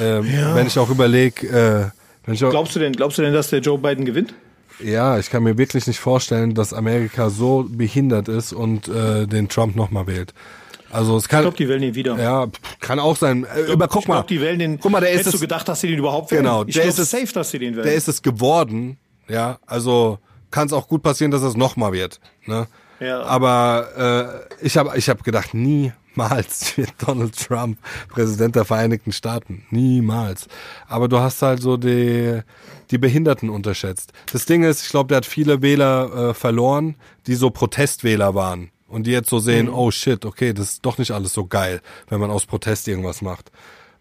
ähm, 0.00 0.24
Ja. 0.26 0.54
wenn 0.54 0.66
ich 0.66 0.78
auch 0.78 0.90
überlege, 0.90 1.46
äh, 1.48 1.90
wenn 2.24 2.34
ich 2.34 2.44
auch, 2.44 2.50
Glaubst 2.50 2.74
du 2.76 2.80
denn, 2.80 2.92
glaubst 2.92 3.18
du 3.18 3.22
denn, 3.22 3.32
dass 3.32 3.50
der 3.50 3.60
Joe 3.60 3.78
Biden 3.78 4.04
gewinnt? 4.04 4.34
Ja, 4.80 5.18
ich 5.18 5.30
kann 5.30 5.42
mir 5.42 5.56
wirklich 5.58 5.86
nicht 5.86 6.00
vorstellen, 6.00 6.54
dass 6.54 6.72
Amerika 6.72 7.30
so 7.30 7.66
behindert 7.68 8.28
ist 8.28 8.52
und 8.52 8.88
äh, 8.88 9.26
den 9.26 9.48
Trump 9.48 9.76
nochmal 9.76 10.06
wählt. 10.06 10.34
Also 10.90 11.16
es 11.16 11.24
Ich 11.24 11.28
kann, 11.28 11.42
glaube, 11.42 11.56
die 11.56 11.68
wählen 11.68 11.82
ihn 11.82 11.94
wieder. 11.96 12.16
ja, 12.18 12.46
kann 12.80 13.00
auch 13.00 13.16
sein. 13.16 13.44
Äh, 13.44 13.72
aber 13.72 13.88
guck 13.88 14.02
ich 14.02 14.08
mal, 14.08 14.14
glaub, 14.16 14.28
die 14.28 14.40
wählen 14.40 14.58
den. 14.58 14.78
guck 14.80 14.92
mal, 14.92 15.00
der 15.00 15.10
ist 15.10 15.20
Hättest 15.20 15.34
es, 15.34 15.40
du 15.40 15.44
gedacht, 15.46 15.66
dass 15.68 15.80
sie 15.80 15.88
den 15.88 15.98
überhaupt 15.98 16.30
wählen? 16.30 16.44
Genau, 16.44 16.64
ich 16.66 16.74
der 16.74 16.84
ist 16.84 16.98
es- 16.98 17.10
safe, 17.10 17.32
dass 17.32 17.50
sie 17.50 17.58
den 17.58 17.74
wählen. 17.74 17.84
der 17.86 17.94
ist 17.94 18.06
es 18.08 18.22
geworden, 18.22 18.98
ja. 19.28 19.58
Also 19.66 20.18
kann 20.52 20.66
es 20.68 20.72
auch 20.72 20.86
gut 20.86 21.02
passieren, 21.02 21.32
dass 21.32 21.42
es 21.42 21.56
nochmal 21.56 21.92
wird. 21.92 22.20
Ne? 22.46 22.68
Ja. 23.00 23.22
Aber 23.24 24.46
äh, 24.60 24.64
ich 24.66 24.76
habe 24.76 24.96
ich 24.96 25.08
hab 25.08 25.24
gedacht, 25.24 25.52
niemals 25.52 25.92
wird 26.76 26.90
Donald 27.04 27.36
Trump 27.36 27.76
Präsident 28.08 28.54
der 28.54 28.64
Vereinigten 28.64 29.10
Staaten. 29.10 29.66
Niemals. 29.70 30.46
Aber 30.86 31.08
du 31.08 31.18
hast 31.18 31.42
halt 31.42 31.60
so 31.60 31.76
die, 31.76 32.40
die 32.94 32.98
Behinderten 32.98 33.50
unterschätzt. 33.50 34.12
Das 34.32 34.46
Ding 34.46 34.62
ist, 34.62 34.84
ich 34.84 34.90
glaube, 34.90 35.08
der 35.08 35.16
hat 35.18 35.26
viele 35.26 35.62
Wähler 35.62 36.30
äh, 36.30 36.34
verloren, 36.34 36.94
die 37.26 37.34
so 37.34 37.50
Protestwähler 37.50 38.34
waren. 38.34 38.70
Und 38.86 39.08
die 39.08 39.10
jetzt 39.10 39.28
so 39.28 39.40
sehen, 39.40 39.68
oh 39.68 39.90
shit, 39.90 40.24
okay, 40.24 40.52
das 40.52 40.74
ist 40.74 40.86
doch 40.86 40.98
nicht 40.98 41.10
alles 41.10 41.32
so 41.32 41.46
geil, 41.46 41.80
wenn 42.08 42.20
man 42.20 42.30
aus 42.30 42.46
Protest 42.46 42.86
irgendwas 42.86 43.22
macht. 43.22 43.50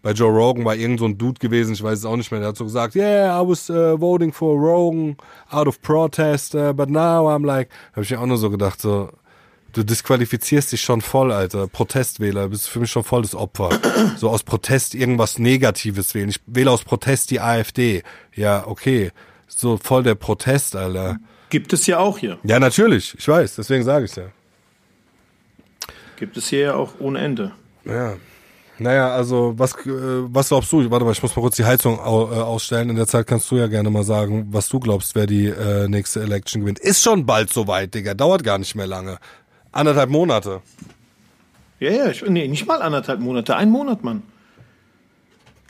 Bei 0.03 0.12
Joe 0.12 0.29
Rogan 0.29 0.65
war 0.65 0.75
irgend 0.75 0.99
so 0.99 1.06
ein 1.06 1.17
Dude 1.17 1.39
gewesen, 1.39 1.73
ich 1.73 1.82
weiß 1.82 1.99
es 1.99 2.06
auch 2.06 2.17
nicht 2.17 2.29
mehr, 2.29 2.41
der 2.41 2.49
hat 2.49 2.58
so 2.58 2.65
gesagt, 2.65 2.93
yeah, 2.93 3.41
I 3.41 3.47
was 3.47 3.69
uh, 3.69 3.99
voting 3.99 4.32
for 4.32 4.56
Rogan 4.60 5.15
out 5.49 5.67
of 5.67 5.82
protest, 5.82 6.53
uh, 6.53 6.73
but 6.73 6.89
now 6.89 7.27
I'm 7.27 7.45
like, 7.45 7.69
habe 7.93 8.03
ich 8.03 8.12
mir 8.12 8.19
auch 8.19 8.25
nur 8.25 8.38
so 8.38 8.49
gedacht, 8.49 8.82
so, 8.82 9.10
du 9.73 9.83
disqualifizierst 9.83 10.71
dich 10.71 10.81
schon 10.81 11.01
voll, 11.01 11.31
Alter, 11.31 11.67
Protestwähler, 11.67 12.47
bist 12.49 12.69
für 12.69 12.79
mich 12.79 12.91
schon 12.91 13.03
voll 13.03 13.23
das 13.23 13.36
Opfer. 13.36 13.69
So 14.17 14.29
aus 14.29 14.43
Protest 14.43 14.95
irgendwas 14.95 15.39
Negatives 15.39 16.13
wählen. 16.13 16.29
Ich 16.29 16.39
wähle 16.45 16.71
aus 16.71 16.83
Protest 16.83 17.31
die 17.31 17.39
AfD. 17.39 18.03
Ja, 18.36 18.65
okay, 18.67 19.12
so 19.47 19.77
voll 19.77 20.03
der 20.03 20.15
Protest, 20.15 20.75
Alter. 20.75 21.17
Gibt 21.49 21.73
es 21.73 21.86
ja 21.88 21.99
auch 21.99 22.17
hier. 22.17 22.38
Ja, 22.43 22.59
natürlich, 22.59 23.15
ich 23.17 23.27
weiß, 23.27 23.55
deswegen 23.55 23.83
sage 23.83 24.05
ich's 24.05 24.15
ja. 24.15 24.25
Gibt 26.17 26.38
es 26.38 26.47
hier 26.47 26.59
ja 26.59 26.75
auch 26.75 26.93
ohne 26.99 27.19
Ende. 27.19 27.51
Ja. 27.86 28.15
Naja, 28.79 29.13
also 29.13 29.53
was, 29.57 29.73
äh, 29.86 29.89
was 30.33 30.49
glaubst 30.49 30.71
du? 30.71 30.89
Warte 30.89 31.05
mal, 31.05 31.12
ich 31.12 31.21
muss 31.21 31.36
mal 31.36 31.41
kurz 31.41 31.55
die 31.57 31.65
Heizung 31.65 31.99
au, 31.99 32.31
äh, 32.31 32.36
ausstellen. 32.36 32.89
In 32.89 32.95
der 32.95 33.07
Zeit 33.07 33.27
kannst 33.27 33.49
du 33.51 33.57
ja 33.57 33.67
gerne 33.67 33.89
mal 33.89 34.03
sagen, 34.03 34.47
was 34.51 34.67
du 34.67 34.79
glaubst, 34.79 35.15
wer 35.15 35.27
die 35.27 35.45
äh, 35.45 35.88
nächste 35.88 36.21
Election 36.21 36.62
gewinnt. 36.62 36.79
Ist 36.79 37.03
schon 37.03 37.25
bald 37.25 37.53
soweit, 37.53 37.93
Digga. 37.93 38.15
Dauert 38.15 38.43
gar 38.43 38.57
nicht 38.57 38.73
mehr 38.75 38.88
lange. 38.88 39.19
Anderthalb 39.73 40.09
Monate. 40.09 40.62
Ja, 41.79 41.91
ja, 41.91 42.09
ich, 42.09 42.23
nee, 42.25 42.47
nicht 42.47 42.65
mal 42.67 42.81
anderthalb 42.81 43.19
Monate, 43.19 43.55
ein 43.57 43.69
Monat, 43.69 44.03
Mann. 44.03 44.23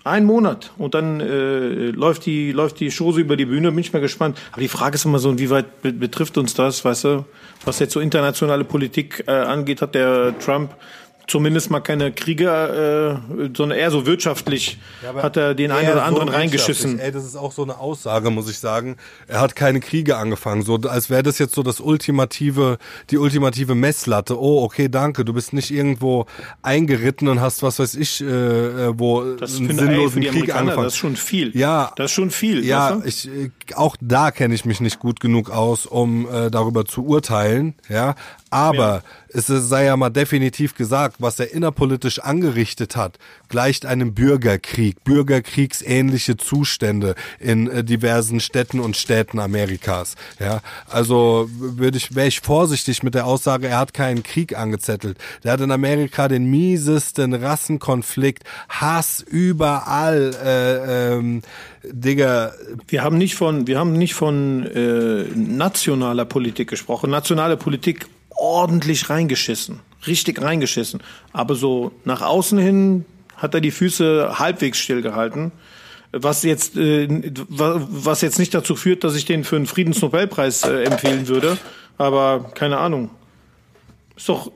Ein 0.03 0.25
Monat 0.25 0.71
und 0.77 0.93
dann 0.93 1.21
äh, 1.21 1.91
läuft 1.91 2.25
die 2.25 2.51
läuft 2.51 2.81
die 2.81 2.91
Show 2.91 3.13
so 3.13 3.19
über 3.19 3.37
die 3.37 3.45
Bühne, 3.45 3.71
bin 3.71 3.79
ich 3.79 3.93
mal 3.93 4.01
gespannt. 4.01 4.37
Aber 4.51 4.59
die 4.59 4.67
Frage 4.67 4.95
ist 4.95 5.05
immer 5.05 5.17
so, 5.17 5.31
inwieweit 5.31 5.81
be 5.81 5.93
betrifft 5.93 6.37
uns 6.37 6.53
das, 6.53 6.83
weißt 6.83 7.05
du? 7.05 7.25
Was 7.63 7.79
jetzt 7.79 7.93
so 7.93 8.01
internationale 8.01 8.65
Politik 8.65 9.23
äh, 9.27 9.31
angeht, 9.31 9.81
hat 9.81 9.95
der 9.95 10.37
Trump 10.39 10.75
zumindest 11.27 11.71
mal 11.71 11.79
keine 11.79 12.11
Kriege, 12.11 13.19
äh, 13.29 13.49
sondern 13.55 13.77
eher 13.77 13.91
so 13.91 14.05
wirtschaftlich 14.05 14.79
hat 15.15 15.37
er 15.37 15.55
den 15.55 15.71
einen 15.71 15.91
oder 15.91 16.03
anderen 16.03 16.29
reingeschissen. 16.29 16.99
Ey, 16.99 17.11
das 17.11 17.25
ist 17.25 17.35
auch 17.35 17.51
so 17.51 17.63
eine 17.63 17.77
Aussage, 17.79 18.29
muss 18.29 18.49
ich 18.49 18.59
sagen. 18.59 18.97
Er 19.27 19.39
hat 19.39 19.55
keine 19.55 19.79
Kriege 19.79 20.17
angefangen, 20.17 20.63
so 20.63 20.75
als 20.75 21.09
wäre 21.09 21.23
das 21.23 21.39
jetzt 21.39 21.55
so 21.55 21.63
das 21.63 21.79
ultimative, 21.79 22.77
die 23.09 23.17
ultimative 23.17 23.75
Messlatte. 23.75 24.39
Oh, 24.39 24.63
okay, 24.63 24.89
danke. 24.89 25.25
Du 25.25 25.33
bist 25.33 25.53
nicht 25.53 25.71
irgendwo 25.71 26.25
eingeritten 26.61 27.27
und 27.27 27.41
hast 27.41 27.63
was 27.63 27.79
weiß 27.79 27.95
ich, 27.95 28.21
äh, 28.21 28.25
äh, 28.25 28.93
wo 28.95 29.23
Das 29.35 29.53
ist 29.53 29.59
einen 29.59 29.69
ey, 29.71 29.75
sinnlosen 29.75 30.21
die 30.21 30.27
Krieg 30.27 30.55
angefangen. 30.55 30.83
das 30.83 30.93
ist 30.93 30.99
schon 30.99 31.15
viel. 31.15 31.55
Ja. 31.57 31.91
Das 31.95 32.05
ist 32.05 32.15
schon 32.15 32.31
viel. 32.31 32.65
Ja, 32.65 33.01
ich 33.05 33.27
äh, 33.27 33.51
auch 33.75 33.95
da 34.01 34.31
kenne 34.31 34.53
ich 34.53 34.65
mich 34.65 34.81
nicht 34.81 34.99
gut 34.99 35.19
genug 35.19 35.49
aus, 35.49 35.85
um 35.85 36.27
äh, 36.29 36.51
darüber 36.51 36.85
zu 36.85 37.05
urteilen, 37.05 37.75
ja. 37.89 38.15
Aber 38.53 39.01
Ja. 39.33 39.39
es 39.39 39.47
sei 39.47 39.85
ja 39.85 39.97
mal 39.97 40.11
definitiv 40.11 40.75
gesagt, 40.75 41.15
was 41.19 41.39
er 41.39 41.51
innerpolitisch 41.51 42.19
angerichtet 42.19 42.95
hat, 42.95 43.17
gleicht 43.49 43.85
einem 43.85 44.13
Bürgerkrieg, 44.13 45.03
bürgerkriegsähnliche 45.03 46.37
Zustände 46.37 47.15
in 47.39 47.67
äh, 47.67 47.83
diversen 47.83 48.39
Städten 48.39 48.79
und 48.79 48.95
Städten 48.95 49.39
Amerikas. 49.39 50.15
Ja, 50.39 50.61
also 50.87 51.49
würde 51.49 51.97
ich 51.97 52.13
wäre 52.15 52.27
ich 52.27 52.41
vorsichtig 52.41 53.01
mit 53.01 53.15
der 53.15 53.25
Aussage, 53.25 53.67
er 53.67 53.79
hat 53.79 53.95
keinen 53.95 54.21
Krieg 54.21 54.55
angezettelt. 54.55 55.17
Der 55.43 55.53
hat 55.53 55.61
in 55.61 55.71
Amerika 55.71 56.27
den 56.27 56.45
miesesten 56.45 57.33
Rassenkonflikt, 57.33 58.43
Hass 58.69 59.25
überall, 59.27 60.35
äh, 60.45 61.13
ähm, 61.15 61.41
Digga, 61.85 62.53
Wir 62.87 63.03
haben 63.03 63.17
nicht 63.17 63.35
von, 63.35 63.67
wir 63.67 63.77
haben 63.77 63.93
nicht 63.93 64.13
von 64.13 64.65
äh, 64.67 65.25
nationaler 65.35 66.23
Politik 66.25 66.69
gesprochen. 66.69 67.09
Nationale 67.09 67.57
Politik 67.57 68.05
ordentlich 68.43 69.09
reingeschissen, 69.09 69.79
richtig 70.05 70.41
reingeschissen. 70.41 71.01
Aber 71.31 71.55
so 71.55 71.91
nach 72.03 72.21
außen 72.21 72.57
hin 72.59 73.05
hat 73.37 73.53
er 73.55 73.61
die 73.61 73.71
Füße 73.71 74.37
halbwegs 74.37 74.77
stillgehalten. 74.79 75.51
Was 76.11 76.43
jetzt, 76.43 76.75
äh, 76.77 77.07
wa- 77.49 77.81
was 77.89 78.21
jetzt 78.21 78.37
nicht 78.37 78.53
dazu 78.53 78.75
führt, 78.75 79.03
dass 79.03 79.15
ich 79.15 79.25
den 79.25 79.43
für 79.43 79.55
einen 79.55 79.65
Friedensnobelpreis 79.65 80.63
äh, 80.63 80.83
empfehlen 80.83 81.27
würde. 81.27 81.57
Aber 81.97 82.51
keine 82.53 82.77
Ahnung. 82.77 83.09
Ist 84.15 84.29
doch, 84.29 84.51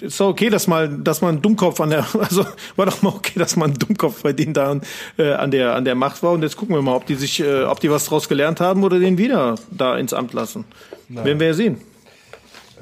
ist 0.00 0.20
doch 0.20 0.28
okay, 0.28 0.50
dass 0.50 0.66
mal, 0.66 0.88
dass 0.88 1.22
man 1.22 1.40
Dummkopf 1.40 1.80
an 1.80 1.90
der, 1.90 2.04
also 2.18 2.44
war 2.76 2.86
doch 2.86 3.00
mal 3.02 3.10
okay, 3.14 3.38
dass 3.38 3.56
man 3.56 3.72
Dummkopf 3.74 4.22
bei 4.22 4.32
denen 4.34 4.52
da 4.52 4.78
äh, 5.16 5.32
an 5.32 5.50
der 5.50 5.74
an 5.76 5.84
der 5.86 5.94
Macht 5.94 6.22
war. 6.22 6.32
Und 6.32 6.42
jetzt 6.42 6.56
gucken 6.58 6.74
wir 6.74 6.82
mal, 6.82 6.94
ob 6.96 7.06
die 7.06 7.14
sich, 7.14 7.40
äh, 7.40 7.62
ob 7.64 7.80
die 7.80 7.90
was 7.90 8.04
draus 8.04 8.28
gelernt 8.28 8.60
haben 8.60 8.82
oder 8.84 8.98
den 8.98 9.16
wieder 9.16 9.54
da 9.70 9.96
ins 9.96 10.12
Amt 10.12 10.32
lassen. 10.34 10.64
Werden 11.08 11.40
wir 11.40 11.46
ja 11.48 11.54
sehen. 11.54 11.80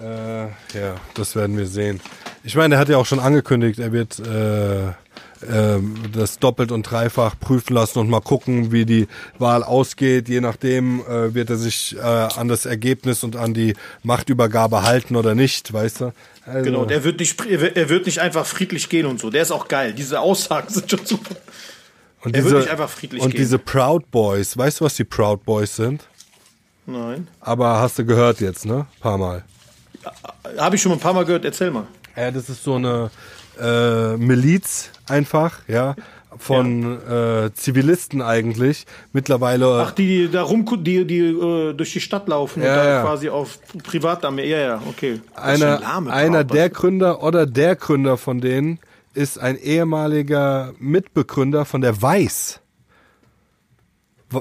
Äh, 0.03 0.45
ja, 0.79 0.95
das 1.15 1.37
werden 1.37 1.57
wir 1.59 1.67
sehen. 1.67 2.01
Ich 2.43 2.55
meine, 2.57 2.77
er 2.77 2.81
hat 2.81 2.89
ja 2.89 2.97
auch 2.97 3.07
schon 3.07 3.21
angekündigt, 3.21 3.79
er 3.79 3.93
wird 3.93 4.19
äh, 4.19 4.89
ähm, 5.49 5.95
das 6.13 6.39
doppelt 6.39 6.73
und 6.73 6.83
dreifach 6.85 7.35
prüfen 7.39 7.75
lassen 7.75 7.99
und 7.99 8.09
mal 8.09 8.21
gucken, 8.21 8.73
wie 8.73 8.87
die 8.87 9.09
Wahl 9.39 9.63
ausgeht. 9.63 10.29
Je 10.29 10.41
nachdem 10.41 11.01
äh, 11.07 11.35
wird 11.35 11.51
er 11.51 11.57
sich 11.57 11.97
äh, 11.97 12.01
an 12.01 12.49
das 12.49 12.65
Ergebnis 12.67 13.25
und 13.25 13.37
an 13.37 13.53
die 13.55 13.75
Machtübergabe 14.03 14.83
halten 14.83 15.17
oder 15.17 15.35
nicht, 15.35 15.73
weißt 15.73 16.01
du? 16.01 16.13
Also, 16.47 16.65
Genau, 16.65 16.85
der 16.87 17.05
wird 17.05 17.21
nicht, 17.21 17.39
er 17.47 17.89
wird- 17.91 18.07
nicht 18.07 18.19
einfach 18.21 18.47
friedlich 18.47 18.89
gehen 18.89 19.07
und 19.07 19.21
so. 19.21 19.29
Der 19.31 19.43
ist 19.43 19.51
auch 19.51 19.69
geil. 19.69 19.93
Diese 19.93 20.21
Aussagen 20.21 20.69
sind 20.73 20.91
schon 20.91 21.05
super. 21.05 21.37
und 22.25 22.35
er 22.35 22.45
wird 22.45 22.57
nicht 22.57 22.71
einfach 22.71 22.89
friedlich 22.91 23.23
Und 23.23 23.31
gehen. 23.33 23.39
diese 23.41 23.59
Proud 23.59 24.11
Boys, 24.11 24.57
weißt 24.57 24.81
du, 24.81 24.85
was 24.87 24.95
die 24.95 25.05
Proud 25.05 25.45
Boys 25.45 25.77
sind? 25.77 26.05
Nein. 26.87 27.29
Aber 27.41 27.81
hast 27.81 27.99
du 27.99 28.05
gehört 28.05 28.41
jetzt, 28.41 28.65
ne? 28.67 28.87
Paar 29.01 29.17
Mal. 29.19 29.45
Habe 30.59 30.77
ich 30.77 30.83
schon 30.83 30.93
ein 30.93 30.99
paar 30.99 31.15
Mal 31.15 31.25
gehört. 31.25 31.45
Erzähl 31.45 31.71
mal. 31.71 31.87
Ja, 32.17 32.31
das 32.31 32.49
ist 32.49 32.65
so 32.65 32.75
eine 32.75 33.11
äh, 33.61 34.17
Miliz 34.17 34.91
einfach, 35.09 35.61
ja, 35.69 35.95
von 36.39 36.99
Äh, 37.09 37.53
Zivilisten 37.55 38.23
eigentlich. 38.23 38.87
Mittlerweile. 39.13 39.67
Ach, 39.87 39.93
die, 39.93 40.07
die 40.27 40.31
da 40.31 40.43
rum, 40.43 40.65
die, 40.85 41.05
die 41.05 41.19
äh, 41.19 41.73
durch 41.75 41.93
die 41.93 42.01
Stadt 42.01 42.29
laufen 42.29 42.63
Ja, 42.63 42.69
und 42.71 42.77
da 42.77 42.89
ja. 42.89 43.03
quasi 43.03 43.29
auf 43.29 43.59
Privatarmee. 43.83 44.49
Ja, 44.49 44.59
ja, 44.59 44.83
okay. 44.89 45.21
Einer 45.35 46.09
einer 46.11 46.45
der 46.45 46.71
Gründer 46.71 47.23
oder 47.23 47.47
der 47.47 47.77
Gründer 47.77 48.17
von 48.17 48.41
denen 48.41 48.79
ist 49.13 49.39
ein 49.39 49.57
ehemaliger 49.57 50.73
Mitbegründer 50.79 51.65
von 51.65 51.81
der 51.81 52.01
Weiß. 52.01 52.61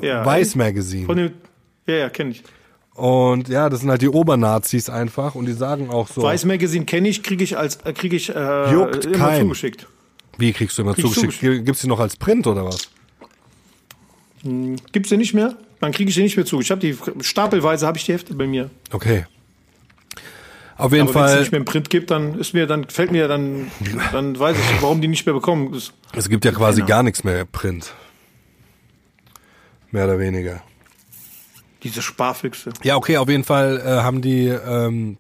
Ja, 0.04 0.24
Weiß 0.26 0.56
Magazine. 0.56 1.06
Von 1.06 1.18
dem, 1.18 1.32
ja, 1.88 1.96
ja, 1.96 2.10
kenne 2.10 2.32
ich. 2.32 2.44
Und 3.00 3.48
ja, 3.48 3.70
das 3.70 3.80
sind 3.80 3.90
halt 3.90 4.02
die 4.02 4.10
Obernazis 4.10 4.90
einfach 4.90 5.34
und 5.34 5.46
die 5.46 5.54
sagen 5.54 5.90
auch 5.90 6.10
so. 6.10 6.22
Weiß 6.22 6.44
Magazine 6.44 6.84
kenne 6.84 7.08
ich, 7.08 7.24
kriege 7.24 7.46
ich 7.46 7.58
als 7.58 7.78
äh, 7.78 7.94
kriege 7.94 8.18
ich 8.18 8.28
äh, 8.36 8.72
Juckt 8.74 9.06
immer 9.06 9.18
keinen. 9.18 9.42
zugeschickt. 9.44 9.88
Wie 10.38 10.52
kriegst 10.52 10.78
du 10.78 10.82
immer 10.82 10.96
Krieg 10.96 11.06
ich 11.06 11.14
zugeschickt? 11.14 11.66
Gibt's 11.66 11.80
die 11.80 11.88
noch 11.88 12.02
als 12.02 12.18
Print 12.18 12.46
oder 12.46 12.66
was? 12.66 12.90
Gibt's 14.92 15.08
die 15.08 15.16
nicht 15.16 15.34
mehr? 15.34 15.56
Dann 15.80 15.94
kriege 15.94 16.10
ich 16.10 16.16
die 16.16 16.24
nicht 16.24 16.36
mehr 16.36 16.46
zu. 16.46 16.60
Ich 16.60 16.72
habe 16.72 16.82
die 16.82 16.98
stapelweise 17.22 17.88
habe 17.88 17.98
ich 17.98 18.04
die 18.04 18.12
Hefte 18.12 18.34
bei 18.34 18.48
mir. 18.48 18.70
Okay. 18.92 19.26
Auf 20.76 20.92
jeden 20.92 21.08
Aber 21.08 21.16
wenn 21.16 21.24
es 21.24 21.32
Fall, 21.32 21.40
nicht 21.40 21.52
mehr 21.54 21.60
im 21.60 21.66
Print 21.66 21.90
gibt, 21.90 22.12
dann 22.12 22.38
ist 22.38 22.54
mir 22.54 22.68
dann 22.68 22.90
fällt 22.90 23.14
mir 23.14 23.30
dann 23.30 23.72
dann 24.12 24.38
weiß 24.38 24.58
ich, 24.58 24.82
warum 24.82 25.00
die 25.00 25.08
nicht 25.08 25.26
mehr 25.26 25.36
bekommen. 25.36 25.72
Das, 25.72 25.94
es 26.18 26.28
gibt 26.28 26.44
ja 26.44 26.52
quasi 26.52 26.82
Penner. 26.82 26.88
gar 26.88 27.04
nichts 27.04 27.24
mehr 27.24 27.46
Print. 27.46 27.94
Mehr 29.92 30.04
oder 30.04 30.20
weniger. 30.20 30.62
Diese 31.84 32.02
Sparfüchse. 32.02 32.72
Ja, 32.84 32.96
okay, 32.96 33.18
auf 33.18 33.30
jeden 33.30 33.44
Fall 33.44 33.82
äh, 33.84 34.02
haben 34.02 34.22
die 34.22 34.48
ähm, 34.48 35.18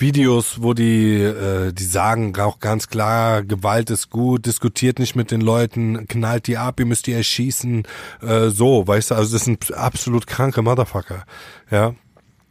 Videos, 0.00 0.62
wo 0.62 0.72
die, 0.72 1.16
äh, 1.16 1.72
die 1.72 1.84
sagen 1.84 2.38
auch 2.38 2.58
ganz 2.58 2.88
klar, 2.88 3.42
Gewalt 3.42 3.90
ist 3.90 4.10
gut, 4.10 4.46
diskutiert 4.46 4.98
nicht 4.98 5.14
mit 5.14 5.30
den 5.30 5.40
Leuten, 5.40 6.08
knallt 6.08 6.46
die 6.46 6.56
ab, 6.56 6.80
ihr 6.80 6.86
müsst 6.86 7.06
die 7.06 7.12
erschießen, 7.12 7.84
äh, 8.22 8.48
so, 8.48 8.86
weißt 8.86 9.10
du, 9.10 9.14
also 9.14 9.32
das 9.34 9.44
sind 9.44 9.72
absolut 9.74 10.26
kranke 10.26 10.62
Motherfucker, 10.62 11.24
ja, 11.70 11.94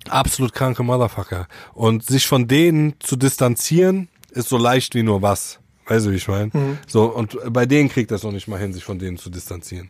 absolut 0.09 0.53
kranke 0.53 0.83
Motherfucker. 0.83 1.47
Und 1.73 2.05
sich 2.05 2.27
von 2.27 2.47
denen 2.47 2.95
zu 2.99 3.15
distanzieren, 3.15 4.09
ist 4.31 4.49
so 4.49 4.57
leicht 4.57 4.93
wie 4.93 5.03
nur 5.03 5.23
was, 5.23 5.59
weißt 5.87 6.05
du, 6.05 6.11
wie 6.11 6.17
ich 6.17 6.27
meine? 6.27 6.51
So, 6.87 7.05
und 7.05 7.37
bei 7.51 7.65
denen 7.65 7.89
kriegt 7.89 8.11
das 8.11 8.21
noch 8.21 8.31
nicht 8.31 8.47
mal 8.47 8.59
hin, 8.59 8.73
sich 8.73 8.83
von 8.83 8.99
denen 8.99 9.17
zu 9.17 9.31
distanzieren. 9.31 9.89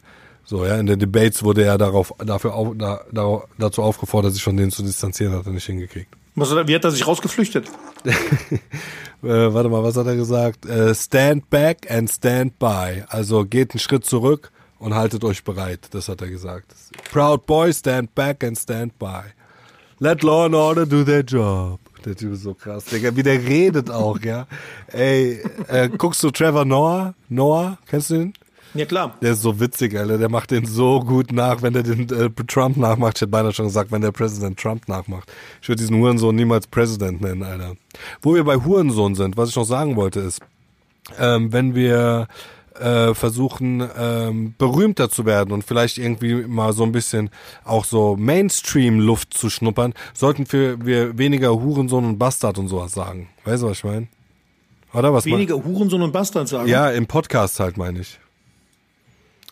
So, 0.49 0.65
ja, 0.65 0.77
in 0.77 0.87
den 0.87 0.97
Debates 0.97 1.43
wurde 1.43 1.63
er 1.63 1.77
darauf, 1.77 2.11
dafür 2.17 2.55
auf, 2.55 2.75
da, 2.75 3.01
da, 3.11 3.43
dazu 3.59 3.83
aufgefordert, 3.83 4.33
sich 4.33 4.41
von 4.41 4.57
denen 4.57 4.71
zu 4.71 4.81
distanzieren, 4.81 5.35
hat 5.35 5.45
er 5.45 5.51
nicht 5.51 5.67
hingekriegt. 5.67 6.09
Was, 6.33 6.49
wie 6.49 6.73
hat 6.73 6.83
er 6.83 6.89
sich 6.89 7.05
rausgeflüchtet? 7.05 7.69
Äh, 9.21 9.53
warte 9.53 9.67
mal, 9.67 9.83
was 9.83 9.97
hat 9.97 10.07
er 10.07 10.15
gesagt? 10.15 10.65
Äh, 10.65 10.95
stand 10.95 11.49
back 11.49 11.91
and 11.91 12.09
stand 12.09 12.57
by. 12.57 13.03
Also 13.09 13.43
geht 13.43 13.71
einen 13.71 13.81
Schritt 13.81 14.05
zurück 14.05 14.49
und 14.77 14.95
haltet 14.95 15.25
euch 15.25 15.43
bereit. 15.43 15.89
Das 15.91 16.07
hat 16.07 16.21
er 16.21 16.29
gesagt. 16.29 16.73
Proud 17.11 17.45
boy, 17.45 17.73
stand 17.73 18.15
back 18.15 18.45
and 18.45 18.57
stand 18.57 18.97
by. 18.97 19.23
Let 19.99 20.23
law 20.23 20.45
and 20.45 20.55
order 20.55 20.85
do 20.85 21.03
their 21.03 21.19
job. 21.19 21.81
Der 22.05 22.15
Typ 22.15 22.31
ist 22.31 22.43
so 22.43 22.53
krass, 22.53 22.85
Digga. 22.85 23.13
Wie 23.13 23.23
der 23.23 23.43
redet 23.43 23.91
auch, 23.91 24.21
ja. 24.21 24.47
Ey, 24.87 25.43
äh, 25.67 25.89
guckst 25.89 26.23
du 26.23 26.31
Trevor 26.31 26.63
Noah? 26.63 27.13
Noah? 27.27 27.77
Kennst 27.87 28.11
du 28.11 28.15
ihn? 28.15 28.33
Ja 28.73 28.85
klar. 28.85 29.15
Der 29.21 29.31
ist 29.31 29.41
so 29.41 29.59
witzig, 29.59 29.97
Alter. 29.97 30.17
Der 30.17 30.29
macht 30.29 30.51
den 30.51 30.65
so 30.65 30.99
gut 30.99 31.31
nach, 31.31 31.61
wenn 31.61 31.73
der 31.73 31.83
den 31.83 32.09
äh, 32.09 32.29
Trump 32.47 32.77
nachmacht. 32.77 33.17
Ich 33.17 33.21
hätte 33.21 33.31
beinahe 33.31 33.53
schon 33.53 33.65
gesagt, 33.65 33.91
wenn 33.91 34.01
der 34.01 34.11
Präsident 34.11 34.59
Trump 34.59 34.87
nachmacht. 34.87 35.31
Ich 35.61 35.69
würde 35.69 35.81
diesen 35.81 35.97
Hurensohn 35.97 36.35
niemals 36.35 36.67
Präsident 36.67 37.21
nennen, 37.21 37.43
Alter. 37.43 37.75
Wo 38.21 38.35
wir 38.35 38.43
bei 38.43 38.57
Hurensohn 38.57 39.15
sind, 39.15 39.37
was 39.37 39.49
ich 39.49 39.55
noch 39.55 39.63
sagen 39.63 39.95
wollte, 39.95 40.19
ist, 40.19 40.41
ähm, 41.17 41.51
wenn 41.51 41.73
wir 41.73 42.27
äh, 42.79 43.13
versuchen, 43.13 43.87
ähm, 43.97 44.53
berühmter 44.57 45.09
zu 45.09 45.25
werden 45.25 45.51
und 45.51 45.63
vielleicht 45.63 45.97
irgendwie 45.97 46.35
mal 46.35 46.73
so 46.73 46.83
ein 46.83 46.91
bisschen 46.91 47.29
auch 47.65 47.85
so 47.85 48.15
Mainstream-Luft 48.17 49.33
zu 49.33 49.49
schnuppern, 49.49 49.93
sollten 50.13 50.51
wir, 50.51 50.85
wir 50.85 51.17
weniger 51.17 51.49
Hurensohn 51.49 52.05
und 52.05 52.17
Bastard 52.17 52.57
und 52.57 52.67
sowas 52.67 52.93
sagen. 52.93 53.29
Weißt 53.45 53.63
du, 53.63 53.67
was 53.67 53.79
ich 53.79 53.83
meine? 53.83 54.07
Oder 54.93 55.13
was? 55.13 55.25
Weniger 55.25 55.55
Hurensohn 55.63 56.01
und 56.01 56.11
Bastard 56.11 56.47
sagen. 56.47 56.67
Ja, 56.67 56.89
im 56.89 57.05
Podcast 57.05 57.59
halt, 57.59 57.77
meine 57.77 57.99
ich. 57.99 58.19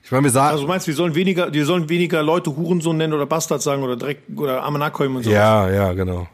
Ich 0.07 0.11
meine, 0.13 0.23
wir 0.23 0.31
sagen. 0.31 0.51
Also 0.51 0.63
du 0.63 0.69
meinst, 0.69 0.87
wir 0.87 0.93
sollen 0.93 1.15
weniger, 1.15 1.51
wir 1.51 1.65
sollen 1.65 1.89
weniger 1.89 2.23
Leute 2.23 2.55
Hurensohn 2.55 2.95
nennen 2.95 3.11
oder 3.11 3.25
Bastard 3.25 3.61
sagen 3.61 3.83
oder 3.83 3.97
Dreck 3.97 4.19
oder 4.37 4.63
Amanakoim 4.63 5.17
und 5.17 5.23
so. 5.23 5.29
ja, 5.29 5.69
ja, 5.69 5.91
genau. 5.91 6.29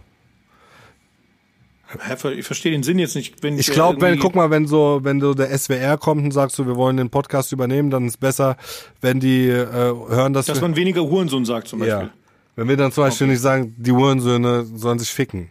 Ich 2.37 2.45
verstehe 2.45 2.71
den 2.71 2.83
Sinn 2.83 2.99
jetzt 2.99 3.15
nicht. 3.15 3.41
Wenn 3.41 3.57
Ich 3.57 3.71
glaube, 3.71 3.99
wenn, 3.99 4.19
guck 4.19 4.35
mal, 4.35 4.51
wenn 4.51 4.67
so, 4.67 4.99
wenn 5.01 5.19
du 5.19 5.33
der 5.33 5.57
SWR 5.57 5.97
kommt 5.97 6.23
und 6.23 6.31
sagst 6.31 6.55
so, 6.55 6.67
wir 6.67 6.75
wollen 6.75 6.97
den 6.97 7.09
Podcast 7.09 7.51
übernehmen, 7.51 7.89
dann 7.89 8.05
ist 8.05 8.19
besser, 8.19 8.57
wenn 9.01 9.19
die 9.19 9.47
äh, 9.47 9.65
hören, 9.65 10.33
dass, 10.33 10.45
dass 10.45 10.59
wir, 10.59 10.67
man 10.67 10.75
weniger 10.75 11.01
Hurensohn 11.01 11.43
sagt 11.43 11.67
zum 11.67 11.79
Beispiel. 11.79 11.97
ja, 11.97 12.13
wenn 12.55 12.69
wir 12.69 12.77
dann 12.77 12.91
zum 12.91 13.05
Beispiel 13.05 13.25
nicht 13.25 13.41
sagen, 13.41 13.73
die 13.79 13.91
Hurensöhne 13.91 14.65
sollen 14.75 14.99
sich 14.99 15.09
ficken. 15.09 15.49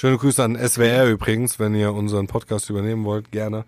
Schöne 0.00 0.16
Grüße 0.16 0.42
an 0.42 0.56
SWR 0.56 1.10
übrigens, 1.10 1.58
wenn 1.58 1.74
ihr 1.74 1.92
unseren 1.92 2.26
Podcast 2.26 2.70
übernehmen 2.70 3.04
wollt, 3.04 3.30
gerne. 3.30 3.66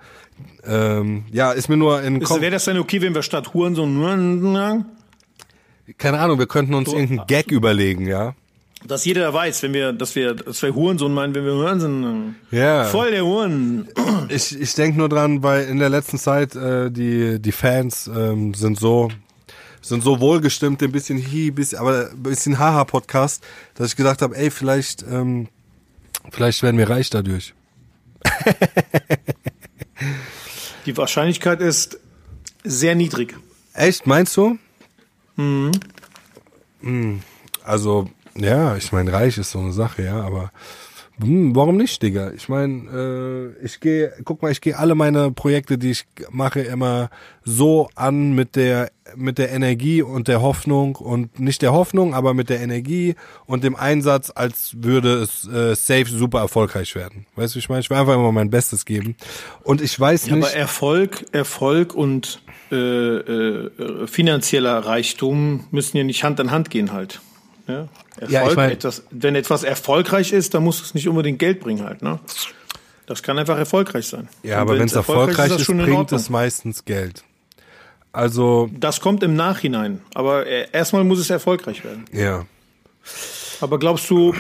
Ähm, 0.65 1.27
ja, 1.31 1.53
ist 1.53 1.69
mir 1.69 1.77
nur 1.77 2.01
in 2.01 2.23
Kopf, 2.23 2.41
Wäre 2.41 2.53
das 2.53 2.65
dann 2.65 2.79
okay, 2.79 3.03
wenn 3.03 3.15
wir 3.15 3.21
statt 3.21 3.53
Hurensohn 3.53 3.99
nur 3.99 4.87
keine 5.99 6.21
Ahnung, 6.21 6.39
wir 6.39 6.47
könnten 6.47 6.73
uns 6.73 6.91
irgendeinen 6.91 7.27
Gag 7.27 7.53
überlegen, 7.53 8.07
ja. 8.07 8.35
Dass 8.83 9.05
jeder 9.05 9.35
weiß, 9.35 9.63
wenn 9.63 9.75
wir, 9.75 9.93
dass 9.93 10.17
wir, 10.17 10.33
dass 10.33 10.63
wir 10.63 10.75
Hurensohn 10.75 11.13
meinen, 11.13 11.35
wenn 11.35 11.45
wir 11.45 11.53
Hurensohn 11.53 12.03
sagen. 12.03 12.37
Ja. 12.51 12.85
Voll 12.85 13.11
der 13.11 13.27
Huren. 13.27 13.89
Ich, 14.31 14.59
ich 14.59 14.75
denke 14.75 14.97
nur 14.97 15.11
dran, 15.11 15.43
weil 15.43 15.67
in 15.67 15.81
der 15.81 15.91
letzten 15.91 16.17
Zeit 16.17 16.57
äh, 16.57 16.91
die 16.91 17.43
die 17.43 17.53
Fans 17.53 18.07
ähm, 18.07 18.55
sind 18.55 18.81
so 18.81 19.11
sind 19.83 20.03
so 20.03 20.19
wohlgestimmt, 20.19 20.83
ein 20.83 20.93
bisschen 20.93 21.23
hi, 21.23 21.51
bisschen, 21.51 21.79
aber 21.79 22.09
ein 22.11 22.23
bisschen 22.23 22.59
haha 22.59 22.85
Podcast, 22.85 23.45
dass 23.75 23.89
ich 23.89 23.97
gedacht 23.97 24.23
habe, 24.23 24.35
ey, 24.35 24.51
vielleicht 24.51 25.03
ähm, 25.03 25.49
vielleicht 26.31 26.63
werden 26.63 26.79
wir 26.79 26.89
reich 26.89 27.11
dadurch. 27.11 27.55
Die 30.87 30.97
Wahrscheinlichkeit 30.97 31.61
ist 31.61 31.99
sehr 32.65 32.95
niedrig. 32.95 33.37
Echt, 33.75 34.07
meinst 34.07 34.37
du? 34.37 34.59
Mhm. 35.37 35.73
Also 37.65 38.09
ja, 38.35 38.77
ich 38.77 38.93
meine, 38.93 39.13
reich 39.13 39.39
ist 39.39 39.51
so 39.51 39.59
eine 39.59 39.73
Sache, 39.73 40.03
ja, 40.03 40.21
aber 40.21 40.53
hm, 41.23 41.57
warum 41.57 41.77
nicht, 41.77 42.03
Digga? 42.03 42.33
Ich 42.33 42.49
meine, 42.49 43.55
äh, 43.61 43.65
ich 43.65 43.81
gehe, 43.81 44.13
guck 44.25 44.43
mal, 44.43 44.51
ich 44.53 44.61
gehe 44.61 44.77
alle 44.79 44.95
meine 44.95 45.31
Projekte, 45.31 45.79
die 45.79 45.93
ich 45.93 46.07
mache, 46.31 46.61
immer 46.61 47.11
so 47.45 47.89
an 47.95 48.35
mit 48.35 48.57
der 48.57 48.91
mit 49.17 49.37
der 49.39 49.51
Energie 49.53 50.01
und 50.01 50.29
der 50.29 50.41
Hoffnung 50.43 50.97
und 50.97 51.39
nicht 51.39 51.61
der 51.61 51.73
Hoffnung, 51.73 52.15
aber 52.15 52.35
mit 52.35 52.49
der 52.49 52.61
Energie 52.61 53.15
und 53.47 53.63
dem 53.65 53.77
Einsatz, 53.77 54.33
als 54.35 54.77
würde 54.79 55.15
es 55.21 55.47
äh, 55.49 55.75
safe 55.75 56.07
super 56.07 56.39
erfolgreich 56.41 56.95
werden. 56.95 57.27
Weißt 57.37 57.55
du, 57.55 57.59
ich 57.59 57.69
meine? 57.69 57.81
Ich 57.81 57.91
will 57.91 57.97
einfach 57.99 58.15
immer 58.15 58.33
mein 58.33 58.49
Bestes 58.51 58.85
geben. 58.87 59.17
Und 59.65 59.83
ich 59.83 59.99
weiß 59.99 60.27
Ja, 60.29 60.37
nicht. 60.37 60.47
aber 60.47 60.55
Erfolg, 60.57 61.27
Erfolg 61.33 61.95
und 61.95 62.41
äh, 62.71 62.77
äh, 62.77 64.07
finanzieller 64.07 64.79
Reichtum 64.79 65.65
müssen 65.71 65.97
ja 65.99 66.05
nicht 66.05 66.25
Hand 66.25 66.41
in 66.41 66.51
Hand 66.51 66.71
gehen 66.71 66.93
halt. 66.93 67.21
Ja, 67.73 67.89
Erfolg, 68.21 68.31
Ja, 68.31 68.49
ich 68.51 68.57
mein- 68.57 68.71
etwas, 68.71 69.03
wenn 69.11 69.35
etwas 69.35 69.63
erfolgreich 69.65 70.33
ist, 70.33 70.55
dann 70.55 70.63
muss 70.65 70.81
es 70.83 70.95
nicht 70.95 71.09
unbedingt 71.09 71.39
Geld 71.39 71.61
bringen 71.61 71.83
halt. 71.85 72.03
Ne? 72.03 72.19
Das 73.07 73.23
kann 73.23 73.39
einfach 73.39 73.59
erfolgreich 73.59 74.07
sein. 74.07 74.29
ja, 74.43 74.57
Und 74.57 74.63
aber 74.63 74.79
wenn 74.79 74.87
es 74.87 74.93
erfolgreich 74.95 75.49
das 75.51 75.63
ist, 75.63 75.69
in 75.69 75.79
bringt 75.79 76.13
es 76.13 76.31
meistens 76.31 76.85
Geld. 76.85 77.25
Also, 78.13 78.69
Das 78.73 79.01
kommt 79.01 79.23
im 79.23 79.35
Nachhinein. 79.35 80.01
Aber 80.15 80.47
äh, 80.47 80.67
erstmal 80.73 81.03
muss 81.05 81.19
es 81.19 81.31
erfolgreich 81.31 81.83
werden. 81.85 82.05
ja. 82.13 82.45
Aber 83.61 83.79
glaubst 83.79 84.09
du 84.11 84.35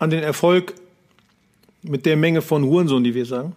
an 0.00 0.10
den 0.10 0.22
Erfolg 0.22 0.74
mit 1.82 2.06
der 2.06 2.16
Menge 2.16 2.42
von 2.42 2.64
Hurensohn, 2.64 3.02
die 3.04 3.14
wir 3.14 3.24
sagen? 3.26 3.54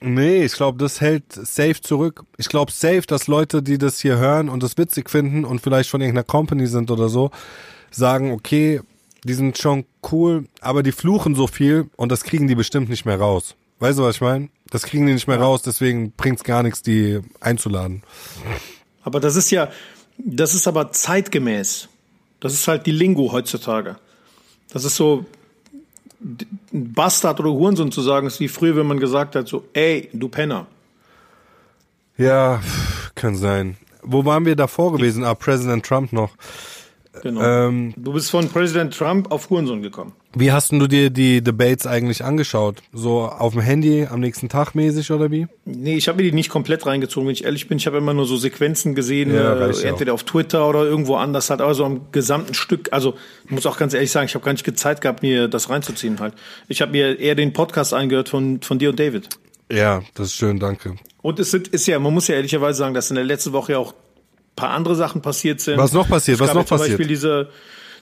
Nee, 0.00 0.44
ich 0.44 0.52
glaube, 0.54 0.78
das 0.78 1.00
hält 1.00 1.24
safe 1.32 1.80
zurück. 1.80 2.24
Ich 2.38 2.48
glaube 2.48 2.70
safe, 2.72 3.02
dass 3.06 3.26
Leute, 3.26 3.62
die 3.62 3.76
das 3.78 3.98
hier 4.00 4.16
hören 4.18 4.48
und 4.48 4.62
das 4.62 4.78
witzig 4.78 5.10
finden 5.10 5.44
und 5.44 5.60
vielleicht 5.60 5.90
von 5.90 6.00
irgendeiner 6.00 6.24
Company 6.24 6.66
sind 6.66 6.90
oder 6.90 7.08
so, 7.10 7.30
sagen, 7.90 8.32
okay, 8.32 8.80
die 9.24 9.34
sind 9.34 9.58
schon 9.58 9.84
cool, 10.10 10.46
aber 10.60 10.82
die 10.82 10.92
fluchen 10.92 11.34
so 11.34 11.46
viel 11.46 11.90
und 11.96 12.10
das 12.10 12.24
kriegen 12.24 12.48
die 12.48 12.54
bestimmt 12.54 12.88
nicht 12.88 13.04
mehr 13.04 13.18
raus. 13.18 13.54
Weißt 13.78 13.98
du, 13.98 14.02
was 14.02 14.16
ich 14.16 14.20
meine? 14.20 14.48
Das 14.70 14.82
kriegen 14.82 15.06
die 15.06 15.12
nicht 15.12 15.28
mehr 15.28 15.40
raus, 15.40 15.62
deswegen 15.62 16.12
bringt's 16.12 16.44
gar 16.44 16.62
nichts, 16.62 16.82
die 16.82 17.20
einzuladen. 17.40 18.02
Aber 19.02 19.20
das 19.20 19.36
ist 19.36 19.50
ja, 19.50 19.70
das 20.18 20.54
ist 20.54 20.68
aber 20.68 20.92
zeitgemäß. 20.92 21.88
Das 22.40 22.54
ist 22.54 22.68
halt 22.68 22.86
die 22.86 22.92
Lingo 22.92 23.32
heutzutage. 23.32 23.96
Das 24.72 24.84
ist 24.84 24.96
so, 24.96 25.26
Bastard 26.72 27.40
oder 27.40 27.50
Hurensohn 27.50 27.92
zu 27.92 28.02
sagen, 28.02 28.26
ist 28.26 28.40
wie 28.40 28.48
früher, 28.48 28.76
wenn 28.76 28.86
man 28.86 29.00
gesagt 29.00 29.34
hat, 29.36 29.48
so, 29.48 29.64
ey, 29.72 30.10
du 30.12 30.28
Penner. 30.28 30.66
Ja, 32.16 32.60
kann 33.14 33.36
sein. 33.36 33.76
Wo 34.02 34.24
waren 34.24 34.44
wir 34.44 34.56
davor 34.56 34.92
gewesen? 34.92 35.24
Ah, 35.24 35.34
Präsident 35.34 35.84
Trump 35.84 36.12
noch. 36.12 36.30
Genau. 37.22 37.42
Ähm, 37.42 37.92
du 37.96 38.12
bist 38.12 38.30
von 38.30 38.48
Präsident 38.48 38.96
Trump 38.96 39.32
auf 39.32 39.50
Hurensohn 39.50 39.82
gekommen. 39.82 40.12
Wie 40.32 40.52
hast 40.52 40.70
du 40.70 40.86
dir 40.86 41.10
die 41.10 41.42
Debates 41.42 41.86
eigentlich 41.86 42.24
angeschaut? 42.24 42.82
So 42.92 43.22
auf 43.22 43.52
dem 43.54 43.62
Handy 43.62 44.06
am 44.08 44.20
nächsten 44.20 44.48
Tag 44.48 44.74
mäßig 44.74 45.10
oder 45.10 45.30
wie? 45.30 45.48
Nee, 45.64 45.96
ich 45.96 46.06
habe 46.06 46.18
mir 46.18 46.30
die 46.30 46.32
nicht 46.32 46.50
komplett 46.50 46.86
reingezogen, 46.86 47.26
wenn 47.26 47.32
ich 47.32 47.44
ehrlich 47.44 47.66
bin. 47.66 47.78
Ich 47.78 47.86
habe 47.86 47.98
immer 47.98 48.14
nur 48.14 48.26
so 48.26 48.36
Sequenzen 48.36 48.94
gesehen, 48.94 49.34
Ja, 49.34 49.54
äh, 49.54 49.82
entweder 49.82 50.14
auf 50.14 50.22
Twitter 50.22 50.68
oder 50.68 50.84
irgendwo 50.84 51.16
anders, 51.16 51.50
halt 51.50 51.60
aber 51.60 51.74
so 51.74 51.84
am 51.84 52.12
gesamten 52.12 52.54
Stück. 52.54 52.92
Also 52.92 53.14
ich 53.44 53.50
muss 53.50 53.66
auch 53.66 53.76
ganz 53.76 53.92
ehrlich 53.92 54.12
sagen, 54.12 54.26
ich 54.26 54.34
habe 54.34 54.44
gar 54.44 54.52
nicht 54.52 54.78
Zeit 54.78 55.00
gehabt, 55.00 55.22
mir 55.22 55.48
das 55.48 55.68
reinzuziehen 55.68 56.20
halt. 56.20 56.34
Ich 56.68 56.80
habe 56.80 56.92
mir 56.92 57.18
eher 57.18 57.34
den 57.34 57.52
Podcast 57.52 57.92
eingehört 57.92 58.28
von, 58.28 58.62
von 58.62 58.78
dir 58.78 58.90
und 58.90 59.00
David. 59.00 59.28
Ja, 59.70 60.02
das 60.14 60.28
ist 60.28 60.34
schön, 60.34 60.60
danke. 60.60 60.96
Und 61.22 61.38
es 61.40 61.50
sind, 61.50 61.68
ist 61.68 61.86
ja, 61.86 61.98
man 61.98 62.14
muss 62.14 62.28
ja 62.28 62.36
ehrlicherweise 62.36 62.78
sagen, 62.78 62.94
dass 62.94 63.10
in 63.10 63.16
der 63.16 63.24
letzten 63.24 63.52
Woche 63.52 63.72
ja 63.72 63.78
auch 63.78 63.94
paar 64.60 64.70
andere 64.70 64.94
Sachen 64.94 65.22
passiert 65.22 65.60
sind. 65.60 65.78
Was 65.78 65.92
noch 65.92 66.08
passiert? 66.08 66.36
Es 66.36 66.40
Was 66.40 66.54
noch 66.54 66.64
zum 66.64 66.78
passiert? 66.78 66.98
Beispiel 66.98 67.06
diese, 67.06 67.48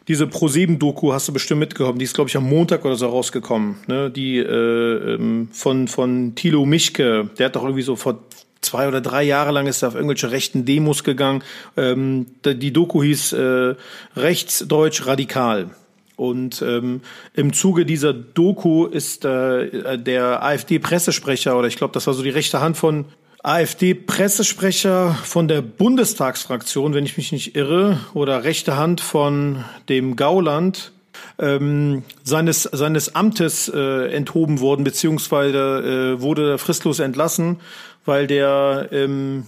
diese 0.09 0.25
Pro7-Doku 0.25 1.13
hast 1.13 1.29
du 1.29 1.33
bestimmt 1.33 1.61
mitgekommen. 1.61 1.99
Die 1.99 2.05
ist, 2.05 2.15
glaube 2.15 2.29
ich, 2.29 2.37
am 2.37 2.49
Montag 2.49 2.85
oder 2.85 2.97
so 2.97 3.07
rausgekommen. 3.09 3.77
Ne? 3.87 4.11
Die 4.11 4.39
äh, 4.39 5.15
ähm, 5.15 5.49
von, 5.53 5.89
von 5.89 6.35
Thilo 6.35 6.65
Mischke. 6.65 7.31
Der 7.39 7.47
hat 7.47 7.57
doch 7.57 7.63
irgendwie 7.63 7.83
so 7.83 7.97
vor 7.97 8.21
zwei 8.61 8.89
oder 8.89 9.01
drei 9.01 9.23
Jahre 9.23 9.53
lang 9.53 9.67
ist 9.67 9.83
er 9.83 9.89
auf 9.89 9.95
irgendwelche 9.95 10.31
rechten 10.31 10.65
Demos 10.65 11.05
gegangen. 11.05 11.43
Ähm, 11.77 12.27
die 12.45 12.73
Doku 12.73 13.03
hieß 13.03 13.33
äh, 13.35 13.75
Rechtsdeutsch 14.17 15.07
radikal. 15.07 15.71
Und 16.17 16.63
ähm, 16.63 17.03
im 17.35 17.53
Zuge 17.53 17.87
dieser 17.87 18.13
Doku 18.13 18.87
ist 18.87 19.25
äh, 19.25 19.99
der 19.99 20.43
AfD-Pressesprecher, 20.43 21.57
oder 21.57 21.69
ich 21.69 21.77
glaube, 21.77 21.95
das 21.95 22.09
war 22.09 22.15
so 22.15 22.25
die 22.25 22.31
rechte 22.31 22.61
Hand 22.61 22.77
von 22.77 23.05
AfD-Pressesprecher 23.43 25.15
von 25.15 25.49
der 25.49 25.63
Bundestagsfraktion, 25.63 26.95
wenn 26.95 27.05
ich 27.05 27.17
mich 27.17 27.33
nicht 27.33 27.57
irre, 27.57 28.01
oder 28.15 28.45
rechte 28.45 28.77
Hand 28.77 29.01
von 29.01 29.65
dem 29.89 30.17
Gauland, 30.17 30.93
ähm, 31.39 32.03
seines, 32.25 32.65
seines 32.65 33.15
Amtes 33.15 33.69
äh, 33.69 34.13
enthoben 34.13 34.61
worden, 34.61 34.85
beziehungsweise 34.85 36.17
äh, 36.19 36.21
wurde 36.21 36.59
fristlos 36.59 36.99
entlassen, 36.99 37.61
weil 38.05 38.27
der 38.27 38.89
ähm, 38.93 39.47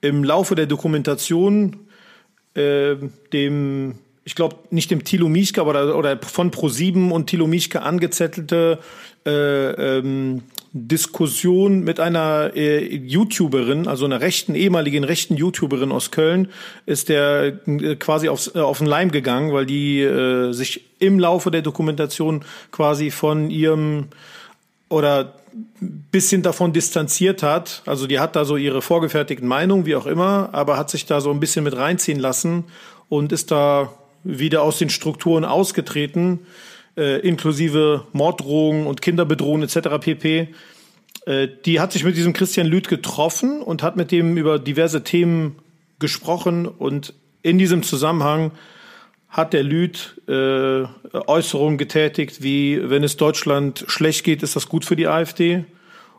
im 0.00 0.22
Laufe 0.22 0.54
der 0.54 0.66
Dokumentation 0.66 1.84
äh, 2.54 2.96
dem 3.32 3.96
ich 4.26 4.34
glaube, 4.34 4.56
nicht 4.70 4.90
dem 4.90 5.04
Thilo 5.04 5.28
Mischke, 5.28 5.60
aber 5.60 5.96
oder 5.96 6.18
von 6.22 6.50
Pro7 6.50 7.10
und 7.10 7.26
Thilo 7.26 7.46
Mischke 7.46 7.82
angezettelte 7.82 8.78
äh, 9.26 9.98
ähm, 9.98 10.42
Diskussion 10.76 11.84
mit 11.84 12.00
einer 12.00 12.50
äh, 12.56 12.84
YouTuberin, 12.84 13.86
also 13.86 14.06
einer 14.06 14.20
rechten, 14.20 14.56
ehemaligen 14.56 15.04
rechten 15.04 15.36
YouTuberin 15.36 15.92
aus 15.92 16.10
Köln, 16.10 16.48
ist 16.84 17.08
der 17.08 17.60
äh, 17.66 17.94
quasi 17.94 18.28
aufs, 18.28 18.56
äh, 18.56 18.58
auf 18.58 18.78
den 18.78 18.88
Leim 18.88 19.12
gegangen, 19.12 19.52
weil 19.52 19.66
die 19.66 20.00
äh, 20.00 20.50
sich 20.50 20.84
im 20.98 21.20
Laufe 21.20 21.52
der 21.52 21.62
Dokumentation 21.62 22.44
quasi 22.72 23.12
von 23.12 23.50
ihrem 23.50 24.08
oder 24.88 25.34
bisschen 26.10 26.42
davon 26.42 26.72
distanziert 26.72 27.44
hat. 27.44 27.82
Also 27.86 28.08
die 28.08 28.18
hat 28.18 28.34
da 28.34 28.44
so 28.44 28.56
ihre 28.56 28.82
vorgefertigten 28.82 29.46
Meinungen, 29.46 29.86
wie 29.86 29.94
auch 29.94 30.06
immer, 30.06 30.48
aber 30.50 30.76
hat 30.76 30.90
sich 30.90 31.06
da 31.06 31.20
so 31.20 31.30
ein 31.30 31.38
bisschen 31.38 31.62
mit 31.62 31.76
reinziehen 31.76 32.18
lassen 32.18 32.64
und 33.08 33.30
ist 33.30 33.52
da 33.52 33.92
wieder 34.24 34.62
aus 34.62 34.78
den 34.78 34.90
Strukturen 34.90 35.44
ausgetreten, 35.44 36.40
äh, 36.96 37.20
inklusive 37.20 38.06
Morddrohungen 38.12 38.86
und 38.86 39.02
Kinderbedrohungen 39.02 39.62
etc. 39.62 39.88
pp. 40.00 40.48
Äh, 41.26 41.48
die 41.64 41.80
hat 41.80 41.92
sich 41.92 42.04
mit 42.04 42.16
diesem 42.16 42.32
Christian 42.32 42.66
Lüth 42.66 42.88
getroffen 42.88 43.62
und 43.62 43.82
hat 43.82 43.96
mit 43.96 44.10
dem 44.10 44.36
über 44.36 44.58
diverse 44.58 45.02
Themen 45.04 45.56
gesprochen 45.98 46.66
und 46.66 47.14
in 47.42 47.58
diesem 47.58 47.82
Zusammenhang 47.82 48.52
hat 49.28 49.52
der 49.52 49.64
Lüth 49.64 50.20
äh, 50.28 50.84
Äußerungen 51.12 51.76
getätigt, 51.76 52.42
wie 52.42 52.88
wenn 52.88 53.02
es 53.02 53.16
Deutschland 53.16 53.84
schlecht 53.88 54.24
geht, 54.24 54.42
ist 54.42 54.54
das 54.54 54.68
gut 54.68 54.84
für 54.84 54.96
die 54.96 55.08
AfD. 55.08 55.64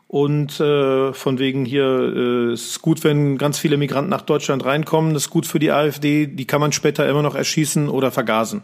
Und 0.08 0.60
äh, 0.60 1.12
von 1.12 1.38
wegen 1.38 1.64
hier 1.64 1.84
äh, 1.84 2.52
es 2.52 2.66
ist 2.66 2.82
gut, 2.82 3.02
wenn 3.02 3.38
ganz 3.38 3.58
viele 3.58 3.76
Migranten 3.76 4.10
nach 4.10 4.20
Deutschland 4.20 4.64
reinkommen. 4.64 5.14
Das 5.14 5.24
ist 5.24 5.30
gut 5.30 5.46
für 5.46 5.58
die 5.58 5.72
AfD. 5.72 6.26
Die 6.26 6.46
kann 6.46 6.60
man 6.60 6.72
später 6.72 7.08
immer 7.08 7.22
noch 7.22 7.34
erschießen 7.34 7.88
oder 7.88 8.12
vergasen 8.12 8.62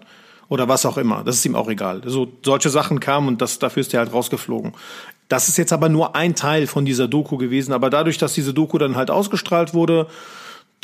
oder 0.53 0.69
was 0.69 0.85
auch 0.85 0.99
immer. 0.99 1.23
Das 1.25 1.37
ist 1.37 1.47
ihm 1.47 1.57
auch 1.57 1.71
egal. 1.71 2.03
So 2.05 2.31
solche 2.45 2.69
Sachen 2.69 3.01
kamen 3.01 3.27
und 3.27 3.41
das 3.41 3.59
dafür 3.59 3.81
ist 3.81 3.95
er 3.95 4.01
halt 4.01 4.13
rausgeflogen. 4.13 4.75
Das 5.29 5.49
ist 5.49 5.57
jetzt 5.57 5.73
aber 5.73 5.89
nur 5.89 6.15
ein 6.15 6.35
Teil 6.35 6.67
von 6.67 6.85
dieser 6.85 7.09
Doku 7.09 7.39
gewesen. 7.39 7.73
Aber 7.73 7.89
dadurch, 7.89 8.19
dass 8.19 8.35
diese 8.35 8.53
Doku 8.53 8.77
dann 8.77 8.95
halt 8.95 9.11
ausgestrahlt 9.11 9.73
wurde, 9.73 10.09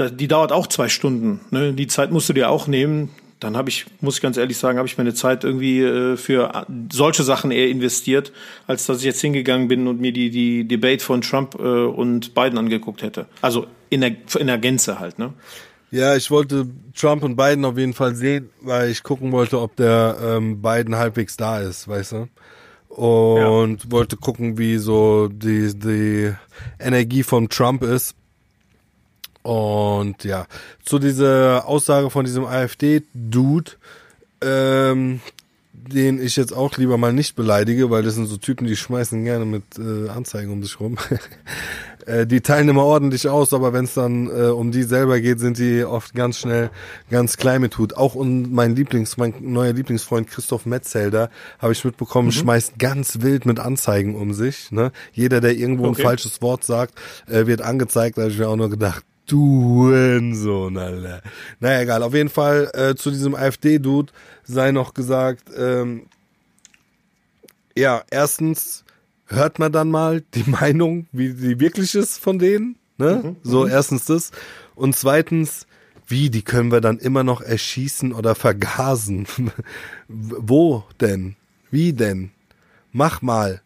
die 0.01 0.27
dauert 0.27 0.53
auch 0.53 0.69
zwei 0.69 0.89
Stunden. 0.89 1.41
Ne? 1.51 1.75
Die 1.75 1.87
Zeit 1.87 2.13
musst 2.13 2.31
du 2.31 2.33
dir 2.33 2.49
auch 2.49 2.67
nehmen 2.67 3.11
dann 3.41 3.57
habe 3.57 3.69
ich, 3.69 3.87
muss 4.01 4.17
ich 4.17 4.21
ganz 4.21 4.37
ehrlich 4.37 4.59
sagen, 4.59 4.79
habe 4.79 4.89
ich 4.89 4.99
meine 4.99 5.15
Zeit 5.15 5.45
irgendwie 5.45 5.81
äh, 5.81 6.17
für 6.17 6.67
solche 6.91 7.23
Sachen 7.23 7.51
eher 7.51 7.69
investiert, 7.69 8.33
als 8.67 8.87
dass 8.87 8.99
ich 8.99 9.05
jetzt 9.05 9.21
hingegangen 9.21 9.69
bin 9.69 9.87
und 9.87 10.01
mir 10.01 10.13
die, 10.13 10.31
die 10.31 10.67
Debate 10.67 11.05
von 11.05 11.21
Trump 11.21 11.55
äh, 11.55 11.63
und 11.63 12.35
Biden 12.35 12.59
angeguckt 12.59 13.03
hätte. 13.03 13.27
Also 13.41 13.67
in 13.91 14.01
der, 14.01 14.17
in 14.39 14.49
der 14.49 14.59
Gänze 14.59 14.99
halt, 14.99 15.19
ne? 15.19 15.33
Ja, 15.91 16.17
ich 16.17 16.31
wollte 16.31 16.67
Trump 16.95 17.23
und 17.23 17.37
Biden 17.37 17.65
auf 17.65 17.79
jeden 17.79 17.95
Fall 17.95 18.15
sehen, 18.15 18.51
weil 18.61 18.91
ich 18.91 19.03
gucken 19.03 19.33
wollte, 19.33 19.61
ob 19.61 19.77
der 19.77 20.19
ähm, 20.23 20.61
Biden 20.61 20.97
halbwegs 20.97 21.37
da 21.37 21.61
ist, 21.61 21.89
weißt 21.89 22.13
du? 22.13 22.29
Und 22.89 23.85
ja. 23.85 23.91
wollte 23.91 24.17
gucken, 24.17 24.59
wie 24.59 24.79
so 24.79 25.29
die, 25.29 25.73
die 25.79 26.35
Energie 26.79 27.23
von 27.23 27.49
Trump 27.49 27.83
ist. 27.83 28.15
Und 29.43 30.25
ja, 30.25 30.47
zu 30.85 30.99
dieser 30.99 31.67
Aussage 31.67 32.11
von 32.11 32.25
diesem 32.25 32.45
AfD-Dude, 32.45 33.73
ähm, 34.43 35.21
den 35.73 36.23
ich 36.23 36.37
jetzt 36.37 36.53
auch 36.53 36.77
lieber 36.77 36.99
mal 36.99 37.13
nicht 37.13 37.35
beleidige, 37.35 37.89
weil 37.89 38.03
das 38.03 38.15
sind 38.15 38.27
so 38.27 38.37
Typen, 38.37 38.67
die 38.67 38.77
schmeißen 38.77 39.25
gerne 39.25 39.47
mit 39.47 39.65
äh, 39.79 40.11
Anzeigen 40.11 40.53
um 40.53 40.63
sich 40.63 40.79
rum. 40.81 40.99
äh, 42.09 42.27
die 42.27 42.41
teilen 42.41 42.69
immer 42.69 42.85
ordentlich 42.85 43.29
aus, 43.29 43.53
aber 43.53 43.73
wenn 43.73 43.85
es 43.85 43.95
dann 43.95 44.29
äh, 44.29 44.47
um 44.47 44.73
die 44.73 44.83
selber 44.83 45.21
geht, 45.21 45.41
sind 45.41 45.59
die 45.59 45.85
oft 45.85 46.15
ganz 46.15 46.39
schnell 46.39 46.71
ganz 47.11 47.37
klein 47.37 47.61
mit 47.61 47.77
Hut. 47.77 47.97
Auch 47.97 48.15
und 48.15 48.53
mein 48.53 48.75
Lieblings, 48.75 49.17
mein 49.19 49.35
neuer 49.41 49.73
Lieblingsfreund 49.73 50.29
Christoph 50.29 50.65
Metzelder, 50.67 51.31
habe 51.59 51.73
ich 51.73 51.85
mitbekommen, 51.85 52.29
mhm. 52.29 52.33
schmeißt 52.33 52.79
ganz 52.79 53.21
wild 53.21 53.47
mit 53.47 53.61
Anzeigen 53.61 54.15
um 54.15 54.33
sich. 54.33 54.73
Ne? 54.73 54.91
Jeder, 55.13 55.41
der 55.41 55.55
irgendwo 55.55 55.87
okay. 55.87 56.01
ein 56.01 56.05
falsches 56.07 56.41
Wort 56.41 56.65
sagt, 56.65 56.95
äh, 57.27 57.47
wird 57.47 57.61
angezeigt. 57.61 58.17
Da 58.17 58.23
habe 58.23 58.33
ich 58.33 58.39
mir 58.39 58.49
auch 58.49 58.57
nur 58.57 58.71
gedacht, 58.71 59.05
Du 59.27 59.63
Hurensohn, 59.63 60.79
Alter. 60.79 61.21
Naja, 61.61 61.83
egal. 61.83 62.03
Auf 62.03 62.15
jeden 62.15 62.31
Fall 62.31 62.71
äh, 62.73 62.95
zu 62.95 63.11
diesem 63.11 63.35
AfD-Dude 63.35 64.11
sei 64.45 64.73
noch 64.73 64.95
gesagt, 64.95 65.51
ähm, 65.55 66.07
ja, 67.77 68.03
erstens 68.11 68.85
hört 69.29 69.59
man 69.59 69.73
dann 69.73 69.91
mal 69.91 70.23
die 70.35 70.45
Meinung, 70.51 71.07
wie 71.13 71.33
die 71.33 71.61
wirklich 71.61 71.95
ist 71.95 72.19
von 72.19 72.39
denen. 72.39 72.77
Ne? 72.97 73.21
Mhm, 73.23 73.37
so, 73.43 73.65
mhm. 73.65 73.71
erstens 73.71 74.07
das. 74.07 74.33
Und 74.75 74.97
zweitens, 74.97 75.67
wie, 76.07 76.31
die 76.31 76.43
können 76.43 76.73
wir 76.73 76.81
dann 76.81 76.99
immer 76.99 77.23
noch 77.23 77.41
erschießen 77.41 78.13
oder 78.13 78.35
vergasen. 78.35 79.27
Wo 80.09 80.85
denn? 81.01 81.37
Wie 81.71 81.93
denn? 81.93 82.33
Mach 82.93 83.23
mal. 83.23 83.63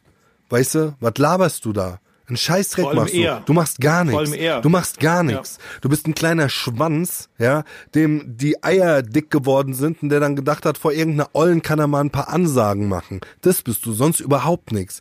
Weißt 0.50 0.74
du, 0.74 0.96
was 1.00 1.16
laberst 1.16 1.64
du 1.64 1.72
da? 1.72 2.00
Ein 2.28 2.36
Scheißdreck 2.36 2.94
machst 2.94 3.14
du. 3.14 3.18
Er. 3.18 3.40
Du 3.40 3.52
machst 3.52 3.80
gar 3.80 4.04
nichts. 4.04 4.32
Du 4.62 4.68
machst 4.68 5.00
gar 5.00 5.22
nichts. 5.22 5.58
Ja. 5.58 5.80
Du 5.82 5.88
bist 5.88 6.06
ein 6.06 6.14
kleiner 6.14 6.48
Schwanz, 6.48 7.28
ja, 7.38 7.64
dem 7.94 8.36
die 8.36 8.62
Eier 8.62 9.02
dick 9.02 9.30
geworden 9.30 9.74
sind 9.74 10.02
und 10.02 10.08
der 10.08 10.20
dann 10.20 10.36
gedacht 10.36 10.64
hat, 10.64 10.78
vor 10.78 10.92
irgendeiner 10.92 11.30
Ollen 11.34 11.62
kann 11.62 11.78
er 11.78 11.88
mal 11.88 12.00
ein 12.00 12.10
paar 12.10 12.28
Ansagen 12.28 12.88
machen. 12.88 13.20
Das 13.40 13.62
bist 13.62 13.84
du, 13.86 13.92
sonst 13.92 14.20
überhaupt 14.20 14.72
nichts. 14.72 15.00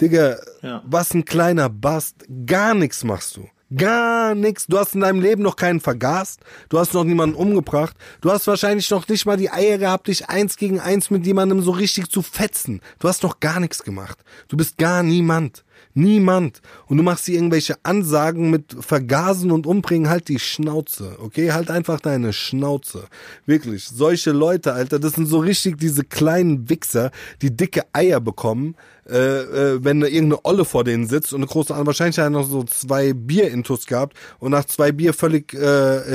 Digga, 0.00 0.38
ja. 0.62 0.82
was 0.86 1.14
ein 1.14 1.24
kleiner 1.24 1.68
Bast. 1.68 2.24
Gar 2.46 2.74
nichts 2.74 3.04
machst 3.04 3.36
du. 3.36 3.48
Gar 3.76 4.34
nichts. 4.34 4.66
Du 4.66 4.78
hast 4.78 4.96
in 4.96 5.02
deinem 5.02 5.20
Leben 5.20 5.42
noch 5.42 5.54
keinen 5.54 5.80
vergast. 5.80 6.40
Du 6.68 6.78
hast 6.78 6.92
noch 6.92 7.04
niemanden 7.04 7.36
umgebracht. 7.36 7.96
Du 8.20 8.30
hast 8.30 8.48
wahrscheinlich 8.48 8.90
noch 8.90 9.06
nicht 9.06 9.26
mal 9.26 9.36
die 9.36 9.50
Eier 9.50 9.78
gehabt, 9.78 10.08
dich 10.08 10.28
eins 10.28 10.56
gegen 10.56 10.80
eins 10.80 11.10
mit 11.10 11.24
jemandem 11.24 11.62
so 11.62 11.70
richtig 11.70 12.10
zu 12.10 12.22
fetzen. 12.22 12.80
Du 12.98 13.06
hast 13.06 13.22
noch 13.22 13.38
gar 13.38 13.60
nichts 13.60 13.84
gemacht. 13.84 14.18
Du 14.48 14.56
bist 14.56 14.76
gar 14.76 15.04
niemand. 15.04 15.64
Niemand. 15.94 16.60
Und 16.86 16.96
du 16.96 17.02
machst 17.02 17.26
hier 17.26 17.36
irgendwelche 17.36 17.76
Ansagen 17.84 18.50
mit 18.50 18.76
Vergasen 18.80 19.50
und 19.50 19.66
Umbringen, 19.66 20.08
halt 20.08 20.28
die 20.28 20.38
Schnauze, 20.38 21.16
okay? 21.20 21.52
Halt 21.52 21.70
einfach 21.70 22.00
deine 22.00 22.32
Schnauze. 22.32 23.08
Wirklich. 23.46 23.86
Solche 23.88 24.30
Leute, 24.30 24.72
Alter, 24.72 24.98
das 24.98 25.14
sind 25.14 25.26
so 25.26 25.38
richtig 25.38 25.78
diese 25.78 26.04
kleinen 26.04 26.68
Wichser, 26.68 27.10
die 27.42 27.56
dicke 27.56 27.82
Eier 27.92 28.20
bekommen, 28.20 28.76
äh, 29.10 29.74
äh, 29.74 29.84
wenn 29.84 30.02
irgendeine 30.02 30.44
Olle 30.44 30.64
vor 30.64 30.84
denen 30.84 31.06
sitzt 31.06 31.32
und 31.32 31.40
eine 31.40 31.46
große 31.46 31.74
wahrscheinlich 31.86 32.18
hat 32.18 32.26
er 32.26 32.30
noch 32.30 32.48
so 32.48 32.64
zwei 32.64 33.12
Bier-Intus 33.12 33.86
gehabt 33.86 34.16
und 34.38 34.52
nach 34.52 34.64
zwei 34.64 34.92
Bier 34.92 35.12
völlig 35.14 35.52
äh, 35.54 35.58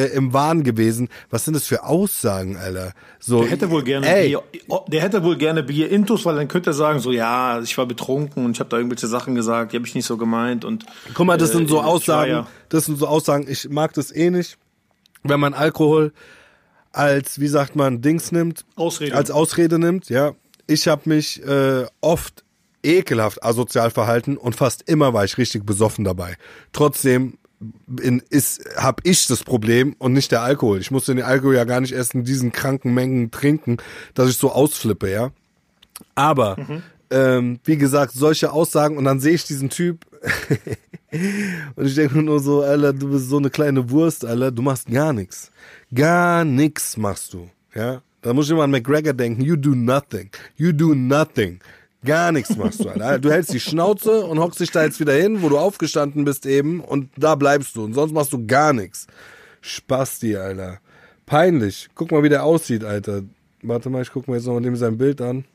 äh, 0.05 0.15
im 0.15 0.33
Wahn 0.33 0.63
gewesen. 0.63 1.09
Was 1.29 1.45
sind 1.45 1.55
das 1.55 1.65
für 1.65 1.83
Aussagen, 1.83 2.57
Alter? 2.57 2.93
So, 3.19 3.41
der 3.41 3.51
hätte 3.51 3.69
wohl 3.69 3.83
gerne 3.83 4.07
ey. 4.07 4.29
Bier, 4.29 4.43
der 4.87 5.01
hätte 5.01 5.23
wohl 5.23 5.37
gerne 5.37 5.63
Bier-Intus, 5.63 6.25
weil 6.25 6.35
dann 6.35 6.47
könnte 6.47 6.69
er 6.69 6.73
sagen, 6.73 6.99
so 6.99 7.11
ja, 7.11 7.59
ich 7.61 7.77
war 7.77 7.85
betrunken 7.85 8.45
und 8.45 8.51
ich 8.51 8.59
habe 8.59 8.69
da 8.69 8.77
irgendwelche 8.77 9.07
Sachen 9.07 9.35
gesagt, 9.35 9.73
die 9.73 9.77
habe 9.77 9.87
ich 9.87 9.95
nicht 9.95 10.05
so 10.05 10.17
gemeint 10.17 10.63
und 10.63 10.85
Guck 11.13 11.25
mal, 11.25 11.37
das 11.37 11.51
sind 11.51 11.69
so 11.69 11.77
äh, 11.77 11.83
Aussagen, 11.83 12.31
ja. 12.31 12.47
das 12.69 12.85
sind 12.85 12.97
so 12.97 13.07
Aussagen, 13.07 13.45
ich 13.49 13.69
mag 13.69 13.93
das 13.93 14.15
eh 14.15 14.29
nicht, 14.29 14.57
wenn 15.23 15.39
man 15.39 15.53
Alkohol 15.53 16.13
als, 16.95 17.39
wie 17.39 17.47
sagt 17.47 17.75
man, 17.75 18.01
Dings 18.01 18.31
nimmt, 18.31 18.63
Ausrede. 18.75 19.15
als 19.15 19.29
Ausrede 19.29 19.79
nimmt, 19.79 20.09
ja. 20.09 20.33
Ich 20.67 20.87
habe 20.87 21.09
mich 21.09 21.45
äh, 21.45 21.85
oft 22.01 22.44
ekelhaft 22.85 23.43
asozial 23.43 23.91
verhalten 23.91 24.37
und 24.37 24.55
fast 24.55 24.87
immer 24.87 25.13
war 25.13 25.25
ich 25.25 25.37
richtig 25.37 25.65
besoffen 25.65 26.05
dabei. 26.05 26.35
Trotzdem 26.71 27.37
in, 28.01 28.21
ist, 28.29 28.63
hab 28.77 29.01
ich 29.03 29.27
das 29.27 29.43
Problem 29.43 29.95
und 29.97 30.13
nicht 30.13 30.31
der 30.31 30.41
Alkohol. 30.41 30.79
Ich 30.79 30.91
musste 30.91 31.15
den 31.15 31.23
Alkohol 31.23 31.55
ja 31.55 31.63
gar 31.63 31.81
nicht 31.81 31.93
erst 31.93 32.13
in 32.13 32.23
diesen 32.23 32.51
kranken 32.51 32.93
Mengen 32.93 33.31
trinken, 33.31 33.77
dass 34.13 34.29
ich 34.29 34.37
so 34.37 34.51
ausflippe, 34.51 35.09
ja. 35.09 35.31
Aber, 36.13 36.57
mhm. 36.59 36.83
ähm, 37.09 37.59
wie 37.63 37.77
gesagt, 37.77 38.13
solche 38.13 38.51
Aussagen 38.51 38.97
und 38.97 39.05
dann 39.05 39.19
sehe 39.19 39.33
ich 39.33 39.45
diesen 39.45 39.69
Typ 39.69 40.05
und 41.75 41.85
ich 41.85 41.95
denke 41.95 42.21
nur 42.21 42.39
so, 42.39 42.61
Alter, 42.61 42.93
du 42.93 43.11
bist 43.11 43.29
so 43.29 43.37
eine 43.37 43.49
kleine 43.49 43.89
Wurst, 43.89 44.25
Alter, 44.25 44.51
du 44.51 44.61
machst 44.61 44.87
gar 44.87 45.13
nichts. 45.13 45.51
Gar 45.93 46.45
nichts 46.45 46.97
machst 46.97 47.33
du, 47.33 47.49
ja. 47.73 48.01
Da 48.21 48.33
muss 48.33 48.47
ich 48.47 48.51
immer 48.51 48.63
an 48.63 48.71
McGregor 48.71 49.13
denken, 49.13 49.43
you 49.43 49.55
do 49.55 49.75
nothing. 49.75 50.31
You 50.57 50.71
do 50.71 50.95
nothing. 50.95 51.59
Gar 52.05 52.31
nichts 52.31 52.55
machst 52.55 52.83
du, 52.83 52.89
Alter. 52.89 53.19
Du 53.19 53.31
hältst 53.31 53.53
die 53.53 53.59
Schnauze 53.59 54.25
und 54.25 54.39
hockst 54.39 54.59
dich 54.59 54.71
da 54.71 54.83
jetzt 54.83 54.99
wieder 54.99 55.13
hin, 55.13 55.41
wo 55.41 55.49
du 55.49 55.57
aufgestanden 55.57 56.23
bist 56.23 56.45
eben 56.45 56.79
und 56.79 57.09
da 57.17 57.35
bleibst 57.35 57.75
du 57.75 57.83
und 57.83 57.93
sonst 57.93 58.13
machst 58.13 58.31
du 58.31 58.45
gar 58.45 58.73
nichts. 58.73 59.07
Spasti, 59.61 60.35
Alter. 60.35 60.79
Peinlich. 61.25 61.89
Guck 61.95 62.11
mal, 62.11 62.23
wie 62.23 62.29
der 62.29 62.43
aussieht, 62.43 62.83
Alter. 62.83 63.23
Warte 63.63 63.89
mal, 63.89 64.03
ich 64.03 64.11
guck 64.11 64.27
mir 64.27 64.35
jetzt 64.35 64.45
noch 64.45 64.59
mal 64.59 64.75
sein 64.75 64.97
Bild 64.97 65.21
an. 65.21 65.45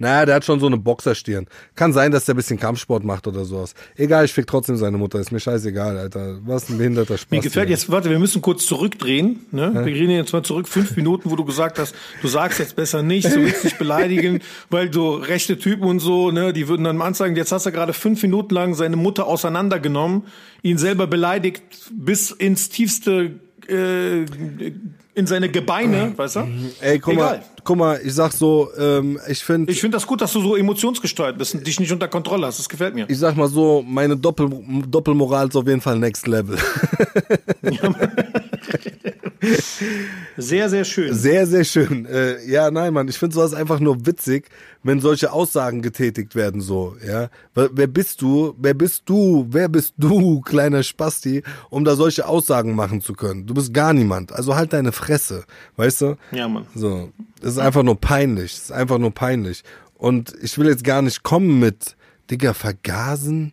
Naja, 0.00 0.24
der 0.24 0.34
hat 0.36 0.46
schon 0.46 0.60
so 0.60 0.66
eine 0.66 0.78
Boxerstirn. 0.78 1.46
Kann 1.74 1.92
sein, 1.92 2.10
dass 2.10 2.24
der 2.24 2.34
ein 2.34 2.36
bisschen 2.38 2.58
Kampfsport 2.58 3.04
macht 3.04 3.26
oder 3.26 3.44
sowas. 3.44 3.74
Egal, 3.96 4.24
ich 4.24 4.32
fick 4.32 4.46
trotzdem 4.46 4.76
seine 4.76 4.96
Mutter. 4.96 5.20
Ist 5.20 5.30
mir 5.30 5.40
scheißegal, 5.40 5.98
Alter. 5.98 6.38
Was 6.46 6.70
ein 6.70 6.78
behinderter 6.78 7.18
Spaß. 7.18 7.30
Mir 7.30 7.40
gefällt 7.40 7.68
jetzt, 7.68 7.90
warte, 7.90 8.08
wir 8.08 8.18
müssen 8.18 8.40
kurz 8.40 8.64
zurückdrehen. 8.64 9.40
Ne? 9.52 9.72
Wir 9.84 9.92
gehen 9.92 10.08
jetzt 10.08 10.32
mal 10.32 10.42
zurück, 10.42 10.68
fünf 10.68 10.96
Minuten, 10.96 11.30
wo 11.30 11.36
du 11.36 11.44
gesagt 11.44 11.78
hast, 11.78 11.94
du 12.22 12.28
sagst 12.28 12.58
jetzt 12.60 12.76
besser 12.76 13.02
nicht, 13.02 13.26
du 13.26 13.42
willst 13.42 13.62
dich 13.62 13.76
beleidigen, 13.76 14.40
weil 14.70 14.88
du 14.88 15.16
rechte 15.16 15.58
Typen 15.58 15.84
und 15.84 15.98
so, 15.98 16.30
ne, 16.30 16.54
die 16.54 16.66
würden 16.66 16.84
dann 16.84 16.96
mal 16.96 17.04
anzeigen, 17.04 17.36
jetzt 17.36 17.52
hast 17.52 17.66
du 17.66 17.72
gerade 17.72 17.92
fünf 17.92 18.22
Minuten 18.22 18.54
lang 18.54 18.74
seine 18.74 18.96
Mutter 18.96 19.26
auseinandergenommen, 19.26 20.22
ihn 20.62 20.78
selber 20.78 21.06
beleidigt 21.08 21.62
bis 21.92 22.30
ins 22.30 22.70
tiefste 22.70 23.38
äh, 23.68 24.24
in 25.14 25.26
seine 25.26 25.48
Gebeine, 25.48 26.12
weißt 26.16 26.36
du? 26.36 26.40
Ey, 26.80 26.98
guck 26.98 27.14
Egal. 27.14 27.24
mal, 27.38 27.42
guck 27.64 27.76
mal, 27.76 28.00
ich 28.02 28.14
sag 28.14 28.32
so, 28.32 28.68
ähm, 28.78 29.18
ich 29.28 29.42
finde, 29.44 29.72
Ich 29.72 29.80
finde 29.80 29.96
das 29.96 30.06
gut, 30.06 30.20
dass 30.20 30.32
du 30.32 30.40
so 30.40 30.56
emotionsgesteuert 30.56 31.36
bist 31.36 31.54
und 31.54 31.66
dich 31.66 31.80
nicht 31.80 31.92
unter 31.92 32.08
Kontrolle 32.08 32.46
hast. 32.46 32.58
Das 32.58 32.68
gefällt 32.68 32.94
mir. 32.94 33.06
ich 33.08 33.18
sag 33.18 33.36
mal 33.36 33.48
so, 33.48 33.84
meine 33.86 34.16
Doppel, 34.16 34.48
Doppelmoral 34.88 35.48
ist 35.48 35.56
auf 35.56 35.66
jeden 35.66 35.80
Fall 35.80 35.98
next 35.98 36.26
level. 36.26 36.58
Sehr, 40.36 40.68
sehr 40.68 40.84
schön. 40.84 41.14
Sehr, 41.14 41.46
sehr 41.46 41.64
schön. 41.64 42.06
Äh, 42.06 42.44
ja, 42.46 42.70
nein, 42.70 42.92
Mann, 42.92 43.08
ich 43.08 43.18
finde 43.18 43.34
sowas 43.34 43.54
einfach 43.54 43.80
nur 43.80 44.06
witzig, 44.06 44.48
wenn 44.82 45.00
solche 45.00 45.32
Aussagen 45.32 45.82
getätigt 45.82 46.34
werden, 46.34 46.60
so, 46.60 46.96
ja. 47.06 47.28
Wer, 47.54 47.70
wer 47.72 47.86
bist 47.86 48.22
du, 48.22 48.54
wer 48.58 48.74
bist 48.74 49.02
du, 49.06 49.46
wer 49.50 49.68
bist 49.68 49.94
du, 49.98 50.40
kleiner 50.44 50.82
Spasti, 50.82 51.42
um 51.70 51.84
da 51.84 51.96
solche 51.96 52.26
Aussagen 52.26 52.74
machen 52.74 53.00
zu 53.00 53.14
können? 53.14 53.46
Du 53.46 53.54
bist 53.54 53.74
gar 53.74 53.92
niemand. 53.92 54.32
Also 54.32 54.56
halt 54.56 54.72
deine 54.72 54.92
Fresse, 54.92 55.44
weißt 55.76 56.00
du? 56.02 56.16
Ja, 56.32 56.48
Mann. 56.48 56.66
So, 56.74 57.10
das 57.40 57.52
ist 57.52 57.58
einfach 57.58 57.82
nur 57.82 58.00
peinlich. 58.00 58.52
Das 58.52 58.64
ist 58.64 58.72
einfach 58.72 58.98
nur 58.98 59.12
peinlich. 59.12 59.64
Und 59.94 60.34
ich 60.42 60.56
will 60.58 60.68
jetzt 60.68 60.84
gar 60.84 61.02
nicht 61.02 61.22
kommen 61.22 61.58
mit, 61.58 61.96
Digga, 62.30 62.54
vergasen? 62.54 63.52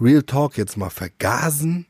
Real 0.00 0.22
Talk 0.22 0.56
jetzt 0.56 0.76
mal, 0.76 0.90
vergasen? 0.90 1.86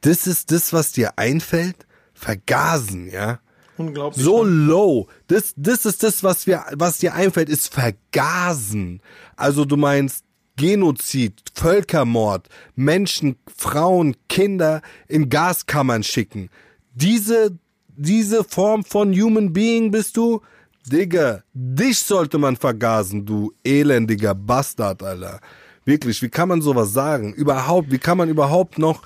Das 0.00 0.26
ist 0.26 0.50
das, 0.50 0.72
was 0.72 0.92
dir 0.92 1.18
einfällt? 1.18 1.86
Vergasen, 2.24 3.10
ja? 3.10 3.38
Unglaublich. 3.76 4.24
So 4.24 4.44
ne? 4.44 4.50
low. 4.50 5.08
Das, 5.26 5.52
das 5.56 5.84
ist 5.84 6.02
das, 6.02 6.22
was 6.22 6.46
wir, 6.46 6.64
was 6.72 6.98
dir 6.98 7.12
einfällt, 7.12 7.50
ist 7.50 7.74
vergasen. 7.74 9.02
Also 9.36 9.66
du 9.66 9.76
meinst 9.76 10.24
Genozid, 10.56 11.42
Völkermord, 11.54 12.48
Menschen, 12.76 13.36
Frauen, 13.54 14.16
Kinder 14.28 14.80
in 15.06 15.28
Gaskammern 15.28 16.02
schicken. 16.02 16.48
Diese, 16.94 17.58
diese 17.88 18.42
Form 18.42 18.84
von 18.84 19.12
Human 19.12 19.52
Being 19.52 19.90
bist 19.90 20.16
du? 20.16 20.40
Digga, 20.86 21.42
dich 21.52 21.98
sollte 21.98 22.38
man 22.38 22.56
vergasen, 22.56 23.26
du 23.26 23.52
elendiger 23.64 24.34
Bastard, 24.34 25.02
Alter. 25.02 25.40
Wirklich, 25.84 26.22
wie 26.22 26.30
kann 26.30 26.48
man 26.48 26.62
sowas 26.62 26.92
sagen? 26.94 27.34
Überhaupt, 27.34 27.90
wie 27.90 27.98
kann 27.98 28.16
man 28.16 28.30
überhaupt 28.30 28.78
noch 28.78 29.02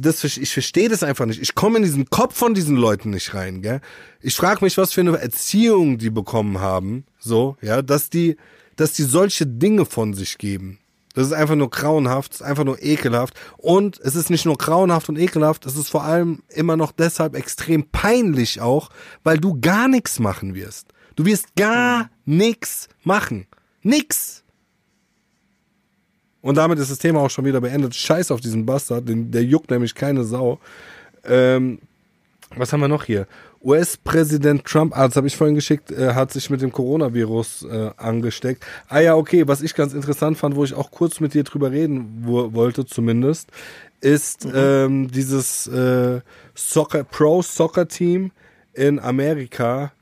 das, 0.00 0.22
ich 0.24 0.52
verstehe 0.52 0.88
das 0.88 1.02
einfach 1.02 1.26
nicht. 1.26 1.40
Ich 1.40 1.54
komme 1.54 1.78
in 1.78 1.84
diesen 1.84 2.10
Kopf 2.10 2.36
von 2.36 2.54
diesen 2.54 2.76
Leuten 2.76 3.10
nicht 3.10 3.34
rein, 3.34 3.62
gell? 3.62 3.80
Ich 4.20 4.34
frage 4.34 4.64
mich, 4.64 4.78
was 4.78 4.92
für 4.92 5.00
eine 5.00 5.18
Erziehung 5.18 5.98
die 5.98 6.10
bekommen 6.10 6.60
haben, 6.60 7.04
so, 7.18 7.56
ja, 7.60 7.82
dass 7.82 8.10
die, 8.10 8.36
dass 8.76 8.92
die 8.92 9.04
solche 9.04 9.46
Dinge 9.46 9.84
von 9.84 10.14
sich 10.14 10.38
geben. 10.38 10.78
Das 11.14 11.26
ist 11.26 11.32
einfach 11.32 11.54
nur 11.54 11.70
grauenhaft, 11.70 12.34
ist 12.34 12.42
einfach 12.42 12.64
nur 12.64 12.82
ekelhaft. 12.82 13.34
Und 13.56 13.98
es 14.00 14.16
ist 14.16 14.28
nicht 14.28 14.44
nur 14.44 14.58
grauenhaft 14.58 15.08
und 15.08 15.18
ekelhaft, 15.18 15.64
es 15.64 15.76
ist 15.76 15.88
vor 15.88 16.04
allem 16.04 16.42
immer 16.48 16.76
noch 16.76 16.92
deshalb 16.92 17.34
extrem 17.34 17.88
peinlich 17.88 18.60
auch, 18.60 18.90
weil 19.24 19.38
du 19.38 19.58
gar 19.58 19.88
nichts 19.88 20.18
machen 20.18 20.54
wirst. 20.54 20.88
Du 21.16 21.24
wirst 21.24 21.56
gar 21.56 22.10
nichts 22.26 22.88
machen. 23.02 23.46
Nix. 23.82 24.44
Und 26.42 26.56
damit 26.56 26.78
ist 26.78 26.90
das 26.90 26.98
Thema 26.98 27.20
auch 27.20 27.30
schon 27.30 27.44
wieder 27.44 27.60
beendet. 27.60 27.94
Scheiß 27.94 28.30
auf 28.30 28.40
diesen 28.40 28.66
Bastard, 28.66 29.08
den, 29.08 29.30
der 29.30 29.44
juckt 29.44 29.70
nämlich 29.70 29.94
keine 29.94 30.24
Sau. 30.24 30.60
Ähm, 31.24 31.80
was 32.54 32.72
haben 32.72 32.80
wir 32.80 32.88
noch 32.88 33.04
hier? 33.04 33.26
US-Präsident 33.62 34.64
Trump, 34.64 34.96
ah, 34.96 35.08
das 35.08 35.16
habe 35.16 35.26
ich 35.26 35.36
vorhin 35.36 35.56
geschickt, 35.56 35.90
äh, 35.90 36.14
hat 36.14 36.32
sich 36.32 36.50
mit 36.50 36.62
dem 36.62 36.70
Coronavirus 36.70 37.66
äh, 37.68 37.90
angesteckt. 37.96 38.64
Ah 38.88 39.00
ja, 39.00 39.16
okay, 39.16 39.48
was 39.48 39.60
ich 39.60 39.74
ganz 39.74 39.92
interessant 39.92 40.38
fand, 40.38 40.54
wo 40.54 40.62
ich 40.62 40.74
auch 40.74 40.92
kurz 40.92 41.18
mit 41.18 41.34
dir 41.34 41.42
drüber 41.42 41.72
reden 41.72 42.22
wo, 42.22 42.52
wollte 42.54 42.86
zumindest, 42.86 43.50
ist 44.00 44.46
ähm, 44.54 45.10
dieses 45.10 45.66
äh, 45.66 46.20
Soccer 46.54 47.02
Pro 47.02 47.42
Soccer 47.42 47.88
Team 47.88 48.30
in 48.72 49.00
Amerika 49.00 49.92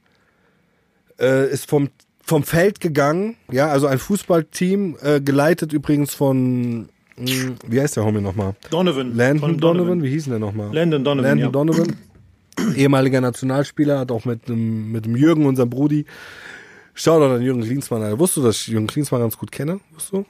äh, 1.19 1.51
ist 1.51 1.69
vom 1.71 1.89
vom 2.25 2.43
Feld 2.43 2.81
gegangen, 2.81 3.37
ja, 3.51 3.69
also 3.69 3.87
ein 3.87 3.99
Fußballteam, 3.99 4.97
äh, 5.03 5.21
geleitet 5.21 5.73
übrigens 5.73 6.15
von, 6.15 6.89
mh, 7.17 7.57
wie 7.67 7.81
heißt 7.81 7.97
der 7.97 8.05
Homie 8.05 8.21
nochmal? 8.21 8.55
Donovan. 8.71 9.15
Landon 9.15 9.41
Von 9.51 9.59
Donovan, 9.59 10.03
wie 10.03 10.09
hieß 10.09 10.25
denn 10.25 10.33
der 10.33 10.41
nochmal? 10.41 10.73
Landon 10.75 11.05
Donovan, 11.05 11.25
Landon 11.25 11.47
ja. 11.47 11.53
Donovan, 11.53 11.97
ehemaliger 12.77 13.21
Nationalspieler, 13.21 13.99
hat 13.99 14.11
auch 14.11 14.25
mit 14.25 14.49
dem, 14.49 14.91
mit 14.91 15.05
dem 15.05 15.17
Jürgen, 15.17 15.45
unserem 15.47 15.69
Brudi, 15.71 16.07
Shoutout 16.95 17.35
an 17.35 17.43
Jürgen 17.43 17.63
Klinsmann, 17.63 18.03
Alter. 18.03 18.19
Wusstest 18.19 18.37
du, 18.39 18.43
dass 18.43 18.61
ich 18.61 18.69
Jürgen 18.69 18.87
Klinsmann 18.87 19.21
ganz 19.21 19.37
gut 19.37 19.51
kenne? 19.51 19.81
Wusstest 19.93 20.13
du? 20.13 20.25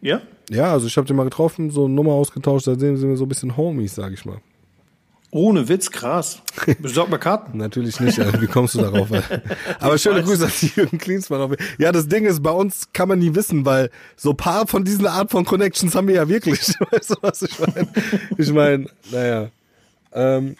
Ja? 0.00 0.20
Ja, 0.50 0.72
also 0.72 0.86
ich 0.86 0.96
habe 0.96 1.06
den 1.06 1.16
mal 1.16 1.24
getroffen, 1.24 1.70
so 1.70 1.86
eine 1.86 1.94
Nummer 1.94 2.12
ausgetauscht, 2.12 2.66
seitdem 2.66 2.96
sind 2.98 3.08
wir 3.08 3.16
so 3.16 3.24
ein 3.24 3.28
bisschen 3.28 3.56
Homies, 3.56 3.94
sag 3.94 4.12
ich 4.12 4.24
mal. 4.24 4.38
Ohne 5.34 5.68
Witz, 5.68 5.90
krass. 5.90 6.38
Besorg 6.78 7.10
mal 7.10 7.18
Karten. 7.18 7.58
Natürlich 7.58 7.98
nicht, 7.98 8.20
Alter. 8.20 8.40
wie 8.40 8.46
kommst 8.46 8.76
du 8.76 8.78
darauf? 8.78 9.08
Aber 9.80 9.98
schöne. 9.98 10.22
Grüße 10.22 10.44
an 10.44 10.52
Jürgen 10.76 10.98
Klinsmann. 10.98 11.56
Ja, 11.76 11.90
das 11.90 12.06
Ding 12.06 12.24
ist, 12.24 12.40
bei 12.40 12.52
uns 12.52 12.92
kann 12.92 13.08
man 13.08 13.18
nie 13.18 13.34
wissen, 13.34 13.66
weil 13.66 13.90
so 14.14 14.34
paar 14.34 14.68
von 14.68 14.84
diesen 14.84 15.08
Art 15.08 15.32
von 15.32 15.44
Connections 15.44 15.96
haben 15.96 16.06
wir 16.06 16.14
ja 16.14 16.28
wirklich. 16.28 16.60
Weißt 16.92 17.10
du, 17.10 17.14
was 17.20 17.42
ich 17.42 17.58
meine? 17.58 17.88
Ich 18.38 18.52
meine, 18.52 18.86
naja. 19.10 19.48
Ähm, 20.12 20.54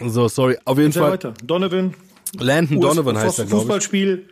so, 0.00 0.28
sorry. 0.28 0.56
Auf 0.64 0.78
jeden 0.78 0.94
Fall, 0.94 1.10
weiter. 1.12 1.34
Donovan. 1.44 1.92
Landon 2.38 2.80
Donovan 2.80 3.18
heißt 3.18 3.38
er, 3.40 3.44
glaube 3.44 3.56
ich. 3.56 3.62
Fußballspiel. 3.64 4.28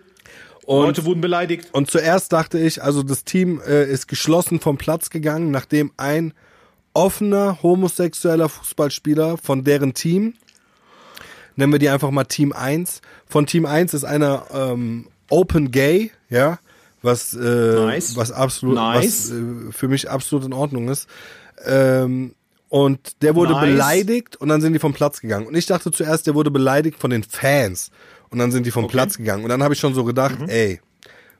Und- 0.64 0.86
Leute 0.86 1.04
wurden 1.04 1.20
beleidigt. 1.20 1.68
Und 1.72 1.90
zuerst 1.90 2.32
dachte 2.32 2.58
ich, 2.58 2.82
also 2.82 3.02
das 3.02 3.24
Team 3.24 3.60
äh, 3.66 3.84
ist 3.84 4.08
geschlossen 4.08 4.60
vom 4.60 4.78
Platz 4.78 5.10
gegangen, 5.10 5.50
nachdem 5.50 5.92
ein 5.98 6.32
offener 6.94 7.62
homosexueller 7.62 8.48
Fußballspieler 8.48 9.36
von 9.38 9.64
deren 9.64 9.94
Team, 9.94 10.34
nennen 11.56 11.72
wir 11.72 11.78
die 11.78 11.88
einfach 11.88 12.10
mal 12.10 12.24
Team 12.24 12.52
1, 12.52 13.00
von 13.26 13.46
Team 13.46 13.66
1 13.66 13.94
ist 13.94 14.04
einer 14.04 14.46
ähm, 14.52 15.08
Open 15.28 15.70
Gay, 15.70 16.10
ja, 16.28 16.58
was, 17.02 17.34
äh, 17.34 17.38
Nice. 17.38 18.16
was 18.16 18.32
absolut, 18.32 18.74
Nice. 18.74 19.30
was 19.30 19.30
äh, 19.30 19.72
für 19.72 19.88
mich 19.88 20.10
absolut 20.10 20.44
in 20.44 20.52
Ordnung 20.52 20.88
ist. 20.88 21.08
Ähm, 21.64 22.34
und 22.68 23.22
der 23.22 23.34
wurde 23.34 23.52
Nice. 23.52 23.64
beleidigt 23.64 24.36
und 24.36 24.48
dann 24.48 24.60
sind 24.60 24.72
die 24.72 24.78
vom 24.78 24.92
Platz 24.92 25.20
gegangen. 25.20 25.46
Und 25.46 25.56
ich 25.56 25.66
dachte 25.66 25.90
zuerst, 25.90 26.26
der 26.26 26.34
wurde 26.34 26.50
beleidigt 26.50 26.98
von 26.98 27.10
den 27.10 27.24
Fans. 27.24 27.90
Und 28.30 28.38
dann 28.38 28.52
sind 28.52 28.64
die 28.64 28.70
vom 28.70 28.86
Platz 28.86 29.16
gegangen. 29.16 29.42
Und 29.42 29.48
dann 29.48 29.62
habe 29.62 29.74
ich 29.74 29.80
schon 29.80 29.92
so 29.94 30.04
gedacht, 30.04 30.36
ey, 30.46 30.80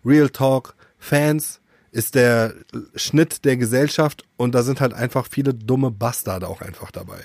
Real 0.05 0.29
Talk, 0.29 0.75
Fans 0.99 1.60
ist 1.93 2.15
der 2.15 2.55
Schnitt 2.95 3.45
der 3.45 3.57
Gesellschaft 3.57 4.25
und 4.37 4.55
da 4.55 4.63
sind 4.63 4.81
halt 4.81 4.95
einfach 4.95 5.27
viele 5.29 5.55
dumme 5.55 5.91
Bastarde 5.91 6.49
auch 6.49 6.61
einfach 6.61 6.91
dabei. 6.91 7.19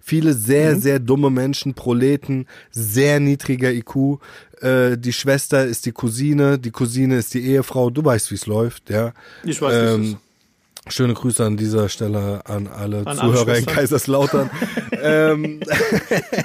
Viele 0.00 0.34
sehr, 0.34 0.76
sehr 0.76 0.98
dumme 0.98 1.30
Menschen, 1.30 1.74
Proleten, 1.74 2.46
sehr 2.70 3.20
niedriger 3.20 3.70
IQ. 3.70 4.20
Äh, 4.60 4.96
die 4.96 5.12
Schwester 5.12 5.64
ist 5.64 5.86
die 5.86 5.92
Cousine, 5.92 6.58
die 6.58 6.70
Cousine 6.70 7.16
ist 7.16 7.34
die 7.34 7.44
Ehefrau. 7.44 7.90
Du 7.90 8.04
weißt, 8.04 8.30
wie 8.30 8.34
es 8.34 8.46
läuft, 8.46 8.90
ja. 8.90 9.12
Ich 9.44 9.60
weiß, 9.60 9.72
wie 9.72 9.76
es 9.76 10.10
Ähm. 10.10 10.16
Schöne 10.88 11.12
Grüße 11.12 11.44
an 11.44 11.58
dieser 11.58 11.90
Stelle 11.90 12.40
an 12.46 12.66
alle 12.66 13.06
An 13.06 13.18
Zuhörer 13.18 13.58
in. 13.58 13.66
Kaiserslautern. 13.66 14.50
ähm, 15.02 15.60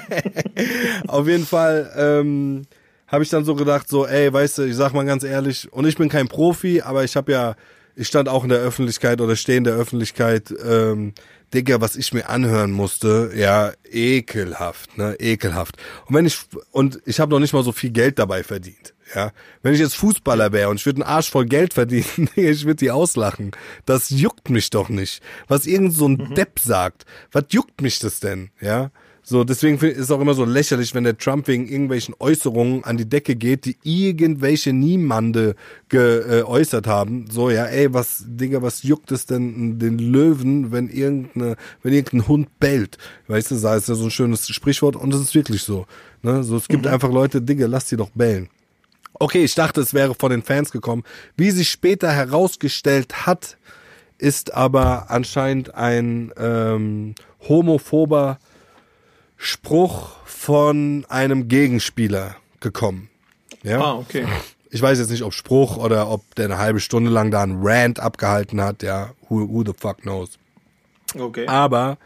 auf 1.08 1.26
jeden 1.26 1.46
Fall 1.46 1.90
ähm, 1.96 2.66
habe 3.08 3.22
ich 3.22 3.30
dann 3.30 3.44
so 3.44 3.54
gedacht, 3.54 3.88
so, 3.88 4.06
ey, 4.06 4.32
weißt 4.32 4.58
du, 4.58 4.62
ich 4.62 4.76
sag 4.76 4.92
mal 4.92 5.04
ganz 5.04 5.22
ehrlich, 5.22 5.72
und 5.72 5.86
ich 5.86 5.96
bin 5.96 6.08
kein 6.08 6.28
Profi, 6.28 6.82
aber 6.82 7.04
ich 7.04 7.16
habe 7.16 7.32
ja, 7.32 7.56
ich 7.94 8.08
stand 8.08 8.28
auch 8.28 8.42
in 8.42 8.50
der 8.50 8.58
Öffentlichkeit 8.58 9.20
oder 9.20 9.36
stehe 9.36 9.58
in 9.58 9.64
der 9.64 9.74
Öffentlichkeit, 9.74 10.52
ähm, 10.64 11.14
Digga, 11.54 11.80
was 11.80 11.94
ich 11.94 12.12
mir 12.12 12.28
anhören 12.28 12.72
musste, 12.72 13.30
ja, 13.34 13.72
ekelhaft, 13.88 14.98
ne, 14.98 15.16
ekelhaft. 15.20 15.76
Und 16.06 16.16
wenn 16.16 16.26
ich, 16.26 16.38
und 16.72 17.00
ich 17.06 17.20
habe 17.20 17.30
noch 17.30 17.38
nicht 17.38 17.52
mal 17.52 17.62
so 17.62 17.72
viel 17.72 17.90
Geld 17.90 18.18
dabei 18.18 18.42
verdient. 18.42 18.94
Ja, 19.14 19.30
wenn 19.62 19.72
ich 19.72 19.78
jetzt 19.78 19.94
Fußballer 19.94 20.50
wäre 20.50 20.68
und 20.68 20.80
ich 20.80 20.86
würde 20.86 21.02
einen 21.02 21.08
Arsch 21.08 21.30
voll 21.30 21.46
Geld 21.46 21.74
verdienen, 21.74 22.28
ich 22.34 22.64
würde 22.64 22.76
die 22.76 22.90
auslachen. 22.90 23.52
Das 23.84 24.10
juckt 24.10 24.50
mich 24.50 24.70
doch 24.70 24.88
nicht. 24.88 25.22
Was 25.46 25.66
irgend 25.66 25.94
so 25.94 26.08
ein 26.08 26.34
Depp 26.34 26.58
sagt, 26.58 27.04
was 27.30 27.44
juckt 27.50 27.80
mich 27.80 28.00
das 28.00 28.18
denn? 28.18 28.50
Ja, 28.60 28.90
So, 29.28 29.42
deswegen 29.42 29.76
ist 29.78 29.98
es 29.98 30.10
auch 30.12 30.20
immer 30.20 30.34
so 30.34 30.44
lächerlich, 30.44 30.94
wenn 30.94 31.02
der 31.02 31.18
Trump 31.18 31.48
wegen 31.48 31.66
irgendwelchen 31.66 32.14
Äußerungen 32.20 32.84
an 32.84 32.96
die 32.96 33.08
Decke 33.08 33.34
geht, 33.34 33.64
die 33.64 33.76
irgendwelche 33.82 34.72
Niemande 34.72 35.56
geäußert 35.88 36.86
haben. 36.86 37.28
So, 37.28 37.50
ja, 37.50 37.64
ey, 37.64 37.92
was, 37.92 38.22
Digga, 38.24 38.62
was 38.62 38.84
juckt 38.84 39.10
es 39.10 39.26
denn 39.26 39.80
den 39.80 39.98
Löwen, 39.98 40.70
wenn 40.70 40.88
irgendeine, 40.88 41.56
wenn 41.82 41.92
irgendein 41.92 42.28
Hund 42.28 42.60
bellt? 42.60 42.98
Weißt 43.26 43.50
du, 43.50 43.56
sei 43.56 43.74
es 43.74 43.88
ja 43.88 43.96
so 43.96 44.04
ein 44.04 44.12
schönes 44.12 44.46
Sprichwort 44.48 44.94
und 44.94 45.12
es 45.12 45.20
ist 45.20 45.34
wirklich 45.34 45.64
so. 45.64 45.86
Ne? 46.22 46.44
So, 46.44 46.56
es 46.56 46.68
gibt 46.68 46.84
mhm. 46.84 46.92
einfach 46.92 47.10
Leute, 47.10 47.42
Digga, 47.42 47.66
lass 47.66 47.86
die 47.86 47.96
doch 47.96 48.10
bellen. 48.10 48.48
Okay, 49.14 49.42
ich 49.42 49.56
dachte, 49.56 49.80
es 49.80 49.92
wäre 49.92 50.14
von 50.14 50.30
den 50.30 50.44
Fans 50.44 50.70
gekommen. 50.70 51.02
Wie 51.36 51.50
sich 51.50 51.68
später 51.68 52.12
herausgestellt 52.12 53.26
hat, 53.26 53.58
ist 54.18 54.54
aber 54.54 55.10
anscheinend 55.10 55.74
ein 55.74 56.30
ähm, 56.38 57.16
homophober 57.48 58.38
Spruch 59.36 60.16
von 60.24 61.04
einem 61.08 61.48
Gegenspieler 61.48 62.36
gekommen. 62.60 63.10
Ja? 63.62 63.80
Ah, 63.80 63.94
okay. 63.94 64.26
Ich 64.70 64.82
weiß 64.82 64.98
jetzt 64.98 65.10
nicht, 65.10 65.22
ob 65.22 65.32
Spruch 65.32 65.76
oder 65.76 66.10
ob 66.10 66.34
der 66.34 66.46
eine 66.46 66.58
halbe 66.58 66.80
Stunde 66.80 67.10
lang 67.10 67.30
da 67.30 67.42
einen 67.42 67.60
Rant 67.62 68.00
abgehalten 68.00 68.60
hat, 68.60 68.82
ja, 68.82 69.10
who, 69.28 69.48
who 69.48 69.64
the 69.64 69.72
fuck 69.78 69.98
knows. 69.98 70.38
Okay. 71.18 71.46
Aber 71.46 71.98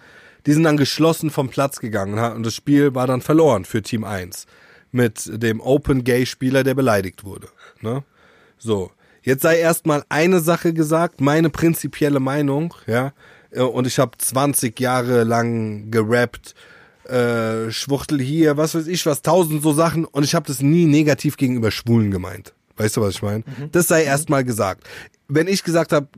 die 0.47 0.53
sind 0.53 0.65
dann 0.65 0.77
geschlossen 0.77 1.31
vom 1.31 1.49
Platz 1.49 1.81
gegangen 1.81 2.19
und 2.35 2.45
das 2.45 2.55
Spiel 2.55 2.95
war 2.95 3.07
dann 3.07 3.21
verloren 3.21 3.65
für 3.65 3.83
Team 3.83 4.05
1 4.05 4.47
mit 4.93 5.31
dem 5.43 5.61
Open 5.61 6.05
Gay 6.05 6.27
Spieler, 6.27 6.65
der 6.65 6.75
beleidigt 6.75 7.25
wurde. 7.25 7.49
Ne? 7.81 8.03
So, 8.59 8.91
jetzt 9.23 9.43
sei 9.43 9.59
erstmal 9.59 10.05
eine 10.09 10.41
Sache 10.41 10.73
gesagt, 10.73 11.21
meine 11.21 11.51
prinzipielle 11.51 12.21
Meinung, 12.21 12.75
ja, 12.87 13.13
und 13.53 13.87
ich 13.87 13.99
habe 13.99 14.17
20 14.17 14.79
Jahre 14.79 15.25
lang 15.25 15.91
gerappt 15.91 16.55
äh, 17.11 17.71
Schwuchtel 17.71 18.21
hier, 18.21 18.57
was 18.57 18.75
weiß 18.75 18.87
ich 18.87 19.05
was, 19.07 19.23
tausend 19.23 19.63
so 19.63 19.73
Sachen 19.73 20.05
und 20.05 20.25
ich 20.25 20.35
habe 20.35 20.47
das 20.47 20.61
nie 20.63 20.87
negativ 20.87 21.37
gegenüber 21.37 21.71
Schwulen 21.71 22.11
gemeint. 22.11 22.55
Weißt 22.77 22.97
du, 22.97 23.03
was 23.03 23.15
ich 23.15 23.23
meine? 23.23 23.41
Mhm. 23.41 23.73
Das 23.73 23.89
sei 23.89 24.05
erstmal 24.05 24.45
gesagt. 24.45 24.85
Wenn 25.29 25.49
ich 25.49 25.65
gesagt 25.65 25.93
habe, 25.93 26.09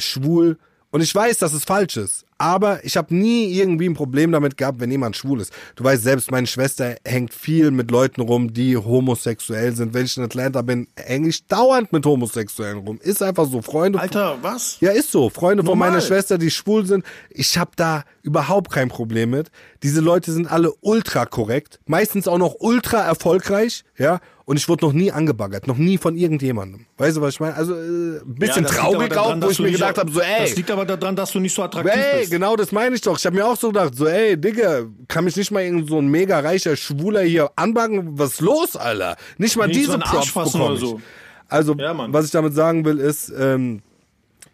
schwul, 0.00 0.58
und 0.96 1.02
ich 1.02 1.14
weiß, 1.14 1.36
dass 1.36 1.52
es 1.52 1.64
falsch 1.64 1.98
ist, 1.98 2.24
aber 2.38 2.82
ich 2.82 2.96
habe 2.96 3.14
nie 3.14 3.52
irgendwie 3.52 3.84
ein 3.84 3.92
Problem 3.92 4.32
damit 4.32 4.56
gehabt, 4.56 4.80
wenn 4.80 4.90
jemand 4.90 5.14
schwul 5.14 5.42
ist. 5.42 5.52
Du 5.74 5.84
weißt 5.84 6.02
selbst, 6.02 6.30
meine 6.30 6.46
Schwester 6.46 6.96
hängt 7.04 7.34
viel 7.34 7.70
mit 7.70 7.90
Leuten 7.90 8.22
rum, 8.22 8.54
die 8.54 8.78
homosexuell 8.78 9.76
sind. 9.76 9.92
Wenn 9.92 10.06
ich 10.06 10.16
in 10.16 10.22
Atlanta 10.22 10.62
bin, 10.62 10.88
hänge 10.96 11.28
ich 11.28 11.46
dauernd 11.48 11.92
mit 11.92 12.06
Homosexuellen 12.06 12.78
rum. 12.78 12.98
Ist 13.02 13.22
einfach 13.22 13.44
so. 13.44 13.60
Freunde. 13.60 14.00
Alter, 14.00 14.38
was? 14.40 14.78
Ja, 14.80 14.90
ist 14.90 15.12
so. 15.12 15.28
Freunde 15.28 15.62
Normal. 15.62 15.88
von 15.88 15.92
meiner 15.92 16.00
Schwester, 16.00 16.38
die 16.38 16.50
schwul 16.50 16.86
sind. 16.86 17.04
Ich 17.28 17.58
habe 17.58 17.72
da 17.76 18.04
überhaupt 18.22 18.70
kein 18.70 18.88
Problem 18.88 19.28
mit. 19.28 19.50
Diese 19.82 20.00
Leute 20.00 20.32
sind 20.32 20.50
alle 20.50 20.72
ultra 20.80 21.26
korrekt, 21.26 21.78
meistens 21.84 22.26
auch 22.26 22.38
noch 22.38 22.54
ultra 22.58 23.02
erfolgreich, 23.02 23.84
ja. 23.98 24.20
Und 24.46 24.58
ich 24.58 24.68
wurde 24.68 24.84
noch 24.84 24.92
nie 24.92 25.10
angebaggert, 25.10 25.66
noch 25.66 25.76
nie 25.76 25.98
von 25.98 26.14
irgendjemandem. 26.14 26.86
Weißt 26.98 27.16
du, 27.16 27.20
was 27.20 27.34
ich 27.34 27.40
meine? 27.40 27.56
Also 27.56 27.74
äh, 27.74 28.20
ein 28.20 28.34
bisschen 28.36 28.62
ja, 28.62 28.70
traurig 28.70 29.16
auch, 29.16 29.34
wo 29.42 29.50
ich 29.50 29.58
mir 29.58 29.72
gedacht 29.72 29.98
habe, 29.98 30.08
so 30.08 30.20
ey. 30.20 30.42
Das 30.42 30.54
liegt 30.54 30.70
aber 30.70 30.84
daran, 30.84 31.16
dass 31.16 31.32
du 31.32 31.40
nicht 31.40 31.52
so 31.52 31.64
attraktiv 31.64 31.92
ey, 31.92 32.20
bist. 32.20 32.30
genau, 32.30 32.54
das 32.54 32.70
meine 32.70 32.94
ich 32.94 33.00
doch. 33.00 33.18
Ich 33.18 33.26
habe 33.26 33.34
mir 33.34 33.44
auch 33.44 33.56
so 33.56 33.68
gedacht, 33.68 33.96
so 33.96 34.06
ey, 34.06 34.40
Digga, 34.40 34.84
kann 35.08 35.24
mich 35.24 35.34
nicht 35.34 35.50
mal 35.50 35.64
irgend 35.64 35.88
so 35.88 35.98
ein 35.98 36.06
mega 36.06 36.38
reicher 36.38 36.76
Schwuler 36.76 37.22
hier 37.22 37.50
anbacken? 37.56 38.16
Was 38.20 38.34
ist 38.34 38.40
los, 38.40 38.76
Alter? 38.76 39.16
Nicht 39.36 39.56
mal 39.56 39.66
nicht 39.66 39.80
diese 39.80 39.92
so 39.92 39.98
Props 39.98 40.32
bekomme 40.32 40.74
ich. 40.74 40.80
So. 40.80 41.00
Also, 41.48 41.74
ja, 41.74 42.12
was 42.12 42.26
ich 42.26 42.30
damit 42.30 42.54
sagen 42.54 42.84
will, 42.84 42.98
ist, 42.98 43.32
ähm, 43.36 43.82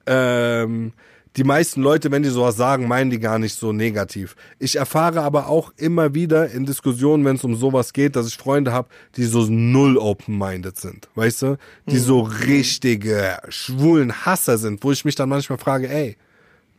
ähm, 0.06 0.94
die 1.36 1.44
meisten 1.44 1.80
Leute, 1.80 2.10
wenn 2.10 2.22
die 2.22 2.28
sowas 2.28 2.56
sagen, 2.56 2.86
meinen 2.86 3.10
die 3.10 3.18
gar 3.18 3.38
nicht 3.38 3.54
so 3.54 3.72
negativ. 3.72 4.36
Ich 4.58 4.76
erfahre 4.76 5.22
aber 5.22 5.48
auch 5.48 5.72
immer 5.76 6.14
wieder 6.14 6.50
in 6.50 6.66
Diskussionen, 6.66 7.24
wenn 7.24 7.36
es 7.36 7.44
um 7.44 7.56
sowas 7.56 7.92
geht, 7.92 8.16
dass 8.16 8.26
ich 8.26 8.36
Freunde 8.36 8.72
habe, 8.72 8.88
die 9.16 9.24
so 9.24 9.46
null 9.48 9.96
open-minded 9.96 10.78
sind, 10.78 11.08
weißt 11.14 11.42
du? 11.42 11.58
Die 11.86 11.96
mhm. 11.96 12.00
so 12.00 12.20
richtige 12.20 13.38
schwulen 13.48 14.26
Hasser 14.26 14.58
sind, 14.58 14.84
wo 14.84 14.92
ich 14.92 15.04
mich 15.04 15.14
dann 15.14 15.28
manchmal 15.28 15.58
frage, 15.58 15.88
ey, 15.88 16.16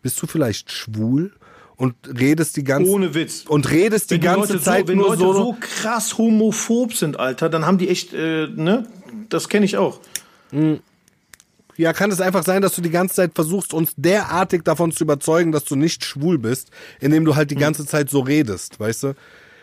bist 0.01 0.21
du 0.21 0.27
vielleicht 0.27 0.71
schwul? 0.71 1.31
Und 1.75 1.95
redest 2.19 2.55
die 2.55 2.63
ganze 2.63 2.91
ohne 2.91 3.15
Witz 3.15 3.45
und 3.47 3.69
redest 3.71 4.11
wenn 4.11 4.19
die 4.19 4.25
ganze 4.25 4.53
Leute 4.53 4.63
Zeit 4.63 4.81
so, 4.81 4.87
wenn 4.89 4.97
nur 4.99 5.07
Leute 5.07 5.21
so 5.21 5.33
so 5.33 5.57
krass 5.59 6.17
homophob 6.19 6.93
sind, 6.93 7.19
Alter, 7.19 7.49
dann 7.49 7.65
haben 7.65 7.79
die 7.79 7.89
echt 7.89 8.13
äh, 8.13 8.47
ne, 8.47 8.87
das 9.29 9.49
kenne 9.49 9.65
ich 9.65 9.75
auch. 9.75 9.99
Mhm. 10.51 10.81
Ja, 11.77 11.93
kann 11.93 12.11
es 12.11 12.21
einfach 12.21 12.43
sein, 12.43 12.61
dass 12.61 12.75
du 12.75 12.81
die 12.81 12.89
ganze 12.89 13.15
Zeit 13.15 13.31
versuchst, 13.35 13.73
uns 13.73 13.93
derartig 13.95 14.63
davon 14.63 14.91
zu 14.91 15.03
überzeugen, 15.03 15.51
dass 15.51 15.65
du 15.65 15.75
nicht 15.75 16.05
schwul 16.05 16.37
bist, 16.37 16.69
indem 16.99 17.25
du 17.25 17.35
halt 17.35 17.51
die 17.51 17.55
hm. 17.55 17.61
ganze 17.61 17.85
Zeit 17.85 18.09
so 18.09 18.19
redest, 18.19 18.79
weißt 18.79 19.03
du? 19.03 19.13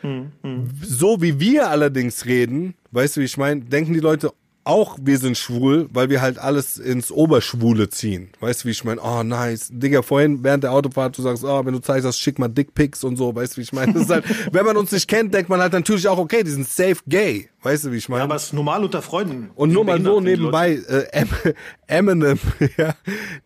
Hm, 0.02 0.32
hm. 0.42 0.70
So 0.82 1.20
wie 1.22 1.38
wir 1.40 1.68
allerdings 1.68 2.24
reden, 2.24 2.74
weißt 2.92 3.16
du, 3.16 3.20
wie 3.20 3.26
ich 3.26 3.36
meine, 3.36 3.61
denken 3.61 3.92
die 3.92 4.00
Leute, 4.00 4.32
auch 4.71 4.97
wir 5.03 5.18
sind 5.18 5.37
schwul, 5.37 5.89
weil 5.93 6.11
wir 6.11 6.23
halt 6.23 6.39
alles 6.39 6.79
ins 6.79 7.11
Oberschwule 7.11 7.89
ziehen. 7.89 8.31
Weißt 8.39 8.62
du, 8.62 8.68
wie 8.68 8.71
ich 8.71 8.85
meine? 8.85 9.01
Oh, 9.01 9.25
nice. 9.25 9.68
Digga, 9.73 10.03
vorhin 10.03 10.45
während 10.45 10.62
der 10.62 10.71
Autofahrt, 10.73 11.18
du 11.18 11.23
sagst, 11.23 11.43
oh, 11.45 11.64
wenn 11.64 11.73
du 11.73 11.81
zeigst, 11.81 12.21
schick 12.21 12.39
mal 12.39 12.47
Dickpics 12.47 13.03
und 13.03 13.16
so. 13.16 13.35
Weißt 13.35 13.55
du, 13.55 13.57
wie 13.59 13.62
ich 13.62 13.73
meine? 13.73 13.93
Halt, 14.09 14.25
wenn 14.53 14.64
man 14.64 14.77
uns 14.77 14.93
nicht 14.93 15.09
kennt, 15.09 15.35
denkt 15.35 15.51
man 15.51 15.61
halt 15.61 15.73
natürlich 15.73 16.07
auch, 16.07 16.18
okay, 16.18 16.45
die 16.45 16.53
sind 16.53 16.68
safe 16.68 16.99
gay. 17.09 17.49
Weißt 17.62 17.85
du, 17.85 17.93
wie 17.93 17.97
ich 17.97 18.09
meine? 18.09 18.21
Ja, 18.21 18.25
aber 18.25 18.37
es 18.37 18.45
ist 18.45 18.53
normal 18.53 18.85
unter 18.85 19.03
Freunden. 19.03 19.51
Und 19.57 19.73
nur 19.73 19.85
mal 19.85 20.01
so 20.01 20.21
nebenbei, 20.21 20.81
äh, 20.89 21.27
Eminem, 21.89 22.39
ja, 22.79 22.95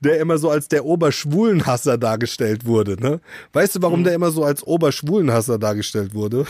der 0.01 0.20
immer 0.20 0.37
so 0.37 0.51
als 0.51 0.68
der 0.68 0.85
Oberschwulenhasser 0.85 1.97
dargestellt 1.97 2.66
wurde, 2.66 3.01
ne? 3.01 3.20
Weißt 3.55 3.77
du, 3.77 3.83
warum 3.83 4.01
hm. 4.01 4.05
der 4.05 4.14
immer 4.14 4.31
so 4.31 4.45
als 4.45 4.62
Oberschwulenhasser 4.62 5.59
dargestellt 5.59 6.14
wurde? 6.14 6.45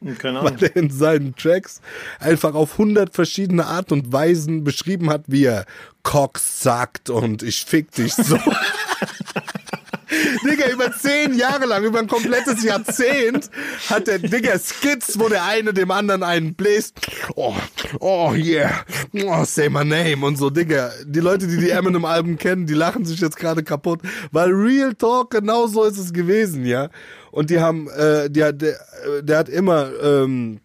Keine 0.18 0.40
Ahnung. 0.40 0.56
Weil 0.60 0.70
er 0.70 0.76
in 0.76 0.90
seinen 0.90 1.34
Tracks 1.36 1.80
einfach 2.18 2.54
auf 2.54 2.78
hundert 2.78 3.14
verschiedene 3.14 3.66
Art 3.66 3.92
und 3.92 4.12
Weisen 4.12 4.64
beschrieben 4.64 5.10
hat, 5.10 5.24
wie 5.26 5.44
er 5.44 5.66
Cox 6.02 6.62
sagt 6.62 7.10
und 7.10 7.42
ich 7.42 7.64
fick 7.64 7.92
dich 7.92 8.14
so. 8.14 8.38
Digga, 10.44 10.68
über 10.70 10.92
zehn 10.92 11.34
Jahre 11.34 11.66
lang, 11.66 11.84
über 11.84 12.00
ein 12.00 12.08
komplettes 12.08 12.64
Jahrzehnt 12.64 13.50
hat 13.88 14.06
der 14.06 14.18
Digga 14.18 14.58
Skits, 14.58 15.18
wo 15.18 15.28
der 15.28 15.44
eine 15.44 15.72
dem 15.72 15.90
anderen 15.90 16.22
einen 16.22 16.54
bläst. 16.54 16.96
Oh, 17.36 17.54
oh 18.00 18.32
yeah, 18.34 18.84
oh, 19.24 19.44
say 19.44 19.68
my 19.68 19.84
name 19.84 20.24
und 20.26 20.36
so, 20.36 20.50
Digga. 20.50 20.90
Die 21.04 21.20
Leute, 21.20 21.46
die 21.46 21.58
die 21.58 21.70
Eminem-Alben 21.70 22.38
kennen, 22.38 22.66
die 22.66 22.74
lachen 22.74 23.04
sich 23.04 23.20
jetzt 23.20 23.36
gerade 23.36 23.62
kaputt, 23.62 24.00
weil 24.32 24.50
Real 24.50 24.94
Talk 24.94 25.30
genau 25.30 25.66
so 25.68 25.84
ist 25.84 25.98
es 25.98 26.12
gewesen, 26.12 26.64
ja. 26.64 26.88
Und 27.30 27.50
die 27.50 27.60
haben, 27.60 27.88
äh, 27.88 28.30
der, 28.30 28.52
der, 28.52 28.76
der 29.22 29.38
hat 29.38 29.48
immer, 29.48 29.90
ähm, 30.02 30.60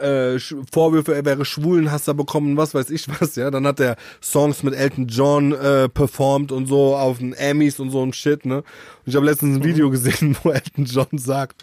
äh, 0.00 0.38
Vorwürfe, 0.72 1.14
er 1.14 1.24
wäre 1.24 1.44
Schwulenhasser 1.44 2.14
bekommen, 2.14 2.56
was 2.56 2.74
weiß 2.74 2.90
ich 2.90 3.06
was, 3.20 3.36
ja. 3.36 3.50
Dann 3.50 3.66
hat 3.66 3.80
er 3.80 3.96
Songs 4.20 4.62
mit 4.62 4.74
Elton 4.74 5.06
John 5.06 5.52
äh, 5.52 5.88
performt 5.88 6.52
und 6.52 6.66
so 6.66 6.96
auf 6.96 7.18
den 7.18 7.32
Emmys 7.34 7.78
und 7.78 7.90
so 7.90 8.02
ein 8.02 8.12
Shit, 8.12 8.44
ne. 8.44 8.58
Und 8.58 8.64
ich 9.06 9.14
habe 9.14 9.26
letztens 9.26 9.56
ein 9.56 9.64
Video 9.64 9.90
gesehen, 9.90 10.36
wo 10.42 10.50
Elton 10.50 10.84
John 10.84 11.06
sagt, 11.18 11.62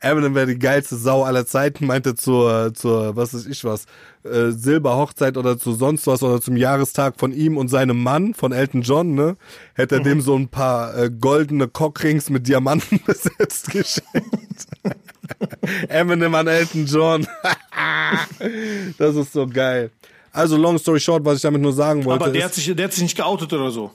Eminem 0.00 0.34
wäre 0.34 0.46
die 0.46 0.58
geilste 0.58 0.96
Sau 0.96 1.22
aller 1.22 1.46
Zeiten, 1.46 1.86
meinte 1.86 2.14
zur, 2.14 2.74
zur, 2.74 3.16
was 3.16 3.34
weiß 3.34 3.46
ich 3.46 3.64
was, 3.64 3.86
äh, 4.24 4.50
Silberhochzeit 4.50 5.36
oder 5.36 5.58
zu 5.58 5.72
sonst 5.72 6.06
was 6.06 6.22
oder 6.22 6.40
zum 6.40 6.56
Jahrestag 6.56 7.14
von 7.18 7.32
ihm 7.32 7.56
und 7.56 7.68
seinem 7.68 8.02
Mann, 8.02 8.34
von 8.34 8.52
Elton 8.52 8.82
John, 8.82 9.14
ne, 9.14 9.36
hätte 9.74 9.96
er 9.96 10.00
mhm. 10.00 10.04
dem 10.04 10.20
so 10.20 10.36
ein 10.36 10.48
paar 10.48 10.96
äh, 10.96 11.10
goldene 11.10 11.68
Cockrings 11.68 12.30
mit 12.30 12.46
Diamanten 12.46 13.00
besetzt 13.06 13.70
geschenkt. 13.70 14.66
Eminem 15.88 16.34
an 16.34 16.46
Elton 16.46 16.86
John. 16.86 17.26
das 18.98 19.16
ist 19.16 19.32
so 19.32 19.46
geil. 19.46 19.90
Also, 20.32 20.56
long 20.56 20.78
story 20.78 21.00
short, 21.00 21.24
was 21.24 21.36
ich 21.36 21.42
damit 21.42 21.60
nur 21.60 21.72
sagen 21.72 22.04
wollte. 22.04 22.24
Aber 22.24 22.32
der, 22.32 22.44
hat 22.44 22.54
sich, 22.54 22.74
der 22.74 22.84
hat 22.84 22.92
sich 22.92 23.02
nicht 23.02 23.16
geoutet 23.16 23.52
oder 23.52 23.70
so. 23.70 23.90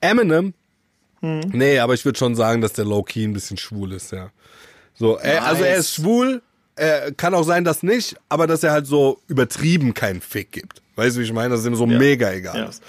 Eminem? 0.00 0.54
Hm. 1.20 1.40
Nee, 1.52 1.78
aber 1.78 1.94
ich 1.94 2.04
würde 2.04 2.18
schon 2.18 2.34
sagen, 2.34 2.60
dass 2.60 2.72
der 2.72 2.84
low-key 2.84 3.24
ein 3.24 3.32
bisschen 3.32 3.56
schwul 3.56 3.92
ist, 3.92 4.12
ja. 4.12 4.30
So, 4.94 5.14
nice. 5.14 5.24
er, 5.24 5.44
also 5.44 5.64
er 5.64 5.76
ist 5.76 5.94
schwul, 5.94 6.42
äh, 6.76 7.12
kann 7.12 7.34
auch 7.34 7.44
sein, 7.44 7.64
dass 7.64 7.82
nicht, 7.82 8.16
aber 8.28 8.46
dass 8.46 8.62
er 8.62 8.72
halt 8.72 8.86
so 8.86 9.20
übertrieben 9.28 9.94
keinen 9.94 10.20
Fick 10.20 10.52
gibt. 10.52 10.82
Weißt 10.96 11.16
du, 11.16 11.20
wie 11.20 11.24
ich 11.24 11.32
meine? 11.32 11.50
Dass 11.50 11.64
ihm 11.66 11.74
so 11.74 11.86
ja. 11.86 11.98
mega 11.98 12.30
egal 12.32 12.56
ja. 12.56 12.64
ist. 12.66 12.82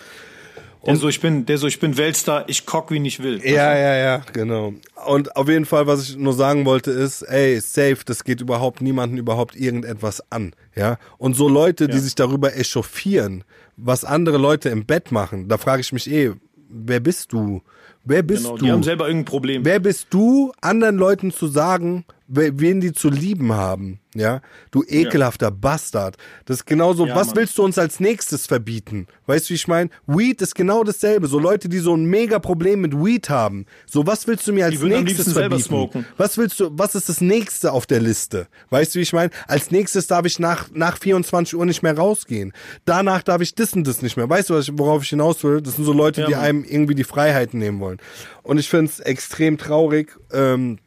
Der 0.85 0.97
so, 0.97 1.07
ich 1.07 1.21
bin, 1.21 1.45
der 1.45 1.57
so, 1.57 1.67
ich 1.67 1.79
bin 1.79 1.95
Weltstar, 1.95 2.43
ich 2.47 2.65
kock 2.65 2.91
wie 2.91 3.07
ich 3.07 3.23
will. 3.23 3.39
Ja, 3.41 3.73
ja, 3.73 3.95
ja, 3.95 4.21
genau. 4.33 4.73
Und 5.05 5.33
auf 5.37 5.47
jeden 5.47 5.65
Fall, 5.65 5.87
was 5.87 6.09
ich 6.09 6.17
nur 6.17 6.33
sagen 6.33 6.65
wollte, 6.65 6.91
ist, 6.91 7.21
ey, 7.21 7.57
safe, 7.61 7.99
das 8.05 8.25
geht 8.25 8.41
überhaupt 8.41 8.81
niemanden 8.81 9.15
überhaupt 9.15 9.55
irgendetwas 9.55 10.21
an, 10.29 10.53
ja. 10.75 10.97
Und 11.17 11.35
so 11.35 11.47
Leute, 11.47 11.87
die 11.87 11.95
ja. 11.95 12.01
sich 12.01 12.15
darüber 12.15 12.57
echauffieren, 12.57 13.45
was 13.77 14.03
andere 14.03 14.37
Leute 14.37 14.69
im 14.69 14.85
Bett 14.85 15.13
machen, 15.13 15.47
da 15.47 15.57
frage 15.57 15.79
ich 15.79 15.93
mich 15.93 16.11
eh, 16.11 16.33
wer 16.67 16.99
bist 16.99 17.31
du? 17.31 17.61
Wer 18.03 18.21
bist 18.21 18.43
Genau, 18.43 18.57
du? 18.57 18.65
die 18.65 18.71
haben 18.71 18.83
selber 18.83 19.07
irgendein 19.07 19.25
Problem. 19.25 19.63
Wer 19.63 19.79
bist 19.79 20.07
du, 20.09 20.51
anderen 20.59 20.97
Leuten 20.97 21.31
zu 21.31 21.47
sagen, 21.47 22.03
wen 22.27 22.81
die 22.81 22.91
zu 22.93 23.09
lieben 23.09 23.53
haben? 23.53 23.99
Ja, 24.15 24.41
du 24.69 24.83
ekelhafter 24.87 25.49
Bastard. 25.49 26.17
Das 26.45 26.57
ist 26.57 26.65
genauso, 26.67 27.07
Ja, 27.07 27.15
was 27.15 27.27
Mann. 27.29 27.37
willst 27.37 27.57
du 27.57 27.63
uns 27.63 27.79
als 27.79 27.99
nächstes 27.99 28.45
verbieten? 28.45 29.07
Weißt 29.25 29.45
du, 29.45 29.49
wie 29.49 29.55
ich 29.55 29.67
meine? 29.67 29.89
Weed 30.05 30.39
ist 30.43 30.53
genau 30.53 30.83
dasselbe. 30.83 31.25
So 31.25 31.39
Leute, 31.39 31.67
die 31.67 31.79
so 31.79 31.95
ein 31.95 32.05
mega 32.05 32.37
Problem 32.37 32.81
mit 32.81 32.93
Weed 32.93 33.31
haben. 33.31 33.65
So, 33.87 34.05
was 34.05 34.27
willst 34.27 34.47
du 34.47 34.53
mir 34.53 34.65
als 34.65 34.79
nächstes 34.83 35.33
verbieten? 35.33 36.05
Was 36.17 36.37
willst 36.37 36.59
du, 36.59 36.69
was 36.73 36.93
ist 36.93 37.09
das 37.09 37.21
nächste 37.21 37.71
auf 37.71 37.87
der 37.87 38.01
Liste? 38.01 38.47
Weißt 38.69 38.93
du, 38.93 38.99
wie 38.99 39.03
ich 39.03 39.13
meine? 39.13 39.31
Als 39.47 39.71
nächstes 39.71 40.05
darf 40.05 40.27
ich 40.27 40.37
nach, 40.37 40.69
nach 40.71 40.99
24 40.99 41.55
Uhr 41.55 41.65
nicht 41.65 41.81
mehr 41.81 41.97
rausgehen. 41.97 42.53
Danach 42.85 43.23
darf 43.23 43.41
ich 43.41 43.55
das 43.55 43.73
und 43.73 43.87
das 43.87 44.03
nicht 44.03 44.15
mehr. 44.15 44.29
Weißt 44.29 44.51
du, 44.51 44.53
worauf 44.77 45.01
ich 45.01 45.09
hinaus 45.09 45.43
will? 45.43 45.59
Das 45.59 45.75
sind 45.77 45.85
so 45.85 45.93
Leute, 45.93 46.21
Ja, 46.21 46.27
die 46.27 46.33
Mann. 46.33 46.41
einem 46.43 46.63
irgendwie 46.65 46.93
die 46.95 47.03
Freiheiten 47.03 47.57
nehmen 47.59 47.79
wollen. 47.79 47.97
Und 48.43 48.59
ich 48.59 48.69
finde 48.69 48.91
es 48.91 48.99
extrem 48.99 49.57
traurig, 49.57 50.15
ähm, 50.31 50.77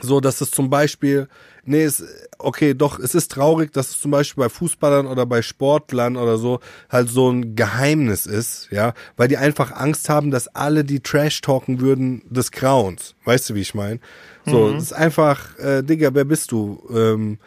so, 0.00 0.20
dass 0.20 0.40
es 0.40 0.50
zum 0.50 0.70
Beispiel, 0.70 1.28
nee, 1.64 1.82
es, 1.82 2.04
okay, 2.38 2.74
doch, 2.74 2.98
es 2.98 3.14
ist 3.14 3.32
traurig, 3.32 3.72
dass 3.72 3.90
es 3.90 4.00
zum 4.00 4.10
Beispiel 4.10 4.44
bei 4.44 4.48
Fußballern 4.48 5.06
oder 5.06 5.26
bei 5.26 5.42
Sportlern 5.42 6.16
oder 6.16 6.38
so 6.38 6.60
halt 6.88 7.08
so 7.08 7.30
ein 7.30 7.56
Geheimnis 7.56 8.26
ist, 8.26 8.68
ja, 8.70 8.94
weil 9.16 9.28
die 9.28 9.36
einfach 9.36 9.72
Angst 9.72 10.08
haben, 10.08 10.30
dass 10.30 10.48
alle 10.48 10.84
die 10.84 11.00
Trash 11.00 11.40
talken 11.40 11.80
würden 11.80 12.22
des 12.30 12.52
Grauens. 12.52 13.14
Weißt 13.24 13.50
du, 13.50 13.54
wie 13.54 13.60
ich 13.60 13.74
meine? 13.74 14.00
So, 14.46 14.70
es 14.70 14.84
ist 14.84 14.92
einfach, 14.94 15.58
äh, 15.58 15.82
Digga, 15.82 16.14
wer 16.14 16.24
bist 16.24 16.52
du? 16.52 16.82
Ähm, 16.90 17.38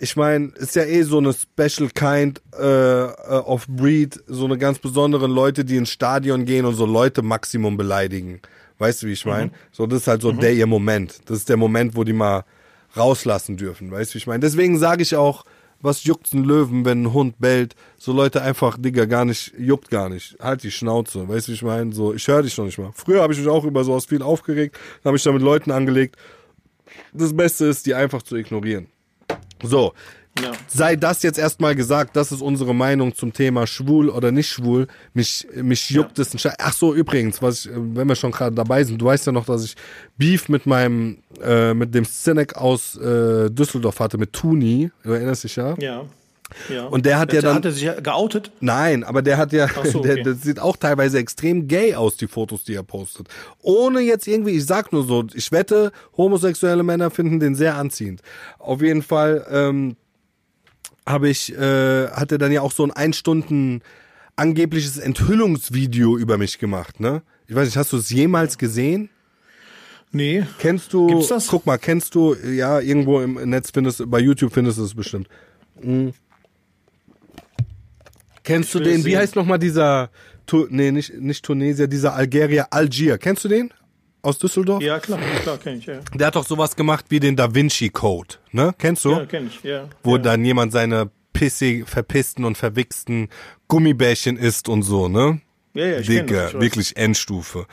ich 0.00 0.16
meine, 0.16 0.52
ist 0.56 0.76
ja 0.76 0.84
eh 0.84 1.02
so 1.02 1.18
eine 1.18 1.34
Special 1.34 1.90
Kind 1.90 2.40
äh, 2.58 3.04
äh, 3.04 3.08
of 3.44 3.66
Breed, 3.68 4.20
so 4.26 4.44
eine 4.44 4.58
ganz 4.58 4.78
besonderen 4.78 5.30
Leute, 5.30 5.64
die 5.64 5.76
ins 5.76 5.90
Stadion 5.90 6.44
gehen 6.44 6.64
und 6.64 6.74
so 6.74 6.86
Leute 6.86 7.22
Maximum 7.22 7.76
beleidigen. 7.76 8.40
Weißt 8.78 9.02
du, 9.02 9.06
wie 9.08 9.12
ich 9.12 9.26
meine? 9.26 9.50
So, 9.72 9.86
das 9.86 10.02
ist 10.02 10.08
halt 10.08 10.22
so 10.22 10.32
der 10.32 10.52
ihr 10.52 10.66
Moment. 10.66 11.20
Das 11.26 11.38
ist 11.38 11.48
der 11.48 11.56
Moment, 11.56 11.96
wo 11.96 12.04
die 12.04 12.12
mal 12.12 12.44
rauslassen 12.96 13.56
dürfen. 13.56 13.90
Weißt 13.90 14.10
du, 14.10 14.14
wie 14.14 14.18
ich 14.18 14.26
meine? 14.26 14.40
Deswegen 14.40 14.78
sage 14.78 15.02
ich 15.02 15.16
auch, 15.16 15.44
was 15.80 16.04
juckt's 16.04 16.32
ein 16.32 16.44
Löwen, 16.44 16.84
wenn 16.84 17.02
ein 17.02 17.12
Hund 17.12 17.38
bellt? 17.38 17.74
So 17.98 18.12
Leute 18.12 18.42
einfach, 18.42 18.76
Digga, 18.78 19.04
gar 19.04 19.24
nicht, 19.24 19.52
juckt 19.58 19.90
gar 19.90 20.08
nicht. 20.08 20.36
Halt 20.40 20.62
die 20.62 20.70
Schnauze. 20.70 21.28
Weißt 21.28 21.46
du, 21.48 21.52
wie 21.52 21.56
ich 21.56 21.62
meine? 21.62 21.92
So, 21.92 22.14
ich 22.14 22.26
höre 22.26 22.42
dich 22.42 22.56
noch 22.58 22.64
nicht 22.64 22.78
mal. 22.78 22.90
Früher 22.94 23.22
habe 23.22 23.32
ich 23.32 23.38
mich 23.38 23.48
auch 23.48 23.64
über 23.64 23.84
sowas 23.84 24.06
viel 24.06 24.22
aufgeregt, 24.22 24.76
habe 25.04 25.16
ich 25.16 25.22
da 25.22 25.32
mit 25.32 25.42
Leuten 25.42 25.70
angelegt. 25.70 26.16
Das 27.12 27.36
Beste 27.36 27.66
ist, 27.66 27.86
die 27.86 27.94
einfach 27.94 28.22
zu 28.22 28.36
ignorieren. 28.36 28.88
So, 29.62 29.92
Ja. 30.42 30.52
sei 30.68 30.96
das 30.96 31.22
jetzt 31.22 31.38
erstmal 31.38 31.74
gesagt, 31.74 32.16
das 32.16 32.30
ist 32.32 32.40
unsere 32.42 32.74
Meinung 32.74 33.14
zum 33.14 33.32
Thema 33.32 33.66
schwul 33.66 34.08
oder 34.08 34.30
nicht 34.32 34.48
schwul. 34.48 34.86
Mich, 35.14 35.46
mich 35.54 35.90
juckt 35.90 36.18
es 36.18 36.32
ein 36.34 36.38
Scheiß. 36.38 36.54
Ach 36.58 36.72
so, 36.72 36.94
übrigens, 36.94 37.42
was 37.42 37.66
ich, 37.66 37.70
wenn 37.74 38.08
wir 38.08 38.14
schon 38.16 38.30
gerade 38.32 38.54
dabei 38.54 38.84
sind, 38.84 39.00
du 39.00 39.06
weißt 39.06 39.26
ja 39.26 39.32
noch, 39.32 39.46
dass 39.46 39.64
ich 39.64 39.74
Beef 40.16 40.48
mit 40.48 40.66
meinem, 40.66 41.18
äh, 41.42 41.74
mit 41.74 41.94
dem 41.94 42.04
Cynic 42.04 42.56
aus 42.56 42.96
äh, 42.96 43.50
Düsseldorf 43.50 44.00
hatte, 44.00 44.18
mit 44.18 44.32
Tuni. 44.32 44.90
Du 45.02 45.12
erinnerst 45.12 45.44
dich 45.44 45.56
ja? 45.56 45.74
Ja. 45.78 46.04
ja. 46.68 46.84
Und 46.84 47.04
der 47.06 47.18
hat 47.18 47.32
ja 47.32 47.40
dann- 47.40 47.56
Hat 47.56 47.64
er 47.64 47.72
sich 47.72 47.82
ja 47.82 47.98
geoutet? 48.00 48.50
Nein, 48.60 49.04
aber 49.04 49.22
der 49.22 49.36
hat 49.38 49.52
ja, 49.52 49.68
so, 49.84 50.00
der, 50.02 50.12
okay. 50.14 50.22
der 50.22 50.34
sieht 50.34 50.60
auch 50.60 50.76
teilweise 50.76 51.18
extrem 51.18 51.68
gay 51.68 51.94
aus, 51.94 52.16
die 52.16 52.26
Fotos, 52.28 52.64
die 52.64 52.74
er 52.74 52.82
postet. 52.84 53.28
Ohne 53.62 54.00
jetzt 54.00 54.26
irgendwie, 54.26 54.52
ich 54.52 54.66
sag 54.66 54.92
nur 54.92 55.04
so, 55.04 55.24
ich 55.34 55.50
wette, 55.52 55.92
homosexuelle 56.16 56.82
Männer 56.82 57.10
finden 57.10 57.40
den 57.40 57.54
sehr 57.54 57.76
anziehend. 57.76 58.22
Auf 58.58 58.82
jeden 58.82 59.02
Fall 59.02 59.46
ähm, 59.50 59.96
habe 61.08 61.28
ich, 61.28 61.52
äh, 61.56 62.08
hat 62.08 62.32
er 62.32 62.38
dann 62.38 62.52
ja 62.52 62.60
auch 62.60 62.72
so 62.72 62.84
ein 62.84 62.90
ein 62.90 63.12
Stunden 63.12 63.82
angebliches 64.36 64.98
Enthüllungsvideo 64.98 66.16
über 66.16 66.38
mich 66.38 66.58
gemacht, 66.58 67.00
ne? 67.00 67.22
Ich 67.46 67.54
weiß 67.54 67.66
nicht, 67.66 67.76
hast 67.76 67.92
du 67.92 67.96
es 67.96 68.10
jemals 68.10 68.58
gesehen? 68.58 69.08
Nee. 70.12 70.44
Kennst 70.58 70.92
du, 70.92 71.06
Gibt's 71.06 71.28
das? 71.28 71.48
guck 71.48 71.66
mal, 71.66 71.78
kennst 71.78 72.14
du, 72.14 72.34
ja, 72.34 72.80
irgendwo 72.80 73.20
im 73.20 73.34
Netz 73.48 73.70
findest 73.72 74.00
du, 74.00 74.06
bei 74.06 74.20
YouTube 74.20 74.52
findest 74.52 74.78
du 74.78 74.84
es 74.84 74.94
bestimmt. 74.94 75.28
Mhm. 75.82 76.12
Kennst 78.44 78.74
du 78.74 78.78
will 78.78 78.86
den, 78.86 79.04
wie 79.04 79.16
heißt 79.16 79.36
nochmal 79.36 79.58
dieser, 79.58 80.10
tu, 80.46 80.66
nee, 80.70 80.90
nicht, 80.90 81.14
nicht 81.14 81.44
Tunesier, 81.44 81.86
dieser 81.86 82.14
Algerier, 82.14 82.68
Algier. 82.70 83.18
Kennst 83.18 83.44
du 83.44 83.48
den? 83.48 83.72
Aus 84.28 84.38
Düsseldorf? 84.38 84.82
Ja, 84.82 84.98
klar, 84.98 85.18
klar, 85.42 85.56
kenn 85.56 85.78
ich, 85.78 85.86
ja. 85.86 86.00
Der 86.14 86.26
hat 86.26 86.36
doch 86.36 86.46
sowas 86.46 86.76
gemacht 86.76 87.06
wie 87.08 87.18
den 87.18 87.34
Da 87.34 87.54
Vinci 87.54 87.88
Code, 87.88 88.34
ne? 88.52 88.74
Kennst 88.76 89.06
du? 89.06 89.12
Ja, 89.12 89.24
kenn 89.24 89.46
ich, 89.46 89.62
ja. 89.62 89.88
Wo 90.02 90.16
ja. 90.16 90.22
dann 90.22 90.44
jemand 90.44 90.70
seine 90.70 91.10
pissig, 91.32 91.88
verpissten 91.88 92.44
und 92.44 92.58
verwichsten 92.58 93.30
Gummibärchen 93.68 94.36
isst 94.36 94.68
und 94.68 94.82
so, 94.82 95.08
ne? 95.08 95.40
Ja, 95.72 95.86
ja, 95.86 95.98
ich 96.00 96.08
Digga, 96.08 96.42
das, 96.42 96.52
ich 96.52 96.60
wirklich 96.60 96.96
Endstufe. 96.98 97.66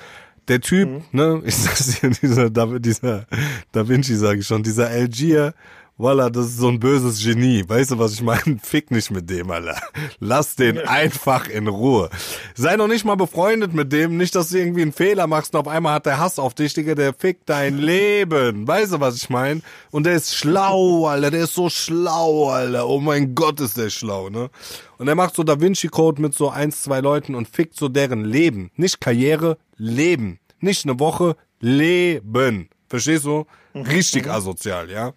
Der 0.47 0.61
Typ, 0.61 1.01
ne, 1.11 1.41
ich 1.45 1.57
sag's 1.57 1.99
dir, 1.99 2.09
dieser 2.11 2.49
Da, 2.49 2.67
dieser 2.79 3.27
Da 3.73 3.89
Vinci, 3.89 4.15
sage 4.15 4.39
ich 4.39 4.47
schon, 4.47 4.63
dieser 4.63 4.87
Algier, 4.87 5.53
voila, 5.97 6.29
das 6.29 6.47
ist 6.47 6.57
so 6.57 6.67
ein 6.67 6.79
böses 6.79 7.23
Genie. 7.23 7.63
Weißt 7.67 7.91
du, 7.91 7.99
was 7.99 8.13
ich 8.13 8.21
meine? 8.21 8.59
Fick 8.63 8.91
nicht 8.91 9.11
mit 9.11 9.29
dem, 9.29 9.49
Alter. 9.51 9.81
Lass 10.19 10.55
den 10.55 10.79
einfach 10.79 11.47
in 11.47 11.67
Ruhe. 11.67 12.09
Sei 12.55 12.75
noch 12.75 12.87
nicht 12.87 13.05
mal 13.05 13.15
befreundet 13.15 13.73
mit 13.73 13.91
dem, 13.93 14.17
nicht, 14.17 14.35
dass 14.35 14.49
du 14.49 14.59
irgendwie 14.59 14.81
einen 14.81 14.91
Fehler 14.91 15.27
machst 15.27 15.53
und 15.53 15.61
auf 15.61 15.67
einmal 15.67 15.93
hat 15.93 16.05
der 16.05 16.19
Hass 16.19 16.39
auf 16.39 16.53
dich, 16.53 16.73
Digga, 16.73 16.95
der 16.95 17.13
fickt 17.13 17.49
dein 17.49 17.77
Leben. 17.79 18.67
Weißt 18.67 18.93
du, 18.93 18.99
was 18.99 19.15
ich 19.15 19.29
meine? 19.29 19.61
Und 19.91 20.05
der 20.05 20.15
ist 20.15 20.35
schlau, 20.35 21.07
Alter, 21.07 21.31
der 21.31 21.43
ist 21.43 21.53
so 21.53 21.69
schlau, 21.69 22.49
Alter. 22.49 22.87
Oh 22.87 22.99
mein 22.99 23.35
Gott, 23.35 23.59
ist 23.59 23.77
der 23.77 23.89
schlau, 23.89 24.29
ne? 24.29 24.49
Und 24.97 25.07
er 25.07 25.15
macht 25.15 25.35
so 25.35 25.43
Da 25.43 25.59
Vinci 25.59 25.87
Code 25.87 26.21
mit 26.21 26.33
so 26.33 26.49
eins, 26.49 26.83
zwei 26.83 26.99
Leuten 26.99 27.35
und 27.35 27.47
fickt 27.47 27.75
so 27.75 27.89
deren 27.89 28.23
Leben. 28.23 28.71
Nicht 28.75 29.01
Karriere, 29.01 29.57
Leben. 29.77 30.39
Nicht 30.59 30.85
eine 30.85 30.99
Woche, 30.99 31.35
Leben. 31.59 32.69
Verstehst 32.87 33.25
du? 33.25 33.45
Richtig 33.73 34.29
asozial, 34.29 34.89
ja? 34.89 35.13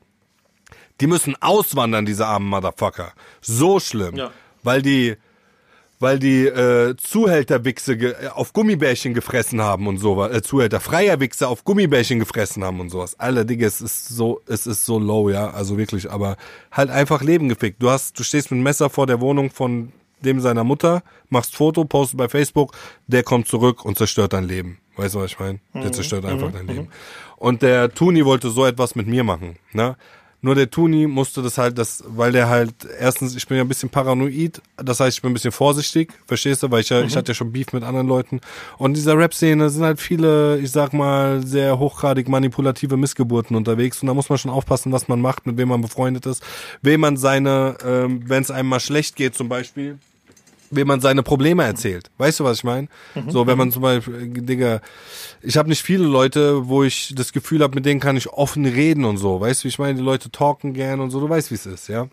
Die 1.01 1.07
müssen 1.07 1.37
auswandern, 1.41 2.07
diese 2.07 2.27
armen 2.27 2.49
Motherfucker. 2.49 3.13
So 3.41 3.81
schlimm. 3.81 4.17
Ja. 4.17 4.31
Weil 4.63 4.83
die, 4.83 5.17
weil 6.01 6.19
die 6.19 6.47
äh, 6.47 6.97
Zuhälterwichse 6.97 7.97
ge 7.97 8.15
äh, 8.21 8.29
auf 8.29 8.53
Gummibärchen 8.53 9.15
gefressen 9.15 9.61
haben 9.61 9.87
und 9.87 9.99
sowas. 9.99 10.33
Äh, 10.33 10.43
Zuhälter, 10.43 10.81
freier 10.81 11.21
Wichse 11.21 11.49
auf 11.49 11.65
Gummibärchen 11.65 12.19
gefressen 12.19 12.65
haben 12.65 12.81
und 12.81 12.91
sowas. 12.91 13.19
Alter, 13.19 13.45
Digga, 13.45 13.67
es 13.67 13.81
ist 13.81 14.09
so, 14.09 14.41
es 14.47 14.67
ist 14.67 14.85
so 14.85 14.99
low, 14.99 15.31
ja. 15.31 15.51
Also 15.51 15.79
wirklich, 15.79 16.11
aber 16.11 16.37
halt 16.73 16.91
einfach 16.91 17.23
Leben 17.23 17.49
gefickt. 17.49 17.83
Du 17.83 17.91
hast, 17.91 18.19
du 18.19 18.25
stehst 18.25 18.51
mit 18.51 18.57
einem 18.57 18.65
Messer 18.65 18.91
vor 18.91 19.07
der 19.07 19.21
Wohnung 19.21 19.51
von 19.51 19.93
dem 20.21 20.41
seiner 20.41 20.65
Mutter, 20.65 21.03
machst 21.29 21.55
Foto, 21.55 21.85
postest 21.85 22.17
bei 22.17 22.29
Facebook, 22.29 22.73
der 23.07 23.23
kommt 23.23 23.47
zurück 23.47 23.85
und 23.85 23.99
zerstört 23.99 24.33
dein 24.33 24.45
Leben. 24.45 24.79
Weißt 24.97 25.15
du, 25.15 25.21
was 25.21 25.31
ich 25.31 25.39
meine? 25.39 25.61
Der 25.75 25.93
zerstört 25.93 26.25
einfach 26.25 26.51
dein 26.51 26.67
Leben. 26.67 26.89
Und 27.37 27.63
der 27.63 27.95
Tuni 27.95 28.25
wollte 28.25 28.51
so 28.51 28.67
etwas 28.67 28.97
mit 28.97 29.07
mir 29.07 29.23
machen, 29.23 29.57
ne? 29.73 29.97
Nur 30.41 30.55
der 30.55 30.70
Tuni 30.70 31.09
musste 31.09 31.43
das 31.43 31.59
halt, 31.59 31.78
das, 31.78 32.05
weil 32.07 32.30
der 32.30 32.49
halt, 32.49 32.72
erstens, 33.01 33.34
ich 33.34 33.47
bin 33.49 33.57
ja 33.57 33.64
ein 33.64 33.68
bisschen 33.68 33.89
paranoid, 33.89 34.62
das 34.76 35.01
heißt, 35.01 35.16
ich 35.16 35.22
bin 35.22 35.32
ein 35.32 35.34
bisschen 35.34 35.51
vorsichtig, 35.51 36.12
verstehst 36.26 36.62
du, 36.62 36.70
weil 36.70 36.82
ich 36.82 36.91
ja, 36.91 37.03
ich 37.03 37.16
hatte 37.16 37.32
ja 37.32 37.34
schon 37.34 37.51
Beef 37.51 37.72
mit 37.72 37.82
anderen 37.82 38.07
Leuten. 38.07 38.41
Und 38.76 38.93
in 38.93 38.95
dieser 38.95 39.18
Rap-Szene 39.18 39.68
sind 39.68 39.82
halt 39.82 40.01
viele, 40.01 40.59
ich 40.59 40.70
sag 40.70 40.93
mal, 40.93 41.45
sehr 41.45 41.80
hochgradig 41.80 42.28
manipulative 42.28 42.97
Missgeburten 42.97 43.57
unterwegs. 43.57 44.01
Und 44.01 44.07
da 44.07 44.14
muss 44.14 44.28
man 44.28 44.39
schon 44.39 44.53
aufpassen, 44.53 44.93
was 44.93 45.09
man 45.09 45.20
macht, 45.20 45.45
mit 45.47 45.57
wem 45.57 45.68
man 45.68 45.80
befreundet 45.80 46.24
ist, 46.26 46.43
wem 46.82 47.01
man 47.01 47.16
seine, 47.16 47.76
ähm, 47.84 48.22
wenn 48.26 48.43
es 48.43 48.53
einem 48.53 48.68
mal 48.68 48.80
schlecht 48.80 49.16
geht 49.16 49.34
zum 49.34 49.49
Beispiel, 49.49 49.99
wem 50.71 50.87
man 50.87 51.01
seine 51.01 51.23
Probleme 51.23 51.64
erzählt. 51.64 52.11
Weißt 52.19 52.41
du, 52.41 52.45
was 52.45 52.59
ich 52.59 52.64
meine? 52.64 52.89
So, 53.29 53.47
wenn 53.47 53.59
man 53.59 53.73
zum 53.73 53.83
Beispiel, 53.83 54.14
äh, 54.14 54.41
Digga, 54.41 54.81
ich 55.43 55.57
habe 55.57 55.69
nicht 55.69 55.83
viele 55.83 56.05
Leute, 56.05 56.69
wo 56.69 56.83
ich 56.85 57.14
das 57.16 57.33
Gefühl 57.33 57.62
habe, 57.62 57.75
mit 57.75 57.87
denen 57.87 58.01
kann 58.01 58.16
ich 58.16 58.29
offen 58.29 58.64
reden 58.66 59.05
und 59.05 59.16
so. 59.16 59.41
Weißt 59.41 59.62
du, 59.62 59.64
wie 59.64 59.69
ich 59.69 59.79
meine? 59.79 59.95
Die 59.95 60.05
Leute 60.05 60.31
talken 60.31 60.75
gern 60.75 61.01
und 61.01 61.11
so. 61.11 61.21
Du 61.21 61.29
weißt, 61.29 61.51
wie 61.51 61.57
es 61.57 61.66
ist, 61.66 61.89
ja? 61.89 62.09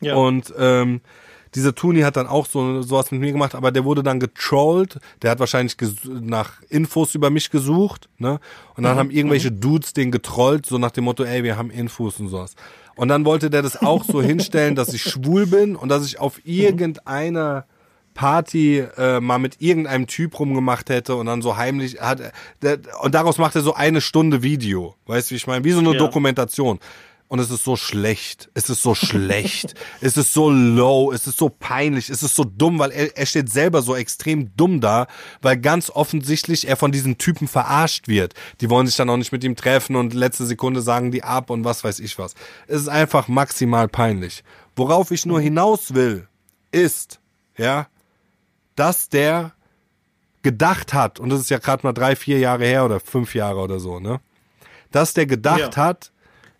Ja. 0.00 0.14
Und 0.16 0.52
ähm, 0.58 1.00
dieser 1.54 1.74
Tuni 1.74 2.02
hat 2.02 2.16
dann 2.16 2.26
auch 2.26 2.46
so 2.46 2.82
sowas 2.82 3.10
mit 3.10 3.20
mir 3.20 3.32
gemacht, 3.32 3.54
aber 3.54 3.72
der 3.72 3.84
wurde 3.84 4.02
dann 4.02 4.20
getrollt. 4.20 4.98
Der 5.22 5.30
hat 5.30 5.40
wahrscheinlich 5.40 5.76
nach 6.04 6.60
Infos 6.68 7.14
über 7.14 7.30
mich 7.30 7.50
gesucht, 7.50 8.08
ne? 8.18 8.40
Und 8.74 8.84
dann 8.84 8.98
haben 8.98 9.10
irgendwelche 9.10 9.50
Dudes 9.50 9.94
den 9.94 10.10
getrollt, 10.10 10.66
so 10.66 10.76
nach 10.76 10.90
dem 10.90 11.04
Motto, 11.04 11.24
ey, 11.24 11.42
wir 11.42 11.56
haben 11.56 11.70
Infos 11.70 12.20
und 12.20 12.28
sowas. 12.28 12.54
Und 12.96 13.08
dann 13.08 13.24
wollte 13.24 13.50
der 13.50 13.62
das 13.62 13.80
auch 13.80 14.04
so 14.04 14.20
hinstellen, 14.22 14.74
dass 14.74 14.92
ich 14.92 15.02
schwul 15.02 15.46
bin 15.46 15.76
und 15.76 15.88
dass 15.90 16.04
ich 16.06 16.18
auf 16.18 16.40
irgendeiner 16.44 17.66
Party 18.14 18.78
äh, 18.96 19.20
mal 19.20 19.38
mit 19.38 19.60
irgendeinem 19.60 20.06
Typ 20.06 20.38
rumgemacht 20.40 20.88
hätte 20.88 21.16
und 21.16 21.26
dann 21.26 21.42
so 21.42 21.58
heimlich 21.58 22.00
hat 22.00 22.20
der, 22.62 22.78
und 23.02 23.14
daraus 23.14 23.36
macht 23.36 23.54
er 23.54 23.60
so 23.60 23.74
eine 23.74 24.00
Stunde 24.00 24.42
Video, 24.42 24.94
weißt 25.06 25.30
du, 25.30 25.32
wie 25.32 25.36
ich 25.36 25.46
meine, 25.46 25.64
wie 25.64 25.72
so 25.72 25.80
eine 25.80 25.92
Ja. 25.92 25.98
Dokumentation. 25.98 26.80
Und 27.28 27.40
es 27.40 27.50
ist 27.50 27.64
so 27.64 27.74
schlecht, 27.74 28.50
es 28.54 28.70
ist 28.70 28.82
so 28.82 28.94
schlecht, 28.94 29.74
es 30.00 30.16
ist 30.16 30.32
so 30.32 30.48
low, 30.48 31.10
es 31.10 31.26
ist 31.26 31.36
so 31.38 31.48
peinlich, 31.48 32.08
es 32.08 32.22
ist 32.22 32.36
so 32.36 32.44
dumm, 32.44 32.78
weil 32.78 32.92
er, 32.92 33.16
er 33.16 33.26
steht 33.26 33.50
selber 33.50 33.82
so 33.82 33.96
extrem 33.96 34.56
dumm 34.56 34.80
da, 34.80 35.08
weil 35.42 35.56
ganz 35.56 35.90
offensichtlich 35.90 36.68
er 36.68 36.76
von 36.76 36.92
diesen 36.92 37.18
Typen 37.18 37.48
verarscht 37.48 38.06
wird. 38.06 38.34
Die 38.60 38.70
wollen 38.70 38.86
sich 38.86 38.94
dann 38.94 39.10
auch 39.10 39.16
nicht 39.16 39.32
mit 39.32 39.42
ihm 39.42 39.56
treffen 39.56 39.96
und 39.96 40.14
letzte 40.14 40.46
Sekunde 40.46 40.82
sagen 40.82 41.10
die 41.10 41.24
ab 41.24 41.50
und 41.50 41.64
was 41.64 41.82
weiß 41.82 41.98
ich 41.98 42.16
was. 42.16 42.34
Es 42.68 42.82
ist 42.82 42.88
einfach 42.88 43.26
maximal 43.26 43.88
peinlich. 43.88 44.44
Worauf 44.76 45.10
ich 45.10 45.26
nur 45.26 45.40
hinaus 45.40 45.94
will, 45.94 46.28
ist, 46.70 47.18
ja, 47.56 47.88
dass 48.76 49.08
der 49.08 49.52
gedacht 50.42 50.94
hat, 50.94 51.18
und 51.18 51.30
das 51.30 51.40
ist 51.40 51.50
ja 51.50 51.58
gerade 51.58 51.84
mal 51.84 51.92
drei, 51.92 52.14
vier 52.14 52.38
Jahre 52.38 52.66
her 52.66 52.84
oder 52.84 53.00
fünf 53.00 53.34
Jahre 53.34 53.58
oder 53.58 53.80
so, 53.80 53.98
ne? 53.98 54.20
Dass 54.92 55.12
der 55.12 55.26
gedacht 55.26 55.58
Ja. 55.58 55.76
hat, 55.76 56.12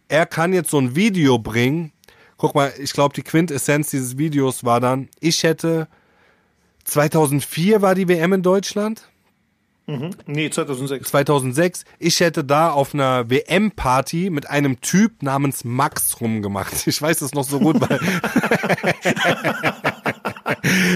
er 0.09 0.27
kann 0.27 0.53
jetzt 0.53 0.71
so 0.71 0.79
ein 0.79 0.97
Video 0.97 1.39
bringen. 1.39 1.93
Guck 2.37 2.55
mal, 2.55 2.73
ich 2.79 2.93
glaube, 2.93 3.15
die 3.15 3.23
Quintessenz 3.23 3.91
dieses 3.91 4.19
Videos 4.19 4.65
war 4.65 4.81
dann, 4.81 5.09
ich 5.21 5.43
hätte 5.43 5.89
2004 6.85 7.83
war 7.83 7.95
die 7.95 8.09
WM 8.09 8.35
in 8.35 8.43
Deutschland. 8.43 9.09
Nee, 10.27 10.51
2006. 10.51 11.11
2006, 11.11 11.85
ich 12.01 12.19
hätte 12.19 12.43
da 12.43 12.71
auf 12.71 12.93
einer 12.93 13.31
WM-Party 13.31 14.31
mit 14.31 14.51
einem 14.51 14.81
Typ 14.81 15.23
namens 15.23 15.65
Max 15.65 16.21
rumgemacht. 16.21 16.89
Ich 16.89 17.01
weiß 17.01 17.21
das 17.21 17.35
noch 17.35 17.45
so 17.45 17.61
gut, 17.61 17.81
weil 17.81 18.01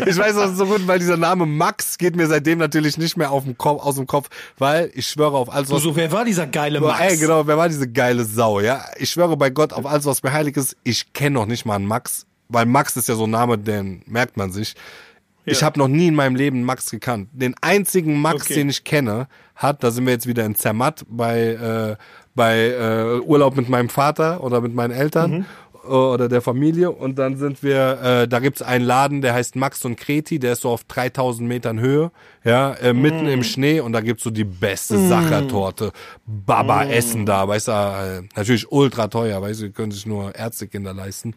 ich 0.07 0.17
weiß 0.17 0.35
das 0.35 0.57
so 0.57 0.67
gut, 0.67 0.87
weil 0.87 0.99
dieser 0.99 1.17
Name 1.17 1.47
Max 1.47 1.99
geht 1.99 2.17
mir 2.17 2.27
seitdem 2.27 2.59
natürlich 2.59 2.99
nicht 2.99 3.17
mehr 3.17 3.31
auf 3.31 3.45
dem 3.45 3.57
Kopf, 3.59 3.83
aus 3.83 3.97
dem 3.97 4.07
Kopf, 4.07 4.29
weil 4.59 4.91
ich 4.95 5.07
schwöre 5.07 5.37
auf 5.37 5.53
alles, 5.53 5.71
was 5.71 5.83
so, 5.83 5.97
wer 5.97 6.11
war 6.13 6.25
dieser 6.25 6.47
geile 6.47 6.81
Max? 6.81 7.01
Ey, 7.01 7.17
genau, 7.17 7.47
wer 7.47 7.57
war 7.57 7.69
diese 7.69 7.89
geile 7.91 8.25
Sau, 8.25 8.61
ja? 8.61 8.85
Ich 8.99 9.11
schwöre 9.11 9.37
bei 9.37 9.51
Gott 9.51 9.73
auf 9.73 9.87
alles, 9.87 10.07
was 10.07 10.23
mir 10.23 10.33
heilig 10.33 10.57
ist. 10.57 10.77
Ich 10.85 11.13
kenne 11.13 11.35
noch 11.35 11.47
nicht 11.47 11.65
mal 11.67 11.77
einen 11.77 11.87
Max, 11.87 12.27
weil 12.49 12.67
Max 12.67 12.97
ist 12.97 13.09
ja 13.09 13.15
so 13.15 13.25
ein 13.25 13.31
Name, 13.31 13.59
den 13.59 14.03
merkt 14.07 14.37
man 14.37 14.53
sich. 14.53 14.75
Ich 15.47 15.61
Ja. 15.61 15.67
habe 15.67 15.79
noch 15.79 15.89
nie 15.89 16.09
in 16.09 16.15
meinem 16.15 16.37
Leben 16.37 16.59
einen 16.59 16.67
Max 16.67 16.91
gekannt. 16.91 17.29
Den 17.33 17.55
einzigen 17.63 18.21
Max, 18.21 18.43
Okay. 18.45 18.55
den 18.55 18.69
ich 18.69 18.85
kenne, 18.85 19.27
hat, 19.57 19.83
da 19.83 19.91
sind 19.91 20.05
wir 20.07 20.13
jetzt 20.13 20.27
wieder 20.27 20.45
in 20.45 20.55
Zermatt 20.55 21.05
bei, 21.09 21.41
äh, 21.41 21.97
bei 22.35 22.69
äh, 22.69 23.21
Urlaub 23.21 23.57
mit 23.57 23.69
meinem 23.69 23.89
Vater 23.89 24.43
oder 24.45 24.61
mit 24.61 24.75
meinen 24.75 24.93
Eltern 24.93 25.31
Mhm. 25.31 25.45
Äh, 25.85 25.89
oder 25.89 26.29
der 26.29 26.41
Familie. 26.43 26.91
Und 26.91 27.19
dann 27.19 27.37
sind 27.37 27.63
wir, 27.63 28.01
äh, 28.03 28.29
da 28.29 28.39
gibt's 28.41 28.63
einen 28.63 28.85
Laden, 28.85 29.21
der 29.23 29.35
heißt 29.35 29.57
Max 29.57 29.85
und 29.85 29.97
Kreti, 29.97 30.39
der 30.39 30.53
ist 30.53 30.63
so 30.63 30.71
auf 30.71 30.85
3000 30.85 31.49
Metern 31.49 31.81
Höhe, 31.81 32.11
ja, 32.45 32.73
äh, 32.75 32.93
mitten 32.93 33.23
Mhm. 33.23 33.29
im 33.29 33.43
Schnee 33.45 33.81
und 33.81 33.93
da 33.93 34.01
gibt's 34.01 34.23
so 34.25 34.31
die 34.31 34.45
beste 34.45 34.99
Sachertorte. 35.09 35.93
Baba 36.27 36.85
essen 36.85 37.27
da, 37.27 37.47
weißt 37.47 37.69
du, 37.69 37.73
äh, 37.73 38.23
natürlich 38.37 38.71
ultra 38.73 39.09
teuer, 39.09 39.41
weißt 39.43 39.61
du, 39.63 39.67
die 39.67 39.73
können 39.73 39.93
sich 39.93 40.07
nur 40.07 40.35
Ärztekinder 40.35 40.93
leisten. 40.95 41.35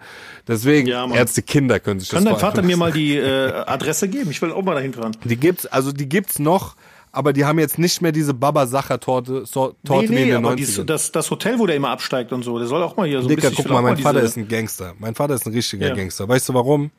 Deswegen, 0.48 0.88
Ja. 0.88 1.08
Ärztekinder 1.10 1.80
können 1.80 2.00
sich 2.00 2.10
Kann 2.10 2.24
das 2.26 2.34
dein 2.34 2.40
vor 2.40 2.48
allem 2.50 2.56
Vater 2.56 2.68
mir 2.68 2.78
mal 2.78 2.92
die 2.92 3.18
äh, 3.18 3.52
Adresse 3.66 4.08
geben? 4.08 4.32
Ich 4.32 4.42
will 4.42 4.52
auch 4.52 4.64
mal 4.64 4.76
dahin 4.76 4.94
fahren. 4.94 5.16
die 5.24 5.38
gibt's, 5.38 5.66
also 5.66 5.92
die 5.92 6.08
gibt's 6.10 6.40
noch, 6.40 6.76
aber 7.14 7.32
die 7.32 7.46
haben 7.46 7.60
jetzt 7.60 7.78
nicht 7.80 8.02
mehr 8.02 8.12
diese 8.12 8.34
Baba 8.34 8.66
Sacher 8.68 9.00
Torte, 9.00 9.46
so, 9.46 9.76
Torte 9.86 10.10
wie 10.10 10.16
in 10.24 10.28
den 10.28 10.36
aber 10.38 10.50
90ern. 10.50 10.56
dies, 10.56 10.82
das, 10.86 11.12
das 11.12 11.32
Hotel, 11.32 11.60
wo 11.60 11.66
der 11.68 11.76
immer 11.78 11.90
absteigt 11.92 12.34
und 12.34 12.44
so, 12.44 12.58
der 12.58 12.68
soll 12.68 12.82
auch 12.84 12.98
mal 12.98 13.08
hier 13.08 13.22
so 13.22 13.28
ein 13.28 13.30
Dicker, 13.30 13.50
bisschen. 13.50 13.54
ich 13.54 13.64
guck 13.64 13.72
mal, 13.72 13.82
mein 13.82 13.98
Vater 13.98 14.22
ist 14.22 14.36
ein 14.36 14.48
Gangster. 14.48 14.94
Mein 15.00 15.16
Vater 15.16 15.36
ist 15.36 15.46
ein 15.46 15.54
richtiger 15.54 15.88
Ja. 15.88 15.96
Gangster. 15.96 16.28
Weißt 16.28 16.50
du 16.50 16.54
warum? 16.56 16.92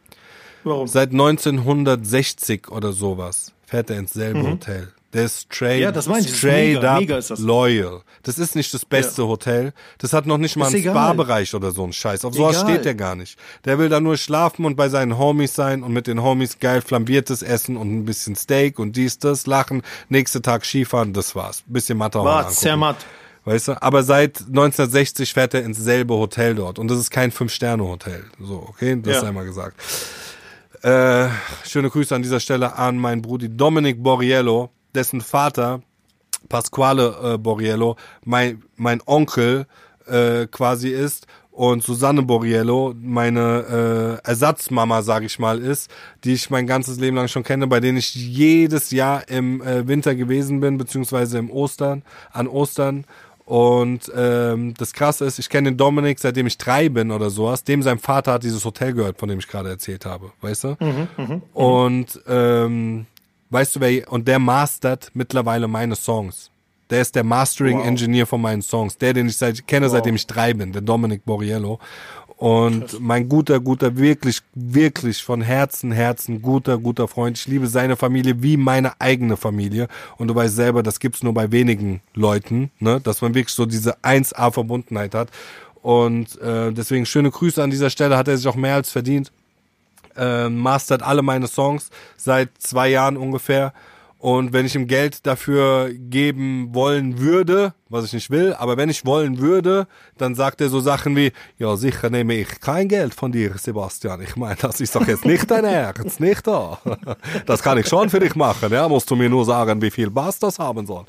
Warum? 0.62 0.86
Seit 0.86 1.10
1960 1.10 2.70
oder 2.70 2.92
sowas 2.92 3.52
fährt 3.66 3.90
er 3.90 3.98
ins 3.98 4.12
selbe 4.12 4.42
Hotel. 4.50 4.92
Der 5.14 5.24
ist 5.24 5.42
straight. 5.42 5.80
Ja, 5.80 5.92
das 5.92 6.06
meine 6.08 6.26
ich, 6.26 6.36
straight 6.36 6.74
mega, 6.74 6.94
up 6.94 7.00
mega 7.00 7.16
ist 7.18 7.30
das. 7.30 7.38
loyal. 7.38 8.02
Das 8.24 8.38
ist 8.38 8.56
nicht 8.56 8.74
das 8.74 8.84
beste 8.84 9.26
Hotel. 9.26 9.72
Das 9.98 10.12
hat 10.12 10.26
noch 10.26 10.38
nicht 10.38 10.56
mal 10.56 10.66
Ist 10.66 10.74
einen. 10.74 10.84
Spa-Bereich 10.84 11.54
oder 11.54 11.70
so 11.70 11.84
einen 11.84 11.92
Scheiß. 11.92 12.24
Auf 12.24 12.34
sowas 12.34 12.60
steht 12.60 12.84
der 12.84 12.94
gar 12.96 13.14
nicht. 13.14 13.38
Der 13.64 13.78
will 13.78 13.88
da 13.88 14.00
nur 14.00 14.16
schlafen 14.16 14.64
und 14.64 14.74
bei 14.76 14.88
seinen 14.88 15.16
Homies 15.16 15.54
sein 15.54 15.82
und 15.84 15.92
mit 15.92 16.06
den 16.08 16.22
Homies 16.22 16.58
geil 16.58 16.82
flambiertes 16.82 17.42
Essen 17.42 17.76
und 17.76 17.94
ein 17.96 18.04
bisschen 18.04 18.34
Steak 18.34 18.78
und 18.78 18.96
dies, 18.96 19.18
das, 19.18 19.46
lachen. 19.46 19.82
Nächste 20.08 20.42
Tag 20.42 20.66
Skifahren, 20.66 21.12
das 21.12 21.34
war's. 21.36 21.62
Bisschen 21.66 21.96
Matterhorn 21.96 22.26
War 22.28 22.38
angucken. 22.40 22.56
Zermatt. 22.56 22.96
Weißt 23.44 23.68
du? 23.68 23.82
Aber 23.82 24.02
seit 24.02 24.40
1960 24.40 25.32
fährt 25.32 25.54
er 25.54 25.62
ins 25.64 25.78
selbe 25.78 26.14
Hotel 26.14 26.54
dort. 26.54 26.78
Und 26.78 26.88
das 26.88 26.98
ist 26.98 27.10
kein 27.10 27.30
Fünf-Sterne-Hotel. 27.30 28.24
So, 28.40 28.64
okay? 28.68 28.98
Das 29.00 29.14
Ja. 29.16 29.20
sei 29.20 29.32
mal 29.32 29.44
gesagt. 29.44 29.80
Äh, 30.82 31.28
schöne 31.66 31.88
Grüße 31.88 32.14
an 32.14 32.22
dieser 32.22 32.40
Stelle 32.40 32.76
an 32.76 32.98
meinen 32.98 33.22
Brudi 33.22 33.48
Dominic 33.54 34.02
Borriello, 34.02 34.70
dessen 34.94 35.20
Vater, 35.20 35.82
Pasquale 36.48 37.34
äh, 37.34 37.38
Borriello, 37.38 37.96
mein, 38.24 38.62
mein 38.76 39.00
Onkel 39.06 39.66
äh, 40.06 40.46
quasi 40.46 40.90
ist 40.90 41.26
und 41.54 41.84
Susanne 41.84 42.22
Borriello 42.22 42.94
meine 43.00 44.20
äh, 44.24 44.28
Ersatzmama, 44.28 45.02
sage 45.02 45.26
ich 45.26 45.38
mal, 45.38 45.60
ist, 45.60 45.90
die 46.24 46.32
ich 46.32 46.50
mein 46.50 46.66
ganzes 46.66 46.98
Leben 46.98 47.16
lang 47.16 47.28
schon 47.28 47.44
kenne, 47.44 47.66
bei 47.68 47.78
denen 47.78 47.96
ich 47.96 48.14
jedes 48.14 48.90
Jahr 48.90 49.28
im 49.28 49.62
äh, 49.62 49.86
Winter 49.86 50.16
gewesen 50.16 50.60
bin, 50.60 50.78
beziehungsweise 50.78 51.38
im 51.38 51.50
Ostern, 51.50 52.02
an 52.32 52.48
Ostern. 52.48 53.04
Und 53.46 54.10
ähm, 54.16 54.74
das 54.78 54.94
Krasse 54.94 55.26
ist, 55.26 55.38
ich 55.38 55.48
kenne 55.48 55.70
den 55.70 55.76
Dominik, 55.76 56.18
seitdem 56.18 56.46
ich 56.46 56.58
drei 56.58 56.88
bin 56.88 57.10
oder 57.12 57.30
sowas. 57.30 57.62
Dem 57.62 57.82
sein 57.82 57.98
Vater 57.98 58.32
hat 58.32 58.42
dieses 58.42 58.64
Hotel 58.64 58.94
gehört, 58.94 59.18
von 59.18 59.28
dem 59.28 59.38
ich 59.38 59.46
gerade 59.46 59.68
erzählt 59.68 60.06
habe, 60.06 60.32
weißt 60.40 60.64
du? 60.64 60.76
Und 61.52 62.20
ähm, 62.26 63.06
weißt 63.54 63.76
du, 63.76 63.80
wer 63.80 64.12
und 64.12 64.26
der 64.26 64.40
mastert 64.40 65.10
mittlerweile 65.14 65.68
meine 65.68 65.94
Songs. 65.94 66.50
Der 66.90 67.00
ist 67.00 67.14
der 67.14 67.24
Mastering 67.24 67.78
Wow. 67.78 67.86
Engineer 67.86 68.26
von 68.26 68.42
meinen 68.42 68.60
Songs. 68.62 68.98
Der, 68.98 69.14
den 69.14 69.28
ich 69.28 69.36
seit, 69.36 69.66
kenne, 69.66 69.88
seitdem 69.88 70.16
ich 70.16 70.26
drei 70.26 70.52
bin, 70.52 70.72
der 70.72 70.82
Dominic 70.82 71.24
Borriello. 71.24 71.78
Und 72.36 73.00
mein 73.00 73.28
guter, 73.28 73.60
guter, 73.60 73.96
wirklich, 73.96 74.40
wirklich 74.54 75.22
von 75.22 75.40
Herzen, 75.40 75.92
Herzen, 75.92 76.42
guter, 76.42 76.78
guter 76.78 77.06
Freund. 77.06 77.38
Ich 77.38 77.46
liebe 77.46 77.68
seine 77.68 77.96
Familie 77.96 78.42
wie 78.42 78.56
meine 78.56 79.00
eigene 79.00 79.36
Familie. 79.36 79.86
Und 80.18 80.28
du 80.28 80.34
weißt 80.34 80.56
selber, 80.56 80.82
das 80.82 80.98
gibt's 80.98 81.22
nur 81.22 81.32
bei 81.32 81.52
wenigen 81.52 82.02
Leuten, 82.12 82.70
ne? 82.80 83.00
dass 83.00 83.22
man 83.22 83.34
wirklich 83.34 83.54
so 83.54 83.66
diese 83.66 83.98
1A-Verbundenheit 83.98 85.14
hat. 85.14 85.30
Und 85.80 86.40
äh, 86.40 86.72
deswegen 86.72 87.06
schöne 87.06 87.30
Grüße 87.30 87.62
an 87.62 87.70
dieser 87.70 87.88
Stelle, 87.88 88.18
hat 88.18 88.26
er 88.26 88.36
sich 88.36 88.48
auch 88.48 88.56
mehr 88.56 88.74
als 88.74 88.90
verdient 88.90 89.30
äh, 90.16 90.48
mastert 90.48 91.02
alle 91.02 91.22
meine 91.22 91.46
Songs 91.48 91.90
seit 92.16 92.50
zwei 92.58 92.88
Jahren 92.88 93.16
ungefähr. 93.16 93.72
Und 94.24 94.54
wenn 94.54 94.64
ich 94.64 94.74
ihm 94.74 94.86
Geld 94.86 95.26
dafür 95.26 95.90
geben 95.92 96.74
wollen 96.74 97.18
würde, 97.18 97.74
was 97.90 98.06
ich 98.06 98.14
nicht 98.14 98.30
will, 98.30 98.54
aber 98.54 98.78
wenn 98.78 98.88
ich 98.88 99.04
wollen 99.04 99.36
würde, 99.36 99.86
dann 100.16 100.34
sagt 100.34 100.62
er 100.62 100.70
so 100.70 100.80
Sachen 100.80 101.14
wie, 101.14 101.30
ja 101.58 101.76
sicher 101.76 102.08
nehme 102.08 102.32
ich 102.32 102.58
kein 102.58 102.88
Geld 102.88 103.12
von 103.12 103.32
dir, 103.32 103.52
Sebastian. 103.58 104.22
Ich 104.22 104.34
meine, 104.34 104.56
das 104.56 104.80
ist 104.80 104.96
doch 104.96 105.06
jetzt 105.06 105.26
nicht 105.26 105.50
dein 105.50 105.66
Ernst, 105.66 106.20
nicht 106.20 106.46
da. 106.46 106.78
Das 107.44 107.62
kann 107.62 107.76
ich 107.76 107.86
schon 107.86 108.08
für 108.08 108.20
dich 108.20 108.34
machen, 108.34 108.72
ja. 108.72 108.88
Musst 108.88 109.10
du 109.10 109.14
mir 109.14 109.28
nur 109.28 109.44
sagen, 109.44 109.82
wie 109.82 109.90
viel 109.90 110.08
Bass 110.08 110.38
das 110.38 110.58
haben 110.58 110.86
soll. 110.86 111.04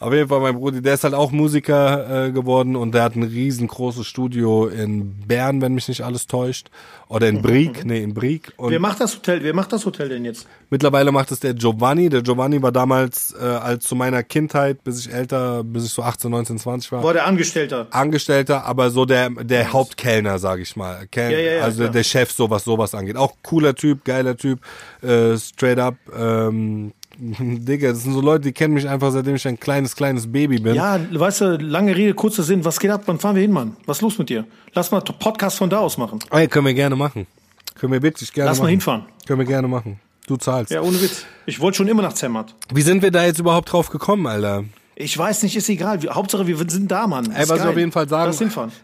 Auf 0.00 0.14
jeden 0.14 0.28
Fall, 0.28 0.40
mein 0.40 0.54
Bruder, 0.54 0.80
der 0.80 0.94
ist 0.94 1.04
halt 1.04 1.12
auch 1.12 1.30
Musiker 1.30 2.28
äh, 2.28 2.32
geworden 2.32 2.74
und 2.74 2.94
der 2.94 3.02
hat 3.02 3.16
ein 3.16 3.22
riesengroßes 3.22 4.06
Studio 4.06 4.66
in 4.66 5.14
Bern, 5.26 5.60
wenn 5.60 5.74
mich 5.74 5.88
nicht 5.88 6.00
alles 6.00 6.26
täuscht. 6.26 6.70
Oder 7.08 7.28
in 7.28 7.42
Brieg, 7.42 7.84
nee, 7.84 8.02
in 8.02 8.14
Brieg. 8.14 8.50
Und 8.56 8.70
Wer 8.70 8.80
macht 8.80 8.98
das 9.00 9.14
Hotel? 9.14 9.42
Wer 9.42 9.52
macht 9.52 9.74
das 9.74 9.84
Hotel 9.84 10.08
denn 10.08 10.24
jetzt? 10.24 10.46
mittlerweile 10.70 11.12
macht 11.12 11.32
es 11.32 11.40
der 11.40 11.52
Giovanni. 11.52 12.08
Der 12.08 12.22
Giovanni 12.22 12.62
war 12.62 12.72
damals, 12.72 13.34
äh, 13.38 13.44
als 13.44 13.84
zu 13.84 13.94
meiner 13.94 14.22
Kindheit, 14.22 14.82
bis 14.84 15.04
ich 15.04 15.12
älter, 15.12 15.62
bis 15.64 15.84
ich 15.84 15.92
so 15.92 16.02
18, 16.02 16.30
19, 16.30 16.58
20 16.58 16.92
war, 16.92 17.02
War 17.02 17.12
der 17.12 17.26
Angestellter? 17.26 17.88
Angestellter, 17.90 18.64
aber 18.64 18.88
so 18.90 19.04
der, 19.04 19.28
der 19.28 19.70
Hauptkellner, 19.70 20.38
sag 20.38 20.60
ich 20.60 20.76
mal. 20.76 21.06
Kel 21.10 21.32
Ja, 21.32 21.38
ja, 21.38 21.52
ja, 21.56 21.62
also 21.62 21.82
klar. 21.82 21.92
der 21.92 22.04
Chef, 22.04 22.32
so 22.32 22.48
was 22.48 22.64
sowas 22.64 22.94
angeht. 22.94 23.16
Auch 23.16 23.34
cooler 23.42 23.74
Typ, 23.74 24.04
geiler 24.04 24.36
Typ, 24.36 24.60
äh, 25.02 25.36
straight 25.36 25.78
up. 25.78 25.96
Ähm, 26.16 26.92
Digga, 27.38 27.90
das 27.90 28.02
sind 28.02 28.14
so 28.14 28.20
Leute, 28.20 28.44
die 28.44 28.52
kennen 28.52 28.74
mich 28.74 28.88
einfach, 28.88 29.10
seitdem 29.10 29.34
ich 29.34 29.46
ein 29.46 29.60
kleines, 29.60 29.94
kleines 29.94 30.30
Baby 30.30 30.58
bin. 30.58 30.74
Ja, 30.74 30.98
weißt 31.12 31.40
du, 31.42 31.56
lange 31.58 31.94
Rede, 31.94 32.14
kurzer 32.14 32.42
Sinn. 32.42 32.64
Was 32.64 32.80
geht 32.80 32.90
ab? 32.90 33.02
Wann 33.06 33.18
fahren 33.18 33.36
wir 33.36 33.42
hin, 33.42 33.52
Mann? 33.52 33.76
Was 33.86 33.98
ist 33.98 34.02
los 34.02 34.18
mit 34.18 34.30
dir? 34.30 34.46
Lass 34.74 34.90
mal 34.90 35.00
Podcast 35.00 35.58
von 35.58 35.68
da 35.68 35.78
aus 35.78 35.98
machen. 35.98 36.18
Ey, 36.30 36.48
können 36.48 36.66
wir 36.66 36.74
gerne 36.74 36.96
machen. 36.96 37.26
Können 37.74 37.92
wir 37.92 38.02
wirklich 38.02 38.32
gerne 38.32 38.50
Lass 38.50 38.58
machen. 38.58 38.66
mal 38.66 38.70
hinfahren. 38.70 39.04
Können 39.26 39.38
wir 39.38 39.46
gerne 39.46 39.68
machen. 39.68 40.00
Du 40.26 40.36
zahlst. 40.36 40.70
Ja, 40.70 40.80
ohne 40.80 41.00
Witz. 41.00 41.24
Ich 41.46 41.60
wollte 41.60 41.78
schon 41.78 41.88
immer 41.88 42.02
nach 42.02 42.12
Zermatt. 42.12 42.54
Wie 42.72 42.82
sind 42.82 43.02
wir 43.02 43.10
da 43.10 43.24
jetzt 43.24 43.38
überhaupt 43.38 43.72
drauf 43.72 43.90
gekommen, 43.90 44.26
Alter? 44.26 44.64
Ich 44.94 45.16
weiß 45.16 45.42
nicht, 45.42 45.56
ist 45.56 45.68
egal. 45.68 46.02
Wir- 46.02 46.14
Hauptsache, 46.14 46.46
wir 46.46 46.56
sind 46.68 46.90
da, 46.90 47.06
Mann. 47.06 47.30
Ey, 47.32 47.48
was 47.48 47.58
ich 47.60 47.66
auf 47.66 47.76
jeden 47.76 47.90
Fall 47.90 48.08
sagen, 48.08 48.26
Lass 48.38 48.40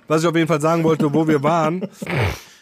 was 0.09 0.23
ich 0.23 0.29
auf 0.29 0.35
jeden 0.35 0.49
Fall 0.49 0.61
sagen 0.61 0.83
wollte, 0.83 1.13
wo 1.13 1.29
wir 1.29 1.43
waren, 1.43 1.87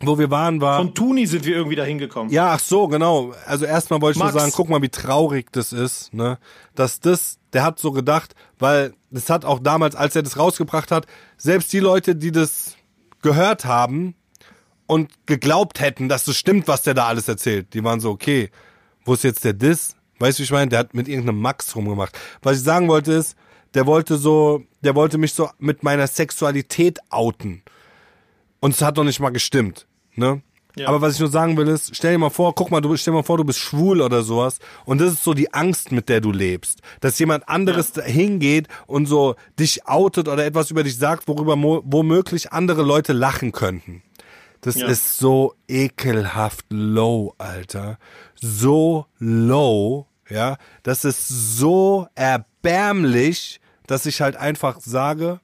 wo 0.00 0.18
wir 0.18 0.30
waren, 0.30 0.60
war, 0.60 0.78
Von 0.78 0.94
Tuni 0.94 1.26
sind 1.26 1.44
wir 1.44 1.56
irgendwie 1.56 1.76
da 1.76 1.84
hingekommen. 1.84 2.32
ja, 2.32 2.52
ach 2.52 2.60
so, 2.60 2.88
genau. 2.88 3.34
Also 3.46 3.64
erstmal 3.64 4.00
wollte 4.00 4.18
ich 4.18 4.22
nur 4.22 4.32
Max. 4.32 4.40
sagen, 4.42 4.52
guck 4.54 4.68
mal, 4.68 4.80
wie 4.82 4.88
traurig 4.88 5.52
das 5.52 5.72
ist, 5.72 6.14
ne? 6.14 6.38
Dass 6.74 7.00
das, 7.00 7.38
der 7.52 7.64
hat 7.64 7.78
so 7.78 7.90
gedacht, 7.90 8.34
weil 8.58 8.94
das 9.10 9.28
hat 9.28 9.44
auch 9.44 9.58
damals, 9.58 9.96
als 9.96 10.14
er 10.14 10.22
das 10.22 10.38
rausgebracht 10.38 10.90
hat, 10.90 11.06
selbst 11.36 11.72
die 11.72 11.80
Leute, 11.80 12.14
die 12.14 12.30
das 12.30 12.76
gehört 13.22 13.64
haben 13.64 14.14
und 14.86 15.10
geglaubt 15.26 15.80
hätten, 15.80 16.08
dass 16.08 16.24
das 16.24 16.36
stimmt, 16.36 16.68
was 16.68 16.82
der 16.82 16.94
da 16.94 17.06
alles 17.08 17.26
erzählt, 17.26 17.74
die 17.74 17.82
waren 17.82 17.98
so, 18.00 18.10
okay, 18.10 18.50
wo 19.04 19.14
ist 19.14 19.24
jetzt 19.24 19.44
der 19.44 19.54
Diss? 19.54 19.96
Weißt 20.20 20.38
du, 20.38 20.42
wie 20.42 20.44
ich 20.44 20.50
meine? 20.52 20.68
Der 20.68 20.78
hat 20.80 20.94
mit 20.94 21.08
irgendeinem 21.08 21.40
Max 21.40 21.74
rumgemacht. 21.74 22.16
Was 22.42 22.58
ich 22.58 22.62
sagen 22.62 22.88
wollte 22.88 23.12
ist, 23.12 23.36
der 23.74 23.86
wollte 23.86 24.16
so, 24.16 24.62
der 24.82 24.94
wollte 24.94 25.18
mich 25.18 25.32
so 25.34 25.50
mit 25.58 25.82
meiner 25.82 26.06
Sexualität 26.06 26.98
outen. 27.10 27.62
Und 28.60 28.74
es 28.74 28.82
hat 28.82 28.96
noch 28.96 29.04
nicht 29.04 29.20
mal 29.20 29.30
gestimmt, 29.30 29.86
ne? 30.18 30.42
Ja. 30.76 30.86
Aber 30.88 31.00
was 31.00 31.14
ich 31.14 31.20
nur 31.20 31.28
sagen 31.30 31.56
will 31.56 31.66
ist, 31.66 31.96
stell 31.96 32.12
dir 32.12 32.18
mal 32.18 32.30
vor, 32.30 32.54
guck 32.54 32.70
mal, 32.70 32.80
du 32.80 32.94
stell 32.96 33.12
dir 33.12 33.16
mal 33.18 33.22
vor, 33.24 33.36
du 33.38 33.44
bist 33.44 33.58
schwul 33.58 34.00
oder 34.00 34.22
sowas 34.22 34.58
und 34.84 35.00
das 35.00 35.12
ist 35.14 35.24
so 35.24 35.34
die 35.34 35.52
Angst, 35.52 35.90
mit 35.90 36.08
der 36.08 36.20
du 36.20 36.30
lebst, 36.30 36.82
dass 37.00 37.18
jemand 37.18 37.48
anderes 37.48 37.92
da 37.92 38.02
hingeht 38.02 38.68
und 38.86 39.06
so 39.06 39.34
dich 39.58 39.86
outet 39.88 40.28
oder 40.28 40.44
etwas 40.46 40.70
über 40.70 40.84
dich 40.84 40.96
sagt, 40.96 41.26
worüber 41.26 41.56
womöglich 41.56 42.52
andere 42.52 42.82
Leute 42.82 43.12
lachen 43.12 43.50
könnten. 43.50 44.02
Das 44.60 44.76
Ja. 44.76 44.86
ist 44.86 45.18
so 45.18 45.54
ekelhaft 45.68 46.66
low, 46.70 47.34
Alter. 47.38 47.98
So 48.34 49.06
low, 49.18 50.06
ja, 50.28 50.58
das 50.84 51.04
ist 51.04 51.26
so 51.28 52.06
erbärmlich, 52.14 53.60
dass 53.88 54.06
ich 54.06 54.20
halt 54.20 54.36
einfach 54.36 54.78
sage, 54.80 55.40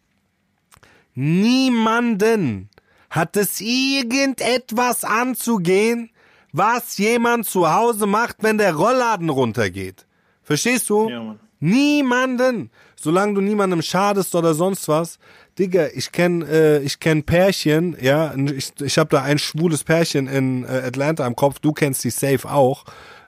niemanden 1.14 2.68
hat 3.14 3.36
es 3.36 3.60
irgendetwas 3.60 5.04
anzugehen, 5.04 6.10
was 6.52 6.98
jemand 6.98 7.46
zu 7.46 7.72
Hause 7.72 8.06
macht, 8.06 8.38
wenn 8.40 8.58
der 8.58 8.74
Rollladen 8.74 9.28
runtergeht. 9.28 10.04
Verstehst 10.42 10.90
du? 10.90 11.08
Ja, 11.08 11.22
Mann. 11.22 11.38
Niemanden. 11.60 12.70
Solange 13.00 13.34
du 13.34 13.40
niemandem 13.40 13.82
schadest 13.82 14.34
oder 14.34 14.52
sonst 14.54 14.88
was. 14.88 15.18
Digga, 15.58 15.86
ich 15.94 16.10
kenn, 16.10 16.42
äh, 16.42 16.80
ich 16.80 16.98
kenn 16.98 17.22
Pärchen, 17.22 17.96
ja, 18.00 18.34
ich, 18.34 18.72
ich 18.80 18.98
habe 18.98 19.10
da 19.10 19.22
ein 19.22 19.38
schwules 19.38 19.84
Pärchen 19.84 20.26
in 20.26 20.64
äh, 20.64 20.82
Atlanta 20.86 21.24
im 21.26 21.36
Kopf, 21.36 21.60
du 21.60 21.72
kennst 21.72 22.02
die 22.02 22.10
safe 22.10 22.50
auch. 22.50 22.84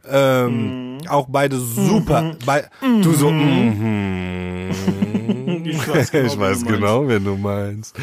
Ähm, 0.09 0.99
Auch 1.09 1.27
beide 1.29 1.59
super. 1.59 2.37
Bei, 2.45 2.69
Du 2.81 3.13
so, 3.13 3.31
mhm. 3.31 4.71
Ich 5.65 5.89
weiß 5.89 6.11
genau, 6.11 6.27
ich 6.33 6.39
weiß 6.39 6.61
wie 6.63 6.69
du 6.69 6.75
genau, 6.75 7.09
wen 7.09 7.25
du 7.25 7.37
meinst. 7.37 7.97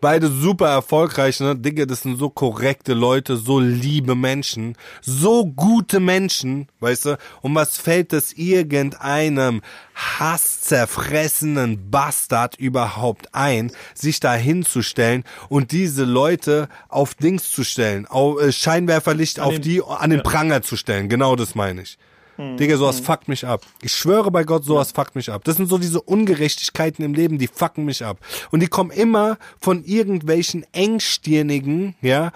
Beide 0.00 0.28
super 0.28 0.68
erfolgreich, 0.68 1.40
ne? 1.40 1.56
Digga, 1.56 1.84
das 1.84 2.02
sind 2.02 2.18
so 2.20 2.30
korrekte 2.30 2.94
Leute, 2.94 3.36
so 3.36 3.58
liebe 3.58 4.14
Menschen, 4.14 4.76
so 5.02 5.44
gute 5.44 5.98
Menschen, 5.98 6.68
weißt 6.78 7.04
du? 7.06 7.18
Und 7.42 7.56
was 7.56 7.78
fällt 7.78 8.12
es 8.12 8.32
irgendeinem 8.32 9.60
hasszerfressenen 9.96 11.90
Bastard 11.90 12.56
überhaupt 12.56 13.34
ein, 13.34 13.72
sich 13.94 14.20
da 14.20 14.34
hinzustellen 14.34 15.24
und 15.48 15.72
diese 15.72 16.04
Leute 16.04 16.68
auf 16.88 17.14
Dings 17.14 17.50
zu 17.50 17.64
stellen, 17.64 18.06
auf 18.06 18.40
äh, 18.40 18.52
Scheinwerferlicht 18.52 19.40
auf 19.40 19.54
den- 19.54 19.62
die, 19.62 19.82
an 19.82 20.10
den 20.10 20.22
Pranger 20.22 20.62
zu 20.62 20.76
stellen. 20.76 21.08
Genau 21.08 21.34
das 21.36 21.54
meine 21.54 21.82
ich. 21.82 21.98
Digga, 22.38 22.76
sowas 22.76 23.00
fuckt 23.00 23.26
mich 23.28 23.44
ab. 23.46 23.62
Ich 23.82 23.92
schwöre 23.92 24.30
bei 24.30 24.44
Gott, 24.44 24.64
sowas 24.64 24.92
fuckt 24.92 25.16
mich 25.16 25.30
ab. 25.30 25.42
Das 25.44 25.56
sind 25.56 25.68
so 25.68 25.76
diese 25.76 26.00
Ungerechtigkeiten 26.00 27.04
im 27.04 27.12
Leben, 27.12 27.38
die 27.38 27.48
fucken 27.48 27.84
mich 27.84 28.04
ab. 28.04 28.18
Und 28.52 28.60
die 28.60 28.68
kommen 28.68 28.90
immer 28.90 29.38
von 29.60 29.82
irgendwelchen 29.84 30.64
engstirnigen, 30.72 31.96
ja, 32.00 32.30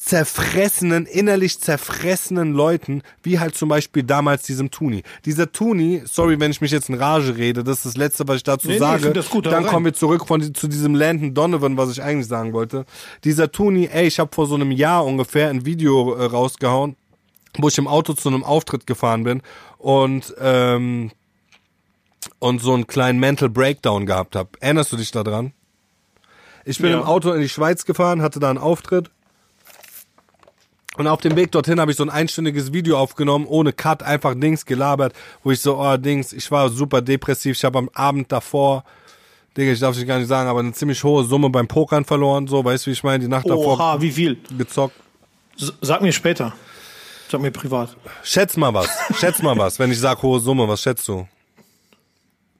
zerfressenen, 0.00 1.04
innerlich 1.04 1.60
zerfressenen 1.60 2.54
Leuten, 2.54 3.02
wie 3.22 3.38
halt 3.38 3.54
zum 3.54 3.68
Beispiel 3.68 4.02
damals 4.02 4.44
diesem 4.44 4.70
Tuni. 4.70 5.02
Dieser 5.26 5.52
Tuni, 5.52 6.02
sorry, 6.06 6.40
wenn 6.40 6.50
ich 6.50 6.62
mich 6.62 6.70
jetzt 6.70 6.88
in 6.88 6.94
Rage 6.94 7.36
rede, 7.36 7.62
das 7.62 7.78
ist 7.78 7.84
das 7.86 7.96
Letzte, 7.98 8.26
was 8.26 8.36
ich 8.36 8.42
dazu 8.42 8.66
Nee, 8.68 8.72
nee, 8.72 8.76
ich 8.76 8.80
sage. 8.80 9.02
find 9.02 9.16
das 9.18 9.28
gut, 9.28 9.44
Dann 9.44 9.52
rein. 9.54 9.66
kommen 9.66 9.84
wir 9.84 9.92
zurück 9.92 10.26
von, 10.26 10.54
zu 10.54 10.68
diesem 10.68 10.94
Landon 10.94 11.34
Donovan, 11.34 11.76
was 11.76 11.90
ich 11.90 12.02
eigentlich 12.02 12.28
sagen 12.28 12.54
wollte. 12.54 12.86
Dieser 13.24 13.52
Tuni, 13.52 13.90
ey, 13.92 14.06
ich 14.06 14.18
habe 14.18 14.34
vor 14.34 14.46
so 14.46 14.54
einem 14.54 14.70
Jahr 14.70 15.04
ungefähr 15.04 15.50
ein 15.50 15.66
Video 15.66 16.14
äh, 16.14 16.24
rausgehauen, 16.24 16.96
wo 17.58 17.68
ich 17.68 17.78
im 17.78 17.88
Auto 17.88 18.12
zu 18.14 18.28
einem 18.28 18.44
Auftritt 18.44 18.86
gefahren 18.86 19.24
bin 19.24 19.42
und 19.78 20.34
ähm, 20.40 21.10
und 22.38 22.60
so 22.60 22.74
einen 22.74 22.86
kleinen 22.86 23.18
Mental 23.18 23.48
Breakdown 23.48 24.06
gehabt 24.06 24.36
habe. 24.36 24.50
Erinnerst 24.60 24.92
du 24.92 24.96
dich 24.96 25.10
daran? 25.10 25.52
Ich 26.64 26.78
bin 26.78 26.90
Ja. 26.90 26.98
im 26.98 27.04
Auto 27.04 27.32
in 27.32 27.40
die 27.40 27.48
Schweiz 27.48 27.84
gefahren, 27.84 28.20
hatte 28.22 28.40
da 28.40 28.50
einen 28.50 28.58
Auftritt. 28.58 29.10
Und 30.96 31.06
auf 31.06 31.20
dem 31.20 31.36
Weg 31.36 31.52
dorthin 31.52 31.80
habe 31.80 31.92
ich 31.92 31.96
so 31.96 32.02
ein 32.02 32.10
einstündiges 32.10 32.72
Video 32.72 32.98
aufgenommen, 32.98 33.46
ohne 33.46 33.72
Cut, 33.72 34.02
einfach 34.02 34.34
Dings 34.34 34.66
gelabert, 34.66 35.14
wo 35.42 35.50
ich 35.50 35.60
so, 35.60 35.78
oh 35.78 35.96
Dings, 35.96 36.32
ich 36.32 36.50
war 36.50 36.68
super 36.68 37.00
depressiv, 37.00 37.56
ich 37.56 37.64
habe 37.64 37.78
am 37.78 37.88
Abend 37.94 38.30
davor, 38.32 38.84
Digga, 39.56 39.72
ich 39.72 39.80
darf 39.80 39.96
es 39.96 40.04
gar 40.06 40.18
nicht 40.18 40.28
sagen, 40.28 40.48
aber 40.50 40.60
eine 40.60 40.72
ziemlich 40.72 41.02
hohe 41.02 41.24
Summe 41.24 41.48
beim 41.48 41.68
Pokern 41.68 42.04
verloren, 42.04 42.46
so, 42.48 42.64
weißt 42.64 42.84
du, 42.86 42.88
wie 42.90 42.92
ich 42.92 43.02
meine, 43.04 43.20
die 43.20 43.28
Nacht 43.28 43.48
davor 43.48 43.74
Oha, 43.78 44.00
wie 44.02 44.10
viel? 44.10 44.38
gezockt. 44.58 44.94
S- 45.58 45.72
Sag 45.80 46.02
mir 46.02 46.12
später. 46.12 46.52
Sag 47.30 47.40
mir 47.40 47.50
privat. 47.50 47.96
Schätz 48.24 48.56
mal 48.56 48.74
was, 48.74 48.88
schätz 49.18 49.40
mal 49.42 49.56
was, 49.56 49.78
wenn 49.78 49.90
ich 49.92 50.00
sag 50.00 50.20
hohe 50.22 50.40
Summe, 50.40 50.66
was 50.68 50.82
schätzt 50.82 51.06
du? 51.08 51.28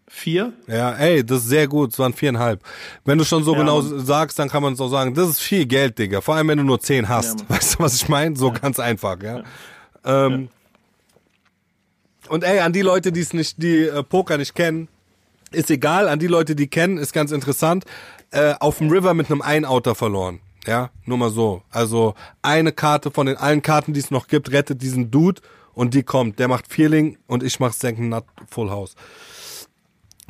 Vier? 0.08 0.52
Ja, 0.66 0.92
ey, 0.96 1.24
das 1.24 1.38
ist 1.42 1.48
sehr 1.48 1.66
gut, 1.68 1.92
es 1.92 1.98
waren 1.98 2.12
viereinhalb. 2.12 2.62
Wenn 3.04 3.16
du 3.18 3.24
schon 3.24 3.42
so 3.44 3.52
Ja, 3.54 3.60
genau 3.60 3.80
Mann. 3.80 4.04
sagst, 4.04 4.38
dann 4.38 4.48
kann 4.48 4.62
man 4.62 4.74
es 4.74 4.80
auch 4.80 4.88
sagen, 4.88 5.14
das 5.14 5.28
ist 5.28 5.40
viel 5.40 5.66
Geld, 5.66 5.98
Digga. 5.98 6.20
Vor 6.20 6.34
allem, 6.34 6.48
wenn 6.48 6.58
du 6.58 6.64
nur 6.64 6.80
zehn 6.80 7.08
hast. 7.08 7.38
Mann. 7.38 7.48
weißt 7.48 7.74
du, 7.74 7.78
was 7.80 7.94
ich 7.94 8.08
meine? 8.08 8.36
So 8.36 8.52
ganz 8.52 8.78
einfach, 8.78 9.22
ja. 9.22 9.42
Ähm, 10.04 10.48
Und 12.28 12.44
ey, 12.44 12.60
an 12.60 12.72
die 12.72 12.82
Leute, 12.82 13.12
die 13.12 13.20
es 13.20 13.32
nicht, 13.32 13.62
die 13.62 13.84
äh, 13.86 14.02
Poker 14.02 14.36
nicht 14.36 14.54
kennen, 14.54 14.88
ist 15.52 15.70
egal. 15.70 16.08
An 16.08 16.18
die 16.18 16.26
Leute, 16.28 16.54
die 16.54 16.66
kennen, 16.68 16.98
ist 16.98 17.12
ganz 17.12 17.32
interessant. 17.32 17.84
Äh, 18.30 18.54
auf 18.60 18.78
dem 18.78 18.90
River 18.90 19.14
mit 19.14 19.30
einem 19.30 19.42
Einouter 19.42 19.94
verloren. 19.94 20.40
Ja, 20.66 20.90
nur 21.06 21.18
mal 21.18 21.30
so. 21.30 21.62
Also 21.70 22.14
eine 22.42 22.72
Karte 22.72 23.10
von 23.10 23.26
den 23.26 23.36
allen 23.36 23.62
Karten, 23.62 23.92
die 23.92 24.00
es 24.00 24.10
noch 24.10 24.28
gibt, 24.28 24.52
rettet 24.52 24.82
diesen 24.82 25.10
Dude 25.10 25.40
und 25.74 25.94
die 25.94 26.02
kommt. 26.02 26.38
Der 26.38 26.48
macht 26.48 26.72
Vierling 26.72 27.18
und 27.26 27.42
ich 27.42 27.60
mach 27.60 27.72
Second 27.72 28.10
Nut 28.10 28.24
Full 28.48 28.70
House. 28.70 28.94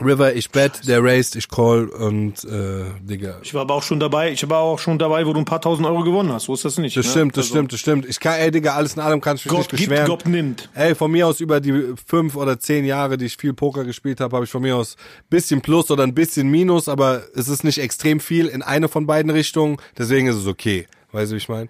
River, 0.03 0.35
ich 0.35 0.51
bet, 0.51 0.87
der 0.89 1.03
raced, 1.03 1.37
ich 1.37 1.49
call 1.49 1.89
und 1.89 2.45
äh, 2.45 2.85
Digga. 3.03 3.39
Ich 3.43 3.55
war 3.55 3.63
aber 3.63 3.75
auch 3.75 3.83
schon 3.83 4.01
dabei. 4.01 4.33
Ich 4.33 4.49
war 4.49 4.59
auch 4.61 4.79
schon 4.79 4.99
dabei, 4.99 5.27
wo 5.27 5.33
du 5.33 5.41
ein 5.41 5.45
paar 5.45 5.61
tausend 5.61 5.87
Euro 5.87 6.03
gewonnen 6.03 6.33
hast. 6.33 6.45
So 6.45 6.55
ist 6.55 6.65
das 6.65 6.79
nicht. 6.79 6.97
Das 6.97 7.07
ne? 7.07 7.11
stimmt, 7.11 7.37
das 7.37 7.45
Also, 7.45 7.55
stimmt, 7.55 7.73
das 7.73 7.81
stimmt. 7.81 8.07
Ich 8.09 8.21
kann, 8.21 8.35
ey 8.39 8.51
Digga, 8.51 8.75
alles 8.75 8.95
in 8.95 9.01
allem 9.01 9.21
kann 9.21 9.37
ich 9.37 9.45
mich 9.45 9.51
Gott 9.51 9.61
nicht 9.61 9.71
gibt, 9.71 9.91
beschweren. 9.91 10.07
Gott 10.07 10.27
nimmt. 10.27 10.71
Ey, 10.75 10.95
von 10.95 11.11
mir 11.11 11.27
aus 11.27 11.41
über 11.41 11.61
die 11.61 11.95
fünf 12.07 12.37
oder 12.37 12.59
zehn 12.59 12.85
Jahre, 12.85 13.17
die 13.19 13.27
ich 13.27 13.37
viel 13.37 13.53
Poker 13.53 13.85
gespielt 13.85 14.21
habe, 14.21 14.35
habe 14.37 14.45
ich 14.45 14.51
von 14.51 14.63
mir 14.63 14.77
aus 14.77 14.97
bisschen 15.29 15.61
Plus 15.61 15.91
oder 15.91 16.05
ein 16.05 16.15
bisschen 16.15 16.49
Minus, 16.49 16.89
aber 16.89 17.23
es 17.35 17.49
ist 17.49 17.65
nicht 17.65 17.79
extrem 17.79 18.21
viel 18.21 18.47
in 18.47 18.63
eine 18.63 18.89
von 18.89 19.07
beiden 19.07 19.31
Richtungen, 19.31 19.77
deswegen 19.99 20.27
ist 20.29 20.37
es 20.37 20.47
okay. 20.47 20.87
Weißt 21.13 21.31
du, 21.31 21.35
wie 21.35 21.39
ich 21.39 21.49
meine? 21.49 21.69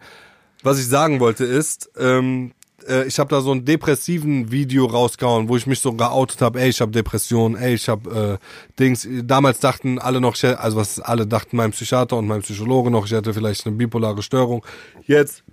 Was 0.62 0.78
ich 0.78 0.86
sagen 0.86 1.20
wollte 1.20 1.44
ist, 1.44 1.90
ähm, 1.98 2.52
äh, 2.88 3.06
ich 3.06 3.18
habe 3.18 3.30
da 3.30 3.40
so 3.40 3.52
ein 3.52 3.64
depressiven 3.64 4.50
Video 4.50 4.86
rausgehauen, 4.86 5.48
wo 5.48 5.56
ich 5.56 5.66
mich 5.66 5.80
so 5.80 5.92
geoutet 5.92 6.40
habe, 6.40 6.60
ey, 6.60 6.68
ich 6.68 6.80
habe 6.80 6.92
Depressionen, 6.92 7.56
ey, 7.56 7.74
ich 7.74 7.88
habe 7.88 8.38
äh, 8.40 8.78
Dings. 8.78 9.08
Damals 9.24 9.60
dachten 9.60 9.98
alle 9.98 10.20
noch, 10.20 10.42
also 10.42 10.76
was 10.76 11.00
alle 11.00 11.26
dachten, 11.26 11.56
mein 11.56 11.72
Psychiater 11.72 12.16
und 12.16 12.26
mein 12.26 12.42
Psychologe 12.42 12.90
noch, 12.90 13.06
ich 13.06 13.12
hätte 13.12 13.34
vielleicht 13.34 13.66
eine 13.66 13.76
bipolare 13.76 14.22
Störung. 14.22 14.64
Jetzt 15.06 15.44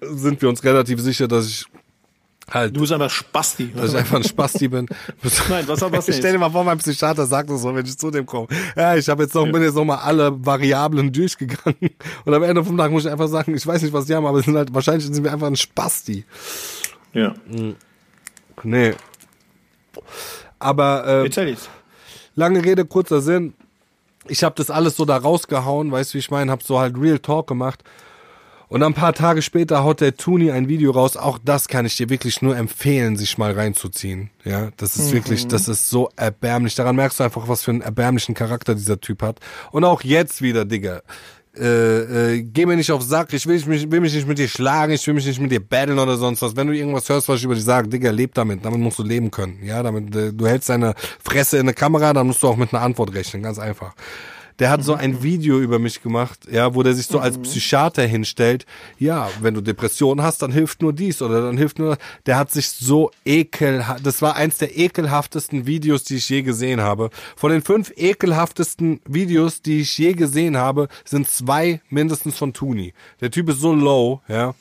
sind 0.00 0.40
wir 0.42 0.48
uns 0.48 0.62
relativ 0.64 1.00
sicher, 1.00 1.28
dass 1.28 1.48
ich 1.48 1.66
halt 2.50 2.76
Du 2.76 2.80
bist 2.80 2.92
einfach 2.92 3.10
Spasti. 3.10 3.72
dass 3.74 3.90
ich 3.92 3.96
einfach 3.98 4.16
ein 4.16 4.24
Spasti 4.24 4.68
bin. 4.68 4.86
Nein, 5.48 5.64
was 5.66 5.82
hat 5.82 5.92
was 5.92 6.08
Ich 6.08 6.16
stell 6.16 6.32
dir 6.32 6.38
mal 6.38 6.50
vor, 6.50 6.64
mein 6.64 6.78
Psychiater 6.78 7.26
sagt 7.26 7.50
das 7.50 7.62
so, 7.62 7.74
wenn 7.74 7.84
ich 7.84 7.96
zu 7.98 8.10
dem 8.10 8.26
komme. 8.26 8.48
Ja, 8.76 8.96
ich 8.96 9.08
habe 9.08 9.22
jetzt 9.22 9.34
noch, 9.34 9.44
bin 9.44 9.62
jetzt 9.62 9.74
noch 9.74 9.84
mal 9.84 9.96
alle 9.96 10.44
Variablen 10.44 11.12
durchgegangen. 11.12 11.90
Und 12.24 12.34
am 12.34 12.42
Ende 12.42 12.64
vom 12.64 12.76
Tag 12.76 12.90
muss 12.90 13.04
ich 13.04 13.10
einfach 13.10 13.28
sagen, 13.28 13.54
ich 13.54 13.66
weiß 13.66 13.82
nicht, 13.82 13.92
was 13.92 14.06
die 14.06 14.14
haben, 14.14 14.26
aber 14.26 14.42
sind 14.42 14.56
halt, 14.56 14.72
wahrscheinlich 14.74 15.06
sind 15.06 15.22
wir 15.22 15.32
einfach 15.32 15.46
ein 15.46 15.56
Spasti. 15.56 16.24
Ja. 17.12 17.34
Nee. 18.62 18.94
Aber 20.58 21.06
äh, 21.06 21.24
Erzähl 21.24 21.56
lange 22.38 22.64
Rede, 22.64 22.84
kurzer 22.86 23.20
Sinn. 23.20 23.52
Ich 24.28 24.44
habe 24.44 24.54
das 24.54 24.70
alles 24.70 24.96
so 24.96 25.04
da 25.04 25.16
rausgehauen, 25.16 25.90
weißt 25.90 26.12
du, 26.12 26.14
wie 26.14 26.18
ich 26.20 26.30
meine, 26.30 26.50
hab 26.50 26.62
so 26.62 26.78
halt 26.78 26.96
Real 26.98 27.18
Talk 27.18 27.46
gemacht. 27.48 27.82
Und 28.68 28.82
ein 28.82 28.92
paar 28.92 29.14
Tage 29.14 29.40
später 29.40 29.82
haut 29.82 30.00
der 30.00 30.16
Tuni 30.16 30.50
ein 30.50 30.68
Video 30.68 30.90
raus. 30.90 31.16
Auch 31.16 31.38
das 31.42 31.68
kann 31.68 31.86
ich 31.86 31.96
dir 31.96 32.10
wirklich 32.10 32.42
nur 32.42 32.56
empfehlen, 32.56 33.16
sich 33.16 33.38
mal 33.38 33.52
reinzuziehen. 33.52 34.30
Ja, 34.44 34.68
das 34.76 34.96
ist 34.96 35.12
wirklich, 35.12 35.48
das 35.48 35.68
ist 35.68 35.88
so 35.88 36.10
erbärmlich. 36.16 36.74
Daran 36.74 36.96
merkst 36.96 37.18
du 37.18 37.24
einfach, 37.24 37.48
was 37.48 37.62
für 37.62 37.70
einen 37.70 37.80
erbärmlichen 37.80 38.34
Charakter 38.34 38.74
dieser 38.74 39.00
Typ 39.00 39.22
hat. 39.22 39.40
Und 39.72 39.84
auch 39.84 40.02
jetzt 40.02 40.42
wieder, 40.42 40.66
Digga. 40.66 41.00
Äh, 41.56 42.34
äh, 42.34 42.42
geh 42.42 42.66
mir 42.66 42.76
nicht 42.76 42.92
auf 42.92 43.02
Sack, 43.02 43.32
ich 43.32 43.44
will, 43.46 43.60
mich, 43.66 43.90
will 43.90 44.00
mich 44.00 44.14
nicht 44.14 44.28
mit 44.28 44.38
dir 44.38 44.46
schlagen, 44.46 44.92
ich 44.92 45.04
will 45.06 45.14
mich 45.14 45.26
nicht 45.26 45.40
mit 45.40 45.50
dir 45.50 45.60
battlen 45.60 45.98
oder 45.98 46.16
sonst 46.16 46.40
was. 46.42 46.54
Wenn 46.54 46.68
du 46.68 46.72
irgendwas 46.72 47.08
hörst, 47.08 47.28
was 47.28 47.38
ich 47.38 47.44
über 47.44 47.54
dich 47.54 47.64
sage, 47.64 47.88
Digga, 47.88 48.10
leb 48.10 48.34
damit, 48.34 48.64
damit 48.64 48.78
musst 48.78 48.98
du 49.00 49.02
leben 49.02 49.30
können. 49.30 49.58
Ja, 49.64 49.82
damit, 49.82 50.14
äh, 50.14 50.32
du 50.32 50.46
hältst 50.46 50.68
deine 50.68 50.94
Fresse 51.24 51.56
in 51.56 51.62
eine 51.62 51.74
Kamera, 51.74 52.12
dann 52.12 52.28
musst 52.28 52.42
du 52.42 52.48
auch 52.48 52.56
mit 52.56 52.72
einer 52.72 52.82
Antwort 52.82 53.12
rechnen, 53.12 53.42
ganz 53.42 53.58
einfach. 53.58 53.94
Der 54.58 54.70
hat 54.70 54.82
so 54.82 54.94
ein 54.94 55.22
Video 55.22 55.60
über 55.60 55.78
mich 55.78 56.02
gemacht, 56.02 56.48
ja, 56.50 56.74
wo 56.74 56.82
der 56.82 56.94
sich 56.94 57.06
so 57.06 57.18
als 57.18 57.38
Psychiater 57.38 58.04
hinstellt. 58.04 58.66
Ja, 58.98 59.28
wenn 59.40 59.54
du 59.54 59.60
Depressionen 59.60 60.24
hast, 60.24 60.42
dann 60.42 60.52
hilft 60.52 60.82
nur 60.82 60.92
dies 60.92 61.22
oder 61.22 61.42
dann 61.42 61.56
hilft 61.56 61.78
nur. 61.78 61.96
Der 62.26 62.36
hat 62.36 62.50
sich 62.50 62.68
so 62.68 63.10
ekelhaft. 63.24 64.04
Das 64.04 64.20
war 64.22 64.36
eins 64.36 64.58
der 64.58 64.76
ekelhaftesten 64.76 65.66
Videos, 65.66 66.04
die 66.04 66.16
ich 66.16 66.28
je 66.28 66.42
gesehen 66.42 66.80
habe. 66.80 67.10
Von 67.36 67.52
den 67.52 67.62
fünf 67.62 67.92
ekelhaftesten 67.96 69.00
Videos, 69.06 69.62
die 69.62 69.80
ich 69.80 69.96
je 69.96 70.14
gesehen 70.14 70.56
habe, 70.56 70.88
sind 71.04 71.28
zwei 71.28 71.80
mindestens 71.88 72.36
von 72.36 72.52
Tuni. 72.52 72.94
Der 73.20 73.30
Typ 73.30 73.48
ist 73.50 73.60
so 73.60 73.72
low, 73.72 74.22
ja. 74.28 74.54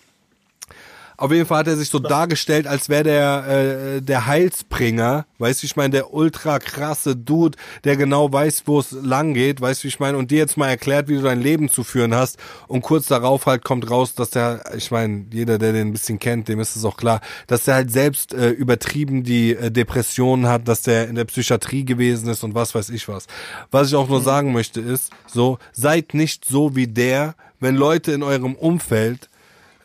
Auf 1.19 1.31
jeden 1.31 1.47
Fall 1.47 1.59
hat 1.59 1.67
er 1.67 1.75
sich 1.75 1.89
so 1.89 1.97
dargestellt, 1.97 2.67
als 2.67 2.89
wäre 2.89 3.03
der 3.03 3.47
äh, 3.47 4.01
der 4.01 4.27
Heilsbringer, 4.27 5.25
weißt 5.39 5.63
du, 5.63 5.65
ich 5.65 5.75
meine, 5.75 5.89
der 5.89 6.13
ultra 6.13 6.59
krasse 6.59 7.15
Dude, 7.15 7.57
der 7.83 7.97
genau 7.97 8.31
weiß, 8.31 8.63
wo 8.65 8.79
es 8.79 8.91
lang 8.91 9.33
geht, 9.33 9.59
weißt 9.59 9.83
du, 9.83 9.87
ich 9.87 9.99
meine, 9.99 10.17
und 10.17 10.29
dir 10.29 10.37
jetzt 10.37 10.57
mal 10.57 10.67
erklärt, 10.67 11.07
wie 11.07 11.15
du 11.15 11.23
dein 11.23 11.41
Leben 11.41 11.69
zu 11.69 11.83
führen 11.83 12.13
hast. 12.13 12.37
Und 12.67 12.81
kurz 12.81 13.07
darauf 13.07 13.47
halt 13.47 13.63
kommt 13.63 13.89
raus, 13.89 14.13
dass 14.13 14.29
der, 14.29 14.63
ich 14.75 14.91
meine, 14.91 15.25
jeder, 15.31 15.57
der 15.57 15.73
den 15.73 15.87
ein 15.87 15.91
bisschen 15.91 16.19
kennt, 16.19 16.49
dem 16.49 16.59
ist 16.59 16.75
es 16.75 16.85
auch 16.85 16.97
klar, 16.97 17.21
dass 17.47 17.63
der 17.63 17.73
halt 17.73 17.91
selbst 17.91 18.35
äh, 18.35 18.49
übertrieben 18.49 19.23
die 19.23 19.55
äh, 19.55 19.71
Depressionen 19.71 20.47
hat, 20.47 20.67
dass 20.67 20.83
der 20.83 21.07
in 21.07 21.15
der 21.15 21.25
Psychiatrie 21.25 21.83
gewesen 21.83 22.29
ist 22.29 22.43
und 22.43 22.53
was 22.53 22.75
weiß 22.75 22.89
ich 22.89 23.07
was. 23.07 23.25
Was 23.71 23.87
ich 23.87 23.95
auch 23.95 24.07
nur 24.07 24.21
sagen 24.21 24.53
möchte 24.53 24.81
ist, 24.81 25.11
so, 25.25 25.57
seid 25.73 26.13
nicht 26.13 26.45
so 26.45 26.75
wie 26.75 26.87
der, 26.87 27.33
wenn 27.59 27.75
Leute 27.75 28.11
in 28.11 28.21
eurem 28.21 28.53
Umfeld 28.53 29.29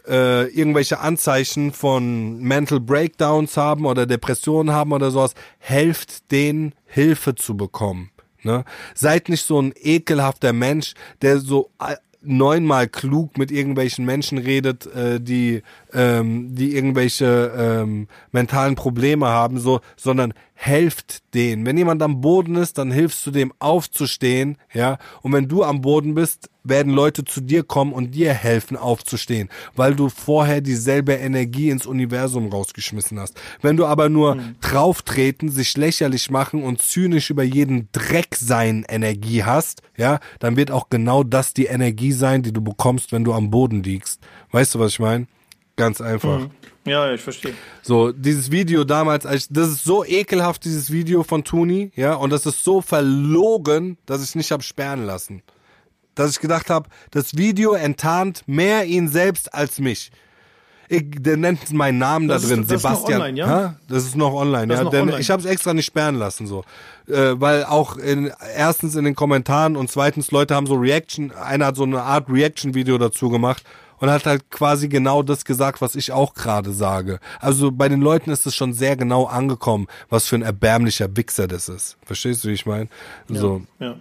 äh, 0.08 0.46
irgendwelche 0.48 1.00
Anzeichen 1.00 1.72
von 1.72 2.38
Mental 2.38 2.80
Breakdowns 2.80 3.56
haben 3.56 3.86
oder 3.86 4.06
Depressionen 4.06 4.74
haben 4.74 4.92
oder 4.92 5.10
sowas, 5.10 5.34
helft 5.58 6.30
denen 6.30 6.74
Hilfe 6.86 7.34
zu 7.34 7.56
bekommen. 7.56 8.10
Ne? 8.42 8.64
Seid 8.94 9.28
nicht 9.28 9.44
so 9.44 9.60
ein 9.60 9.72
ekelhafter 9.76 10.52
Mensch, 10.52 10.94
der 11.22 11.38
so 11.38 11.70
äh, 11.80 11.96
neunmal 12.22 12.88
klug 12.88 13.36
mit 13.36 13.50
irgendwelchen 13.50 14.04
Menschen 14.04 14.38
redet, 14.38 14.86
äh, 14.86 15.20
die, 15.20 15.62
ähm, 15.92 16.54
die 16.54 16.74
irgendwelche 16.74 17.52
ähm, 17.56 18.08
mentalen 18.30 18.74
Probleme 18.74 19.26
haben, 19.26 19.58
so, 19.58 19.80
sondern 19.96 20.32
helft 20.64 21.34
denen. 21.34 21.66
Wenn 21.66 21.76
jemand 21.76 22.02
am 22.02 22.20
Boden 22.20 22.54
ist, 22.54 22.78
dann 22.78 22.92
hilfst 22.92 23.26
du 23.26 23.32
dem 23.32 23.52
aufzustehen, 23.58 24.58
ja. 24.72 24.98
Und 25.20 25.32
wenn 25.32 25.48
du 25.48 25.64
am 25.64 25.80
Boden 25.80 26.14
bist, 26.14 26.50
werden 26.62 26.92
Leute 26.92 27.24
zu 27.24 27.40
dir 27.40 27.64
kommen 27.64 27.92
und 27.92 28.14
dir 28.14 28.32
helfen 28.32 28.76
aufzustehen, 28.76 29.48
weil 29.74 29.96
du 29.96 30.08
vorher 30.08 30.60
dieselbe 30.60 31.14
Energie 31.14 31.70
ins 31.70 31.84
Universum 31.84 32.48
rausgeschmissen 32.48 33.18
hast. 33.18 33.40
Wenn 33.60 33.76
du 33.76 33.86
aber 33.86 34.08
nur 34.08 34.36
mhm. 34.36 34.54
drauftreten, 34.60 35.48
sich 35.48 35.76
lächerlich 35.76 36.30
machen 36.30 36.62
und 36.62 36.80
zynisch 36.80 37.30
über 37.30 37.42
jeden 37.42 37.88
Dreck 37.90 38.36
sein 38.36 38.86
Energie 38.88 39.42
hast, 39.42 39.82
ja, 39.96 40.20
dann 40.38 40.56
wird 40.56 40.70
auch 40.70 40.90
genau 40.90 41.24
das 41.24 41.54
die 41.54 41.66
Energie 41.66 42.12
sein, 42.12 42.44
die 42.44 42.52
du 42.52 42.60
bekommst, 42.60 43.10
wenn 43.10 43.24
du 43.24 43.32
am 43.32 43.50
Boden 43.50 43.82
liegst. 43.82 44.20
Weißt 44.52 44.76
du, 44.76 44.78
was 44.78 44.92
ich 44.92 45.00
meine? 45.00 45.26
Ganz 45.74 46.00
einfach. 46.00 46.38
Mhm. 46.38 46.50
Ja, 46.84 47.12
ich 47.12 47.20
verstehe. 47.20 47.54
So, 47.82 48.10
dieses 48.12 48.50
Video 48.50 48.84
damals, 48.84 49.24
das 49.50 49.68
ist 49.68 49.84
so 49.84 50.04
ekelhaft, 50.04 50.64
dieses 50.64 50.90
Video 50.90 51.22
von 51.22 51.44
Tuni, 51.44 51.92
ja, 51.94 52.14
und 52.14 52.30
das 52.30 52.44
ist 52.46 52.64
so 52.64 52.80
verlogen, 52.80 53.98
dass 54.06 54.24
ich 54.24 54.34
nicht 54.34 54.50
hab 54.50 54.64
sperren 54.64 55.06
lassen. 55.06 55.42
Dass 56.14 56.32
ich 56.32 56.40
gedacht 56.40 56.70
habe, 56.70 56.88
das 57.10 57.36
Video 57.36 57.72
enttarnt 57.72 58.42
mehr 58.46 58.84
ihn 58.84 59.08
selbst 59.08 59.54
als 59.54 59.78
mich. 59.78 60.10
Ich, 60.88 61.04
der 61.08 61.38
nennt 61.38 61.72
meinen 61.72 61.98
Namen 61.98 62.28
das 62.28 62.42
da 62.42 62.48
drin, 62.48 62.62
ist, 62.62 62.70
das 62.70 62.82
Sebastian. 62.82 63.12
Ist 63.12 63.18
noch 63.18 63.24
online, 63.24 63.38
ja? 63.38 63.76
Das 63.88 64.04
ist 64.04 64.16
noch 64.16 64.34
online, 64.34 64.66
das 64.66 64.78
ja. 64.78 64.84
Noch 64.84 64.92
online. 64.92 65.20
Ich 65.20 65.30
habe 65.30 65.40
es 65.40 65.46
extra 65.46 65.72
nicht 65.72 65.86
sperren 65.86 66.16
lassen, 66.16 66.46
so, 66.46 66.64
äh, 67.06 67.34
weil 67.36 67.64
auch 67.64 67.96
in, 67.96 68.30
erstens 68.56 68.96
in 68.96 69.04
den 69.04 69.14
Kommentaren 69.14 69.76
und 69.76 69.90
zweitens 69.90 70.32
Leute 70.32 70.54
haben 70.54 70.66
so 70.66 70.74
Reaction, 70.74 71.30
einer 71.30 71.66
hat 71.66 71.76
so 71.76 71.84
eine 71.84 72.02
Art 72.02 72.28
Reaction-Video 72.28 72.98
dazu 72.98 73.30
gemacht 73.30 73.62
und 74.02 74.10
hat 74.10 74.26
halt 74.26 74.50
quasi 74.50 74.88
genau 74.88 75.22
das 75.22 75.44
gesagt, 75.44 75.80
was 75.80 75.94
ich 75.94 76.10
auch 76.10 76.34
gerade 76.34 76.72
sage. 76.72 77.20
Also 77.38 77.70
bei 77.70 77.88
den 77.88 78.00
Leuten 78.00 78.32
ist 78.32 78.44
es 78.46 78.56
schon 78.56 78.72
sehr 78.72 78.96
genau 78.96 79.26
angekommen, 79.26 79.86
was 80.10 80.26
für 80.26 80.34
ein 80.34 80.42
erbärmlicher 80.42 81.16
Wichser 81.16 81.46
das 81.46 81.68
ist. 81.68 81.96
Verstehst 82.04 82.42
du, 82.42 82.48
wie 82.48 82.54
ich 82.54 82.66
meine? 82.66 82.88
So. 83.28 83.62
Ja, 83.78 83.86
ja. 83.86 83.96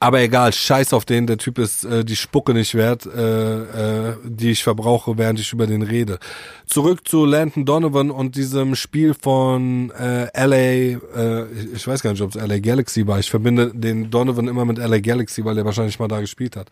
Aber 0.00 0.20
egal, 0.20 0.52
scheiß 0.52 0.92
auf 0.94 1.04
den, 1.04 1.28
der 1.28 1.38
Typ 1.38 1.58
ist 1.58 1.84
äh, 1.84 2.04
die 2.04 2.16
Spucke 2.16 2.54
nicht 2.54 2.74
wert, 2.74 3.06
äh, 3.06 4.08
äh, 4.08 4.16
die 4.24 4.50
ich 4.50 4.64
verbrauche, 4.64 5.16
während 5.16 5.38
ich 5.38 5.52
über 5.52 5.68
den 5.68 5.82
rede. 5.82 6.18
Zurück 6.66 7.06
zu 7.06 7.24
Landon 7.24 7.64
Donovan 7.64 8.10
und 8.10 8.34
diesem 8.34 8.74
Spiel 8.74 9.14
von 9.14 9.92
äh, 9.92 10.26
LA, 10.34 10.56
äh, 10.56 11.46
ich 11.72 11.86
weiß 11.86 12.02
gar 12.02 12.10
nicht, 12.10 12.22
ob 12.22 12.34
es 12.34 12.42
LA 12.42 12.58
Galaxy 12.58 13.06
war. 13.06 13.20
Ich 13.20 13.30
verbinde 13.30 13.70
den 13.72 14.10
Donovan 14.10 14.48
immer 14.48 14.64
mit 14.64 14.78
LA 14.78 14.98
Galaxy, 14.98 15.44
weil 15.44 15.56
er 15.56 15.64
wahrscheinlich 15.64 16.00
mal 16.00 16.08
da 16.08 16.20
gespielt 16.20 16.56
hat. 16.56 16.68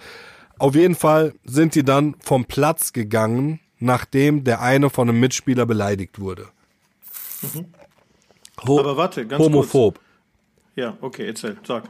Auf 0.59 0.75
jeden 0.75 0.95
Fall 0.95 1.35
sind 1.45 1.75
die 1.75 1.85
dann 1.85 2.17
vom 2.21 2.45
Platz 2.45 2.93
gegangen, 2.93 3.61
nachdem 3.79 4.45
der 4.45 4.61
eine 4.61 4.91
von 4.91 5.09
einem 5.09 5.21
Mitspieler 5.21 5.67
beleidigt 5.67 6.19
wurde. 6.19 6.49
Mhm. 7.43 7.67
Ho 8.67 8.81
Aber 8.81 8.97
warte, 8.97 9.27
ganz 9.27 9.43
Homophob. 9.43 9.95
Kurz. 9.95 10.07
Ja, 10.75 10.97
okay, 11.01 11.27
erzähl, 11.27 11.57
sag. 11.67 11.85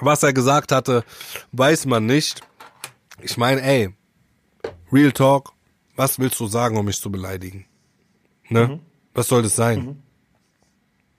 Was 0.00 0.22
er 0.22 0.32
gesagt 0.32 0.72
hatte, 0.72 1.04
weiß 1.52 1.86
man 1.86 2.06
nicht. 2.06 2.40
Ich 3.20 3.36
meine, 3.36 3.62
ey, 3.62 3.94
Real 4.92 5.12
Talk, 5.12 5.52
was 5.96 6.18
willst 6.18 6.38
du 6.38 6.46
sagen, 6.46 6.76
um 6.76 6.84
mich 6.86 7.00
zu 7.00 7.10
beleidigen? 7.10 7.66
Ne? 8.48 8.68
Mhm. 8.68 8.80
Was 9.14 9.28
soll 9.28 9.42
das 9.42 9.56
sein? 9.56 9.84
Mhm. 9.84 10.02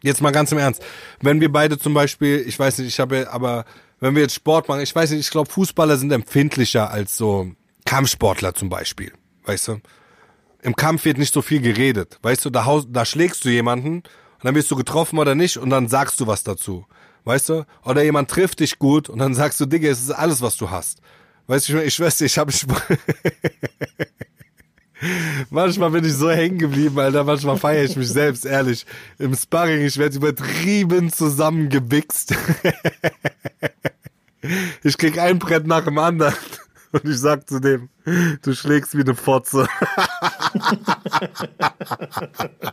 Jetzt 0.01 0.21
mal 0.21 0.31
ganz 0.31 0.51
im 0.51 0.57
Ernst. 0.57 0.83
Wenn 1.21 1.41
wir 1.41 1.51
beide 1.51 1.77
zum 1.77 1.93
Beispiel, 1.93 2.43
ich 2.47 2.57
weiß 2.57 2.77
nicht, 2.79 2.87
ich 2.87 2.99
habe 2.99 3.29
aber 3.31 3.65
wenn 3.99 4.15
wir 4.15 4.21
jetzt 4.21 4.35
Sport 4.35 4.67
machen, 4.67 4.81
ich 4.81 4.95
weiß 4.95 5.11
nicht, 5.11 5.21
ich 5.21 5.30
glaube, 5.30 5.51
Fußballer 5.51 5.97
sind 5.97 6.11
empfindlicher 6.11 6.89
als 6.89 7.17
so 7.17 7.51
Kampfsportler 7.85 8.53
zum 8.53 8.69
Beispiel. 8.69 9.13
Weißt 9.45 9.67
du? 9.69 9.81
Im 10.61 10.76
Kampf 10.76 11.05
wird 11.05 11.17
nicht 11.17 11.34
so 11.34 11.41
viel 11.41 11.61
geredet. 11.61 12.19
Weißt 12.21 12.43
du, 12.45 12.49
da, 12.49 12.65
haus, 12.65 12.85
da 12.89 13.05
schlägst 13.05 13.45
du 13.45 13.49
jemanden 13.49 13.97
und 13.97 14.43
dann 14.43 14.55
wirst 14.55 14.69
du 14.71 14.76
getroffen 14.76 15.19
oder 15.19 15.35
nicht 15.35 15.57
und 15.57 15.69
dann 15.69 15.88
sagst 15.88 16.19
du 16.19 16.27
was 16.27 16.43
dazu. 16.43 16.85
Weißt 17.26 17.49
du? 17.49 17.65
Oder 17.84 18.03
jemand 18.03 18.30
trifft 18.30 18.59
dich 18.59 18.80
gut 18.80 19.09
und 19.09 19.19
dann 19.19 19.34
sagst 19.35 19.59
du, 19.59 19.65
Digga, 19.65 19.89
es 19.89 20.01
ist 20.01 20.11
alles, 20.11 20.41
was 20.41 20.57
du 20.57 20.69
hast. 20.69 21.01
Weißt 21.47 21.69
du, 21.69 21.84
ich, 21.84 21.99
ich 21.99 22.15
dir, 22.17 22.26
ich 22.26 22.38
habe 22.38 22.53
Manchmal 25.49 25.91
bin 25.91 26.05
ich 26.05 26.13
so 26.13 26.30
hängen 26.30 26.57
geblieben, 26.57 26.99
Alter. 26.99 27.23
Manchmal 27.23 27.57
feiere 27.57 27.85
ich 27.85 27.95
mich 27.95 28.09
selbst, 28.09 28.45
ehrlich. 28.45 28.85
Im 29.17 29.34
Sparring, 29.35 29.81
ich 29.81 29.97
werde 29.97 30.17
übertrieben 30.17 31.11
zusammengewichst. 31.11 32.31
ich 34.84 34.97
krieg 34.97 35.17
ein 35.17 35.39
Brett 35.39 35.67
nach 35.67 35.85
dem 35.85 35.97
anderen. 35.97 36.34
Und 36.91 37.05
ich 37.05 37.19
sag 37.19 37.47
zu 37.47 37.59
dem, 37.59 37.88
du 38.41 38.55
schlägst 38.55 38.97
wie 38.97 39.01
eine 39.01 39.13
Fotze. 39.13 39.67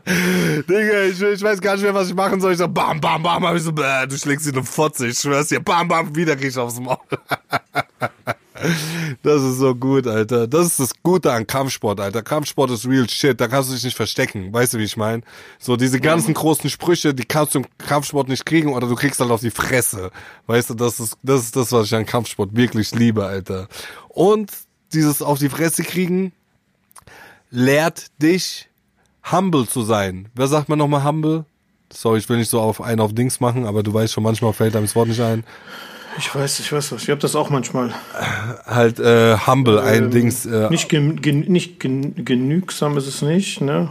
Digga, 0.07 1.03
ich, 1.03 1.21
ich, 1.21 1.43
weiß 1.43 1.61
gar 1.61 1.75
nicht 1.75 1.83
mehr, 1.83 1.93
was 1.93 2.09
ich 2.09 2.15
machen 2.15 2.41
soll. 2.41 2.53
Ich 2.53 2.59
sag, 2.59 2.73
bam, 2.73 2.99
bam, 2.99 3.23
bam. 3.23 3.55
Ich 3.55 3.63
so, 3.63 3.73
du 3.73 4.17
schlägst 4.17 4.47
wie 4.47 4.53
eine 4.53 4.65
Fotze. 4.65 5.09
Ich 5.09 5.19
schwör's 5.19 5.49
dir, 5.49 5.61
bam, 5.61 5.89
bam, 5.89 6.17
wieder 6.17 6.35
krieg 6.35 6.49
ich 6.49 6.57
aufs 6.57 6.81
Maul. 6.81 6.97
Das 9.23 9.43
ist 9.43 9.59
so 9.59 9.75
gut, 9.75 10.07
Alter. 10.07 10.47
Das 10.47 10.67
ist 10.67 10.81
das 10.81 10.91
Gute 11.03 11.33
an 11.33 11.47
Kampfsport, 11.47 12.01
Alter. 12.01 12.23
Kampfsport 12.23 12.71
ist 12.71 12.87
real 12.87 13.09
shit. 13.09 13.41
Da 13.41 13.49
kannst 13.49 13.71
du 13.71 13.75
dich 13.75 13.85
nicht 13.85 13.97
verstecken. 13.97 14.53
Weißt 14.53 14.75
du, 14.75 14.79
wie 14.79 14.85
ich 14.85 14.97
meine? 14.97 15.23
So 15.59 15.77
diese 15.77 16.01
ganzen 16.01 16.35
großen 16.35 16.71
Sprüche, 16.71 17.15
die 17.15 17.25
kannst 17.25 17.55
du 17.55 17.61
im 17.61 17.67
Kampfsport 17.79 18.29
nicht 18.29 18.47
kriegen 18.47 18.73
oder 18.73 18.89
du 18.89 18.95
kriegst 18.95 19.21
halt 19.21 19.31
auf 19.31 19.41
die 19.41 19.51
Fresse. 19.51 20.11
Weißt 20.47 20.71
du, 20.71 20.75
das 20.75 21.01
ist, 21.01 21.19
das 21.23 21.43
ist 21.43 21.57
das, 21.57 21.73
was 21.73 21.87
ich 21.87 21.95
an 21.95 22.07
Kampfsport 22.07 22.55
wirklich 22.55 22.95
liebe, 22.95 23.25
Alter. 23.25 23.69
Und 24.09 24.51
dieses 24.93 25.23
auf 25.23 25.39
die 25.39 25.49
Fresse 25.49 25.83
kriegen 25.83 26.33
lehrt 27.51 28.07
dich, 28.23 28.69
humble 29.31 29.67
zu 29.67 29.83
sein. 29.83 30.29
Wer 30.35 30.47
sagt 30.47 30.69
man 30.69 30.79
nochmal 30.79 31.05
humble? 31.05 31.45
Sorry, 31.93 32.19
ich 32.19 32.29
will 32.29 32.39
nicht 32.39 32.51
so 32.51 32.61
auf 32.61 32.81
einen 32.81 33.01
auf 33.01 33.15
Dings 33.15 33.41
machen, 33.41 33.67
aber 33.67 33.83
du 33.83 33.95
weißt 33.95 34.13
schon, 34.13 34.25
manchmal 34.25 34.53
fällt 34.53 34.75
einem 34.75 34.87
das 34.87 34.97
Wort 34.97 35.09
nicht 35.09 35.21
ein. 35.21 35.45
Ich 36.19 36.35
weiß, 36.35 36.61
ich 36.61 36.73
weiß 36.73 36.93
was. 36.93 37.03
Ich 37.03 37.11
habe 37.11 37.21
das 37.21 37.35
auch 37.37 37.51
manchmal. 37.51 37.95
Halt 38.65 38.99
äh, 38.99 39.37
humble, 39.37 39.79
ähm, 39.79 39.85
ein 39.85 40.11
Dings. 40.11 40.47
Äh, 40.47 40.71
nicht, 40.71 40.89
gen, 40.89 41.21
gen, 41.21 41.41
nicht 41.41 41.81
gen, 41.81 42.25
genügsam 42.25 42.97
ist 42.97 43.07
es 43.07 43.23
nicht, 43.23 43.61
ne? 43.61 43.91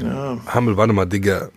Ja. 0.00 0.38
Humble, 0.54 0.76
warte 0.76 0.92
mal, 0.92 1.06
Digga. 1.06 1.48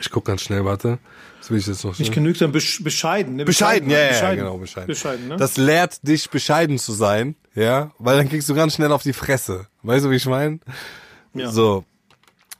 Ich 0.00 0.10
guck 0.10 0.24
ganz 0.24 0.42
schnell, 0.42 0.64
warte. 0.64 0.98
Das 1.38 1.50
will 1.50 1.58
ich 1.58 1.66
jetzt 1.66 1.84
noch 1.84 1.98
Nicht 1.98 2.12
genügsam, 2.12 2.52
bescheiden. 2.52 3.36
Ne? 3.36 3.44
Bescheiden, 3.44 3.88
bescheiden, 3.88 3.90
ja, 3.90 3.98
ja, 3.98 4.08
bescheiden. 4.08 4.38
genau, 4.38 4.58
bescheiden. 4.58 4.86
bescheiden 4.86 5.28
ne? 5.28 5.36
Das 5.36 5.56
lehrt 5.56 6.06
dich, 6.06 6.30
bescheiden 6.30 6.78
zu 6.78 6.92
sein, 6.92 7.34
ja, 7.56 7.90
weil 7.98 8.16
dann 8.16 8.28
kriegst 8.28 8.48
du 8.48 8.54
ganz 8.54 8.74
schnell 8.74 8.92
auf 8.92 9.02
die 9.02 9.12
Fresse. 9.12 9.66
Weißt 9.82 10.04
du, 10.04 10.10
wie 10.10 10.16
ich 10.16 10.26
meine? 10.26 10.60
Ja. 11.34 11.50
So. 11.50 11.84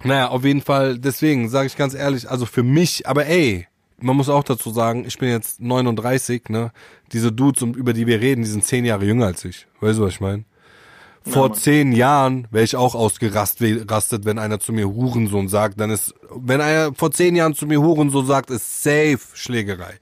Naja, 0.02 0.28
auf 0.28 0.44
jeden 0.44 0.62
Fall, 0.62 0.98
deswegen 0.98 1.48
sage 1.48 1.68
ich 1.68 1.76
ganz 1.76 1.94
ehrlich, 1.94 2.28
also 2.28 2.44
für 2.44 2.64
mich, 2.64 3.06
aber 3.06 3.26
ey, 3.26 3.68
man 4.03 4.16
muss 4.16 4.29
auch 4.29 4.45
dazu 4.45 4.70
sagen, 4.70 5.05
ich 5.07 5.19
bin 5.19 5.31
jetzt 5.31 5.61
39, 5.61 6.49
ne? 6.49 6.73
Diese 7.12 7.33
Dudes, 7.33 7.62
über 7.62 7.93
die 7.93 8.07
wir 8.07 8.20
reden, 8.20 8.43
die 8.43 8.49
sind 8.49 8.65
zehn 8.65 8.85
Jahre 8.85 9.05
jünger 9.05 9.27
als 9.27 9.45
ich. 9.45 9.66
Weißt 9.81 9.99
du, 9.99 10.05
was 10.05 10.15
ich 10.15 10.20
meine? 10.20 10.45
Vor 11.24 11.49
ja, 11.49 11.55
zehn 11.55 11.93
Jahren 11.93 12.49
wäre 12.51 12.65
ich 12.65 12.74
auch 12.74 12.95
ausgerastet, 12.95 14.24
wenn 14.24 14.39
einer 14.39 14.59
zu 14.59 14.73
mir 14.73 14.89
Hurensohn 14.89 15.49
sagt, 15.49 15.79
dann 15.79 15.91
ist, 15.91 16.15
wenn 16.35 16.61
einer 16.61 16.93
vor 16.95 17.12
zehn 17.12 17.37
Jahren 17.37 17.55
zu 17.55 17.66
mir 17.66 17.81
Hurensohn 17.81 18.27
sagt, 18.27 18.51
ist 18.51 18.83
safe 18.83 19.20
Schlägerei. 19.35 19.99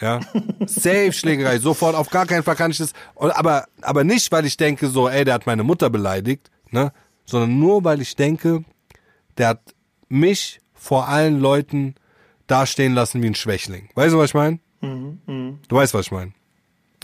Ja, 0.00 0.20
safe 0.66 1.12
Schlägerei. 1.12 1.58
Sofort, 1.58 1.94
auf 1.94 2.10
gar 2.10 2.26
keinen 2.26 2.42
Fall 2.42 2.56
kann 2.56 2.70
ich 2.70 2.78
das, 2.78 2.92
aber, 3.16 3.66
aber 3.80 4.04
nicht, 4.04 4.30
weil 4.32 4.44
ich 4.44 4.56
denke 4.56 4.88
so, 4.88 5.08
ey, 5.08 5.24
der 5.24 5.34
hat 5.34 5.46
meine 5.46 5.64
Mutter 5.64 5.88
beleidigt, 5.88 6.50
ne? 6.70 6.92
Sondern 7.24 7.58
nur, 7.58 7.84
weil 7.84 8.02
ich 8.02 8.16
denke, 8.16 8.64
der 9.38 9.48
hat 9.48 9.74
mich 10.08 10.60
vor 10.74 11.08
allen 11.08 11.40
Leuten 11.40 11.94
dastehen 12.50 12.94
lassen 12.94 13.22
wie 13.22 13.26
ein 13.26 13.34
Schwächling. 13.34 13.88
Weißt 13.94 14.14
du, 14.14 14.18
was 14.18 14.30
ich 14.30 14.34
meine? 14.34 14.58
Mhm, 14.80 15.20
mh. 15.26 15.52
Du 15.68 15.76
weißt, 15.76 15.94
was 15.94 16.06
ich 16.06 16.12
meine. 16.12 16.32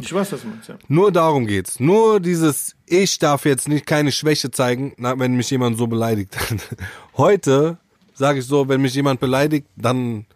Ich 0.01 0.13
weiß, 0.13 0.33
was 0.33 0.43
du 0.43 0.49
meinst, 0.49 0.69
ja. 0.69 0.77
Nur 0.89 1.11
darum 1.11 1.47
geht's. 1.47 1.81
Nur 1.81 2.21
dieses, 2.21 2.77
ich 2.85 3.19
darf 3.19 3.47
jetzt 3.47 3.67
nicht 3.67 3.87
keine 3.87 4.13
Schwäche 4.13 4.51
zeigen, 4.51 4.93
wenn 4.99 5.35
mich 5.37 5.51
jemand 5.51 5.79
so 5.79 5.87
beleidigt. 5.87 6.37
Heute 7.17 7.79
sage 8.15 8.41
ich 8.41 8.47
so, 8.47 8.69
wenn 8.69 8.83
mich 8.83 8.95
jemand 8.95 9.21
beleidigt, 9.21 9.67
dann 9.77 10.27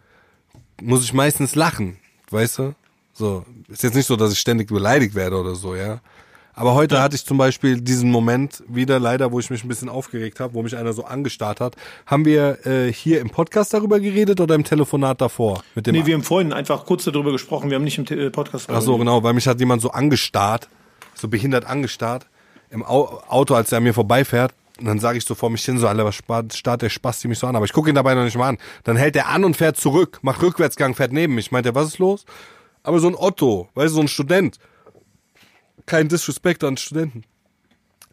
muss 0.81 1.03
ich 1.03 1.13
meistens 1.13 1.53
lachen. 1.55 1.97
Weißt 2.31 2.59
du? 2.59 2.75
So. 3.13 3.45
Ist 3.67 3.83
jetzt 3.83 3.95
nicht 3.95 4.07
so, 4.07 4.15
dass 4.15 4.31
ich 4.31 4.39
ständig 4.39 4.69
beleidigt 4.69 5.13
werde 5.13 5.39
oder 5.39 5.53
so, 5.53 5.75
ja. 5.75 6.01
Aber 6.53 6.73
heute 6.73 6.95
ja. 6.95 7.01
hatte 7.01 7.15
ich 7.15 7.25
zum 7.25 7.37
Beispiel 7.37 7.79
diesen 7.81 8.11
Moment 8.11 8.63
wieder 8.67 8.99
leider, 8.99 9.31
wo 9.31 9.39
ich 9.39 9.49
mich 9.49 9.63
ein 9.63 9.67
bisschen 9.67 9.89
aufgeregt 9.89 10.39
habe, 10.39 10.53
wo 10.53 10.63
mich 10.63 10.75
einer 10.75 10.93
so 10.93 11.05
angestarrt 11.05 11.59
hat. 11.59 11.75
Haben 12.05 12.25
wir 12.25 12.65
äh, 12.65 12.91
hier 12.91 13.21
im 13.21 13.29
Podcast 13.29 13.73
darüber 13.73 13.99
geredet 13.99 14.41
oder 14.41 14.55
im 14.55 14.63
Telefonat 14.63 15.21
davor? 15.21 15.63
Mit 15.75 15.87
dem 15.87 15.95
nee, 15.95 16.05
wir 16.05 16.13
haben 16.13 16.23
vorhin 16.23 16.53
einfach 16.53 16.85
kurz 16.85 17.05
darüber 17.05 17.31
gesprochen. 17.31 17.69
Wir 17.69 17.75
haben 17.75 17.83
nicht 17.83 17.97
im 17.97 18.05
Te 18.05 18.15
äh, 18.15 18.29
Podcast 18.29 18.69
Ach 18.69 18.81
so, 18.81 18.97
genau, 18.97 19.23
weil 19.23 19.33
mich 19.33 19.47
hat 19.47 19.59
jemand 19.59 19.81
so 19.81 19.91
angestarrt, 19.91 20.67
so 21.15 21.27
behindert 21.27 21.65
angestarrt. 21.65 22.27
im 22.69 22.83
Au 22.83 23.21
Auto, 23.27 23.55
als 23.55 23.71
er 23.71 23.77
an 23.77 23.83
mir 23.83 23.93
vorbeifährt, 23.93 24.53
und 24.81 24.87
dann 24.87 24.99
sage 24.99 25.19
ich 25.19 25.25
so 25.25 25.35
vor 25.35 25.51
mich 25.51 25.63
hin, 25.63 25.77
so, 25.77 25.87
Alter, 25.87 26.05
was 26.05 26.15
starrt 26.57 26.81
der 26.81 26.89
Spasti 26.89 27.27
mich 27.27 27.37
so 27.37 27.45
an? 27.45 27.55
Aber 27.55 27.65
ich 27.65 27.73
gucke 27.73 27.89
ihn 27.89 27.95
dabei 27.95 28.15
noch 28.15 28.23
nicht 28.23 28.37
mal 28.37 28.49
an. 28.49 28.57
Dann 28.83 28.97
hält 28.97 29.15
er 29.15 29.29
an 29.29 29.45
und 29.45 29.55
fährt 29.55 29.77
zurück, 29.77 30.17
macht 30.23 30.41
Rückwärtsgang, 30.41 30.95
fährt 30.95 31.13
neben 31.13 31.35
mich. 31.35 31.51
Meint 31.51 31.67
er, 31.67 31.75
was 31.75 31.89
ist 31.89 31.99
los? 31.99 32.25
Aber 32.81 32.99
so 32.99 33.07
ein 33.07 33.15
Otto, 33.15 33.69
weißt 33.75 33.91
du, 33.91 33.95
so 33.95 34.01
ein 34.01 34.07
Student. 34.07 34.57
Kein 35.85 36.07
Disrespect 36.07 36.63
an 36.63 36.77
Studenten. 36.77 37.23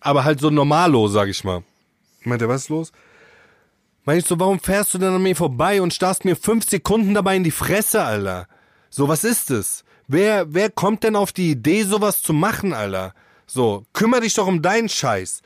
Aber 0.00 0.24
halt 0.24 0.40
so 0.40 0.50
Normalo, 0.50 1.08
sag 1.08 1.28
ich 1.28 1.44
mal. 1.44 1.62
Meint 2.24 2.42
er, 2.42 2.48
was 2.48 2.62
ist 2.62 2.68
los? 2.68 2.92
Meint 4.04 4.22
ich 4.22 4.28
so, 4.28 4.38
warum 4.38 4.60
fährst 4.60 4.94
du 4.94 4.98
denn 4.98 5.12
an 5.12 5.22
mir 5.22 5.36
vorbei 5.36 5.82
und 5.82 5.92
starrst 5.92 6.24
mir 6.24 6.36
fünf 6.36 6.68
Sekunden 6.68 7.14
dabei 7.14 7.36
in 7.36 7.44
die 7.44 7.50
Fresse, 7.50 8.02
Alter? 8.02 8.46
So, 8.90 9.08
was 9.08 9.24
ist 9.24 9.50
es? 9.50 9.84
Wer, 10.06 10.54
wer 10.54 10.70
kommt 10.70 11.02
denn 11.02 11.16
auf 11.16 11.32
die 11.32 11.50
Idee, 11.50 11.82
sowas 11.82 12.22
zu 12.22 12.32
machen, 12.32 12.72
Alter? 12.72 13.12
So, 13.46 13.84
kümmere 13.92 14.22
dich 14.22 14.34
doch 14.34 14.46
um 14.46 14.62
deinen 14.62 14.88
Scheiß. 14.88 15.42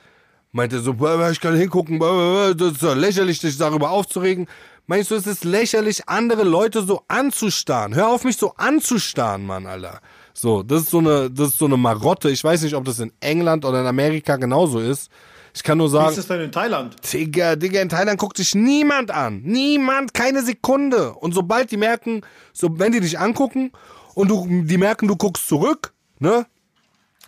Meinte 0.53 0.81
so, 0.81 0.93
ich 1.31 1.41
kann 1.41 1.57
hingucken, 1.57 1.99
das 1.99 2.73
ist 2.73 2.83
lächerlich, 2.83 3.41
dich 3.41 3.57
darüber 3.57 3.91
aufzuregen. 3.91 4.47
Meinst 4.87 5.11
du, 5.11 5.15
es 5.15 5.27
ist 5.27 5.45
lächerlich, 5.45 6.09
andere 6.09 6.43
Leute 6.43 6.83
so 6.83 7.03
anzustarren? 7.09 7.95
Hör 7.95 8.09
auf, 8.09 8.25
mich 8.25 8.37
so 8.37 8.55
anzustarren, 8.57 9.47
Mann, 9.47 9.67
Alter. 9.67 10.01
So, 10.35 10.63
das 10.63 10.83
ist 10.83 10.91
so 10.91 10.99
eine, 10.99 11.31
das 11.31 11.49
ist 11.49 11.59
so 11.59 11.67
eine 11.67 11.77
Marotte. 11.77 12.31
Ich 12.31 12.43
weiß 12.43 12.63
nicht, 12.63 12.75
ob 12.75 12.85
das 12.85 12.99
in 12.99 13.13
England 13.21 13.65
oder 13.65 13.81
in 13.81 13.87
Amerika 13.87 14.37
genauso 14.37 14.79
ist. 14.79 15.11
Ich 15.55 15.63
kann 15.63 15.79
nur 15.79 15.91
sagen. 15.91 16.07
Wie 16.07 16.11
ist 16.11 16.19
das 16.19 16.27
denn 16.29 16.41
in 16.41 16.53
Thailand? 16.53 16.97
Digga, 17.13 17.57
Digga, 17.57 17.83
in 17.83 17.89
Thailand 17.89 18.19
guckt 18.19 18.39
sich 18.39 18.55
niemand 18.55 19.11
an. 19.11 19.43
Niemand, 19.43 20.15
keine 20.15 20.43
Sekunde. 20.43 21.13
Und 21.13 21.35
sobald 21.35 21.71
die 21.71 21.77
merken, 21.77 22.23
so, 22.53 22.79
wenn 22.79 22.93
die 22.93 23.01
dich 23.01 23.19
angucken 23.19 23.73
und 24.15 24.29
du, 24.29 24.47
die 24.65 24.79
merken, 24.79 25.09
du 25.09 25.17
guckst 25.17 25.47
zurück, 25.47 25.93
ne? 26.19 26.47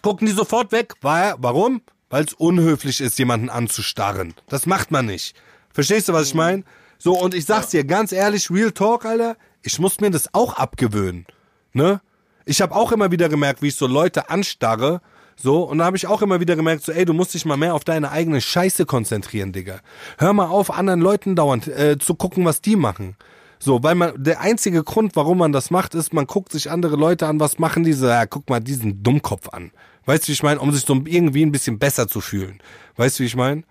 Gucken 0.00 0.26
die 0.26 0.32
sofort 0.32 0.72
weg. 0.72 0.94
Warum? 1.00 1.82
weil 2.14 2.26
es 2.26 2.32
unhöflich 2.32 3.00
ist, 3.00 3.18
jemanden 3.18 3.50
anzustarren. 3.50 4.34
Das 4.48 4.66
macht 4.66 4.92
man 4.92 5.06
nicht. 5.06 5.34
Verstehst 5.72 6.08
du, 6.08 6.12
was 6.12 6.28
ich 6.28 6.34
meine? 6.34 6.62
So, 6.96 7.18
und 7.18 7.34
ich 7.34 7.44
sag's 7.44 7.70
dir 7.70 7.82
ganz 7.82 8.12
ehrlich, 8.12 8.52
Real 8.52 8.70
Talk, 8.70 9.04
Alter, 9.04 9.36
ich 9.62 9.80
muss 9.80 9.98
mir 9.98 10.12
das 10.12 10.32
auch 10.32 10.54
abgewöhnen. 10.54 11.26
Ne? 11.72 12.00
Ich 12.44 12.60
habe 12.60 12.74
auch 12.74 12.92
immer 12.92 13.10
wieder 13.10 13.28
gemerkt, 13.28 13.62
wie 13.62 13.68
ich 13.68 13.76
so 13.76 13.86
Leute 13.86 14.30
anstarre, 14.30 15.00
so, 15.36 15.64
und 15.64 15.78
da 15.78 15.84
habe 15.84 15.96
ich 15.96 16.06
auch 16.06 16.22
immer 16.22 16.40
wieder 16.40 16.56
gemerkt, 16.56 16.84
so, 16.84 16.92
ey, 16.92 17.04
du 17.04 17.12
musst 17.12 17.34
dich 17.34 17.44
mal 17.44 17.56
mehr 17.56 17.74
auf 17.74 17.84
deine 17.84 18.10
eigene 18.10 18.40
Scheiße 18.40 18.86
konzentrieren, 18.86 19.52
Digga. 19.52 19.80
Hör 20.18 20.32
mal 20.32 20.46
auf, 20.46 20.70
anderen 20.70 21.00
Leuten 21.00 21.34
dauernd 21.34 21.66
äh, 21.66 21.98
zu 21.98 22.14
gucken, 22.14 22.44
was 22.44 22.60
die 22.60 22.76
machen. 22.76 23.16
So, 23.58 23.82
weil 23.82 23.94
man, 23.94 24.12
der 24.22 24.40
einzige 24.40 24.84
Grund, 24.84 25.16
warum 25.16 25.38
man 25.38 25.52
das 25.52 25.70
macht, 25.70 25.94
ist, 25.94 26.12
man 26.12 26.26
guckt 26.26 26.52
sich 26.52 26.70
andere 26.70 26.96
Leute 26.96 27.26
an, 27.26 27.40
was 27.40 27.58
machen 27.58 27.82
diese, 27.82 28.08
ja, 28.08 28.26
guck 28.26 28.48
mal 28.48 28.60
diesen 28.60 29.02
Dummkopf 29.02 29.48
an. 29.48 29.72
Weißt 30.06 30.24
du, 30.24 30.28
wie 30.28 30.32
ich 30.32 30.42
meine? 30.42 30.60
Um 30.60 30.70
sich 30.70 30.84
so 30.84 30.94
irgendwie 31.04 31.44
ein 31.44 31.52
bisschen 31.52 31.78
besser 31.78 32.06
zu 32.06 32.20
fühlen. 32.20 32.60
Weißt 32.96 33.18
du, 33.18 33.22
wie 33.22 33.26
ich 33.26 33.36
meine? 33.36 33.64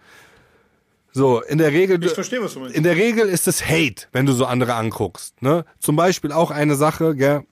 So, 1.12 1.42
in 1.44 1.60
der 1.60 1.72
Regel. 1.72 2.04
Ich 2.04 2.12
verstehe, 2.12 2.42
was 2.42 2.56
du 2.56 2.62
meinst. 2.62 2.76
In 2.76 2.84
der 2.84 2.96
Regel 2.96 3.28
ist 3.28 3.48
es 3.48 3.64
Hate, 3.68 4.08
wenn 4.12 4.26
du 4.26 4.34
so 4.34 4.46
andere 4.46 4.74
anguckst. 4.74 5.40
Ne? 5.44 5.64
Zum 5.80 5.96
Beispiel 5.96 6.32
auch 6.32 6.50
eine 6.50 6.76
Sache, 6.76 7.16
gell? 7.16 7.44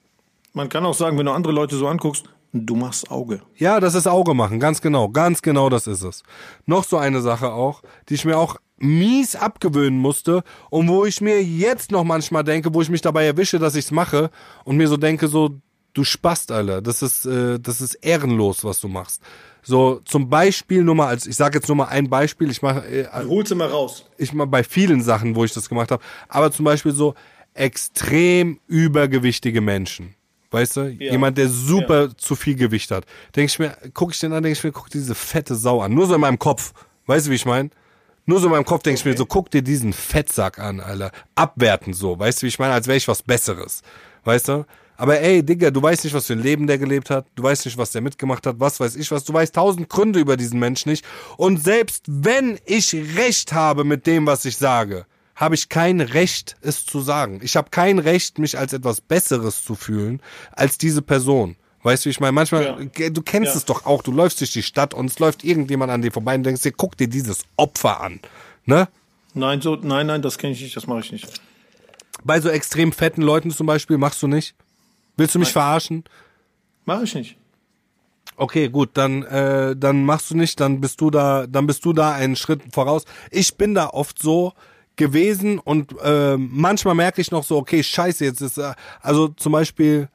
Man 0.53 0.69
kann 0.69 0.86
auch 0.86 0.94
sagen, 0.94 1.18
wenn 1.18 1.26
du 1.26 1.32
andere 1.32 1.53
Leute 1.53 1.78
so 1.78 1.88
anguckst, 1.88 2.26
du 2.53 2.76
machst 2.76 3.10
Auge. 3.10 3.41
Ja, 3.56 3.80
das 3.80 3.95
ist 3.95 4.07
Auge 4.07 4.34
machen, 4.34 4.60
ganz 4.60 4.82
genau. 4.82 5.10
Ganz 5.10 5.41
genau 5.41 5.69
das 5.69 5.88
ist 5.88 6.03
es. 6.03 6.23
Noch 6.65 6.84
so 6.84 6.98
eine 6.98 7.22
Sache 7.22 7.53
auch, 7.53 7.82
die 8.10 8.15
ich 8.15 8.26
mir 8.26 8.38
auch 8.38 8.57
mies 8.78 9.36
abgewöhnen 9.36 9.99
musste 9.99 10.44
und 10.69 10.88
wo 10.90 11.06
ich 11.06 11.22
mir 11.22 11.41
jetzt 11.44 11.91
noch 11.91 12.03
manchmal 12.03 12.44
denke, 12.44 12.73
wo 12.73 12.82
ich 12.82 12.90
mich 12.90 13.02
dabei 13.02 13.26
erwische, 13.26 13.60
dass 13.60 13.76
ich's 13.76 13.91
mache 13.91 14.30
und 14.65 14.78
mir 14.78 14.88
so 14.88 14.98
denke, 14.98 15.28
so, 15.28 15.61
du 15.94 16.03
Spast, 16.03 16.52
Alter. 16.52 16.82
Das 16.82 17.02
ist, 17.02 17.26
äh, 17.26 17.60
das 17.60 17.82
ist 17.82 17.95
ehrenlos, 17.95 18.64
was 18.64 18.80
du 18.80 18.88
machst. 18.88 19.22
So, 19.64 20.02
zum 20.06 20.30
Beispiel 20.30 20.84
nur 20.84 20.95
mal 20.95 21.07
als, 21.07 21.28
ich 21.28 21.36
sage 21.36 21.60
jetzt 21.60 21.68
nur 21.68 21.78
mal 21.78 21.86
ein 21.86 22.10
Beispiel, 22.10 22.49
ich 22.49 22.61
mache. 22.61 22.86
Äh, 22.88 23.07
Hol's 23.28 23.52
immer 23.52 23.68
raus. 23.68 24.06
Ich 24.18 24.34
mache 24.34 24.48
bei 24.48 24.64
vielen 24.64 25.02
Sachen, 25.02 25.36
wo 25.36 25.45
ich 25.45 25.53
das 25.53 25.69
gemacht 25.69 25.91
habe, 25.91 26.03
aber 26.28 26.52
zum 26.52 26.65
Beispiel 26.65 26.94
so 26.94 27.14
extrem 27.53 28.60
übergewichtige 28.68 29.61
Menschen. 29.61 30.15
Weißt 30.52 30.78
du? 30.78 30.82
Ja. 30.82 31.14
Jemand, 31.14 31.38
der 31.38 31.48
super 31.48 32.07
ja. 32.07 32.18
zu 32.18 32.36
viel 32.36 32.56
Gewicht 32.56 32.91
hat. 32.91 33.06
Denke 33.36 33.52
ich 33.52 33.60
mir, 33.60 33.76
gucke 33.94 34.14
ich 34.14 34.19
den 34.19 34.34
an, 34.34 34.44
denke 34.44 34.57
ich 34.57 34.64
mir, 34.64 34.72
guck 34.73 34.90
diese 34.90 35.15
fette 35.15 35.56
Sau 35.56 35.82
an. 35.82 35.94
Nur 35.94 36.07
so 36.07 36.15
in 36.15 36.22
meinem 36.22 36.40
Kopf. 36.40 36.73
Weißt 37.07 37.28
du, 37.28 37.32
wie 37.32 37.36
ich 37.36 37.45
meine? 37.45 37.69
Nur 38.26 38.40
so 38.40 38.48
in 38.48 38.52
meinem 38.52 38.65
Kopf 38.65 38.84
denke 38.84 38.99
okay. 38.99 39.10
ich 39.10 39.14
mir 39.14 39.18
so, 39.18 39.26
guck 39.26 39.49
dir 39.49 39.61
diesen 39.61 39.94
Fettsack 39.94 40.60
an, 40.60 40.82
Alter. 40.82 41.11
Abwerten 41.36 41.94
so. 41.94 42.19
Weißt 42.19 42.41
du, 42.41 42.44
wie 42.44 42.49
ich 42.49 42.60
meine? 42.60 42.73
Als 42.73 42.88
wäre 42.88 42.98
ich 42.98 43.07
was 43.07 43.23
Besseres. 43.23 43.82
Weißt 44.26 44.49
du? 44.49 44.65
Aber 44.98 45.19
ey, 45.19 45.41
Digga, 45.41 45.72
du 45.72 45.82
weißt 45.82 46.03
nicht, 46.03 46.14
was 46.14 46.28
für 46.28 46.34
ein 46.34 46.44
Leben 46.44 46.68
der 46.68 46.78
gelebt 46.78 47.10
hat. 47.10 47.26
Du 47.36 47.41
weißt 47.41 47.65
nicht, 47.65 47.78
was 47.78 47.91
der 47.91 48.02
mitgemacht 48.02 48.45
hat. 48.45 48.60
Was 48.60 48.80
weiß 48.80 48.98
ich 48.98 49.10
was. 49.10 49.23
Du 49.23 49.34
weißt 49.34 49.56
tausend 49.56 49.90
Gründe 49.90 50.19
über 50.19 50.38
diesen 50.38 50.60
Menschen 50.60 50.90
nicht. 50.90 51.06
Und 51.38 51.64
selbst 51.64 52.03
wenn 52.07 52.60
ich 52.65 52.94
Recht 53.15 53.53
habe 53.53 53.84
mit 53.84 54.06
dem, 54.06 54.28
was 54.28 54.45
ich 54.45 54.57
sage, 54.57 55.06
habe 55.36 55.56
ich 55.56 55.70
kein 55.70 56.02
Recht, 56.02 56.58
es 56.62 56.86
zu 56.86 57.02
sagen. 57.02 57.40
Ich 57.44 57.56
habe 57.56 57.70
kein 57.70 57.99
Recht, 57.99 58.40
mich 58.40 58.58
als 58.58 58.74
etwas 58.74 59.02
Besseres 59.02 59.64
zu 59.64 59.76
fühlen 59.76 60.22
als 60.52 60.78
diese 60.78 61.02
Person. 61.02 61.56
Weißt 61.84 62.06
du, 62.06 62.08
wie 62.08 62.12
ich 62.12 62.20
meine? 62.20 62.34
Manchmal, 62.34 62.90
ja. 62.95 63.10
du 63.10 63.22
kennst 63.22 63.52
ja. 63.52 63.58
es 63.58 63.66
doch 63.66 63.86
auch, 63.86 64.03
du 64.03 64.12
läufst 64.12 64.40
durch 64.40 64.52
die 64.53 64.62
Stadt 64.62 64.94
und 64.94 65.10
es 65.10 65.18
läuft 65.20 65.44
irgendjemand 65.44 65.91
an 65.91 66.02
dir 66.02 66.12
vorbei 66.12 66.36
und 66.36 66.44
denkst 66.44 66.62
dir, 66.62 66.72
guck 66.72 66.95
dir 66.95 67.08
dieses 67.08 67.44
Opfer 67.56 68.02
an. 68.02 68.20
Ne? 68.66 68.88
Nein, 69.34 69.62
so, 69.62 69.76
nein, 69.76 70.08
nein, 70.08 70.22
das 70.22 70.38
kenne 70.38 70.53
ich 70.53 70.62
nicht, 70.62 70.76
das 70.76 70.86
mache 70.86 70.99
ich 70.99 71.12
nicht. 71.12 71.28
Bei 72.24 72.40
so 72.40 72.49
extrem 72.49 72.91
fetten 72.91 73.24
Leuten 73.24 73.49
zum 73.49 73.66
Beispiel 73.66 73.98
machst 73.98 74.22
du 74.22 74.28
nicht? 74.28 74.53
Willst 75.18 75.36
du 75.36 75.40
mich 75.40 75.49
Nein. 75.49 75.53
verarschen? 75.53 76.03
Mach 76.86 77.02
ich 77.02 77.16
nicht. 77.16 77.38
Okay, 78.36 78.70
gut, 78.70 78.91
dann 78.94 79.24
äh, 79.24 79.76
dann 79.76 80.03
machst 80.03 80.32
du 80.32 80.38
nicht, 80.38 80.60
dann 80.60 80.82
bist 80.82 81.02
du 81.02 81.10
da, 81.10 81.45
dann 81.48 81.68
bist 81.68 81.86
du 81.86 81.94
da 81.94 82.14
einen 82.14 82.36
Schritt 82.36 82.62
voraus. 82.72 83.06
Ich 83.30 83.56
bin 83.56 83.76
da 83.76 83.90
oft 83.90 84.20
so 84.20 84.53
gewesen 84.96 85.60
und 85.60 85.96
äh, 86.04 86.38
manchmal 86.38 86.96
merke 86.96 87.22
ich 87.22 87.32
noch 87.32 87.44
so, 87.44 87.58
okay, 87.58 87.84
scheiße, 87.84 88.24
jetzt 88.26 88.42
ist 88.42 88.58
äh, 88.58 88.74
also 89.02 89.30
zum 89.30 89.52
Beispiel, 89.52 90.10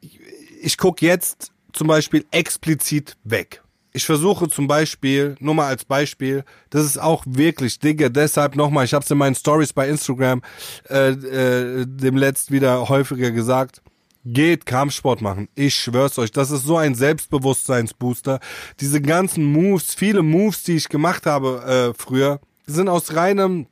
ich, 0.00 0.18
ich 0.60 0.78
guck 0.78 1.02
jetzt 1.02 1.52
zum 1.72 1.86
Beispiel 1.86 2.24
explizit 2.30 3.16
weg 3.24 3.62
ich 3.92 4.06
versuche 4.06 4.48
zum 4.48 4.66
Beispiel, 4.66 5.36
nur 5.38 5.54
mal 5.54 5.66
als 5.66 5.84
Beispiel, 5.84 6.44
das 6.70 6.84
ist 6.86 6.98
auch 6.98 7.24
wirklich, 7.26 7.78
Digga, 7.78 8.08
deshalb 8.08 8.56
nochmal, 8.56 8.84
ich 8.84 8.94
habe 8.94 9.04
es 9.04 9.10
in 9.10 9.18
meinen 9.18 9.34
Stories 9.34 9.72
bei 9.72 9.88
Instagram 9.88 10.42
äh, 10.88 11.10
äh, 11.10 11.86
dem 11.86 12.16
letzt 12.16 12.50
wieder 12.50 12.88
häufiger 12.88 13.30
gesagt, 13.30 13.82
geht 14.24 14.66
Kampfsport 14.66 15.20
machen. 15.20 15.48
Ich 15.54 15.74
schwör's 15.74 16.18
euch, 16.18 16.30
das 16.30 16.50
ist 16.50 16.64
so 16.64 16.76
ein 16.76 16.94
Selbstbewusstseinsbooster. 16.94 18.40
Diese 18.80 19.00
ganzen 19.00 19.44
Moves, 19.44 19.94
viele 19.94 20.22
Moves, 20.22 20.62
die 20.62 20.76
ich 20.76 20.88
gemacht 20.88 21.26
habe 21.26 21.92
äh, 21.94 22.00
früher, 22.00 22.40
sind 22.66 22.88
aus 22.88 23.14
reinem 23.14 23.66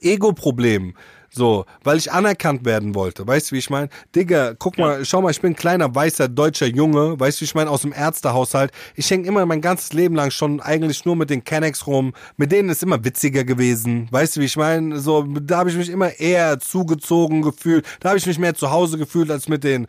Ego-Problem 0.00 0.94
so, 1.34 1.64
weil 1.82 1.96
ich 1.96 2.12
anerkannt 2.12 2.66
werden 2.66 2.94
wollte. 2.94 3.26
Weißt 3.26 3.50
du, 3.50 3.54
wie 3.54 3.58
ich 3.58 3.70
meine? 3.70 3.88
Digga, 4.14 4.54
guck 4.58 4.76
ja. 4.76 4.84
mal, 4.84 5.04
schau 5.04 5.22
mal, 5.22 5.30
ich 5.30 5.40
bin 5.40 5.52
ein 5.52 5.56
kleiner, 5.56 5.94
weißer, 5.94 6.28
deutscher 6.28 6.66
Junge. 6.66 7.18
Weißt 7.18 7.38
du, 7.38 7.40
wie 7.40 7.44
ich 7.46 7.54
meine? 7.54 7.70
Aus 7.70 7.82
dem 7.82 7.92
Ärztehaushalt. 7.92 8.70
Ich 8.96 9.10
hänge 9.10 9.26
immer 9.26 9.46
mein 9.46 9.62
ganzes 9.62 9.94
Leben 9.94 10.14
lang 10.14 10.30
schon 10.30 10.60
eigentlich 10.60 11.06
nur 11.06 11.16
mit 11.16 11.30
den 11.30 11.42
Kennex 11.42 11.86
rum. 11.86 12.12
Mit 12.36 12.52
denen 12.52 12.68
ist 12.68 12.82
immer 12.82 13.02
witziger 13.02 13.44
gewesen. 13.44 14.08
Weißt 14.10 14.36
du, 14.36 14.40
wie 14.40 14.44
ich 14.44 14.56
meine? 14.58 15.00
So, 15.00 15.22
da 15.22 15.58
habe 15.58 15.70
ich 15.70 15.76
mich 15.76 15.88
immer 15.88 16.18
eher 16.20 16.60
zugezogen 16.60 17.40
gefühlt. 17.40 17.86
Da 18.00 18.10
habe 18.10 18.18
ich 18.18 18.26
mich 18.26 18.38
mehr 18.38 18.54
zu 18.54 18.70
Hause 18.70 18.98
gefühlt 18.98 19.30
als 19.30 19.48
mit 19.48 19.64
den 19.64 19.86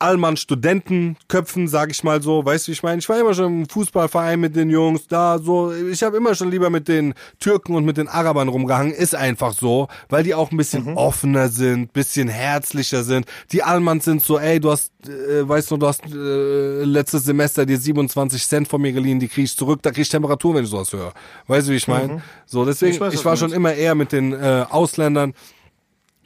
Allmann 0.00 0.36
Studentenköpfen, 0.36 1.68
sag 1.68 1.90
ich 1.90 2.02
mal 2.02 2.22
so, 2.22 2.44
weißt 2.44 2.66
du, 2.66 2.68
wie 2.68 2.72
ich 2.72 2.82
meine? 2.82 2.98
Ich 2.98 3.08
war 3.08 3.20
immer 3.20 3.34
schon 3.34 3.60
im 3.60 3.68
Fußballverein 3.68 4.40
mit 4.40 4.56
den 4.56 4.70
Jungs, 4.70 5.06
da 5.06 5.38
so, 5.38 5.72
ich 5.72 6.02
habe 6.02 6.16
immer 6.16 6.34
schon 6.34 6.50
lieber 6.50 6.70
mit 6.70 6.88
den 6.88 7.14
Türken 7.38 7.74
und 7.74 7.84
mit 7.84 7.96
den 7.96 8.08
Arabern 8.08 8.48
rumgehangen, 8.48 8.92
ist 8.92 9.14
einfach 9.14 9.52
so, 9.52 9.88
weil 10.08 10.24
die 10.24 10.34
auch 10.34 10.50
ein 10.50 10.56
bisschen 10.56 10.84
mhm. 10.84 10.96
offener 10.96 11.48
sind, 11.48 11.92
bisschen 11.92 12.28
herzlicher 12.28 13.04
sind. 13.04 13.26
Die 13.52 13.62
Allmanns 13.62 14.06
sind 14.06 14.22
so, 14.22 14.38
ey, 14.38 14.58
du 14.58 14.70
hast, 14.70 14.92
äh, 15.06 15.46
weißt 15.46 15.70
du, 15.70 15.76
du 15.76 15.86
hast 15.86 16.02
äh, 16.06 16.84
letztes 16.84 17.24
Semester 17.24 17.66
dir 17.66 17.78
27 17.78 18.46
Cent 18.46 18.68
von 18.68 18.80
mir 18.80 18.92
geliehen, 18.92 19.20
die 19.20 19.28
krieg 19.28 19.44
ich 19.44 19.56
zurück, 19.56 19.80
da 19.82 19.90
krieg 19.90 20.02
ich 20.02 20.08
Temperatur, 20.08 20.54
wenn 20.54 20.64
ich 20.64 20.70
sowas 20.70 20.92
höre. 20.92 21.12
Weißt 21.46 21.68
du, 21.68 21.72
wie 21.72 21.76
ich 21.76 21.88
meine? 21.88 22.14
Mhm. 22.14 22.22
So, 22.46 22.64
deswegen, 22.64 22.94
ich, 22.94 23.00
weiß, 23.00 23.12
ich 23.12 23.24
war 23.24 23.36
schon 23.36 23.52
immer 23.52 23.74
eher 23.74 23.94
mit 23.94 24.12
den 24.12 24.32
äh, 24.32 24.64
Ausländern 24.70 25.34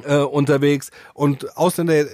äh, 0.03 0.16
unterwegs 0.16 0.91
und 1.15 1.57
Ausländer, 1.57 2.05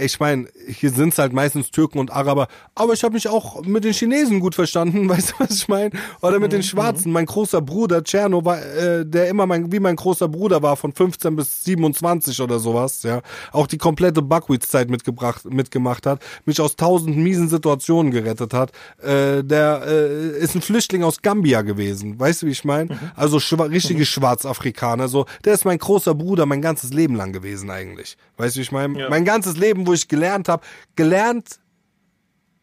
ich 0.00 0.18
meine, 0.18 0.48
hier 0.66 0.90
sind's 0.90 1.18
halt 1.18 1.32
meistens 1.32 1.70
Türken 1.70 1.98
und 1.98 2.10
Araber, 2.10 2.48
aber 2.74 2.92
ich 2.94 3.04
habe 3.04 3.14
mich 3.14 3.28
auch 3.28 3.62
mit 3.64 3.84
den 3.84 3.92
Chinesen 3.92 4.40
gut 4.40 4.54
verstanden, 4.54 5.08
weißt 5.08 5.30
du, 5.30 5.34
was 5.38 5.50
ich 5.50 5.68
meine? 5.68 5.90
Oder 6.20 6.40
mit 6.40 6.50
mhm. 6.50 6.56
den 6.56 6.62
Schwarzen. 6.62 7.12
Mein 7.12 7.26
großer 7.26 7.60
Bruder 7.60 8.02
Tscherno 8.02 8.44
war, 8.44 8.60
äh, 8.60 9.06
der 9.06 9.28
immer 9.28 9.46
mein, 9.46 9.70
wie 9.70 9.80
mein 9.80 9.96
großer 9.96 10.28
Bruder 10.28 10.62
war, 10.62 10.76
von 10.76 10.92
15 10.92 11.36
bis 11.36 11.64
27 11.64 12.40
oder 12.40 12.58
sowas, 12.58 13.02
ja, 13.02 13.22
auch 13.52 13.66
die 13.66 13.78
komplette 13.78 14.22
Buckwheats-Zeit 14.22 14.90
mitgebracht, 14.90 15.44
mitgemacht 15.44 16.06
hat, 16.06 16.20
mich 16.44 16.60
aus 16.60 16.76
tausend 16.76 17.16
miesen 17.16 17.48
Situationen 17.48 18.10
gerettet 18.10 18.52
hat. 18.52 18.72
Äh, 19.02 19.44
der 19.44 19.82
äh, 19.86 20.38
ist 20.38 20.54
ein 20.54 20.62
Flüchtling 20.62 21.04
aus 21.04 21.22
Gambia 21.22 21.62
gewesen, 21.62 22.18
weißt 22.18 22.42
du, 22.42 22.46
wie 22.46 22.52
ich 22.52 22.64
meine? 22.64 22.94
Mhm. 22.94 22.98
Also 23.14 23.38
schwa 23.38 23.64
richtige 23.64 24.00
mhm. 24.00 24.06
Schwarzafrikaner, 24.06 25.08
so, 25.08 25.26
der 25.44 25.54
ist 25.54 25.64
mein 25.64 25.78
großer 25.78 26.14
Bruder 26.14 26.46
mein 26.46 26.62
ganzes 26.62 26.92
Leben 26.92 27.11
Leben 27.12 27.14
lang 27.14 27.32
gewesen 27.32 27.70
eigentlich. 27.70 28.16
Weißt 28.36 28.56
du, 28.56 28.58
wie 28.58 28.62
ich 28.62 28.72
meine? 28.72 28.98
Ja. 28.98 29.10
Mein 29.10 29.24
ganzes 29.24 29.56
Leben, 29.56 29.86
wo 29.86 29.92
ich 29.92 30.08
gelernt 30.08 30.48
habe, 30.48 30.64
gelernt 30.96 31.60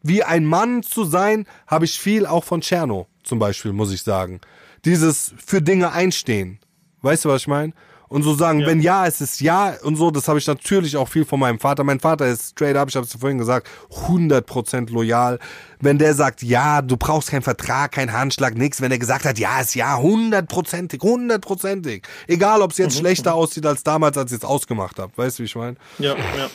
wie 0.02 0.22
ein 0.22 0.44
Mann 0.46 0.82
zu 0.82 1.04
sein, 1.04 1.46
habe 1.66 1.84
ich 1.84 1.98
viel 1.98 2.26
auch 2.26 2.44
von 2.44 2.62
Tscherno 2.62 3.06
zum 3.22 3.38
Beispiel, 3.38 3.72
muss 3.72 3.92
ich 3.92 4.02
sagen. 4.02 4.40
Dieses 4.84 5.34
für 5.44 5.60
Dinge 5.60 5.92
einstehen. 5.92 6.58
Weißt 7.02 7.24
du, 7.24 7.28
was 7.28 7.42
ich 7.42 7.48
meine? 7.48 7.72
Und 8.10 8.24
so 8.24 8.34
sagen, 8.34 8.58
Ja. 8.60 8.66
wenn 8.66 8.80
ja, 8.80 9.06
es 9.06 9.20
ist 9.20 9.40
ja 9.40 9.74
und 9.84 9.94
so, 9.94 10.10
das 10.10 10.26
habe 10.26 10.36
ich 10.40 10.46
natürlich 10.48 10.96
auch 10.96 11.08
viel 11.08 11.24
von 11.24 11.38
meinem 11.38 11.60
Vater. 11.60 11.84
Mein 11.84 12.00
Vater 12.00 12.26
ist 12.26 12.50
straight 12.50 12.74
up, 12.76 12.88
ich 12.88 12.96
habe 12.96 13.06
es 13.06 13.14
vorhin 13.14 13.38
gesagt, 13.38 13.68
100% 14.08 14.90
loyal. 14.90 15.38
Wenn 15.78 15.96
der 15.96 16.14
sagt, 16.14 16.42
ja, 16.42 16.82
du 16.82 16.96
brauchst 16.96 17.30
keinen 17.30 17.42
Vertrag, 17.42 17.92
keinen 17.92 18.12
Handschlag, 18.12 18.56
nix. 18.56 18.80
Wenn 18.80 18.90
er 18.90 18.98
gesagt 18.98 19.24
hat, 19.24 19.38
ja, 19.38 19.60
ist 19.60 19.76
ja, 19.76 19.96
hundertprozentig, 19.96 21.00
hundertprozentig. 21.00 22.02
Egal, 22.26 22.62
ob 22.62 22.72
es 22.72 22.78
jetzt 22.78 22.98
schlechter 22.98 23.32
aussieht 23.34 23.64
als 23.64 23.84
damals, 23.84 24.18
als 24.18 24.32
ich 24.32 24.38
es 24.38 24.44
ausgemacht 24.44 24.98
habe. 24.98 25.12
Weißt 25.14 25.38
du, 25.38 25.42
wie 25.44 25.46
ich 25.46 25.54
meine? 25.54 25.76
Ja, 26.00 26.16
ja. 26.16 26.50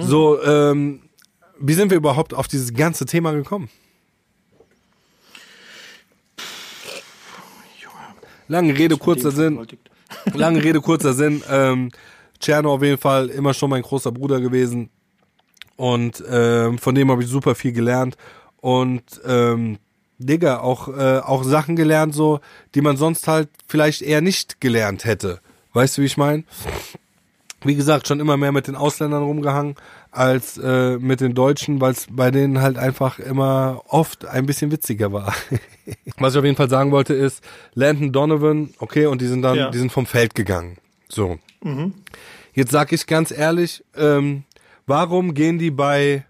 So, 0.00 0.40
ähm, 0.44 1.02
wie 1.58 1.74
sind 1.74 1.90
wir 1.90 1.96
überhaupt 1.96 2.32
auf 2.32 2.46
dieses 2.46 2.72
ganze 2.72 3.06
Thema 3.06 3.32
gekommen? 3.32 3.68
Lange 8.50 8.76
Rede, 8.76 8.96
kurzer 8.96 9.30
Sinn. 9.30 9.64
Lange 10.34 10.62
Rede, 10.64 10.80
kurzer 10.80 11.12
Sinn. 11.12 11.40
Ähm, 11.48 11.92
Tscherno 12.40 12.74
auf 12.74 12.82
jeden 12.82 12.98
Fall 12.98 13.28
immer 13.28 13.54
schon 13.54 13.70
mein 13.70 13.82
großer 13.82 14.10
Bruder 14.10 14.40
gewesen. 14.40 14.90
Und 15.76 16.22
ähm, 16.28 16.76
von 16.78 16.96
dem 16.96 17.12
habe 17.12 17.22
ich 17.22 17.28
super 17.28 17.54
viel 17.54 17.70
gelernt. 17.70 18.16
Und 18.60 19.04
ähm, 19.24 19.78
Digga, 20.18 20.58
auch, 20.58 20.88
äh, 20.88 21.20
auch 21.20 21.44
Sachen 21.44 21.76
gelernt, 21.76 22.12
so, 22.12 22.40
die 22.74 22.80
man 22.80 22.96
sonst 22.96 23.28
halt 23.28 23.48
vielleicht 23.68 24.02
eher 24.02 24.20
nicht 24.20 24.60
gelernt 24.60 25.04
hätte. 25.04 25.40
Weißt 25.72 25.96
du, 25.96 26.02
wie 26.02 26.06
ich 26.06 26.16
meine? 26.16 26.42
Wie 27.62 27.76
gesagt, 27.76 28.08
schon 28.08 28.18
immer 28.18 28.36
mehr 28.36 28.50
mit 28.50 28.66
den 28.66 28.74
Ausländern 28.74 29.22
rumgehangen 29.22 29.76
als 30.12 30.58
äh, 30.58 30.98
mit 30.98 31.20
den 31.20 31.34
Deutschen, 31.34 31.80
weil 31.80 31.92
es 31.92 32.06
bei 32.10 32.30
denen 32.30 32.60
halt 32.60 32.78
einfach 32.78 33.18
immer 33.18 33.82
oft 33.86 34.24
ein 34.24 34.46
bisschen 34.46 34.70
witziger 34.72 35.12
war. 35.12 35.32
Was 36.18 36.34
ich 36.34 36.38
auf 36.38 36.44
jeden 36.44 36.56
Fall 36.56 36.68
sagen 36.68 36.90
wollte 36.90 37.14
ist, 37.14 37.42
Landon 37.74 38.12
Donovan, 38.12 38.70
okay, 38.78 39.06
und 39.06 39.20
die 39.20 39.26
sind 39.26 39.42
dann, 39.42 39.56
Ja. 39.56 39.70
die 39.70 39.78
sind 39.78 39.92
vom 39.92 40.06
Feld 40.06 40.34
gegangen. 40.34 40.78
So. 41.08 41.38
Jetzt 42.54 42.72
sag 42.72 42.92
ich 42.92 43.06
ganz 43.06 43.30
ehrlich, 43.30 43.84
ähm, 43.96 44.44
warum 44.86 45.34
gehen 45.34 45.58
die 45.58 45.70
bei 45.70 46.24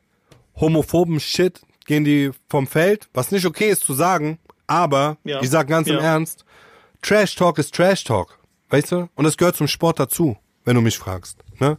homophoben 0.57 1.21
Shit, 1.21 1.61
gehen 1.87 2.05
die 2.05 2.31
vom 2.49 2.67
Feld, 2.67 3.09
was 3.15 3.31
nicht 3.31 3.47
okay 3.47 3.71
ist 3.71 3.83
zu 3.85 3.95
sagen, 3.95 4.39
aber 4.67 5.17
Ja. 5.25 5.41
ich 5.41 5.51
sag 5.51 5.69
ganz 5.69 5.89
im 5.89 5.97
Ja. 5.97 6.03
Ernst, 6.03 6.45
Trash 7.03 7.35
Talk 7.35 7.59
ist 7.59 7.75
Trash 7.75 8.05
Talk, 8.05 8.39
weißt 8.69 8.93
du? 8.93 9.09
Und 9.15 9.25
es 9.25 9.37
gehört 9.37 9.57
zum 9.57 9.69
Sport 9.69 9.99
dazu, 9.99 10.37
wenn 10.65 10.75
du 10.77 10.83
mich 10.83 10.99
fragst. 10.99 11.39
Ne? 11.61 11.79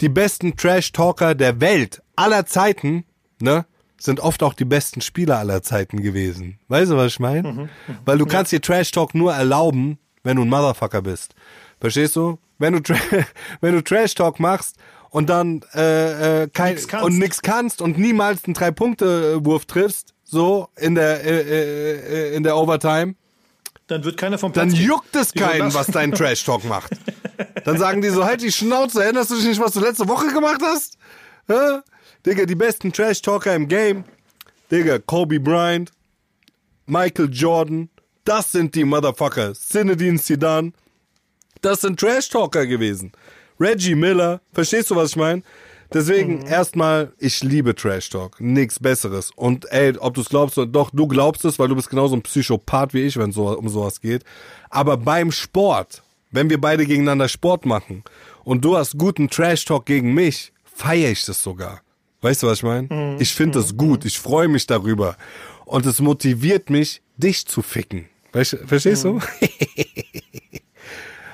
Die 0.00 0.08
besten 0.08 0.56
Trash 0.56 0.92
Talker 0.92 1.34
der 1.34 1.60
Welt 1.60 2.02
aller 2.16 2.44
Zeiten, 2.44 3.04
ne, 3.40 3.64
sind 3.98 4.20
oft 4.20 4.42
auch 4.42 4.54
die 4.54 4.64
besten 4.64 5.00
Spieler 5.00 5.38
aller 5.38 5.62
Zeiten 5.62 6.02
gewesen. 6.02 6.58
Weißt 6.68 6.90
du, 6.90 6.96
was 6.96 7.12
ich 7.12 7.20
meine? 7.20 7.68
Weil 8.04 8.18
du 8.18 8.26
kannst 8.26 8.52
dir 8.52 8.60
Trash 8.60 8.90
Talk 8.90 9.14
nur 9.14 9.32
erlauben, 9.32 9.98
wenn 10.24 10.36
du 10.36 10.42
ein 10.42 10.48
Motherfucker 10.48 11.02
bist. 11.02 11.34
Verstehst 11.80 12.16
du? 12.16 12.38
Wenn 12.58 12.74
du, 12.74 12.80
Tra 12.80 12.96
wenn 13.60 13.74
du 13.74 13.82
Trash 13.82 14.14
Talk 14.14 14.40
machst 14.40 14.76
und 15.10 15.30
dann 15.30 15.62
äh, 15.74 16.42
äh, 16.42 16.48
kein 16.48 16.74
Nix 16.74 16.88
kannst. 16.88 17.06
und 17.06 17.18
nix 17.18 17.42
kannst 17.42 17.82
und 17.82 17.98
niemals 17.98 18.44
einen 18.44 18.54
drei 18.54 18.70
Punkte 18.70 19.44
Wurf 19.44 19.66
triffst, 19.66 20.14
so 20.24 20.68
in 20.76 20.94
der 20.94 21.24
äh, 21.24 21.40
äh, 21.40 22.30
äh, 22.30 22.36
in 22.36 22.42
der 22.42 22.56
Overtime, 22.56 23.14
Dann 23.86 24.04
wird 24.04 24.16
keiner 24.16 24.38
vom 24.38 24.52
Platz 24.52 24.72
dann 24.72 24.80
juckt 24.80 25.14
es 25.14 25.32
keinen, 25.32 25.72
was 25.74 25.88
dein 25.88 26.12
Trash 26.14 26.44
Talk 26.44 26.64
macht. 26.64 26.92
Dann 27.64 27.78
sagen 27.78 28.02
die 28.02 28.08
so, 28.08 28.24
halt 28.24 28.42
die 28.42 28.52
Schnauze, 28.52 29.02
erinnerst 29.02 29.30
du 29.30 29.36
dich 29.36 29.46
nicht, 29.46 29.60
was 29.60 29.72
du 29.72 29.80
letzte 29.80 30.08
Woche 30.08 30.32
gemacht 30.32 30.60
hast? 30.62 30.98
Hä? 31.48 31.80
Digga, 32.26 32.44
die 32.44 32.54
besten 32.54 32.92
Trash 32.92 33.22
Talker 33.22 33.54
im 33.54 33.68
Game. 33.68 34.04
Digga, 34.70 34.98
Kobe 34.98 35.40
Bryant, 35.40 35.90
Michael 36.86 37.28
Jordan, 37.32 37.90
das 38.24 38.52
sind 38.52 38.74
die 38.74 38.84
Motherfucker. 38.84 39.54
Zinedine 39.54 40.18
Zidane, 40.18 40.72
das 41.60 41.82
sind 41.82 41.98
Trash 41.98 42.28
Talker 42.28 42.66
gewesen. 42.66 43.12
Reggie 43.60 43.94
Miller, 43.94 44.40
verstehst 44.52 44.90
du, 44.90 44.96
was 44.96 45.10
ich 45.10 45.16
meine? 45.16 45.42
Deswegen 45.92 46.46
erstmal, 46.46 47.12
ich 47.18 47.42
liebe 47.42 47.74
Trash 47.74 48.08
Talk, 48.08 48.40
nichts 48.40 48.78
Besseres. 48.78 49.30
Und 49.36 49.70
ey, 49.70 49.94
ob 49.98 50.14
du 50.14 50.22
es 50.22 50.28
glaubst 50.30 50.56
oder 50.56 50.66
doch, 50.66 50.90
du 50.90 51.06
glaubst 51.06 51.44
es, 51.44 51.58
weil 51.58 51.68
du 51.68 51.76
bist 51.76 51.90
genauso 51.90 52.16
ein 52.16 52.22
Psychopath 52.22 52.94
wie 52.94 53.02
ich, 53.02 53.18
wenn 53.18 53.30
es 53.30 53.36
so, 53.36 53.56
um 53.56 53.68
sowas 53.68 54.00
geht. 54.00 54.24
Aber 54.70 54.96
beim 54.96 55.30
Sport, 55.30 56.02
wenn 56.32 56.50
wir 56.50 56.60
beide 56.60 56.86
gegeneinander 56.86 57.28
Sport 57.28 57.64
machen 57.64 58.02
und 58.42 58.64
du 58.64 58.76
hast 58.76 58.98
guten 58.98 59.30
Trash 59.30 59.64
Talk 59.64 59.86
gegen 59.86 60.14
mich, 60.14 60.52
feiere 60.64 61.12
ich 61.12 61.24
das 61.24 61.42
sogar. 61.42 61.82
Weißt 62.22 62.42
du, 62.42 62.46
was 62.46 62.58
ich 62.58 62.62
meine? 62.64 63.16
Ich 63.18 63.34
finde 63.34 63.58
das 63.58 63.76
gut, 63.76 64.04
ich 64.04 64.18
freue 64.18 64.48
mich 64.48 64.66
darüber. 64.66 65.16
Und 65.64 65.86
es 65.86 66.00
motiviert 66.00 66.70
mich, 66.70 67.02
dich 67.16 67.46
zu 67.46 67.62
ficken. 67.62 68.06
Verstehst 68.32 69.04
du? 69.04 69.20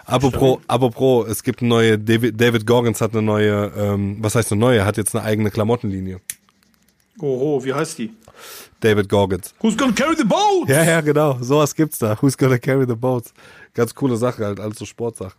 Apropos, 0.07 0.61
apropos, 0.67 1.29
es 1.29 1.43
gibt 1.43 1.61
eine 1.61 1.69
neue, 1.69 1.99
David, 1.99 2.41
David 2.41 2.67
Goggins 2.67 3.03
hat 3.03 3.13
eine 3.13 3.21
neue, 3.21 3.71
ähm, 3.77 4.17
was 4.21 4.35
heißt 4.37 4.53
eine 4.53 4.59
neue, 4.59 4.87
hat 4.87 4.97
jetzt 4.97 5.15
eine 5.15 5.23
eigene 5.23 5.51
Klamottenlinie. 5.51 6.23
Oho, 7.21 7.63
wie 7.63 7.75
heißt 7.75 7.99
die? 7.99 8.11
David 8.81 9.09
Goggins. 9.09 9.55
Who's 9.61 9.77
gonna 9.77 9.93
carry 9.93 10.17
the 10.17 10.25
boat? 10.25 10.69
Ja, 10.69 10.83
ja, 10.85 11.01
genau, 11.01 11.39
sowas 11.41 11.75
gibt's 11.75 11.99
da. 11.99 12.17
Who's 12.21 12.37
gonna 12.37 12.59
carry 12.59 12.87
the 12.87 12.95
boats? 12.95 13.33
Ganz 13.75 13.95
coole 13.95 14.17
Sache 14.17 14.45
halt, 14.45 14.61
alles 14.61 14.79
so 14.79 14.85
Sportsachen. 14.85 15.39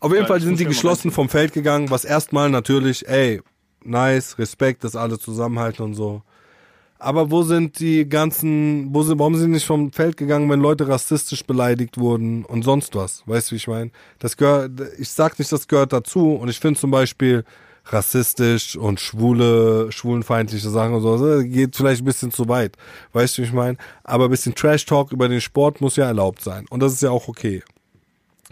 Auf 0.00 0.10
jeden 0.12 0.22
Ja, 0.22 0.28
Fall 0.28 0.40
sind 0.40 0.58
die 0.58 0.64
mal 0.64 0.70
geschlossen 0.70 1.10
vom 1.10 1.28
Feld 1.28 1.52
gegangen, 1.52 1.90
was 1.90 2.04
erstmal 2.04 2.48
natürlich, 2.50 3.08
ey, 3.08 3.40
nice, 3.82 4.38
Respekt, 4.38 4.84
dass 4.84 4.94
alle 4.96 5.18
zusammenhalten 5.18 5.82
und 5.84 5.94
so. 5.94 6.22
Aber 7.00 7.30
wo 7.30 7.42
sind 7.44 7.78
die 7.78 8.08
ganzen, 8.08 8.92
wo 8.92 9.02
sind, 9.04 9.18
warum 9.20 9.36
sind 9.36 9.46
die 9.48 9.52
nicht 9.54 9.66
vom 9.66 9.92
Feld 9.92 10.16
gegangen, 10.16 10.50
wenn 10.50 10.60
Leute 10.60 10.88
rassistisch 10.88 11.44
beleidigt 11.44 11.98
wurden 11.98 12.44
und 12.44 12.62
sonst 12.62 12.94
was? 12.96 13.22
Weißt 13.26 13.48
du, 13.48 13.52
wie 13.52 13.56
ich 13.56 13.68
meine? 13.68 13.90
Das 14.18 14.36
gehört, 14.36 14.72
ich 14.98 15.08
sag 15.08 15.38
nicht, 15.38 15.50
das 15.52 15.68
gehört 15.68 15.92
dazu 15.92 16.32
und 16.34 16.48
ich 16.48 16.58
finde 16.58 16.80
zum 16.80 16.90
Beispiel 16.90 17.44
rassistisch 17.92 18.76
und 18.76 19.00
schwule, 19.00 19.90
schwulenfeindliche 19.90 20.68
Sachen 20.68 20.94
und 20.94 21.02
so, 21.02 21.18
das 21.18 21.44
geht 21.44 21.76
vielleicht 21.76 22.02
ein 22.02 22.04
bisschen 22.04 22.30
zu 22.30 22.48
weit. 22.48 22.76
Weißt 23.12 23.36
du, 23.36 23.42
wie 23.42 23.46
ich 23.46 23.52
meine? 23.52 23.78
Aber 24.04 24.24
ein 24.24 24.30
bisschen 24.30 24.54
Trash-Talk 24.54 25.12
über 25.12 25.28
den 25.28 25.40
Sport 25.40 25.80
muss 25.80 25.96
ja 25.96 26.06
erlaubt 26.06 26.42
sein 26.42 26.66
und 26.70 26.80
das 26.80 26.92
ist 26.92 27.02
ja 27.02 27.10
auch 27.10 27.28
okay. 27.28 27.62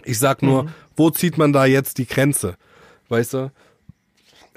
Ich 0.03 0.19
sag 0.19 0.41
nur, 0.41 0.71
wo 0.95 1.09
zieht 1.09 1.37
man 1.37 1.53
da 1.53 1.65
jetzt 1.65 1.97
die 1.97 2.07
Grenze? 2.07 2.57
Weißt 3.09 3.33
du? 3.33 3.51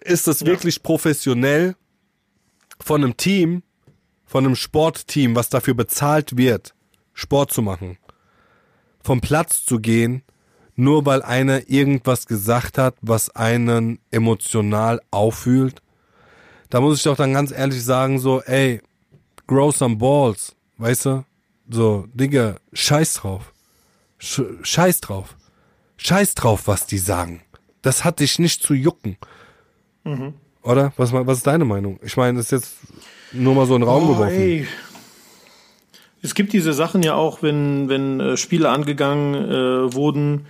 Ist 0.02 0.26
das 0.26 0.46
wirklich 0.46 0.82
professionell 0.82 1.76
von 2.80 3.02
einem 3.02 3.16
Team, 3.16 3.62
von 4.24 4.46
einem 4.46 4.56
Sportteam, 4.56 5.34
was 5.34 5.50
dafür 5.50 5.74
bezahlt 5.74 6.36
wird, 6.36 6.74
Sport 7.12 7.52
zu 7.52 7.62
machen, 7.62 7.98
vom 9.02 9.20
Platz 9.20 9.64
zu 9.64 9.80
gehen, 9.80 10.22
nur 10.80 11.06
weil 11.06 11.22
einer 11.22 11.68
irgendwas 11.70 12.26
gesagt 12.26 12.78
hat, 12.78 12.94
was 13.02 13.30
einen 13.36 13.98
emotional 14.10 15.00
auffühlt? 15.10 15.82
Da 16.70 16.80
muss 16.80 16.98
ich 16.98 17.02
doch 17.04 17.16
dann 17.16 17.32
ganz 17.34 17.50
ehrlich 17.52 17.84
sagen, 17.84 18.18
so, 18.18 18.42
ey, 18.42 18.80
grow 19.46 19.74
some 19.74 19.96
balls, 19.96 20.54
weißt 20.78 21.06
du? 21.06 21.24
So, 21.68 22.06
Digga, 22.14 22.56
scheiß 22.72 23.14
drauf. 23.14 23.52
Sch 24.18 24.42
scheiß 24.62 25.00
drauf. 25.00 25.36
Scheiß 25.96 26.34
drauf, 26.34 26.66
was 26.66 26.86
die 26.86 26.98
sagen. 26.98 27.42
Das 27.82 28.04
hat 28.04 28.20
dich 28.20 28.38
nicht 28.38 28.62
zu 28.62 28.74
jucken. 28.74 29.16
Oder? 30.62 30.92
Was, 30.96 31.12
was 31.12 31.38
ist 31.38 31.46
deine 31.46 31.64
Meinung? 31.64 31.98
Ich 32.02 32.16
meine, 32.16 32.38
das 32.38 32.46
ist 32.46 32.52
jetzt 32.52 32.74
nur 33.32 33.54
mal 33.54 33.66
so 33.66 33.74
in 33.76 33.82
den 33.82 33.88
Raum 33.88 34.04
Oh, 34.04 34.12
geworfen. 34.14 34.34
ey. 34.34 34.66
Es 36.22 36.34
gibt 36.34 36.52
diese 36.52 36.72
Sachen 36.72 37.02
ja 37.02 37.14
auch, 37.14 37.42
wenn, 37.42 37.88
wenn 37.88 38.20
äh, 38.20 38.36
Spiele 38.36 38.68
angegangen 38.68 39.34
äh, 39.34 39.94
wurden, 39.94 40.46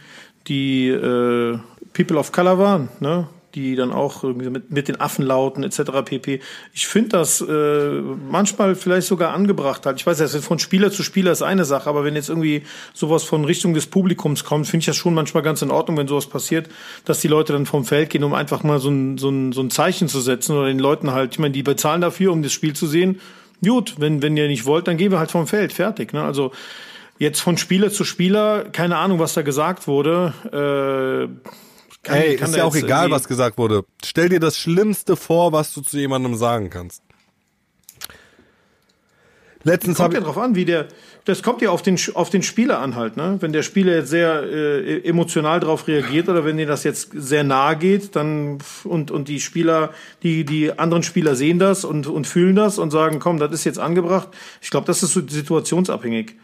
die 0.49 0.89
äh, 0.89 1.59
People 1.93 2.19
of 2.19 2.33
Color 2.33 2.59
waren, 2.59 2.89
ne? 3.01 3.29
die 3.55 3.75
dann 3.75 3.93
auch 3.93 4.23
irgendwie 4.23 4.49
mit, 4.51 4.71
mit 4.71 4.89
den 4.89 5.01
Affenlauten 5.01 5.65
etc. 5.65 5.83
pp. 6.05 6.41
Ich 6.73 6.87
finde 6.87 7.11
das 7.11 7.41
äh, 7.41 8.01
manchmal 8.31 8.75
vielleicht 8.75 9.09
sogar 9.09 9.35
angebracht 9.35 9.87
halt. 9.87 9.99
Ich 9.99 10.07
weiß, 10.07 10.19
das 10.19 10.35
ist 10.35 10.45
von 10.45 10.59
Spieler 10.59 10.91
zu 10.91 11.03
Spieler 11.03 11.33
ist 11.33 11.43
eine 11.43 11.65
Sache, 11.65 11.89
aber 11.89 12.05
wenn 12.05 12.15
jetzt 12.15 12.29
irgendwie 12.29 12.63
sowas 12.95 13.25
von 13.25 13.45
Richtung 13.45 13.75
des 13.75 13.87
Publikums 13.87 14.45
kommt, 14.45 14.67
finde 14.67 14.83
ich 14.83 14.87
das 14.87 14.97
schon 14.97 15.15
manchmal 15.15 15.43
ganz 15.43 15.63
in 15.63 15.71
Ordnung, 15.71 15.97
wenn 15.97 16.09
sowas 16.09 16.27
passiert, 16.27 16.69
dass 17.05 17.21
die 17.21 17.29
Leute 17.29 17.53
dann 17.53 17.67
vom 17.67 17.85
Feld 17.85 18.11
gehen, 18.11 18.25
um 18.25 18.35
einfach 18.35 18.63
mal 18.63 18.79
so 18.79 18.91
ein, 18.91 19.19
so 19.19 19.31
ein, 19.31 19.53
so 19.53 19.63
ein 19.63 19.71
Zeichen 19.71 20.09
zu 20.09 20.21
setzen 20.21 20.57
oder 20.57 20.69
den 20.69 20.79
Leuten 20.79 21.11
halt, 21.11 21.33
ich 21.33 21.39
meine, 21.39 21.53
die 21.53 21.63
bezahlen 21.63 22.01
dafür, 22.01 22.33
um 22.33 22.43
das 22.43 22.53
Spiel 22.53 22.75
zu 22.75 22.87
sehen. 22.87 23.21
Gut, 23.65 23.97
wenn, 23.99 24.23
wenn 24.23 24.37
ihr 24.37 24.49
nicht 24.49 24.65
wollt, 24.65 24.89
dann 24.89 24.97
gehen 24.97 25.11
wir 25.11 25.19
halt 25.19 25.31
vom 25.31 25.47
Feld, 25.47 25.73
fertig. 25.73 26.12
Ne? 26.12 26.23
Also 26.23 26.53
jetzt 27.19 27.41
von 27.41 27.59
Spieler 27.59 27.91
zu 27.91 28.05
Spieler, 28.05 28.65
keine 28.65 28.97
Ahnung, 28.97 29.19
was 29.19 29.35
da 29.35 29.43
gesagt 29.43 29.87
wurde. 29.87 30.32
Äh, 30.47 31.51
kann, 32.03 32.16
Ey, 32.16 32.37
kann 32.37 32.51
ist 32.51 32.57
ja 32.57 32.65
auch 32.65 32.74
egal, 32.74 33.11
was 33.11 33.28
gesagt 33.28 33.59
wurde. 33.59 33.85
Stell 34.03 34.31
dir 34.31 34.41
das 34.41 34.57
Schlimmste 34.57 35.16
vor, 35.16 35.53
was 35.53 35.74
du 35.74 35.82
zu 35.82 35.99
jemandem 35.99 36.35
sagen 36.35 36.70
kannst. 36.70 37.03
Letztens 39.62 39.99
kommt 39.99 40.15
ja 40.15 40.20
drauf 40.20 40.39
an, 40.39 40.55
wie 40.55 40.65
der. 40.65 40.89
Das 41.27 41.43
kommt 41.43 41.61
ja 41.61 41.69
auf 41.69 41.82
den 41.82 41.99
auf 42.15 42.31
den 42.31 42.43
Spieler 42.43 42.78
an 42.78 42.97
halt, 42.97 43.19
ne? 43.19 43.37
Wenn 43.41 43.53
der 43.53 43.62
Spieler 43.62 43.95
jetzt 43.97 44.09
sehr 44.09 44.43
äh, 44.43 45.01
emotional 45.07 45.61
darauf 45.61 45.87
reagiert 45.87 46.31
oder 46.31 46.47
wenn 46.47 46.57
dir 46.57 46.66
das 46.66 46.82
jetzt 46.82 47.11
sehr 47.15 47.45
nahe 47.45 47.77
geht, 47.77 48.16
dann 48.16 48.59
und 48.85 49.11
und 49.11 49.28
die 49.28 49.39
Spieler, 49.39 49.93
die 50.23 50.45
die 50.47 50.78
anderen 50.78 51.03
Spieler 51.03 51.35
sehen 51.37 51.59
das 51.59 51.85
und 51.85 52.07
und 52.07 52.27
fühlen 52.27 52.57
das 52.57 52.78
und 52.78 52.91
sagen, 52.91 53.19
komm, 53.19 53.39
das 53.39 53.53
ist 53.53 53.65
jetzt 53.65 53.78
angebracht. 53.78 54.28
Ich 54.62 54.70
glaube, 54.70 54.87
das 54.87 55.03
ist 55.03 55.12
so 55.12 55.20
situationsabhängig. 55.27 56.37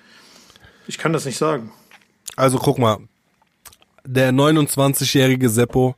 Ich 0.87 0.99
kann 0.99 1.15
das 1.15 1.25
nicht 1.25 1.39
sagen. 1.39 1.73
Also 2.37 2.59
guck 2.59 2.79
mal, 2.79 2.99
der 4.05 4.31
29-jährige 4.33 5.49
Seppo 5.49 5.97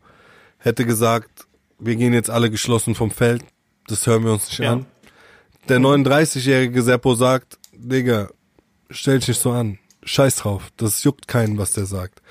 hätte 0.58 0.86
gesagt, 0.86 1.46
wir 1.80 1.96
gehen 1.96 2.14
jetzt 2.14 2.30
alle 2.30 2.48
geschlossen 2.48 2.94
vom 2.94 3.10
Feld, 3.10 3.42
das 3.88 4.06
hören 4.06 4.24
wir 4.24 4.32
uns 4.32 4.48
nicht 4.48 4.60
Ja. 4.60 4.74
an. 4.74 4.86
Der 5.68 5.78
39-jährige 5.80 6.82
Seppo 6.82 7.14
sagt, 7.14 7.58
Digga, 7.72 8.28
stell 8.90 9.18
dich 9.18 9.28
nicht 9.28 9.40
so 9.40 9.50
an. 9.50 9.78
Scheiß 10.02 10.36
drauf, 10.36 10.62
das 10.76 11.04
juckt 11.04 11.28
keinen, 11.28 11.58
was 11.58 11.72
der 11.72 11.84
sagt. 11.84 12.22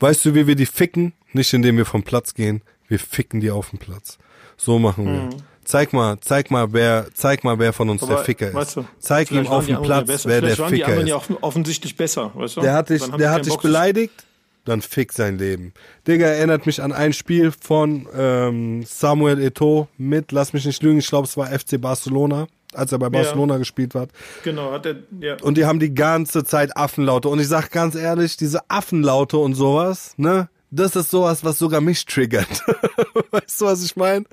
Weißt 0.00 0.24
du, 0.24 0.34
wie 0.34 0.46
wir 0.46 0.56
die 0.56 0.66
ficken? 0.66 1.12
Nicht 1.32 1.52
indem 1.52 1.76
wir 1.76 1.86
vom 1.86 2.02
Platz 2.02 2.34
gehen, 2.34 2.62
wir 2.88 2.98
ficken 2.98 3.40
die 3.40 3.50
auf 3.50 3.70
dem 3.70 3.78
Platz. 3.78 4.18
So 4.56 4.78
machen 4.78 5.06
wir. 5.06 5.30
Zeig 5.64 5.92
mal, 5.92 6.18
zeig 6.20 6.50
mal, 6.50 6.72
wer, 6.72 7.06
zeig 7.14 7.44
mal, 7.44 7.58
wer 7.60 7.72
von 7.72 7.88
uns 7.88 8.00
der 8.00 8.10
Aber, 8.16 8.24
Ficker 8.24 8.48
ist. 8.48 8.54
weißt 8.54 8.76
du, 8.78 8.84
zeig 8.98 9.30
ihm 9.30 9.46
auf 9.46 9.64
die 9.66 9.72
dem 9.74 9.82
Platz, 9.82 10.24
wer 10.26 10.40
der 10.40 10.56
die 10.56 10.62
Ficker 10.62 10.86
anderen 10.86 11.02
ist. 11.04 11.08
ja 11.08 11.16
offen- 11.16 11.36
offensichtlich 11.40 11.96
besser, 11.96 12.32
weißt 12.34 12.56
du? 12.56 12.60
Der 12.62 12.72
hat 12.74 12.90
dich, 12.90 13.02
der 13.06 13.16
die 13.16 13.28
hat 13.28 13.46
dich 13.46 13.56
beleidigt, 13.58 14.26
dann 14.64 14.82
fick 14.82 15.12
sein 15.12 15.38
Leben. 15.38 15.72
Digga, 16.08 16.26
erinnert 16.26 16.66
mich 16.66 16.82
an 16.82 16.92
ein 16.92 17.12
Spiel 17.12 17.52
von 17.52 18.08
ähm, 18.14 18.82
Samuel 18.84 19.38
Eto'o 19.38 19.86
mit, 19.96 20.32
lass 20.32 20.52
mich 20.52 20.64
nicht 20.66 20.82
lügen, 20.82 20.98
ich 20.98 21.06
glaube 21.08 21.28
es 21.28 21.36
war 21.36 21.46
FC 21.46 21.80
Barcelona, 21.80 22.48
als 22.74 22.92
er 22.92 22.98
bei 22.98 23.08
Barcelona 23.08 23.58
gespielt 23.58 23.94
hat. 23.94 24.10
Genau, 24.44 24.72
hat 24.72 24.86
er, 24.86 24.96
ja. 25.20 25.36
Und 25.42 25.56
die 25.56 25.64
haben 25.64 25.78
die 25.80 25.94
ganze 25.94 26.44
Zeit 26.44 26.76
Affenlaute. 26.76 27.28
Und 27.28 27.40
ich 27.40 27.48
sag 27.48 27.70
ganz 27.70 27.94
ehrlich, 27.94 28.36
diese 28.36 28.60
Affenlaute 28.68 29.38
und 29.38 29.54
sowas, 29.54 30.14
ne? 30.16 30.48
Das 30.74 30.96
ist 30.96 31.10
sowas, 31.10 31.44
was 31.44 31.58
sogar 31.58 31.82
mich 31.82 32.06
triggert. 32.06 32.48
weißt 33.30 33.60
du, 33.60 33.66
was 33.66 33.84
ich 33.84 33.94
meine? 33.94 34.24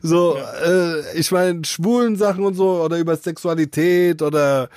So, 0.00 0.36
äh, 0.64 1.18
ich 1.18 1.32
meine, 1.32 1.64
schwulen 1.64 2.14
Sachen 2.14 2.44
und 2.44 2.54
so, 2.54 2.82
oder 2.82 2.98
über 2.98 3.16
Sexualität 3.16 4.22
oder 4.22 4.68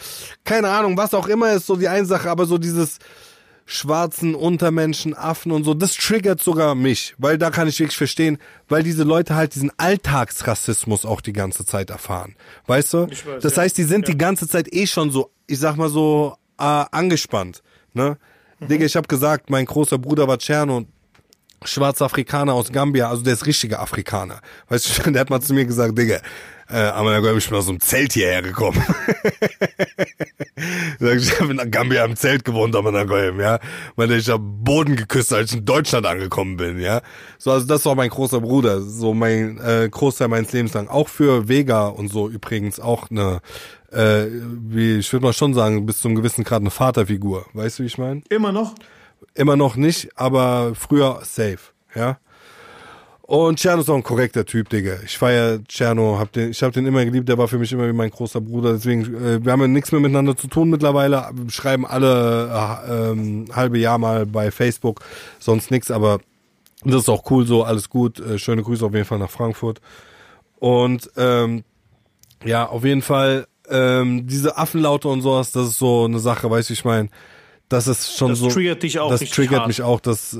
keine 0.43 0.69
Ahnung, 0.69 0.97
was 0.97 1.13
auch 1.13 1.27
immer 1.27 1.53
ist 1.53 1.67
so 1.67 1.75
die 1.75 1.87
eine 1.87 2.07
Sache, 2.07 2.27
aber 2.27 2.47
so 2.47 2.57
dieses 2.57 2.97
schwarzen 3.65 4.35
Untermenschen, 4.35 5.13
Affen 5.15 5.51
und 5.51 5.63
so, 5.63 5.73
das 5.73 5.93
triggert 5.95 6.41
sogar 6.41 6.75
mich, 6.75 7.15
weil 7.17 7.37
da 7.37 7.49
kann 7.51 7.67
ich 7.67 7.79
wirklich 7.79 7.97
verstehen, 7.97 8.37
weil 8.67 8.83
diese 8.83 9.03
Leute 9.03 9.35
halt 9.35 9.55
diesen 9.55 9.71
Alltagsrassismus 9.77 11.05
auch 11.05 11.21
die 11.21 11.33
ganze 11.33 11.65
Zeit 11.65 11.89
erfahren. 11.89 12.35
Weißt 12.67 12.93
du? 12.93 13.07
Weiß, 13.09 13.23
das 13.41 13.55
ja. 13.55 13.61
heißt, 13.63 13.77
die 13.77 13.83
sind 13.83 14.07
Ja. 14.07 14.13
die 14.13 14.17
ganze 14.17 14.47
Zeit 14.47 14.73
eh 14.73 14.87
schon 14.87 15.11
so, 15.11 15.31
ich 15.47 15.59
sag 15.59 15.75
mal 15.77 15.89
so, 15.89 16.35
äh, 16.59 16.63
angespannt. 16.63 17.61
Ne? 17.93 18.17
Mhm. 18.59 18.67
Digga, 18.67 18.85
ich 18.85 18.95
habe 18.95 19.07
gesagt, 19.07 19.49
mein 19.49 19.65
großer 19.65 19.97
Bruder 19.97 20.27
war 20.27 20.37
Tscherno, 20.37 20.85
schwarzer 21.63 22.05
Afrikaner 22.05 22.53
aus 22.53 22.71
Gambia, 22.71 23.09
also 23.09 23.23
der 23.23 23.33
ist 23.33 23.45
richtiger 23.45 23.79
Afrikaner. 23.79 24.41
Weißt 24.69 25.05
du, 25.05 25.11
der 25.11 25.21
hat 25.21 25.29
mal 25.29 25.41
zu 25.41 25.53
mir 25.53 25.65
gesagt, 25.65 25.97
Digga, 25.97 26.19
äh, 26.69 26.77
aber 26.77 27.19
ich 27.35 27.49
bin 27.49 27.57
aus 27.57 27.67
einem 27.67 27.79
Zelt 27.79 28.13
hierher 28.13 28.41
gekommen. 28.41 28.83
Ich, 30.99 31.39
habe 31.39 31.53
in 31.53 31.71
Gambia 31.71 32.05
im 32.05 32.15
Zelt 32.15 32.45
gewohnt, 32.45 32.75
aber 32.75 32.91
ja. 33.39 33.59
Weil 33.95 34.11
ich 34.11 34.29
habe 34.29 34.43
Boden 34.43 34.95
geküsst, 34.95 35.33
als 35.33 35.51
ich 35.51 35.57
in 35.57 35.65
Deutschland 35.65 36.05
angekommen 36.05 36.57
bin, 36.57 36.79
ja. 36.79 37.01
So, 37.39 37.51
also 37.51 37.65
das 37.65 37.85
war 37.85 37.95
mein 37.95 38.09
großer 38.09 38.41
Bruder, 38.41 38.81
so 38.81 39.13
mein 39.13 39.57
äh, 39.57 39.89
Großteil 39.89 40.27
meines 40.27 40.51
Lebens 40.51 40.73
lang. 40.73 40.87
Auch 40.87 41.09
für 41.09 41.47
Vega 41.47 41.87
und 41.87 42.09
so 42.09 42.29
übrigens 42.29 42.79
auch 42.79 43.09
eine, 43.09 43.41
äh, 43.91 44.25
wie 44.51 44.99
ich 44.99 45.11
würde 45.11 45.25
mal 45.25 45.33
schon 45.33 45.55
sagen, 45.55 45.85
bis 45.85 46.01
zum 46.01 46.13
gewissen 46.13 46.43
Grad 46.43 46.61
eine 46.61 46.69
Vaterfigur. 46.69 47.47
Weißt 47.53 47.79
du, 47.79 47.83
wie 47.83 47.87
ich 47.87 47.97
meine? 47.97 48.21
Immer 48.29 48.51
noch? 48.51 48.75
Immer 49.33 49.55
noch 49.55 49.75
nicht, 49.75 50.09
aber 50.15 50.73
früher 50.75 51.19
safe, 51.23 51.59
ja. 51.95 52.17
Und 53.31 53.59
Tscherno 53.59 53.81
ist 53.81 53.89
auch 53.89 53.95
ein 53.95 54.03
korrekter 54.03 54.45
Typ, 54.45 54.67
Digga. 54.67 54.95
Ich 55.05 55.17
feier 55.17 55.63
Tscherno, 55.63 56.19
hab 56.19 56.33
den, 56.33 56.51
ich 56.51 56.61
hab 56.61 56.73
den 56.73 56.85
immer 56.85 57.05
geliebt, 57.05 57.29
der 57.29 57.37
war 57.37 57.47
für 57.47 57.57
mich 57.57 57.71
immer 57.71 57.87
wie 57.87 57.93
mein 57.93 58.09
großer 58.09 58.41
Bruder. 58.41 58.73
Deswegen, 58.73 59.03
äh, 59.15 59.41
wir 59.41 59.53
haben 59.53 59.61
ja 59.61 59.67
nichts 59.69 59.93
mehr 59.93 60.01
miteinander 60.01 60.35
zu 60.35 60.47
tun 60.47 60.69
mittlerweile. 60.69 61.29
Schreiben 61.47 61.85
alle 61.87 62.49
äh, 62.49 63.11
ähm, 63.11 63.45
halbe 63.55 63.77
Jahr 63.77 63.99
mal 63.99 64.25
bei 64.25 64.51
Facebook, 64.51 64.99
sonst 65.39 65.71
nix, 65.71 65.91
aber 65.91 66.19
das 66.83 67.03
ist 67.03 67.09
auch 67.09 67.23
cool 67.31 67.47
so, 67.47 67.63
alles 67.63 67.89
gut. 67.89 68.19
Äh, 68.19 68.37
schöne 68.37 68.63
Grüße 68.63 68.85
auf 68.85 68.93
jeden 68.93 69.05
Fall 69.05 69.19
nach 69.19 69.29
Frankfurt. 69.29 69.79
Und 70.59 71.09
ähm, 71.15 71.63
ja, 72.43 72.67
auf 72.67 72.83
jeden 72.83 73.01
Fall, 73.01 73.47
ähm, 73.69 74.27
diese 74.27 74.57
Affenlaute 74.57 75.07
und 75.07 75.21
sowas, 75.21 75.53
das 75.53 75.69
ist 75.69 75.77
so 75.77 76.03
eine 76.03 76.19
Sache, 76.19 76.51
weißt 76.51 76.69
du, 76.69 76.73
ich 76.73 76.83
meine, 76.83 77.07
das 77.71 77.87
ist 77.87 78.17
schon 78.17 78.29
Das 78.29 78.39
so. 78.39 78.49
triggert 78.49 78.83
dich 78.83 78.99
auch 78.99 79.09
Das 79.11 79.21
triggert 79.29 79.59
hart. 79.59 79.67
mich 79.67 79.81
auch, 79.81 79.99
das, 79.99 80.33
äh, 80.33 80.37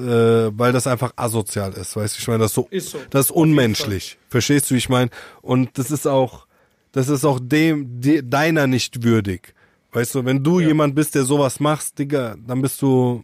weil 0.58 0.72
das 0.74 0.88
einfach 0.88 1.14
asozial 1.16 1.74
ist, 1.74 1.96
weißt 1.96 2.18
du, 2.18 2.20
ich 2.22 2.28
meine, 2.28 2.40
das 2.40 2.52
ist 2.52 2.56
so, 2.56 2.68
Ist 2.72 2.90
so. 2.92 2.98
das 3.10 3.26
ist 3.28 3.32
unmenschlich. 3.32 4.18
Verstehst 4.30 4.70
du, 4.70 4.76
wie 4.76 4.80
ich 4.80 4.90
meine? 4.90 5.10
Und 5.42 5.78
das 5.78 5.92
ist 5.92 6.08
auch, 6.08 6.46
das 6.92 7.08
ist 7.10 7.24
auch 7.26 7.40
dem, 7.42 8.02
de, 8.02 8.22
deiner 8.22 8.68
nicht 8.68 9.04
würdig. 9.04 9.54
Weißt 9.94 10.16
du, 10.16 10.26
wenn 10.26 10.44
du 10.44 10.60
jemand 10.60 10.96
bist, 10.96 11.16
der 11.16 11.24
sowas 11.24 11.60
machst, 11.60 12.00
Digga, 12.00 12.36
dann 12.48 12.62
bist 12.62 12.82
du 12.82 13.24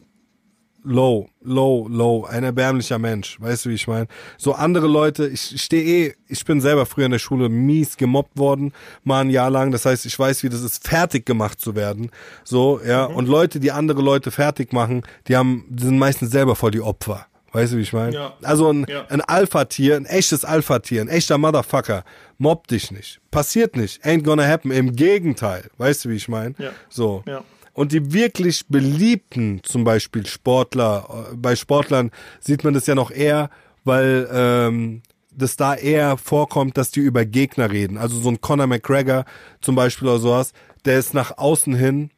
low, 0.88 1.28
low, 1.42 1.88
low, 1.90 2.26
ein 2.26 2.44
erbärmlicher 2.44 2.98
Mensch. 2.98 3.40
Weißt 3.42 3.66
du, 3.66 3.70
wie 3.70 3.76
ich 3.76 3.88
meine? 3.88 4.08
So 4.38 4.54
andere 4.54 4.88
Leute, 4.88 5.28
ich 5.28 5.62
stehe 5.62 5.84
eh, 6.08 6.14
ich 6.28 6.44
bin 6.46 6.62
selber 6.62 6.86
früher 6.86 7.06
in 7.06 7.12
der 7.12 7.20
Schule 7.20 7.50
mies 7.50 7.98
gemobbt 7.98 8.38
worden, 8.38 8.74
mal 9.04 9.22
ein 9.22 9.30
Jahr 9.30 9.50
lang. 9.50 9.72
Das 9.72 9.86
heißt, 9.86 10.06
ich 10.06 10.18
weiß, 10.18 10.44
wie 10.44 10.50
das 10.50 10.62
ist, 10.62 10.88
fertig 10.88 11.26
gemacht 11.26 11.60
zu 11.60 11.76
werden. 11.76 12.10
So, 12.44 12.80
ja. 12.86 13.10
Mhm. 13.10 13.16
Und 13.16 13.28
Leute, 13.28 13.60
die 13.60 13.72
andere 13.72 14.02
Leute 14.02 14.32
fertig 14.32 14.74
machen, 14.74 15.04
die 15.28 15.36
haben, 15.36 15.66
die 15.70 15.84
sind 15.84 16.00
meistens 16.00 16.32
selber 16.32 16.56
voll 16.56 16.72
die 16.72 16.82
Opfer. 16.82 17.28
Weißt 17.54 17.74
du, 17.74 17.78
wie 17.78 17.82
ich 17.82 17.94
meine? 17.94 18.14
Ja. 18.14 18.34
Also 18.44 18.72
ein, 18.72 18.86
Ja. 18.90 19.06
ein 19.10 19.22
Alpha-Tier, 19.22 19.96
ein 19.96 20.06
echtes 20.06 20.44
Alpha-Tier, 20.46 21.02
ein 21.02 21.08
echter 21.08 21.38
Motherfucker, 21.38 22.04
mobbt 22.38 22.72
dich 22.72 22.92
nicht. 22.92 23.20
Passiert 23.32 23.76
nicht. 23.76 24.04
Ain't 24.06 24.24
gonna 24.24 24.46
happen. 24.46 24.72
Im 24.72 24.96
Gegenteil. 24.96 25.70
Weißt 25.78 26.06
du, 26.06 26.10
wie 26.10 26.16
ich 26.16 26.28
meine? 26.28 26.56
Ja. 26.60 26.72
So. 26.90 27.24
Ja. 27.26 27.44
Und 27.78 27.92
die 27.92 28.12
wirklich 28.12 28.66
beliebten, 28.70 29.62
zum 29.62 29.84
Beispiel 29.84 30.26
Sportler, 30.26 31.28
äh, 31.32 31.36
bei 31.36 31.56
Sportlern 31.56 32.10
sieht 32.40 32.64
man 32.64 32.74
das 32.74 32.88
ja 32.88 32.96
noch 32.96 33.12
eher, 33.12 33.52
weil 33.84 34.28
ähm, 34.34 35.04
das 35.30 35.58
da 35.58 35.76
eher 35.76 36.18
vorkommt, 36.18 36.76
dass 36.76 36.90
die 36.90 37.02
über 37.02 37.24
Gegner 37.24 37.70
reden. 37.70 38.00
Also 38.00 38.20
so 38.20 38.30
ein 38.30 38.42
Conor 38.42 38.66
McGregor 38.66 39.26
zum 39.62 39.76
Beispiel 39.76 40.08
oder 40.08 40.18
sowas, 40.18 40.54
der 40.86 40.98
ist 40.98 41.14
nach 41.14 41.38
außen 41.38 41.76
hin, 41.76 42.10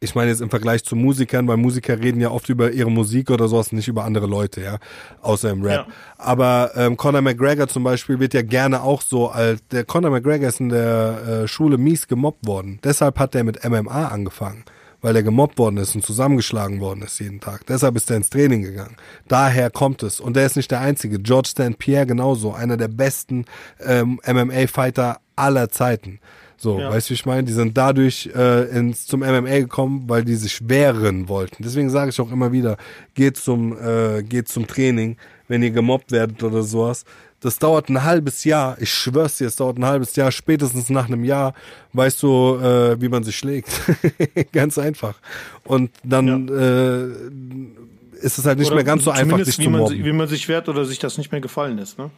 ich 0.00 0.14
meine 0.14 0.30
jetzt 0.30 0.40
im 0.40 0.50
Vergleich 0.50 0.84
zu 0.84 0.94
Musikern, 0.94 1.48
weil 1.48 1.56
Musiker 1.56 1.98
reden 1.98 2.20
ja 2.20 2.30
oft 2.30 2.48
über 2.48 2.70
ihre 2.70 2.90
Musik 2.90 3.30
oder 3.30 3.48
sowas, 3.48 3.72
nicht 3.72 3.88
über 3.88 4.04
andere 4.04 4.26
Leute, 4.26 4.60
ja, 4.60 4.78
außer 5.22 5.50
im 5.50 5.62
Rap. 5.62 5.86
Ja. 5.88 5.94
Aber 6.16 6.70
ähm, 6.76 6.96
Conor 6.96 7.20
McGregor 7.20 7.68
zum 7.68 7.84
Beispiel 7.84 8.20
wird 8.20 8.34
ja 8.34 8.42
gerne 8.42 8.82
auch 8.82 9.02
so 9.02 9.28
als, 9.28 9.60
der 9.68 9.84
Conor 9.84 10.10
McGregor 10.10 10.48
ist 10.48 10.60
in 10.60 10.68
der 10.68 11.42
äh, 11.44 11.48
Schule 11.48 11.78
mies 11.78 12.06
gemobbt 12.06 12.46
worden. 12.46 12.78
Deshalb 12.84 13.18
hat 13.18 13.34
er 13.34 13.42
mit 13.42 13.64
MMA 13.68 14.08
angefangen, 14.08 14.64
weil 15.00 15.16
er 15.16 15.24
gemobbt 15.24 15.58
worden 15.58 15.78
ist 15.78 15.96
und 15.96 16.04
zusammengeschlagen 16.04 16.80
worden 16.80 17.02
ist 17.02 17.18
jeden 17.18 17.40
Tag. 17.40 17.66
Deshalb 17.66 17.96
ist 17.96 18.08
er 18.10 18.18
ins 18.18 18.30
Training 18.30 18.62
gegangen. 18.62 18.96
Daher 19.26 19.70
kommt 19.70 20.04
es. 20.04 20.20
Und 20.20 20.36
der 20.36 20.46
ist 20.46 20.56
nicht 20.56 20.70
der 20.70 20.80
Einzige. 20.80 21.18
George 21.18 21.48
St. 21.48 21.76
Pierre 21.78 22.06
genauso, 22.06 22.52
einer 22.52 22.76
der 22.76 22.88
besten 22.88 23.46
ähm, 23.84 24.20
MMA-Fighter 24.24 25.18
aller 25.34 25.70
Zeiten. 25.70 26.20
So, 26.60 26.78
Ja. 26.80 26.90
weißt 26.90 27.08
du, 27.08 27.10
wie 27.10 27.14
ich 27.14 27.24
meine? 27.26 27.44
Die 27.44 27.52
sind 27.52 27.76
dadurch 27.78 28.28
äh, 28.34 28.64
ins, 28.76 29.06
zum 29.06 29.20
MMA 29.20 29.60
gekommen, 29.60 30.04
weil 30.08 30.24
die 30.24 30.34
sich 30.34 30.68
wehren 30.68 31.28
wollten. 31.28 31.62
Deswegen 31.62 31.88
sage 31.88 32.10
ich 32.10 32.20
auch 32.20 32.32
immer 32.32 32.50
wieder, 32.52 32.76
geht 33.14 33.36
zum, 33.36 33.78
äh, 33.80 34.22
geht 34.24 34.48
zum 34.48 34.66
Training, 34.66 35.16
wenn 35.46 35.62
ihr 35.62 35.70
gemobbt 35.70 36.10
werdet 36.10 36.42
oder 36.42 36.62
sowas. 36.62 37.04
Das 37.40 37.60
dauert 37.60 37.88
ein 37.88 38.02
halbes 38.02 38.42
Jahr. 38.42 38.76
Ich 38.80 38.92
schwör's 38.92 39.38
dir, 39.38 39.46
es 39.46 39.54
dauert 39.54 39.78
ein 39.78 39.84
halbes 39.84 40.16
Jahr. 40.16 40.32
Spätestens 40.32 40.90
nach 40.90 41.06
einem 41.06 41.22
Jahr 41.22 41.54
weißt 41.92 42.20
du, 42.24 42.56
äh, 42.56 43.00
wie 43.00 43.08
man 43.08 43.22
sich 43.22 43.36
schlägt. 43.36 43.70
Ganz 44.52 44.76
einfach. 44.76 45.14
Und 45.62 45.92
dann 46.02 46.48
äh, 46.48 48.18
ist 48.24 48.38
es 48.38 48.44
halt 48.44 48.58
nicht 48.58 48.66
Oder 48.66 48.74
mehr 48.76 48.84
ganz 48.84 49.04
so 49.04 49.12
einfach, 49.12 49.38
wie 49.38 49.44
zu 49.44 49.62
man, 49.70 49.82
mobben. 49.82 50.04
wie 50.04 50.12
man 50.12 50.26
sich 50.26 50.48
wehrt 50.48 50.68
oder 50.68 50.84
sich 50.84 50.98
das 50.98 51.16
nicht 51.18 51.30
mehr 51.30 51.40
gefallen 51.40 51.78
ist. 51.78 51.96
Ne? 52.00 52.10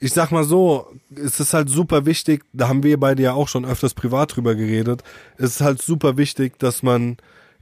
Ich 0.00 0.12
sag 0.12 0.30
mal 0.30 0.44
so, 0.44 0.86
es 1.14 1.40
ist 1.40 1.54
halt 1.54 1.68
super 1.68 2.06
wichtig, 2.06 2.44
da 2.52 2.68
haben 2.68 2.82
wir 2.82 2.98
beide 2.98 3.22
ja 3.22 3.32
auch 3.32 3.48
schon 3.48 3.64
öfters 3.64 3.94
privat 3.94 4.36
drüber 4.36 4.54
geredet, 4.54 5.02
es 5.36 5.50
ist 5.56 5.60
halt 5.60 5.82
super 5.82 6.16
wichtig, 6.16 6.58
dass 6.58 6.82
man 6.82 7.16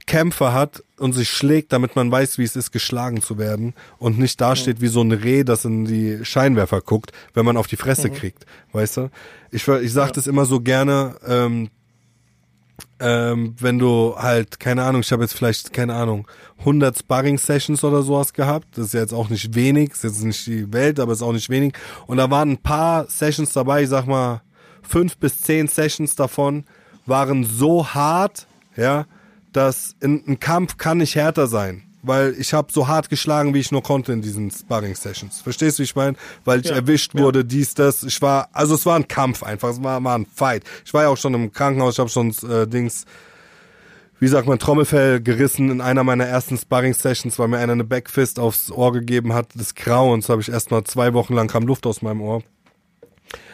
Kämpfe 0.05 0.53
hat 0.53 0.83
und 0.97 1.13
sich 1.13 1.29
schlägt, 1.29 1.73
damit 1.73 1.95
man 1.95 2.09
weiß, 2.09 2.37
wie 2.37 2.43
es 2.43 2.55
ist, 2.55 2.71
geschlagen 2.71 3.21
zu 3.21 3.37
werden 3.37 3.73
und 3.99 4.17
nicht 4.17 4.39
dasteht 4.39 4.79
wie 4.79 4.87
so 4.87 5.01
ein 5.01 5.11
Reh, 5.11 5.43
das 5.43 5.65
in 5.65 5.85
die 5.85 6.23
Scheinwerfer 6.23 6.81
guckt, 6.81 7.11
wenn 7.33 7.45
man 7.45 7.57
auf 7.57 7.67
die 7.67 7.75
Fresse 7.75 8.09
kriegt, 8.09 8.45
weißt 8.71 8.97
du? 8.97 9.09
Ich, 9.51 9.67
ich 9.67 9.93
sag 9.93 10.13
das 10.13 10.25
immer 10.25 10.45
so 10.45 10.61
gerne, 10.61 11.17
ähm, 11.27 11.69
ähm, 12.99 13.55
wenn 13.59 13.79
du 13.79 14.15
halt, 14.17 14.59
keine 14.59 14.83
Ahnung, 14.83 15.01
ich 15.01 15.11
habe 15.11 15.23
jetzt 15.23 15.33
vielleicht, 15.33 15.73
keine 15.73 15.95
Ahnung, 15.95 16.27
100 16.59 16.97
Sparring-Sessions 16.97 17.83
oder 17.83 18.01
sowas 18.01 18.33
gehabt. 18.33 18.77
Das 18.77 18.87
ist 18.87 18.93
ja 18.93 19.01
jetzt 19.01 19.13
auch 19.13 19.29
nicht 19.29 19.55
wenig, 19.55 19.91
ist 19.91 20.03
jetzt 20.03 20.23
nicht 20.23 20.45
die 20.47 20.71
Welt, 20.73 20.99
aber 20.99 21.13
ist 21.13 21.21
auch 21.21 21.33
nicht 21.33 21.49
wenig. 21.49 21.73
Und 22.07 22.17
da 22.17 22.29
waren 22.29 22.51
ein 22.51 22.57
paar 22.57 23.09
Sessions 23.09 23.51
dabei, 23.53 23.83
ich 23.83 23.89
sag 23.89 24.07
mal, 24.07 24.41
fünf 24.81 25.17
bis 25.17 25.41
zehn 25.41 25.67
Sessions 25.67 26.15
davon, 26.15 26.65
waren 27.05 27.43
so 27.43 27.87
hart, 27.87 28.47
ja, 28.75 29.05
dass 29.53 29.95
ein, 30.03 30.23
ein 30.27 30.39
Kampf 30.39 30.77
kann 30.77 30.99
nicht 30.99 31.15
härter 31.15 31.47
sein. 31.47 31.86
Weil 32.03 32.35
ich 32.37 32.53
habe 32.53 32.71
so 32.71 32.87
hart 32.87 33.09
geschlagen, 33.09 33.53
wie 33.53 33.59
ich 33.59 33.71
nur 33.71 33.81
konnte 33.83 34.13
in 34.13 34.21
diesen 34.21 34.51
Sparring-Sessions. 34.51 35.41
Verstehst 35.41 35.77
du, 35.77 35.81
wie 35.81 35.85
ich 35.85 35.95
meine? 35.95 36.15
Weil 36.45 36.61
ich 36.61 36.67
Ja, 36.67 36.75
erwischt 36.75 37.13
ja. 37.15 37.21
wurde, 37.21 37.43
dies, 37.43 37.73
das. 37.73 38.03
Ich 38.03 38.21
war, 38.21 38.49
also 38.53 38.75
es 38.75 38.85
war 38.85 38.95
ein 38.95 39.07
Kampf 39.07 39.43
einfach, 39.43 39.69
es 39.69 39.83
war, 39.83 40.03
war 40.03 40.17
ein 40.17 40.25
Fight. 40.25 40.63
Ich 40.85 40.93
war 40.93 41.03
ja 41.03 41.09
auch 41.09 41.17
schon 41.17 41.33
im 41.33 41.51
Krankenhaus, 41.51 41.95
ich 41.95 41.99
habe 41.99 42.09
schon 42.09 42.33
äh, 42.49 42.67
Dings, 42.67 43.05
wie 44.19 44.27
sagt 44.27 44.47
man, 44.47 44.59
Trommelfell 44.59 45.21
gerissen 45.21 45.69
in 45.69 45.81
einer 45.81 46.03
meiner 46.03 46.25
ersten 46.25 46.57
Sparring-Sessions, 46.57 47.37
weil 47.39 47.47
mir 47.47 47.57
einer 47.57 47.73
eine 47.73 47.83
Backfist 47.83 48.39
aufs 48.39 48.71
Ohr 48.71 48.93
gegeben 48.93 49.33
hat, 49.33 49.53
des 49.55 49.75
Grauens. 49.75 50.29
habe 50.29 50.41
ich 50.41 50.49
erstmal 50.49 50.83
zwei 50.83 51.13
Wochen 51.13 51.33
lang 51.33 51.47
kam 51.47 51.63
Luft 51.67 51.85
aus 51.85 52.01
meinem 52.01 52.21
Ohr. 52.21 52.43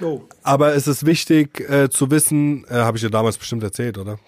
Oh. 0.02 0.22
Aber 0.44 0.76
es 0.76 0.88
ist 0.88 1.06
wichtig 1.06 1.60
äh, 1.70 1.90
zu 1.90 2.12
wissen, 2.12 2.66
äh, 2.70 2.76
habe 2.76 2.98
ich 2.98 3.04
dir 3.04 3.10
damals 3.10 3.38
bestimmt 3.38 3.64
erzählt, 3.64 3.98
oder? 3.98 4.20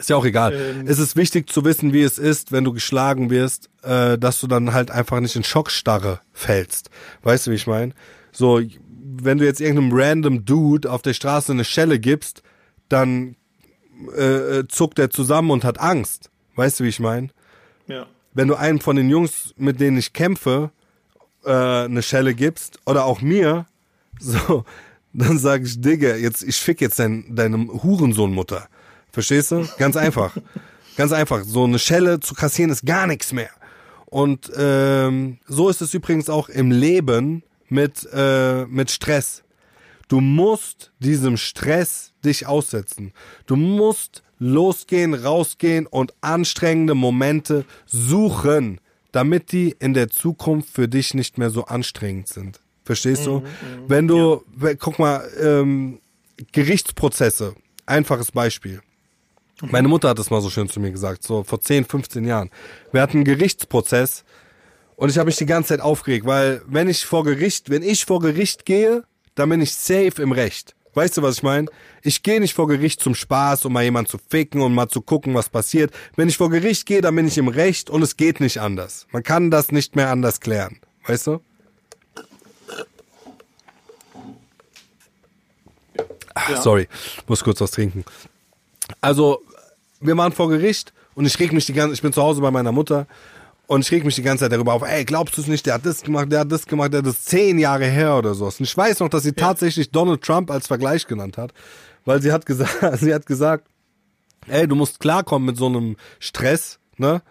Ist 0.00 0.10
ja 0.10 0.16
auch 0.16 0.24
egal. 0.24 0.52
Ähm. 0.52 0.86
es 0.86 0.98
ist 0.98 1.14
wichtig 1.16 1.50
zu 1.50 1.64
wissen, 1.64 1.92
wie 1.92 2.02
es 2.02 2.18
ist, 2.18 2.52
wenn 2.52 2.64
du 2.64 2.72
geschlagen 2.72 3.30
wirst, 3.30 3.70
äh, 3.82 4.18
dass 4.18 4.40
du 4.40 4.46
dann 4.46 4.72
halt 4.72 4.90
einfach 4.90 5.20
nicht 5.20 5.36
in 5.36 5.44
Schockstarre 5.44 6.20
fällst. 6.32 6.90
Weißt 7.22 7.46
du, 7.46 7.50
wie 7.50 7.56
ich 7.56 7.66
meine? 7.66 7.92
So, 8.32 8.60
wenn 9.22 9.38
du 9.38 9.44
jetzt 9.44 9.60
irgendeinem 9.60 9.92
random 9.92 10.44
Dude 10.44 10.90
auf 10.90 11.02
der 11.02 11.14
Straße 11.14 11.52
eine 11.52 11.64
Schelle 11.64 11.98
gibst, 11.98 12.42
dann 12.88 13.36
äh, 14.16 14.58
äh, 14.58 14.68
zuckt 14.68 14.98
er 14.98 15.10
zusammen 15.10 15.50
und 15.50 15.64
hat 15.64 15.78
Angst. 15.78 16.30
Weißt 16.56 16.80
du, 16.80 16.84
wie 16.84 16.88
ich 16.88 17.00
meine? 17.00 17.28
Ja. 17.86 18.06
wenn 18.32 18.46
du 18.46 18.54
einem 18.54 18.78
von 18.78 18.94
den 18.94 19.10
Jungs, 19.10 19.52
mit 19.56 19.80
denen 19.80 19.98
ich 19.98 20.12
kämpfe, 20.12 20.70
äh, 21.44 21.50
eine 21.50 22.02
Schelle 22.02 22.34
gibst, 22.34 22.78
oder 22.86 23.04
auch 23.04 23.20
mir, 23.20 23.66
so, 24.20 24.64
dann 25.12 25.38
sage 25.38 25.64
ich, 25.64 25.80
Digga, 25.80 26.14
jetzt, 26.16 26.42
ich 26.42 26.56
fick 26.56 26.80
jetzt 26.80 26.98
dein, 26.98 27.34
deine 27.34 27.66
Hurensohnmutter. 27.66 28.68
Verstehst 29.12 29.50
du? 29.50 29.66
Ganz 29.78 29.96
einfach. 29.96 30.36
Ganz 30.96 31.12
einfach. 31.12 31.42
So 31.44 31.64
eine 31.64 31.78
Schelle 31.78 32.20
zu 32.20 32.34
kassieren 32.34 32.70
ist 32.70 32.84
gar 32.84 33.06
nichts 33.06 33.32
mehr. 33.32 33.50
Und 34.06 34.50
ähm, 34.56 35.38
so 35.46 35.68
ist 35.68 35.80
es 35.82 35.94
übrigens 35.94 36.28
auch 36.28 36.48
im 36.48 36.70
Leben 36.70 37.42
mit, 37.68 38.08
äh, 38.12 38.64
mit 38.66 38.90
Stress. 38.90 39.42
Du 40.08 40.20
musst 40.20 40.90
diesem 40.98 41.36
Stress 41.36 42.12
dich 42.24 42.46
aussetzen. 42.46 43.12
Du 43.46 43.54
musst 43.56 44.22
losgehen, 44.40 45.14
rausgehen 45.14 45.86
und 45.86 46.12
anstrengende 46.22 46.94
Momente 46.94 47.64
suchen, 47.86 48.80
damit 49.12 49.52
die 49.52 49.76
in 49.78 49.94
der 49.94 50.08
Zukunft 50.10 50.70
für 50.70 50.88
dich 50.88 51.14
nicht 51.14 51.38
mehr 51.38 51.50
so 51.50 51.64
anstrengend 51.66 52.26
sind. 52.28 52.60
Verstehst 52.84 53.26
du? 53.26 53.44
Wenn 53.86 54.08
du, 54.08 54.42
we- 54.56 54.76
guck 54.76 54.98
mal, 54.98 55.28
ähm, 55.40 56.00
Gerichtsprozesse, 56.52 57.54
einfaches 57.86 58.32
Beispiel. 58.32 58.80
Meine 59.62 59.88
Mutter 59.88 60.08
hat 60.10 60.18
das 60.18 60.30
mal 60.30 60.40
so 60.40 60.50
schön 60.50 60.68
zu 60.68 60.80
mir 60.80 60.90
gesagt, 60.90 61.22
so 61.22 61.44
vor 61.44 61.60
10, 61.60 61.84
15 61.84 62.24
Jahren. 62.24 62.50
Wir 62.92 63.02
hatten 63.02 63.18
einen 63.18 63.24
Gerichtsprozess 63.24 64.24
und 64.96 65.10
ich 65.10 65.18
habe 65.18 65.26
mich 65.26 65.36
die 65.36 65.46
ganze 65.46 65.68
Zeit 65.70 65.80
aufgeregt, 65.80 66.26
weil 66.26 66.62
wenn 66.66 66.88
ich 66.88 67.04
vor 67.04 67.24
Gericht, 67.24 67.70
wenn 67.70 67.82
ich 67.82 68.04
vor 68.04 68.20
Gericht 68.20 68.64
gehe, 68.64 69.04
dann 69.34 69.48
bin 69.50 69.60
ich 69.60 69.74
safe 69.74 70.22
im 70.22 70.32
Recht. 70.32 70.74
Weißt 70.94 71.16
du, 71.16 71.22
was 71.22 71.36
ich 71.36 71.42
meine? 71.42 71.68
Ich 72.02 72.22
gehe 72.22 72.40
nicht 72.40 72.54
vor 72.54 72.66
Gericht 72.66 73.00
zum 73.00 73.14
Spaß, 73.14 73.64
um 73.64 73.72
mal 73.72 73.84
jemanden 73.84 74.10
zu 74.10 74.18
ficken 74.18 74.60
und 74.60 74.74
mal 74.74 74.88
zu 74.88 75.00
gucken, 75.02 75.34
was 75.34 75.48
passiert. 75.48 75.92
Wenn 76.16 76.28
ich 76.28 76.36
vor 76.36 76.50
Gericht 76.50 76.84
gehe, 76.86 77.00
dann 77.00 77.14
bin 77.14 77.28
ich 77.28 77.38
im 77.38 77.48
Recht 77.48 77.90
und 77.90 78.02
es 78.02 78.16
geht 78.16 78.40
nicht 78.40 78.58
anders. 78.58 79.06
Man 79.12 79.22
kann 79.22 79.50
das 79.50 79.70
nicht 79.70 79.94
mehr 79.94 80.10
anders 80.10 80.40
klären. 80.40 80.80
Weißt 81.06 81.28
du? 81.28 81.40
Ah, 86.34 86.50
Ja. 86.52 86.62
Sorry, 86.62 86.88
muss 87.28 87.44
kurz 87.44 87.60
was 87.60 87.70
trinken. 87.70 88.04
Also, 89.00 89.42
wir 90.00 90.16
waren 90.16 90.32
vor 90.32 90.48
Gericht 90.48 90.92
und 91.14 91.26
ich 91.26 91.38
reg 91.38 91.52
mich 91.52 91.66
die 91.66 91.72
ganze, 91.72 91.94
ich 91.94 92.02
bin 92.02 92.12
zu 92.12 92.22
Hause 92.22 92.40
bei 92.40 92.50
meiner 92.50 92.72
Mutter 92.72 93.06
und 93.66 93.82
ich 93.82 93.92
reg 93.92 94.04
mich 94.04 94.16
die 94.16 94.22
ganze 94.22 94.44
Zeit 94.44 94.52
darüber 94.52 94.74
auf, 94.74 94.82
ey, 94.82 95.04
glaubst 95.04 95.36
du 95.36 95.42
es 95.42 95.46
nicht, 95.46 95.66
der 95.66 95.74
hat 95.74 95.86
das 95.86 96.02
gemacht, 96.02 96.32
der 96.32 96.40
hat 96.40 96.50
das 96.50 96.66
gemacht, 96.66 96.92
der 96.92 96.98
hat 96.98 97.06
das 97.06 97.24
zehn 97.24 97.58
Jahre 97.58 97.86
her 97.86 98.16
oder 98.16 98.34
so. 98.34 98.46
Und 98.46 98.60
ich 98.60 98.76
weiß 98.76 99.00
noch, 99.00 99.08
dass 99.08 99.22
sie 99.22 99.32
tatsächlich 99.32 99.90
Donald 99.90 100.22
Trump 100.22 100.50
als 100.50 100.66
Vergleich 100.66 101.06
genannt 101.06 101.38
hat, 101.38 101.52
weil 102.04 102.20
sie 102.20 102.32
hat 102.32 102.46
gesagt, 102.46 102.78
sie 102.98 103.14
hat 103.14 103.26
gesagt, 103.26 103.68
ey, 104.48 104.66
du 104.66 104.74
musst 104.74 105.00
klarkommen 105.00 105.46
mit 105.46 105.56
so 105.56 105.66
einem 105.66 105.96
Stress, 106.18 106.78
ne? 106.96 107.22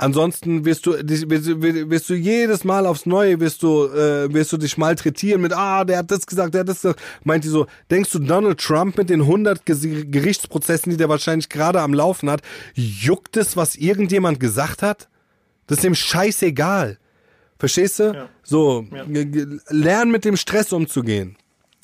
Ansonsten 0.00 0.64
wirst 0.64 0.86
du, 0.86 0.92
wirst, 0.92 2.08
du- 2.08 2.14
jedes 2.14 2.62
Mal 2.62 2.86
aufs 2.86 3.04
Neue, 3.04 3.40
wirst 3.40 3.64
du, 3.64 3.86
äh, 3.86 4.32
wirst 4.32 4.52
du 4.52 4.56
dich 4.56 4.78
malträtieren 4.78 5.42
mit, 5.42 5.52
ah, 5.52 5.84
der 5.84 5.98
hat 5.98 6.10
das 6.12 6.24
gesagt, 6.24 6.54
der 6.54 6.60
hat 6.60 6.68
das 6.68 6.82
gesagt. 6.82 7.00
Meint 7.24 7.42
die 7.42 7.48
so, 7.48 7.66
denkst 7.90 8.10
du, 8.12 8.20
Donald 8.20 8.60
Trump 8.60 8.96
mit 8.96 9.10
den 9.10 9.22
100 9.22 9.64
Ges- 9.66 10.04
Gerichtsprozessen, 10.08 10.90
die 10.90 10.96
der 10.96 11.08
wahrscheinlich 11.08 11.48
gerade 11.48 11.80
am 11.80 11.92
Laufen 11.92 12.30
hat, 12.30 12.42
juckt 12.74 13.36
es, 13.36 13.56
was 13.56 13.74
irgendjemand 13.74 14.38
gesagt 14.38 14.82
hat? 14.82 15.08
Das 15.66 15.78
ist 15.78 15.84
dem 15.84 15.96
scheißegal. 15.96 16.98
Verstehst 17.58 17.98
du? 17.98 18.12
Ja. 18.14 18.28
So, 18.44 18.86
Ja. 18.94 19.04
lern 19.70 20.12
mit 20.12 20.24
dem 20.24 20.36
Stress 20.36 20.72
umzugehen. 20.72 21.36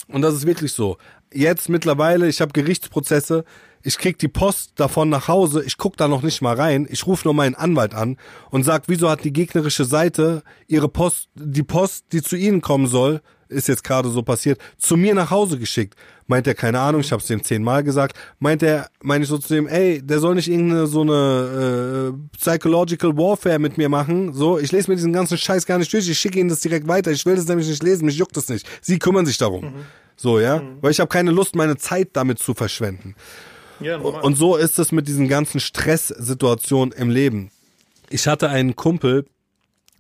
Und 0.06 0.22
das 0.22 0.34
ist 0.34 0.46
wirklich 0.46 0.72
so. 0.72 0.98
Jetzt 1.32 1.68
mittlerweile, 1.68 2.28
ich 2.28 2.40
habe 2.40 2.52
Gerichtsprozesse, 2.52 3.44
ich 3.84 3.98
krieg 3.98 4.18
die 4.18 4.28
Post 4.28 4.72
davon 4.76 5.10
nach 5.10 5.28
Hause, 5.28 5.62
ich 5.64 5.76
guck 5.76 5.96
da 5.96 6.08
noch 6.08 6.22
nicht 6.22 6.40
mal 6.40 6.56
rein, 6.56 6.88
ich 6.90 7.06
rufe 7.06 7.26
nur 7.26 7.34
meinen 7.34 7.54
Anwalt 7.54 7.94
an 7.94 8.16
und 8.50 8.64
sag, 8.64 8.84
wieso 8.86 9.10
hat 9.10 9.24
die 9.24 9.32
gegnerische 9.32 9.84
Seite 9.84 10.42
ihre 10.66 10.88
Post, 10.88 11.28
die 11.34 11.62
Post, 11.62 12.06
die 12.12 12.22
zu 12.22 12.34
ihnen 12.34 12.62
kommen 12.62 12.86
soll, 12.86 13.20
ist 13.48 13.68
jetzt 13.68 13.84
gerade 13.84 14.08
so 14.08 14.22
passiert, 14.22 14.58
zu 14.78 14.96
mir 14.96 15.14
nach 15.14 15.30
Hause 15.30 15.58
geschickt. 15.58 15.94
Meint 16.26 16.46
er, 16.46 16.54
keine 16.54 16.80
Ahnung, 16.80 17.02
ich 17.02 17.12
habe 17.12 17.20
es 17.20 17.28
dem 17.28 17.42
zehnmal 17.44 17.84
gesagt. 17.84 18.16
Meint 18.38 18.62
er, 18.62 18.88
meine 19.02 19.24
ich 19.24 19.30
so 19.30 19.36
zu 19.36 19.52
dem, 19.52 19.68
ey, 19.68 20.00
der 20.02 20.18
soll 20.18 20.34
nicht 20.34 20.48
irgendeine 20.48 20.86
so 20.86 21.02
eine 21.02 22.14
äh, 22.14 22.36
Psychological 22.38 23.16
Warfare 23.18 23.58
mit 23.58 23.76
mir 23.76 23.90
machen. 23.90 24.32
So, 24.32 24.58
ich 24.58 24.72
lese 24.72 24.90
mir 24.90 24.96
diesen 24.96 25.12
ganzen 25.12 25.36
Scheiß 25.36 25.66
gar 25.66 25.78
nicht 25.78 25.92
durch, 25.92 26.08
ich 26.08 26.18
schicke 26.18 26.40
ihnen 26.40 26.48
das 26.48 26.60
direkt 26.60 26.88
weiter. 26.88 27.10
Ich 27.10 27.26
will 27.26 27.36
das 27.36 27.46
nämlich 27.46 27.68
nicht 27.68 27.82
lesen, 27.82 28.06
mich 28.06 28.16
juckt 28.16 28.36
das 28.36 28.48
nicht. 28.48 28.66
Sie 28.80 28.98
kümmern 28.98 29.26
sich 29.26 29.36
darum. 29.36 29.74
So, 30.16 30.40
ja? 30.40 30.62
Weil 30.80 30.92
ich 30.92 31.00
habe 31.00 31.08
keine 31.08 31.30
Lust, 31.30 31.54
meine 31.54 31.76
Zeit 31.76 32.10
damit 32.14 32.38
zu 32.38 32.54
verschwenden. 32.54 33.14
Ja. 33.80 33.96
Und 33.98 34.36
so 34.36 34.56
ist 34.56 34.78
es 34.78 34.92
mit 34.92 35.08
diesen 35.08 35.28
ganzen 35.28 35.60
Stresssituationen 35.60 36.92
im 36.92 37.10
Leben. 37.10 37.50
Ich 38.10 38.26
hatte 38.28 38.48
einen 38.48 38.76
Kumpel, 38.76 39.26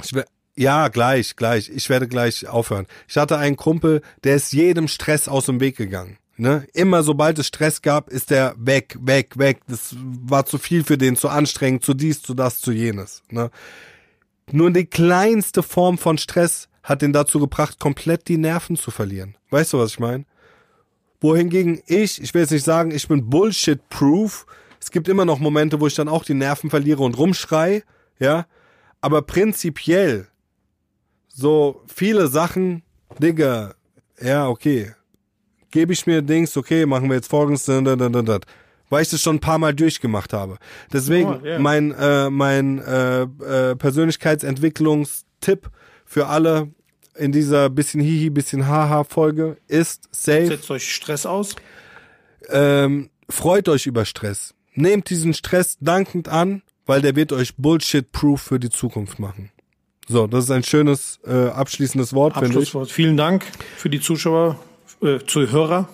ich 0.02 0.14
wer- 0.14 0.26
ja, 0.56 0.88
gleich, 0.88 1.34
gleich, 1.36 1.68
ich 1.68 1.88
werde 1.90 2.06
gleich 2.06 2.46
aufhören. 2.46 2.86
Ich 3.08 3.16
hatte 3.16 3.38
einen 3.38 3.56
Kumpel, 3.56 4.02
der 4.22 4.36
ist 4.36 4.52
jedem 4.52 4.86
Stress 4.88 5.26
aus 5.28 5.46
dem 5.46 5.58
Weg 5.60 5.76
gegangen. 5.76 6.18
Ne? 6.36 6.66
Immer 6.74 7.02
sobald 7.02 7.38
es 7.38 7.46
Stress 7.48 7.82
gab, 7.82 8.08
ist 8.08 8.30
der 8.30 8.54
weg, 8.56 8.96
weg, 9.00 9.38
weg. 9.38 9.60
Das 9.68 9.94
war 9.98 10.46
zu 10.46 10.58
viel 10.58 10.84
für 10.84 10.98
den, 10.98 11.16
zu 11.16 11.28
anstrengend, 11.28 11.84
zu 11.84 11.94
dies, 11.94 12.22
zu 12.22 12.34
das, 12.34 12.60
zu 12.60 12.72
jenes. 12.72 13.22
Ne? 13.30 13.50
Nur 14.50 14.70
die 14.70 14.86
kleinste 14.86 15.62
Form 15.62 15.96
von 15.98 16.18
Stress 16.18 16.68
hat 16.82 17.02
den 17.02 17.12
dazu 17.12 17.38
gebracht, 17.40 17.78
komplett 17.80 18.28
die 18.28 18.36
Nerven 18.36 18.76
zu 18.76 18.90
verlieren. 18.90 19.36
Weißt 19.50 19.72
du, 19.72 19.78
was 19.78 19.92
ich 19.92 19.98
meine? 20.00 20.24
Wohingegen 21.24 21.80
ich, 21.86 22.20
ich 22.20 22.34
will 22.34 22.42
jetzt 22.42 22.50
nicht 22.50 22.66
sagen, 22.66 22.90
ich 22.90 23.08
bin 23.08 23.30
Bullshit-proof. 23.30 24.44
Es 24.78 24.90
gibt 24.90 25.08
immer 25.08 25.24
noch 25.24 25.38
Momente, 25.38 25.80
wo 25.80 25.86
ich 25.86 25.94
dann 25.94 26.06
auch 26.06 26.22
die 26.22 26.34
Nerven 26.34 26.68
verliere 26.68 27.02
und 27.02 27.16
rumschrei, 27.16 27.82
ja. 28.18 28.44
Aber 29.00 29.22
prinzipiell, 29.22 30.28
so 31.26 31.80
viele 31.86 32.26
Sachen, 32.28 32.82
Digga, 33.18 33.74
ja, 34.20 34.48
okay. 34.48 34.92
Gebe 35.70 35.94
ich 35.94 36.06
mir 36.06 36.20
Dings, 36.20 36.58
okay, 36.58 36.84
machen 36.84 37.08
wir 37.08 37.16
jetzt 37.16 37.30
folgendes, 37.30 37.64
da, 37.64 37.80
da, 37.80 37.96
da, 37.96 38.38
weil 38.90 39.02
ich 39.02 39.08
das 39.08 39.22
schon 39.22 39.36
ein 39.36 39.40
paar 39.40 39.56
Mal 39.56 39.74
durchgemacht 39.74 40.34
habe. 40.34 40.58
Deswegen 40.92 41.40
Oh, 41.40 41.40
ja. 41.42 41.58
mein, 41.58 41.92
äh, 41.92 42.28
mein 42.28 42.80
äh, 42.80 43.22
äh, 43.22 43.76
Persönlichkeitsentwicklungstipp 43.76 45.70
für 46.04 46.26
alle 46.26 46.68
in 47.16 47.32
dieser 47.32 47.70
bisschen 47.70 48.00
Hihi, 48.00 48.30
bisschen 48.30 48.66
Haha 48.66 49.04
Folge 49.04 49.56
ist 49.68 50.08
safe. 50.10 50.46
Setzt 50.46 50.70
euch 50.70 50.92
Stress 50.92 51.26
aus. 51.26 51.56
Ähm, 52.48 53.10
freut 53.28 53.68
euch 53.68 53.86
über 53.86 54.04
Stress. 54.04 54.54
Nehmt 54.74 55.08
diesen 55.10 55.34
Stress 55.34 55.76
dankend 55.80 56.28
an, 56.28 56.62
weil 56.86 57.00
der 57.00 57.16
wird 57.16 57.32
euch 57.32 57.56
Bullshit-proof 57.56 58.40
für 58.40 58.58
die 58.58 58.70
Zukunft 58.70 59.18
machen. 59.18 59.50
So, 60.06 60.26
das 60.26 60.44
ist 60.44 60.50
ein 60.50 60.64
schönes 60.64 61.18
äh, 61.24 61.48
abschließendes 61.48 62.12
Wort. 62.12 62.36
Abschlusswort. 62.36 62.90
Vielen 62.90 63.16
Dank 63.16 63.44
für 63.76 63.88
die 63.88 64.00
Zuschauer, 64.00 64.58
äh, 65.00 65.18
Zuhörer. 65.26 65.88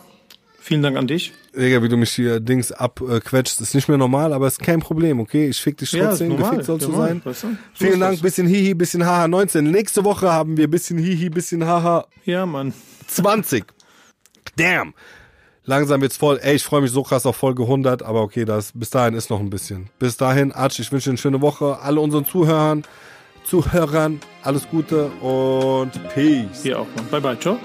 Vielen 0.59 0.83
Dank 0.83 0.97
an 0.97 1.07
dich. 1.07 1.33
Digga, 1.57 1.83
wie 1.83 1.89
du 1.89 1.97
mich 1.97 2.13
hier 2.13 2.39
Dings 2.39 2.71
abquetschst, 2.71 3.61
ist 3.61 3.75
nicht 3.75 3.89
mehr 3.89 3.99
normal, 3.99 4.33
aber 4.33 4.47
ist 4.47 4.61
kein 4.61 4.81
Problem, 4.81 5.19
okay? 5.19 5.49
Ich 5.49 5.61
fick 5.61 5.77
dich 5.79 5.91
trotzdem, 5.91 6.37
gefickt 6.37 6.65
soll 6.65 6.81
zu 6.81 6.93
sein. 6.93 7.21
weißt 7.25 7.43
du? 7.43 7.57
Vielen 7.75 8.01
Dank, 8.01 8.23
bisschen 8.23 8.47
Hihi, 8.47 8.75
bisschen 8.75 9.05
Haha 9.05 9.27
19. 9.27 9.71
Nächste 9.71 10.05
Woche 10.05 10.33
haben 10.33 10.57
wir 10.57 10.69
bisschen 10.71 10.99
Hihi, 10.99 11.29
bisschen 11.29 11.67
Haha 11.67 12.07
Ja, 12.25 12.47
Mann. 12.47 12.73
20. 13.09 13.65
Damn. 14.57 14.95
Langsam 15.65 16.01
wird's 16.01 16.17
voll. 16.17 16.39
Ey, 16.43 16.57
ich 16.57 16.65
freue 16.65 16.81
mich 16.81 16.91
so 16.91 17.03
krass 17.03 17.27
auf 17.27 17.37
Folge 17.37 17.63
100, 17.65 18.03
aber 18.03 18.23
okay, 18.23 18.45
das, 18.45 18.73
bis 18.75 18.91
dahin 18.91 19.15
ist 19.15 19.31
noch 19.31 19.41
ein 19.41 19.51
bisschen. 19.51 19.91
Bis 19.99 20.17
dahin, 20.17 20.53
Arch, 20.53 20.79
ich 20.79 20.91
wünsche 20.91 21.11
dir 21.11 21.13
eine 21.13 21.19
schöne 21.19 21.41
Woche. 21.41 21.79
Alle 21.81 22.01
unseren 22.01 22.25
Zuhörern, 22.25 22.85
Zuhörern, 23.45 24.21
alles 24.43 24.69
Gute 24.69 25.07
und 25.21 25.93
Peace. 26.15 26.63
Dir 26.63 26.81
auch, 26.81 26.87
Mann. 26.97 27.07
Bye, 27.11 27.21
bye. 27.21 27.39
Ciao. 27.39 27.59